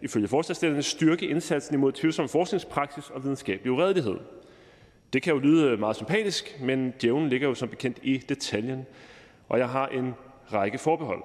[0.00, 4.16] ifølge forslagstillerne styrke indsatsen imod tvivlsom forskningspraksis og videnskabelig uredelighed.
[5.12, 8.86] Det kan jo lyde øh, meget sympatisk, men djævlen ligger jo som bekendt i detaljen,
[9.48, 10.14] og jeg har en
[10.52, 11.22] række forbehold.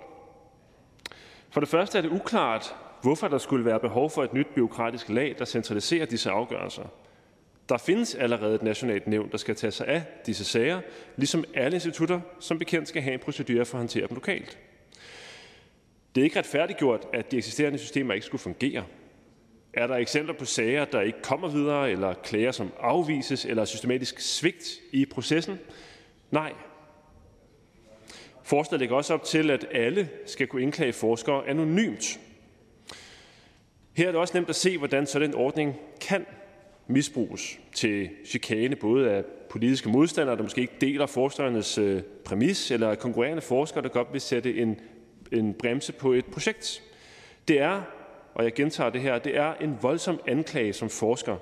[1.50, 5.10] For det første er det uklart, hvorfor der skulle være behov for et nyt byråkratisk
[5.10, 6.84] lag, der centraliserer disse afgørelser.
[7.70, 10.82] Der findes allerede et nationalt nævn, der skal tage sig af disse sager,
[11.16, 14.58] ligesom alle institutter som bekendt skal have en procedure for at håndtere dem lokalt.
[16.16, 18.84] Det er ikke retfærdiggjort, at de eksisterende systemer ikke skulle fungere.
[19.78, 24.20] Er der eksempler på sager, der ikke kommer videre, eller klager, som afvises, eller systematisk
[24.20, 25.60] svigt i processen?
[26.32, 26.54] Nej.
[28.44, 32.20] Forslaget lægger også op til, at alle skal kunne indklage forskere anonymt.
[33.94, 36.26] Her er det også nemt at se, hvordan sådan en ordning kan
[36.88, 42.96] misbruges til chikane både af politiske modstandere, der måske ikke deler forskernes øh, præmis, eller
[42.96, 44.80] konkurrerende forskere, der godt vil sætte en,
[45.32, 46.84] en bremse på et projekt.
[47.48, 47.82] Det er,
[48.38, 51.38] og jeg gentager det her, det er en voldsom anklage som forsker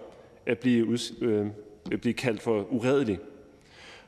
[0.45, 1.47] at blive, øh,
[1.91, 3.19] at blive kaldt for uredelig.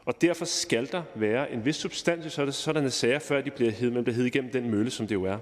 [0.06, 3.92] Og derfor skal der være en vis substans i sådanne sager, før de bliver hed,
[3.92, 5.38] man bliver hed igennem den mølle, som det jo er.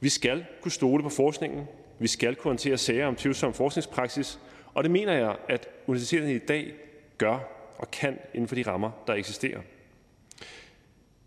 [0.00, 1.64] Vi skal kunne stole på forskningen.
[1.98, 4.38] Vi skal kunne håndtere sager om tvivlsom forskningspraksis,
[4.74, 6.74] og det mener jeg, at universiteterne i dag
[7.18, 7.38] gør
[7.78, 9.60] og kan inden for de rammer, der eksisterer.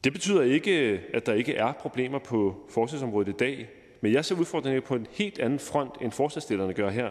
[0.03, 3.69] Det betyder ikke, at der ikke er problemer på forskningsområdet i dag,
[4.06, 7.09] men jeg ser udfordringer på en helt anden front, end forslagsstillerne gør her.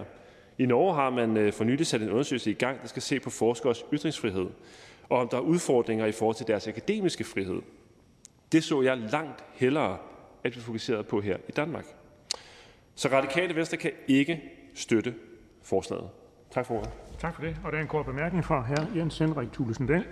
[0.58, 3.20] I Norge har man øh, for nylig sat en undersøgelse i gang, der skal se
[3.20, 4.46] på forskers ytringsfrihed,
[5.08, 7.62] og om der er udfordringer i forhold til deres akademiske frihed.
[8.52, 9.98] Det så jeg langt hellere,
[10.44, 11.84] at vi fokuserede på her i Danmark.
[12.94, 14.42] Så Radikale Venstre kan ikke
[14.74, 15.14] støtte
[15.62, 16.08] forslaget.
[16.50, 16.90] Tak for ordet.
[17.18, 17.56] Tak for det.
[17.64, 18.96] Og der er en kort bemærkning fra hr.
[18.96, 20.04] Jens Henrik Thulesen Dahl.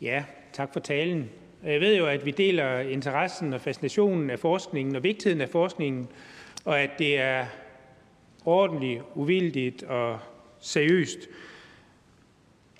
[0.00, 1.30] Ja, tak for talen.
[1.66, 6.08] Jeg ved jo, at vi deler interessen og fascinationen af forskningen og vigtigheden af forskningen,
[6.64, 7.46] og at det er
[8.44, 10.18] ordentligt, uvildigt og
[10.60, 11.18] seriøst.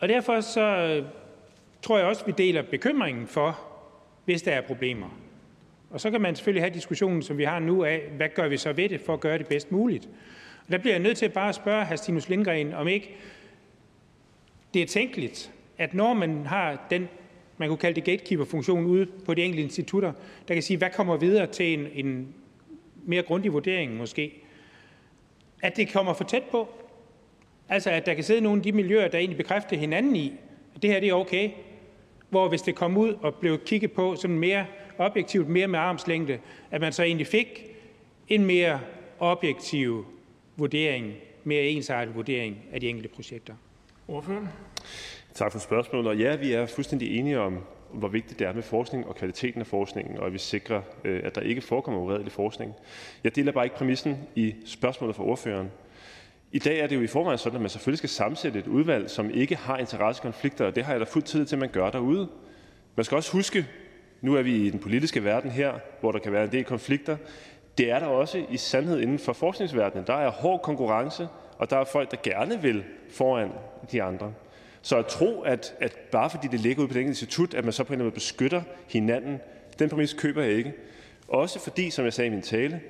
[0.00, 1.05] Og derfor så øh,
[1.82, 3.60] tror jeg også, at vi deler bekymringen for,
[4.24, 5.18] hvis der er problemer.
[5.90, 8.56] Og så kan man selvfølgelig have diskussionen, som vi har nu af, hvad gør vi
[8.56, 10.08] så ved det for at gøre det bedst muligt.
[10.66, 11.97] Og der bliver jeg nødt til bare at spørge hr.
[11.97, 13.16] Stinus Lindgren, om ikke
[14.74, 17.08] det er tænkeligt, at når man har den,
[17.59, 20.12] man kunne kalde det gatekeeper-funktion ude på de enkelte institutter,
[20.49, 22.35] der kan sige, hvad kommer videre til en, en
[23.05, 24.43] mere grundig vurdering måske,
[25.62, 26.68] at det kommer for tæt på.
[27.68, 30.33] Altså, at der kan sidde nogle af de miljøer, der egentlig bekræfter hinanden i,
[30.75, 31.51] at det her det er okay,
[32.31, 34.67] hvor hvis det kom ud og blev kigget på sådan mere
[34.99, 36.39] objektivt, mere med armslængde,
[36.70, 37.65] at man så egentlig fik
[38.28, 38.81] en mere
[39.18, 40.07] objektiv
[40.57, 43.55] vurdering, mere ensartet vurdering af de enkelte projekter.
[44.09, 44.47] Ordfører?
[45.36, 46.08] Tak for spørgsmålet.
[46.08, 47.58] Og ja, vi er fuldstændig enige om,
[47.92, 51.20] hvor vigtigt det er med forskning og kvaliteten af forskningen, og at vi sikrer, øh,
[51.24, 52.74] at der ikke forekommer uredelig forskning.
[53.24, 55.70] Jeg deler bare ikke præmissen i spørgsmålet fra ordføreren.
[56.52, 59.10] I dag er det jo i forvejen sådan, at man selvfølgelig skal sammensætte et udvalg,
[59.10, 61.90] som ikke har interessekonflikter, og det har jeg da fuldt tid til, at man gør
[61.90, 62.28] derude.
[62.97, 63.66] Man skal også huske,
[64.20, 67.16] nu er vi i den politiske verden her, hvor der kan være en del konflikter.
[67.78, 70.06] Det er der også i sandhed inden for forskningsverdenen.
[70.06, 73.50] Der er hård konkurrence, og der er folk, der gerne vil foran
[73.92, 74.32] de andre.
[74.86, 77.65] Så at tro, at, at bare fordi det ligger ude på det enkelte institut, at
[77.65, 79.40] man så på en eller anden måde beskytter hinanden,
[79.78, 80.74] den præmis køber jeg ikke.
[81.28, 82.81] Også fordi, som jeg sagde i min tale,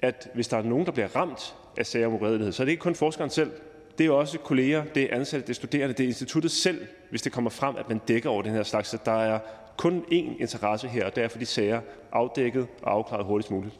[0.00, 2.70] at hvis der er nogen, der bliver ramt af sager om uredelighed, så er det
[2.70, 3.50] ikke kun forskeren selv.
[3.98, 7.22] Det er også kolleger, det er ansatte, det er studerende, det er instituttet selv, hvis
[7.22, 8.88] det kommer frem, at man dækker over den her slags.
[8.88, 9.38] Så der er
[9.76, 11.80] kun én interesse her, og det er for de sager
[12.12, 13.74] afdækket og afklaret hurtigst muligt.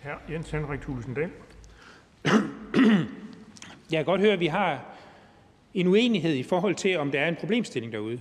[0.00, 1.30] Her Jens Henrik Thulesen Dahl.
[3.90, 4.89] Jeg kan godt høre, at vi har
[5.74, 8.20] en uenighed i forhold til, om der er en problemstilling derude.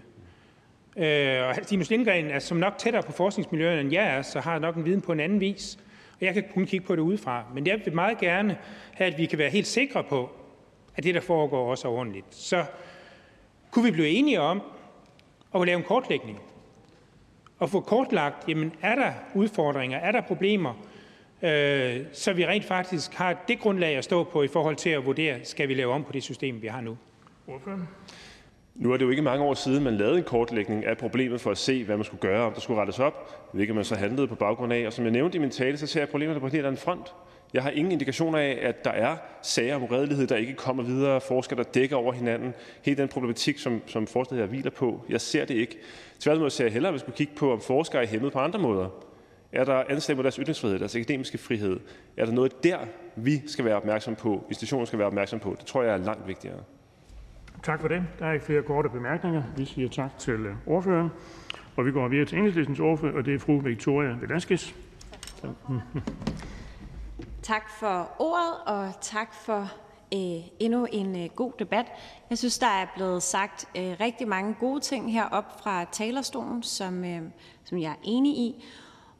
[0.98, 4.60] Øh, og Stinus Lindgren er som nok tættere på forskningsmiljøerne, end jeg er, så har
[4.60, 5.80] nok en viden på en anden vis.
[6.20, 7.44] Og jeg kan kun kigge på det udefra.
[7.54, 8.58] Men jeg vil meget gerne
[8.94, 10.30] have, at vi kan være helt sikre på,
[10.96, 12.26] at det, der foregår, også er ordentligt.
[12.30, 12.66] Så
[13.72, 14.62] kunne vi blive enige om
[15.56, 16.40] at lave en kortlægning
[17.60, 20.74] og få kortlagt, jamen er der udfordringer, er der problemer,
[21.42, 25.06] øh, så vi rent faktisk har det grundlag at stå på i forhold til at
[25.06, 26.98] vurdere, skal vi lave om på det system, vi har nu.
[28.76, 31.52] Nu er det jo ikke mange år siden, man lavede en kortlægning af problemet for
[31.52, 34.28] at se, hvad man skulle gøre, om der skulle rettes op, hvilket man så handlede
[34.28, 34.88] på baggrund af.
[34.88, 36.82] Og som jeg nævnte i min tale, så ser jeg problemerne på en helt anden
[36.82, 37.14] front.
[37.54, 41.22] Jeg har ingen indikationer af, at der er sager om uredelighed, der ikke kommer videre,
[41.22, 42.54] forskere, der dækker over hinanden.
[42.86, 45.78] Hele den problematik, som, som forslaget her hviler på, jeg ser det ikke.
[46.20, 48.60] Tværtimod ser jeg hellere, at vi skulle kigge på, om forskere er hæmmet på andre
[48.60, 48.90] måder.
[49.52, 51.80] Er der anslag mod deres ytringsfrihed, deres akademiske frihed?
[52.18, 52.78] Er der noget der,
[53.16, 55.56] vi skal være opmærksom på, institutionen skal være opmærksom på?
[55.60, 56.60] Det tror jeg er langt vigtigere.
[57.64, 58.04] Tak for det.
[58.20, 59.44] Der er ikke flere korte bemærkninger.
[59.58, 61.10] Vi siger tak til øh, ordføreren.
[61.76, 64.74] Og vi går videre til enhedslistens ordfører, og det er fru Victoria Velasquez.
[67.42, 69.60] Tak for ordet, og tak for
[70.14, 71.86] øh, endnu en øh, god debat.
[72.30, 77.06] Jeg synes, der er blevet sagt øh, rigtig mange gode ting heroppe fra talerstolen, som,
[77.06, 77.22] øh,
[77.64, 78.66] som jeg er enig i.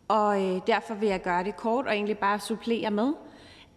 [0.08, 3.14] Og øh, derfor vil jeg gøre det kort og egentlig bare supplere med,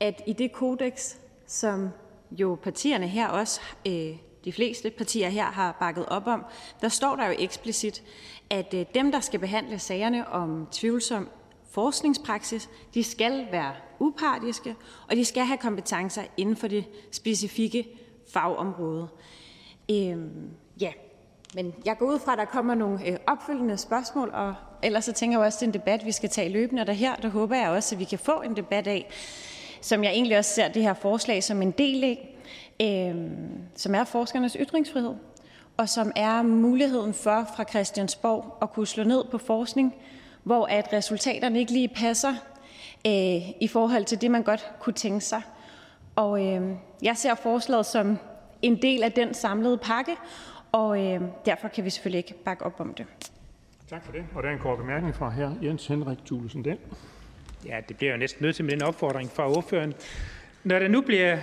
[0.00, 1.14] at i det kodex,
[1.46, 1.88] som
[2.30, 6.44] jo partierne her også, øh, de fleste partier her har bakket op om,
[6.80, 8.02] der står der jo eksplicit,
[8.50, 11.28] at øh, dem, der skal behandle sagerne om tvivlsom
[11.70, 14.74] forskningspraksis, de skal være upartiske,
[15.10, 17.88] og de skal have kompetencer inden for det specifikke
[18.32, 19.08] fagområde.
[19.90, 20.92] Øhm, ja,
[21.54, 25.12] men jeg går ud fra, at der kommer nogle øh, opfølgende spørgsmål, og ellers så
[25.12, 27.16] tænker jeg også, at det er en debat, vi skal tage løbende, og der her,
[27.16, 29.10] der håber jeg også, at vi kan få en debat af,
[29.80, 32.31] som jeg egentlig også ser det her forslag som en del af,
[32.82, 33.14] øh,
[33.74, 35.14] som er forskernes ytringsfrihed,
[35.76, 39.94] og som er muligheden for fra Christiansborg at kunne slå ned på forskning,
[40.42, 42.34] hvor at resultaterne ikke lige passer
[43.06, 45.42] øh, i forhold til det, man godt kunne tænke sig.
[46.16, 46.70] Og øh,
[47.02, 48.18] jeg ser forslaget som
[48.62, 50.16] en del af den samlede pakke,
[50.72, 53.06] og øh, derfor kan vi selvfølgelig ikke bakke op om det.
[53.90, 54.24] Tak for det.
[54.34, 56.78] Og der er en kort bemærkning fra her Jens Henrik Thulesen Den.
[57.66, 59.94] Ja, det bliver jo næsten nødt til med den opfordring fra ordføreren.
[60.64, 61.38] Når der nu bliver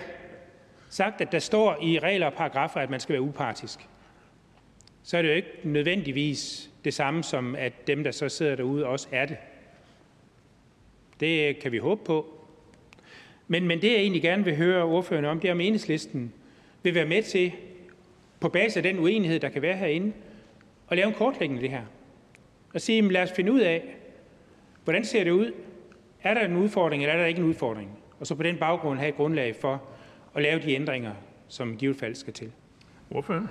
[0.90, 3.80] sagt, at der står i regler og paragrafer, at man skal være upartisk,
[5.04, 8.86] så er det jo ikke nødvendigvis det samme som, at dem, der så sidder derude,
[8.86, 9.38] også er det.
[11.20, 12.40] Det kan vi håbe på.
[13.48, 16.34] Men, men det, jeg egentlig gerne vil høre ordførende om, det er, om enhedslisten
[16.84, 17.52] vil være med til,
[18.40, 20.14] på basis af den uenighed, der kan være herinde,
[20.90, 21.86] at lave en kortlægning af det her.
[22.74, 23.84] Og sige, lad os finde ud af,
[24.84, 25.52] hvordan ser det ud?
[26.24, 28.00] Er der en udfordring, eller er der ikke en udfordring?
[28.20, 29.84] Og så på den baggrund have et grundlag for
[30.40, 31.14] at lave de ændringer,
[31.48, 32.52] som i givet fald skal til.
[33.12, 33.50] Ordføreren?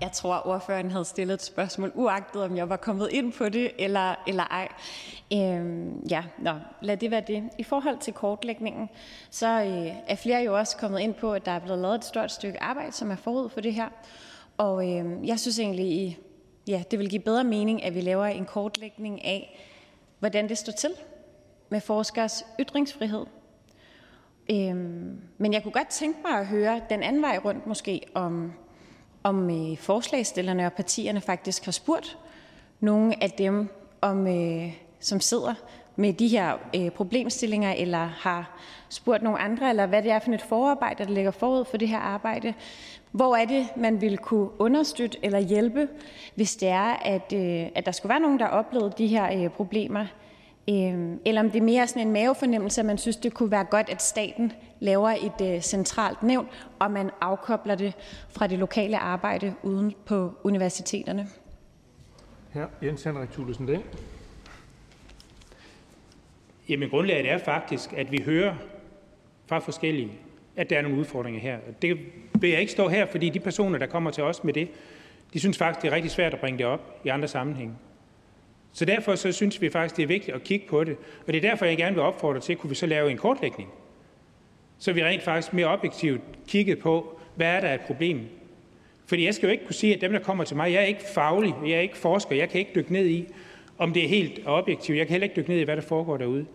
[0.00, 3.70] Jeg tror, ordføreren havde stillet et spørgsmål, uagtet om jeg var kommet ind på det
[3.78, 4.68] eller, eller ej.
[5.32, 6.52] Øhm, ja, nå,
[6.82, 7.50] lad det være det.
[7.58, 8.88] I forhold til kortlægningen,
[9.30, 12.04] så øh, er flere jo også kommet ind på, at der er blevet lavet et
[12.04, 13.88] stort stykke arbejde, som er forud for det her.
[14.56, 16.18] Og øh, jeg synes egentlig,
[16.68, 19.66] ja, det vil give bedre mening, at vi laver en kortlægning af,
[20.18, 20.90] hvordan det står til
[21.68, 23.26] med forskers ytringsfrihed.
[24.50, 28.52] Øhm, men jeg kunne godt tænke mig at høre den anden vej rundt måske, om
[29.22, 32.18] om øh, forslagsstillerne og partierne faktisk har spurgt
[32.80, 33.68] nogle af dem,
[34.00, 35.54] om, øh, som sidder
[35.96, 40.32] med de her øh, problemstillinger, eller har spurgt nogle andre, eller hvad det er for
[40.32, 42.54] et forarbejde, der ligger forud for det her arbejde.
[43.10, 45.88] Hvor er det, man ville kunne understøtte eller hjælpe,
[46.34, 49.44] hvis det er, at, øh, at der skulle være nogen, der oplevede oplevet de her
[49.44, 50.06] øh, problemer?
[50.68, 53.64] Øh, eller om det er mere sådan en mavefornemmelse, at man synes, det kunne være
[53.64, 57.94] godt, at staten laver et øh, centralt nævn, og man afkobler det
[58.30, 61.28] fra det lokale arbejde uden på universiteterne.
[62.50, 63.82] Her Jens Henrik Thulesen Dahl.
[66.68, 68.54] Jamen grundlaget er faktisk, at vi hører
[69.46, 70.12] fra forskellige,
[70.56, 71.58] at der er nogle udfordringer her.
[71.82, 71.98] Det
[72.34, 74.68] vil jeg ikke stå her, fordi de personer, der kommer til os med det,
[75.32, 77.74] de synes faktisk, det er rigtig svært at bringe det op i andre sammenhænge.
[78.72, 80.96] Så derfor så synes vi faktisk, det er vigtigt at kigge på det.
[81.26, 83.70] Og det er derfor, jeg gerne vil opfordre til, kunne vi så lave en kortlægning,
[84.78, 88.20] så vi rent faktisk mere objektivt kiggede på, hvad er der et problem.
[89.06, 90.86] Fordi jeg skal jo ikke kunne sige, at dem, der kommer til mig, jeg er
[90.86, 93.26] ikke faglig, jeg er ikke forsker, jeg kan ikke dykke ned i,
[93.78, 94.98] om det er helt objektivt.
[94.98, 96.46] Jeg kan heller ikke dykke ned i, hvad der foregår derude.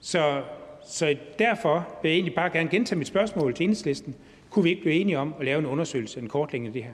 [0.00, 0.42] Så,
[0.88, 4.14] så derfor vil jeg egentlig bare gerne gentage mit spørgsmål til enhedslisten.
[4.50, 6.92] Kunne vi ikke blive enige om at lave en undersøgelse, en kortlægning af det her?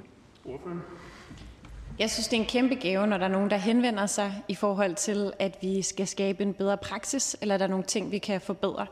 [2.02, 4.54] Jeg synes, det er en kæmpe gave, når der er nogen, der henvender sig i
[4.54, 8.18] forhold til, at vi skal skabe en bedre praksis, eller der er nogle ting, vi
[8.18, 8.86] kan forbedre.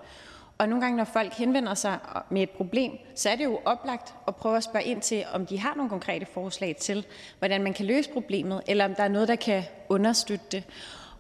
[0.59, 1.99] Og nogle gange, når folk henvender sig
[2.31, 5.47] med et problem, så er det jo oplagt at prøve at spørge ind til, om
[5.47, 7.07] de har nogle konkrete forslag til,
[7.39, 10.65] hvordan man kan løse problemet, eller om der er noget, der kan understøtte det.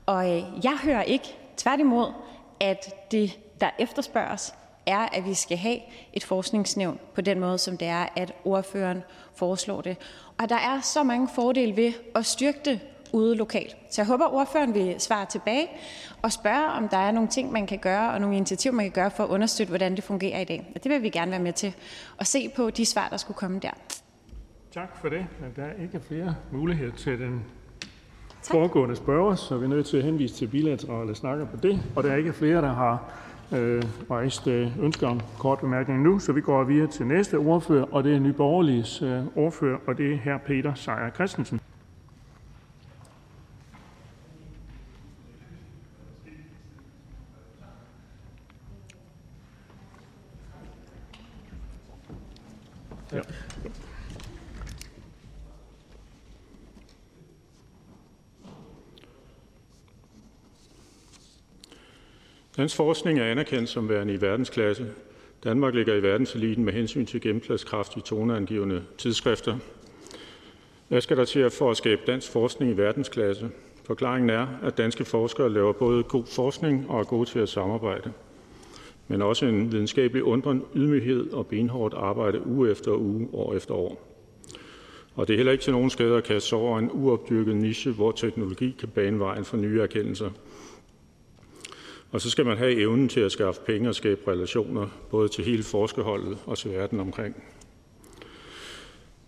[0.07, 2.13] Og øh, jeg hører ikke tværtimod,
[2.61, 4.55] at det, der efterspørges,
[4.91, 5.79] er, at vi skal have
[6.13, 9.03] et forskningsnævn på den måde, som det er, at ordføreren
[9.35, 9.97] foreslår det.
[10.39, 12.81] Og der er så mange fordele ved at styrke det
[13.13, 13.77] ude lokalt.
[13.91, 15.69] Så jeg håber, at ordføreren vil svare tilbage
[16.23, 18.93] og spørge, om der er nogle ting, man kan gøre, og nogle initiativer, man kan
[18.93, 20.73] gøre for at understøtte, hvordan det fungerer i dag.
[20.75, 21.75] Og det vil vi gerne være med til
[22.19, 23.71] at se på de svar, der skulle komme der.
[24.75, 25.27] Tak for det.
[25.41, 27.45] Men der er ikke flere muligheder til den
[28.43, 28.55] tak.
[28.55, 31.83] foregående spørger, så vi er nødt til at henvise til bilaterale snakker på det.
[31.97, 33.13] Og der er ikke flere, der har
[33.53, 37.85] Øh, rejst øh, ønsker om kort bemærkning nu, så vi går videre til næste ordfører,
[37.93, 41.61] og det er Nyborgerliges øh, ordfører, og det er her Peter Sejer Christensen.
[62.61, 64.87] Dansk forskning er anerkendt som værende i verdensklasse.
[65.45, 69.59] Danmark ligger i verdenseliten med hensyn til gennemslagskraft i toneangivende tidsskrifter.
[70.89, 73.51] Hvad skal der til for at skabe dansk forskning i verdensklasse?
[73.85, 78.13] Forklaringen er, at danske forskere laver både god forskning og er gode til at samarbejde,
[79.09, 84.07] men også en videnskabelig undren, ydmyghed og benhårdt arbejde uge efter uge, år efter år.
[85.15, 87.93] Og det er heller ikke til nogen skade at kaste sig over en uopdyrket niche,
[87.93, 90.31] hvor teknologi kan bane vejen for nye erkendelser.
[92.13, 95.45] Og så skal man have evnen til at skaffe penge og skabe relationer, både til
[95.45, 97.43] hele forskerholdet og til verden omkring.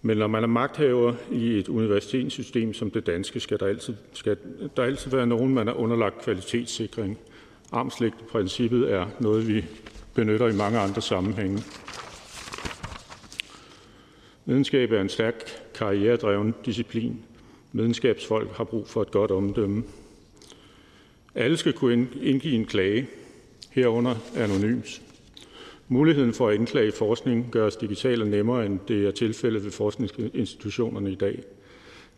[0.02, 4.36] Men når man er magthaver i et universitetssystem som det danske, skal der altid, skal
[4.77, 7.19] der altid være nogen, man er underlagt kvalitetssikring.
[7.73, 9.65] Armslægteprincippet er noget, vi
[10.15, 11.62] benytter i mange andre sammenhænge.
[14.44, 15.35] Videnskab er en stærk
[15.75, 17.25] karrieredreven disciplin.
[17.73, 19.85] Videnskabsfolk har brug for et godt omdømme.
[21.35, 23.09] Alle skal kunne indgive en klage,
[23.70, 25.02] herunder anonymt.
[25.89, 31.12] Muligheden for at indklage forskning gøres digitalt og nemmere, end det er tilfældet ved forskningsinstitutionerne
[31.12, 31.43] i dag.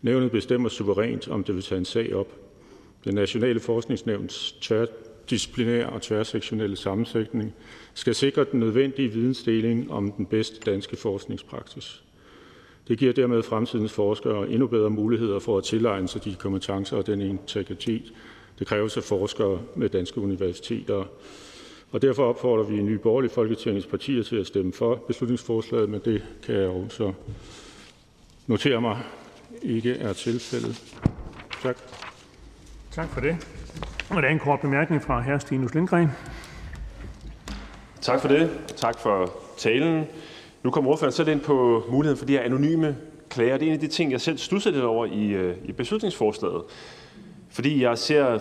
[0.01, 2.27] Nævnet bestemmer suverænt, om det vil tage en sag op.
[3.03, 7.53] Det nationale forskningsnævns tværdisciplinære og tværsektionelle sammensætning
[7.93, 12.03] skal sikre den nødvendige vidensdeling om den bedste danske forskningspraksis.
[12.87, 17.07] Det giver dermed fremtidens forskere endnu bedre muligheder for at tilegne sig de kompetencer og
[17.07, 18.13] den integritet,
[18.59, 21.03] det kræves af forskere med danske universiteter.
[21.91, 26.01] Og derfor opfordrer vi i Nye Borgerlige Folketingets partier til at stemme for beslutningsforslaget, men
[26.05, 27.13] det kan jeg også
[28.47, 29.03] notere mig
[29.61, 30.95] ikke er tilfældet.
[31.63, 31.77] Tak.
[32.91, 33.47] Tak for det.
[34.09, 35.37] Og der er en kort bemærkning fra hr.
[35.37, 36.09] Stinus Lindgren.
[38.01, 38.49] Tak for det.
[38.75, 40.05] Tak for talen.
[40.63, 42.97] Nu kommer ordføreren selv ind på muligheden for de her anonyme
[43.29, 43.57] klager.
[43.57, 46.61] Det er en af de ting, jeg selv stusser lidt over i, øh, i beslutningsforslaget.
[47.55, 48.39] Fordi jeg ser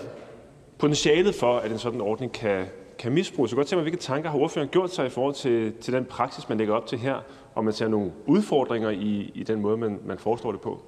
[0.78, 2.66] potentialet for, at en sådan ordning kan,
[2.98, 3.50] kan misbruges.
[3.50, 6.04] Så godt tænke mig, hvilke tanker har ordføreren gjort sig i forhold til, til den
[6.04, 7.20] praksis, man lægger op til her,
[7.54, 10.82] og man ser nogle udfordringer i, i den måde, man, man foreslår det på?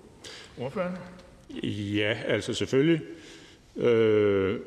[0.61, 0.95] Ordføreren?
[1.63, 3.01] Ja, altså selvfølgelig
[3.77, 4.61] øh,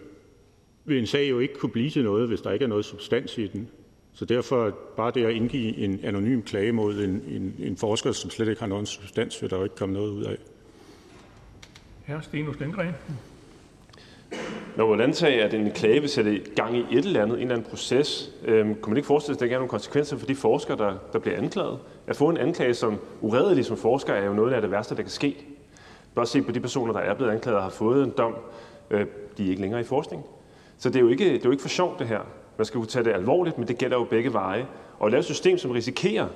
[0.85, 3.37] vil en sag jo ikke kunne blive til noget, hvis der ikke er noget substans
[3.37, 3.69] i den.
[4.13, 8.29] Så derfor bare det at indgive en anonym klage mod en, en, en forsker, som
[8.29, 10.37] slet ikke har nogen substans, vil der jo ikke komme noget ud af.
[12.07, 12.21] Hr.
[12.21, 12.93] Stinus Lindgren.
[14.75, 17.55] Når man antager, at en klage vil sætte gang i et eller andet, en eller
[17.55, 20.25] anden proces, øhm, kunne man ikke forestille sig, at der ikke er nogen konsekvenser for
[20.25, 21.79] de forskere, der, der bliver anklaget?
[22.07, 25.01] At få en anklage som uredelig som forsker er jo noget af det værste, der
[25.01, 25.45] kan ske.
[26.15, 28.35] Bare se på de personer, der er blevet anklaget og har fået en dom.
[28.89, 29.05] Øh,
[29.37, 30.23] de er ikke længere i forskning.
[30.77, 32.19] Så det er, jo ikke, det er jo ikke for sjovt, det her.
[32.57, 34.67] Man skal kunne tage det alvorligt, men det gælder jo begge veje.
[34.99, 36.27] Og at lave et system, som risikerer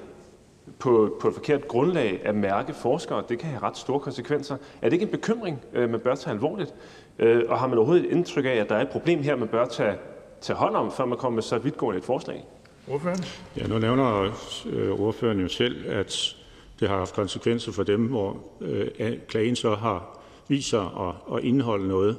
[0.79, 4.57] på, på et forkert grundlag at mærke forskere, det kan have ret store konsekvenser.
[4.81, 6.73] Er det ikke en bekymring, øh, man bør tage alvorligt?
[7.19, 9.47] Øh, og har man overhovedet et indtryk af, at der er et problem her, man
[9.47, 9.95] bør tage,
[10.41, 12.45] tage hånd om, før man kommer med så vidtgående et forslag?
[12.87, 13.23] Ordføreren?
[13.57, 14.31] Ja, nu nævner
[14.65, 16.35] øh, ordføreren jo selv, at
[16.79, 21.43] det har haft konsekvenser for dem, hvor øh, klagen så har vist sig at, at
[21.43, 22.17] indeholde noget.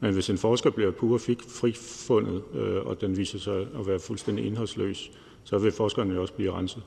[0.00, 1.18] Men hvis en forsker bliver pur
[1.60, 5.10] frifundet, øh, og den viser sig at være fuldstændig indholdsløs,
[5.44, 6.82] så vil forskeren jo også blive renset.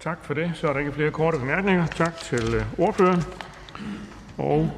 [0.00, 0.52] Tak for det.
[0.54, 1.86] Så er der ikke flere korte bemærkninger.
[1.86, 3.22] Tak til øh, ordføreren.
[4.38, 4.70] Og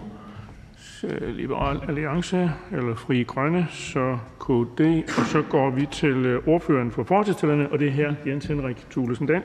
[1.08, 4.80] Liberal Alliance eller Fri Grønne, så KD,
[5.18, 8.76] og så går vi til øh, ordføreren for fortidstillerne, og det er her Jens Henrik
[8.90, 9.42] Thulesen Dahl.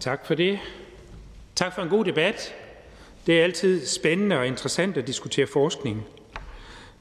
[0.00, 0.58] Tak for det.
[1.54, 2.54] Tak for en god debat.
[3.26, 6.02] Det er altid spændende og interessant at diskutere forskning.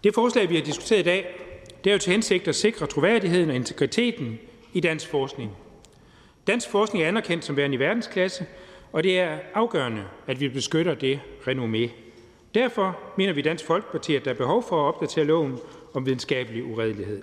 [0.04, 1.26] Det forslag, vi har diskuteret i dag,
[1.84, 4.40] det er jo til hensigt at sikre troværdigheden og integriteten
[4.74, 5.52] i dansk forskning.
[6.48, 8.46] Dansk forskning er anerkendt som værende i verdensklasse,
[8.92, 12.09] og det er afgørende, at vi beskytter det renommé.
[12.56, 15.60] Derfor mener vi i Dansk Folkeparti, at der er behov for at opdatere loven
[15.94, 17.22] om videnskabelig uredelighed.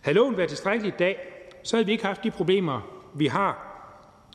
[0.00, 1.18] Havde loven været tilstrækkelig i dag,
[1.62, 2.80] så havde vi ikke haft de problemer,
[3.14, 3.66] vi har.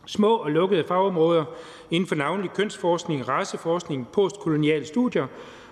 [0.05, 1.45] Små og lukkede fagområder
[1.91, 5.27] inden for navnlig kønsforskning, raceforskning, postkoloniale studier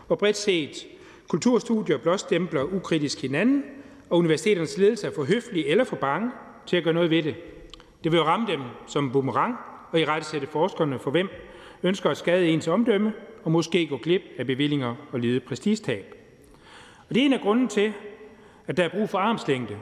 [0.10, 0.88] og bredt set
[1.28, 3.64] kulturstudier blåstempler ukritisk hinanden,
[4.10, 6.32] og universiteternes ledelse er for høflige eller for bange
[6.66, 7.36] til at gøre noget ved det.
[8.04, 9.56] Det vil jo ramme dem som en boomerang
[9.92, 11.30] og i rette sætte forskerne for hvem
[11.84, 13.14] ønsker at skade ens omdømme
[13.44, 16.16] og måske gå glip af bevillinger og lide prestigetab.
[17.10, 17.94] Og det er en af grunden til,
[18.68, 19.78] at der er brug for armslængde.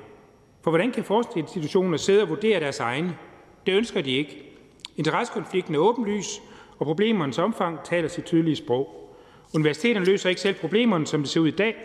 [0.62, 3.18] For hvordan kan forskningsinstitutioner sidde og vurdere deres egne?
[3.66, 4.52] Det ønsker de ikke.
[4.98, 6.42] Interessekonflikten er åbenlys,
[6.80, 9.16] og problemernes omfang taler sit tydelige sprog.
[9.56, 11.76] Universiteterne løser ikke selv problemerne, som det ser ud i dag.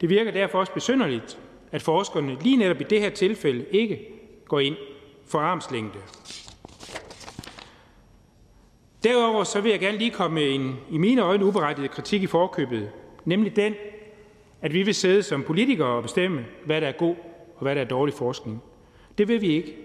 [0.00, 1.38] Det virker derfor også besynderligt,
[1.72, 4.00] at forskerne lige netop i det her tilfælde ikke
[4.48, 4.76] går ind
[5.26, 5.98] for armslængde.
[9.04, 12.26] Derudover så vil jeg gerne lige komme med en i mine øjne uberettiget kritik i
[12.26, 12.90] forkøbet,
[13.24, 13.74] nemlig den,
[14.62, 17.16] at vi vil sidde som politikere og bestemme, hvad der er god
[17.56, 18.62] og hvad der er dårlig forskning.
[19.18, 19.76] Det vil vi ikke.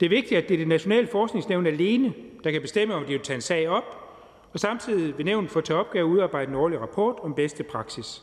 [0.00, 2.12] Det er vigtigt, at det er det nationale forskningsnævn alene,
[2.44, 3.84] der kan bestemme, om de vil tage en sag op,
[4.52, 8.22] og samtidig vil nævnet få til opgave at udarbejde en årlig rapport om bedste praksis.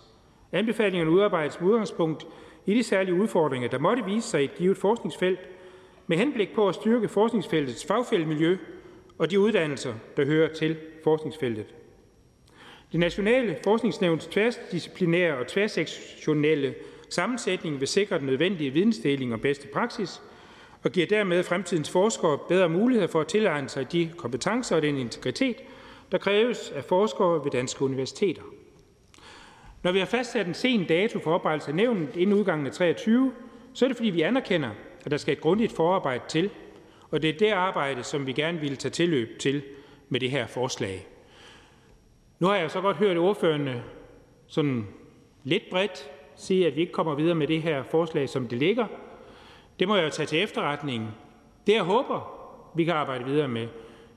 [0.52, 2.28] Anbefalingerne udarbejdes med udgangspunkt
[2.66, 5.40] i de særlige udfordringer, der måtte vise sig i et givet forskningsfelt,
[6.08, 8.58] med henblik på at styrke forskningsfeltets fagfældemiljø
[9.18, 11.66] og de uddannelser, der hører til forskningsfeltet.
[12.92, 16.76] Det nationale forskningsnævns tværdisciplinære og tværsektionelle
[17.10, 20.22] sammensætning vil sikre den nødvendige vidensdeling og bedste praksis
[20.84, 24.98] og giver dermed fremtidens forskere bedre muligheder for at tilegne sig de kompetencer og den
[24.98, 25.56] integritet,
[26.12, 28.42] der kræves af forskere ved danske universiteter.
[29.84, 33.34] Når vi har fastsat en sen dato for oprettelse af nævnet inden udgangen af 23,
[33.74, 34.70] så er det fordi, vi anerkender,
[35.06, 36.50] at der skal et grundigt forarbejde til,
[37.16, 39.64] og det er det arbejde, som vi gerne ville tage tilløb til
[40.10, 41.08] med det her forslag.
[42.40, 43.84] Nu har jeg så godt hørt ordførende
[44.48, 44.88] sådan
[45.44, 48.86] lidt bredt sige, at vi ikke kommer videre med det her forslag, som det ligger.
[49.80, 51.10] Det må jeg jo tage til efterretning.
[51.68, 52.38] Det, jeg håber,
[52.76, 53.68] vi kan arbejde videre med,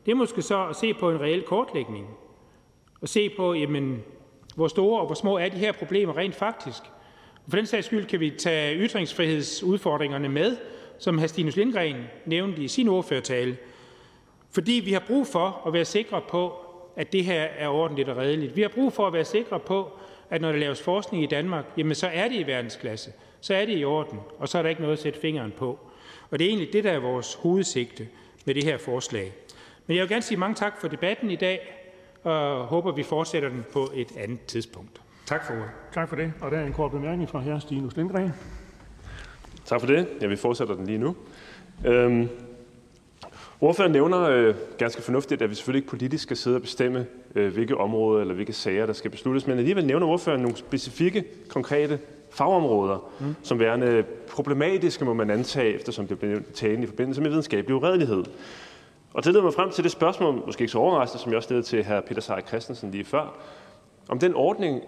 [0.07, 2.07] det er måske så at se på en reel kortlægning.
[3.01, 4.05] Og se på, jamen,
[4.57, 6.83] hvor store og hvor små er de her problemer rent faktisk.
[7.35, 10.57] Og for den sags skyld kan vi tage ytringsfrihedsudfordringerne med,
[10.99, 11.27] som hr.
[11.27, 11.97] Stinus Lindgren
[12.27, 13.57] nævnte i sin ordførertale.
[14.51, 16.53] Fordi vi har brug for at være sikre på,
[16.97, 18.57] at det her er ordentligt og redeligt.
[18.57, 19.93] Vi har brug for at være sikre på,
[20.31, 23.13] at når der laves forskning i Danmark, jamen så er det i verdensklasse.
[23.41, 25.79] Så er det i orden, og så er der ikke noget at sætte fingeren på.
[26.31, 28.09] Og det er egentlig det, der er vores hovedsigte
[28.45, 29.33] med det her forslag.
[29.87, 31.75] Men jeg vil gerne sige mange tak for debatten i dag,
[32.23, 35.01] og håber, vi fortsætter den på et andet tidspunkt.
[35.27, 35.71] Tak for ordet.
[35.93, 36.33] Tak for det.
[36.41, 37.59] Og der er en kort bemærkning fra hr.
[37.59, 38.33] Stinus Lindgren.
[39.69, 40.07] Tak for det.
[40.21, 41.17] Jeg vil fortsætte den lige nu.
[41.87, 42.29] Øhm,
[43.61, 47.53] ordføreren nævner øh, ganske fornuftigt, at vi selvfølgelig ikke politisk skal sidde og bestemme, øh,
[47.53, 51.99] hvilke områder eller hvilke sager, der skal besluttes, men alligevel nævner ordføreren nogle specifikke, konkrete
[52.31, 53.35] fagområder, mm.
[53.43, 58.25] som værende problematiske, må man antage, eftersom det bliver taget i forbindelse med videnskabelig uredelighed.
[59.15, 61.47] Og det leder mig frem til det spørgsmål, måske ikke så overraskende, som jeg også
[61.47, 62.01] stillede til hr.
[62.01, 63.39] Peter Seier Christensen lige før,
[64.09, 64.83] om den ordning,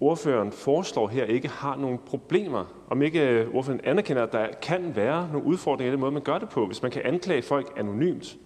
[0.00, 2.64] ordføreren foreslår her, ikke har nogen problemer.
[2.90, 6.22] Om ikke øh, ordføreren anerkender, at der kan være nogle udfordringer i den måde, man
[6.22, 8.36] gør det på, hvis man kan anklage folk anonymt,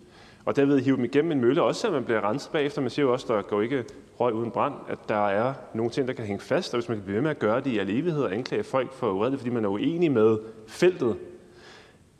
[0.44, 2.80] og derved hive dem igennem en mølle, også selvom man bliver renset bagefter.
[2.80, 3.84] Man siger jo også, der går ikke
[4.20, 6.98] røg uden brand, at der er nogle ting, der kan hænge fast, og hvis man
[6.98, 9.40] kan blive ved med at gøre det i al evighed og anklage folk for uredeligt,
[9.40, 11.16] fordi man er uenig med feltet,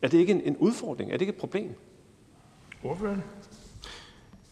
[0.02, 1.10] er det ikke en, en udfordring?
[1.10, 1.70] Er det ikke et problem?
[2.84, 3.23] Ordføreren?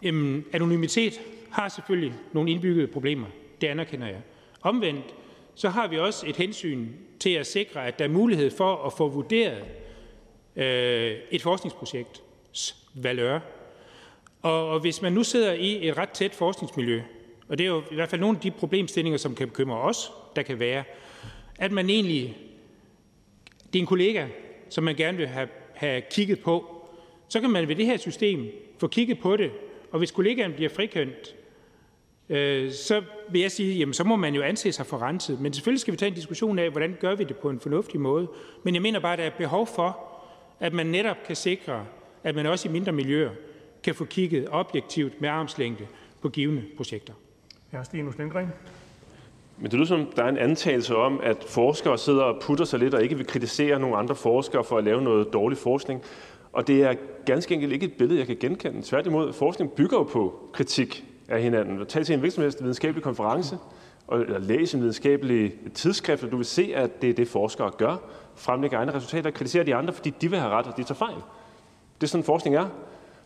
[0.03, 3.27] Jamen, anonymitet har selvfølgelig nogle indbyggede problemer.
[3.61, 4.21] Det anerkender jeg.
[4.63, 5.15] Omvendt,
[5.55, 6.89] så har vi også et hensyn
[7.21, 9.65] til at sikre, at der er mulighed for at få vurderet
[10.57, 13.41] øh, et forskningsprojekts valør.
[14.43, 17.03] Og, og hvis man nu sidder i et ret tæt forskningsmiljø,
[17.49, 20.13] og det er jo i hvert fald nogle af de problemstillinger, som kan bekymre os,
[20.37, 20.85] der kan være,
[21.59, 22.37] at man egentlig,
[23.73, 24.27] det er en kollega,
[24.69, 26.75] som man gerne vil have, have kigget på,
[27.29, 28.47] så kan man ved det her system
[28.79, 29.51] få kigget på det,
[29.91, 31.35] og hvis kollegaen bliver frikendt,
[32.31, 35.41] øh, så vil jeg sige, jamen så må man jo anse sig for renset.
[35.41, 38.01] Men selvfølgelig skal vi tage en diskussion af, hvordan gør vi det på en fornuftig
[38.01, 38.29] måde.
[38.63, 39.99] Men jeg mener bare, at der er behov for,
[40.61, 41.85] at man netop kan sikre,
[42.25, 43.31] at man også i mindre miljøer
[43.83, 45.87] kan få kigget objektivt med armslængde
[46.23, 47.13] på givende projekter.
[47.73, 48.53] Ja, Stinus Lindgren.
[49.57, 52.79] Men det lyder som, der er en antagelse om, at forskere sidder og putter sig
[52.79, 56.03] lidt og ikke vil kritisere nogle andre forskere for at lave noget dårlig forskning.
[56.53, 56.95] Og det er
[57.27, 58.83] ganske enkelt ikke et billede, jeg kan genkende.
[58.83, 61.87] Tværtimod, forskning bygger jo på kritik af hinanden.
[61.87, 63.59] Tag til en virksomhed videnskabelig konference,
[64.13, 67.97] eller læs en videnskabelig tidsskrift, og du vil se, at det er det, forskere gør.
[68.37, 70.95] Fremlægger egne resultater og kritiserer de andre, fordi de vil have ret, og de tager
[70.95, 71.17] fejl.
[72.01, 72.67] Det er sådan, forskning er.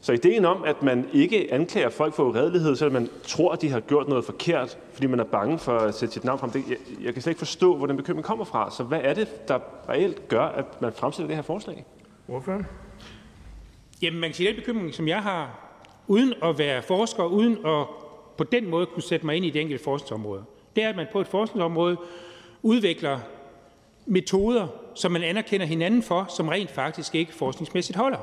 [0.00, 3.70] Så ideen om, at man ikke anklager folk for uredelighed, selvom man tror, at de
[3.70, 6.62] har gjort noget forkert, fordi man er bange for at sætte sit navn frem, det,
[6.68, 8.70] jeg, jeg kan slet ikke forstå, hvor den bekymring kommer fra.
[8.70, 9.58] Så hvad er det, der
[9.88, 11.84] reelt gør, at man fremsætter det her forslag?
[12.26, 12.62] Hvorfor?
[14.02, 15.71] Jamen, man kan sige, den bekymring, som jeg har,
[16.06, 17.86] uden at være forsker, uden at
[18.36, 20.42] på den måde kunne sætte mig ind i de enkelte forskningsområder,
[20.76, 21.96] det er, at man på et forskningsområde
[22.62, 23.20] udvikler
[24.06, 28.18] metoder, som man anerkender hinanden for, som rent faktisk ikke forskningsmæssigt holder.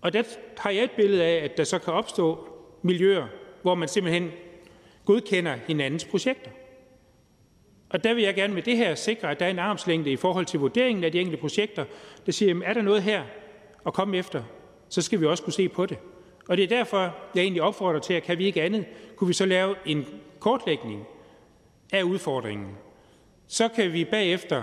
[0.00, 0.22] Og der
[0.58, 2.48] har jeg et billede af, at der så kan opstå
[2.82, 3.26] miljøer,
[3.62, 4.30] hvor man simpelthen
[5.04, 6.50] godkender hinandens projekter.
[7.90, 10.16] Og der vil jeg gerne med det her sikre, at der er en armslængde i
[10.16, 11.84] forhold til vurderingen af de enkelte projekter,
[12.26, 13.22] der siger, jamen, er der noget her,
[13.86, 14.42] at komme efter,
[14.88, 15.98] så skal vi også kunne se på det.
[16.48, 18.84] Og det er derfor, jeg egentlig opfordrer til, at kan vi ikke andet,
[19.16, 20.06] kunne vi så lave en
[20.40, 21.06] kortlægning
[21.92, 22.76] af udfordringen.
[23.46, 24.62] Så kan vi bagefter,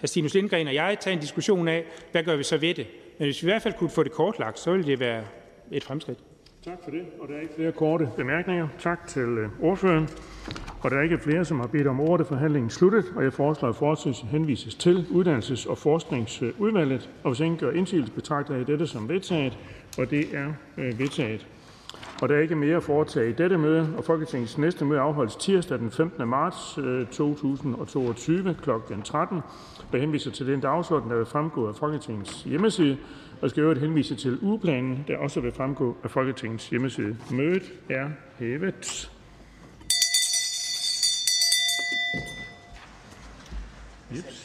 [0.00, 2.86] at Stinus Lindgren og jeg, tage en diskussion af, hvad gør vi så ved det.
[3.18, 5.24] Men hvis vi i hvert fald kunne få det kortlagt, så ville det være
[5.72, 6.18] et fremskridt.
[6.64, 7.06] Tak for det.
[7.20, 8.68] Og der er ikke flere korte bemærkninger.
[8.78, 10.08] Tak til øh, ordføreren.
[10.80, 13.68] Og der er ikke flere, som har bedt om ordet, forhandlingen sluttet, og jeg foreslår,
[13.68, 17.10] at forslaget henvises til Uddannelses- og Forskningsudvalget.
[17.22, 19.58] Og hvis ingen gør indsigelse, betragter jeg dette som vedtaget,
[19.98, 21.46] og det er øh, vedtaget.
[22.22, 25.36] Og der er ikke mere at foretage i dette møde, og Folketingets næste møde afholdes
[25.36, 26.28] tirsdag den 15.
[26.28, 26.74] marts
[27.12, 28.70] 2022 kl.
[29.04, 29.40] 13.
[29.92, 32.96] Jeg henviser til den dagsorden, der vil fremgå af Folketingets hjemmeside,
[33.44, 37.16] og skal øvrigt henvise til ugeplanen, der også vil fremgå af Folketingets hjemmeside.
[37.30, 39.10] Mødet er hævet.
[44.16, 44.43] Jeps.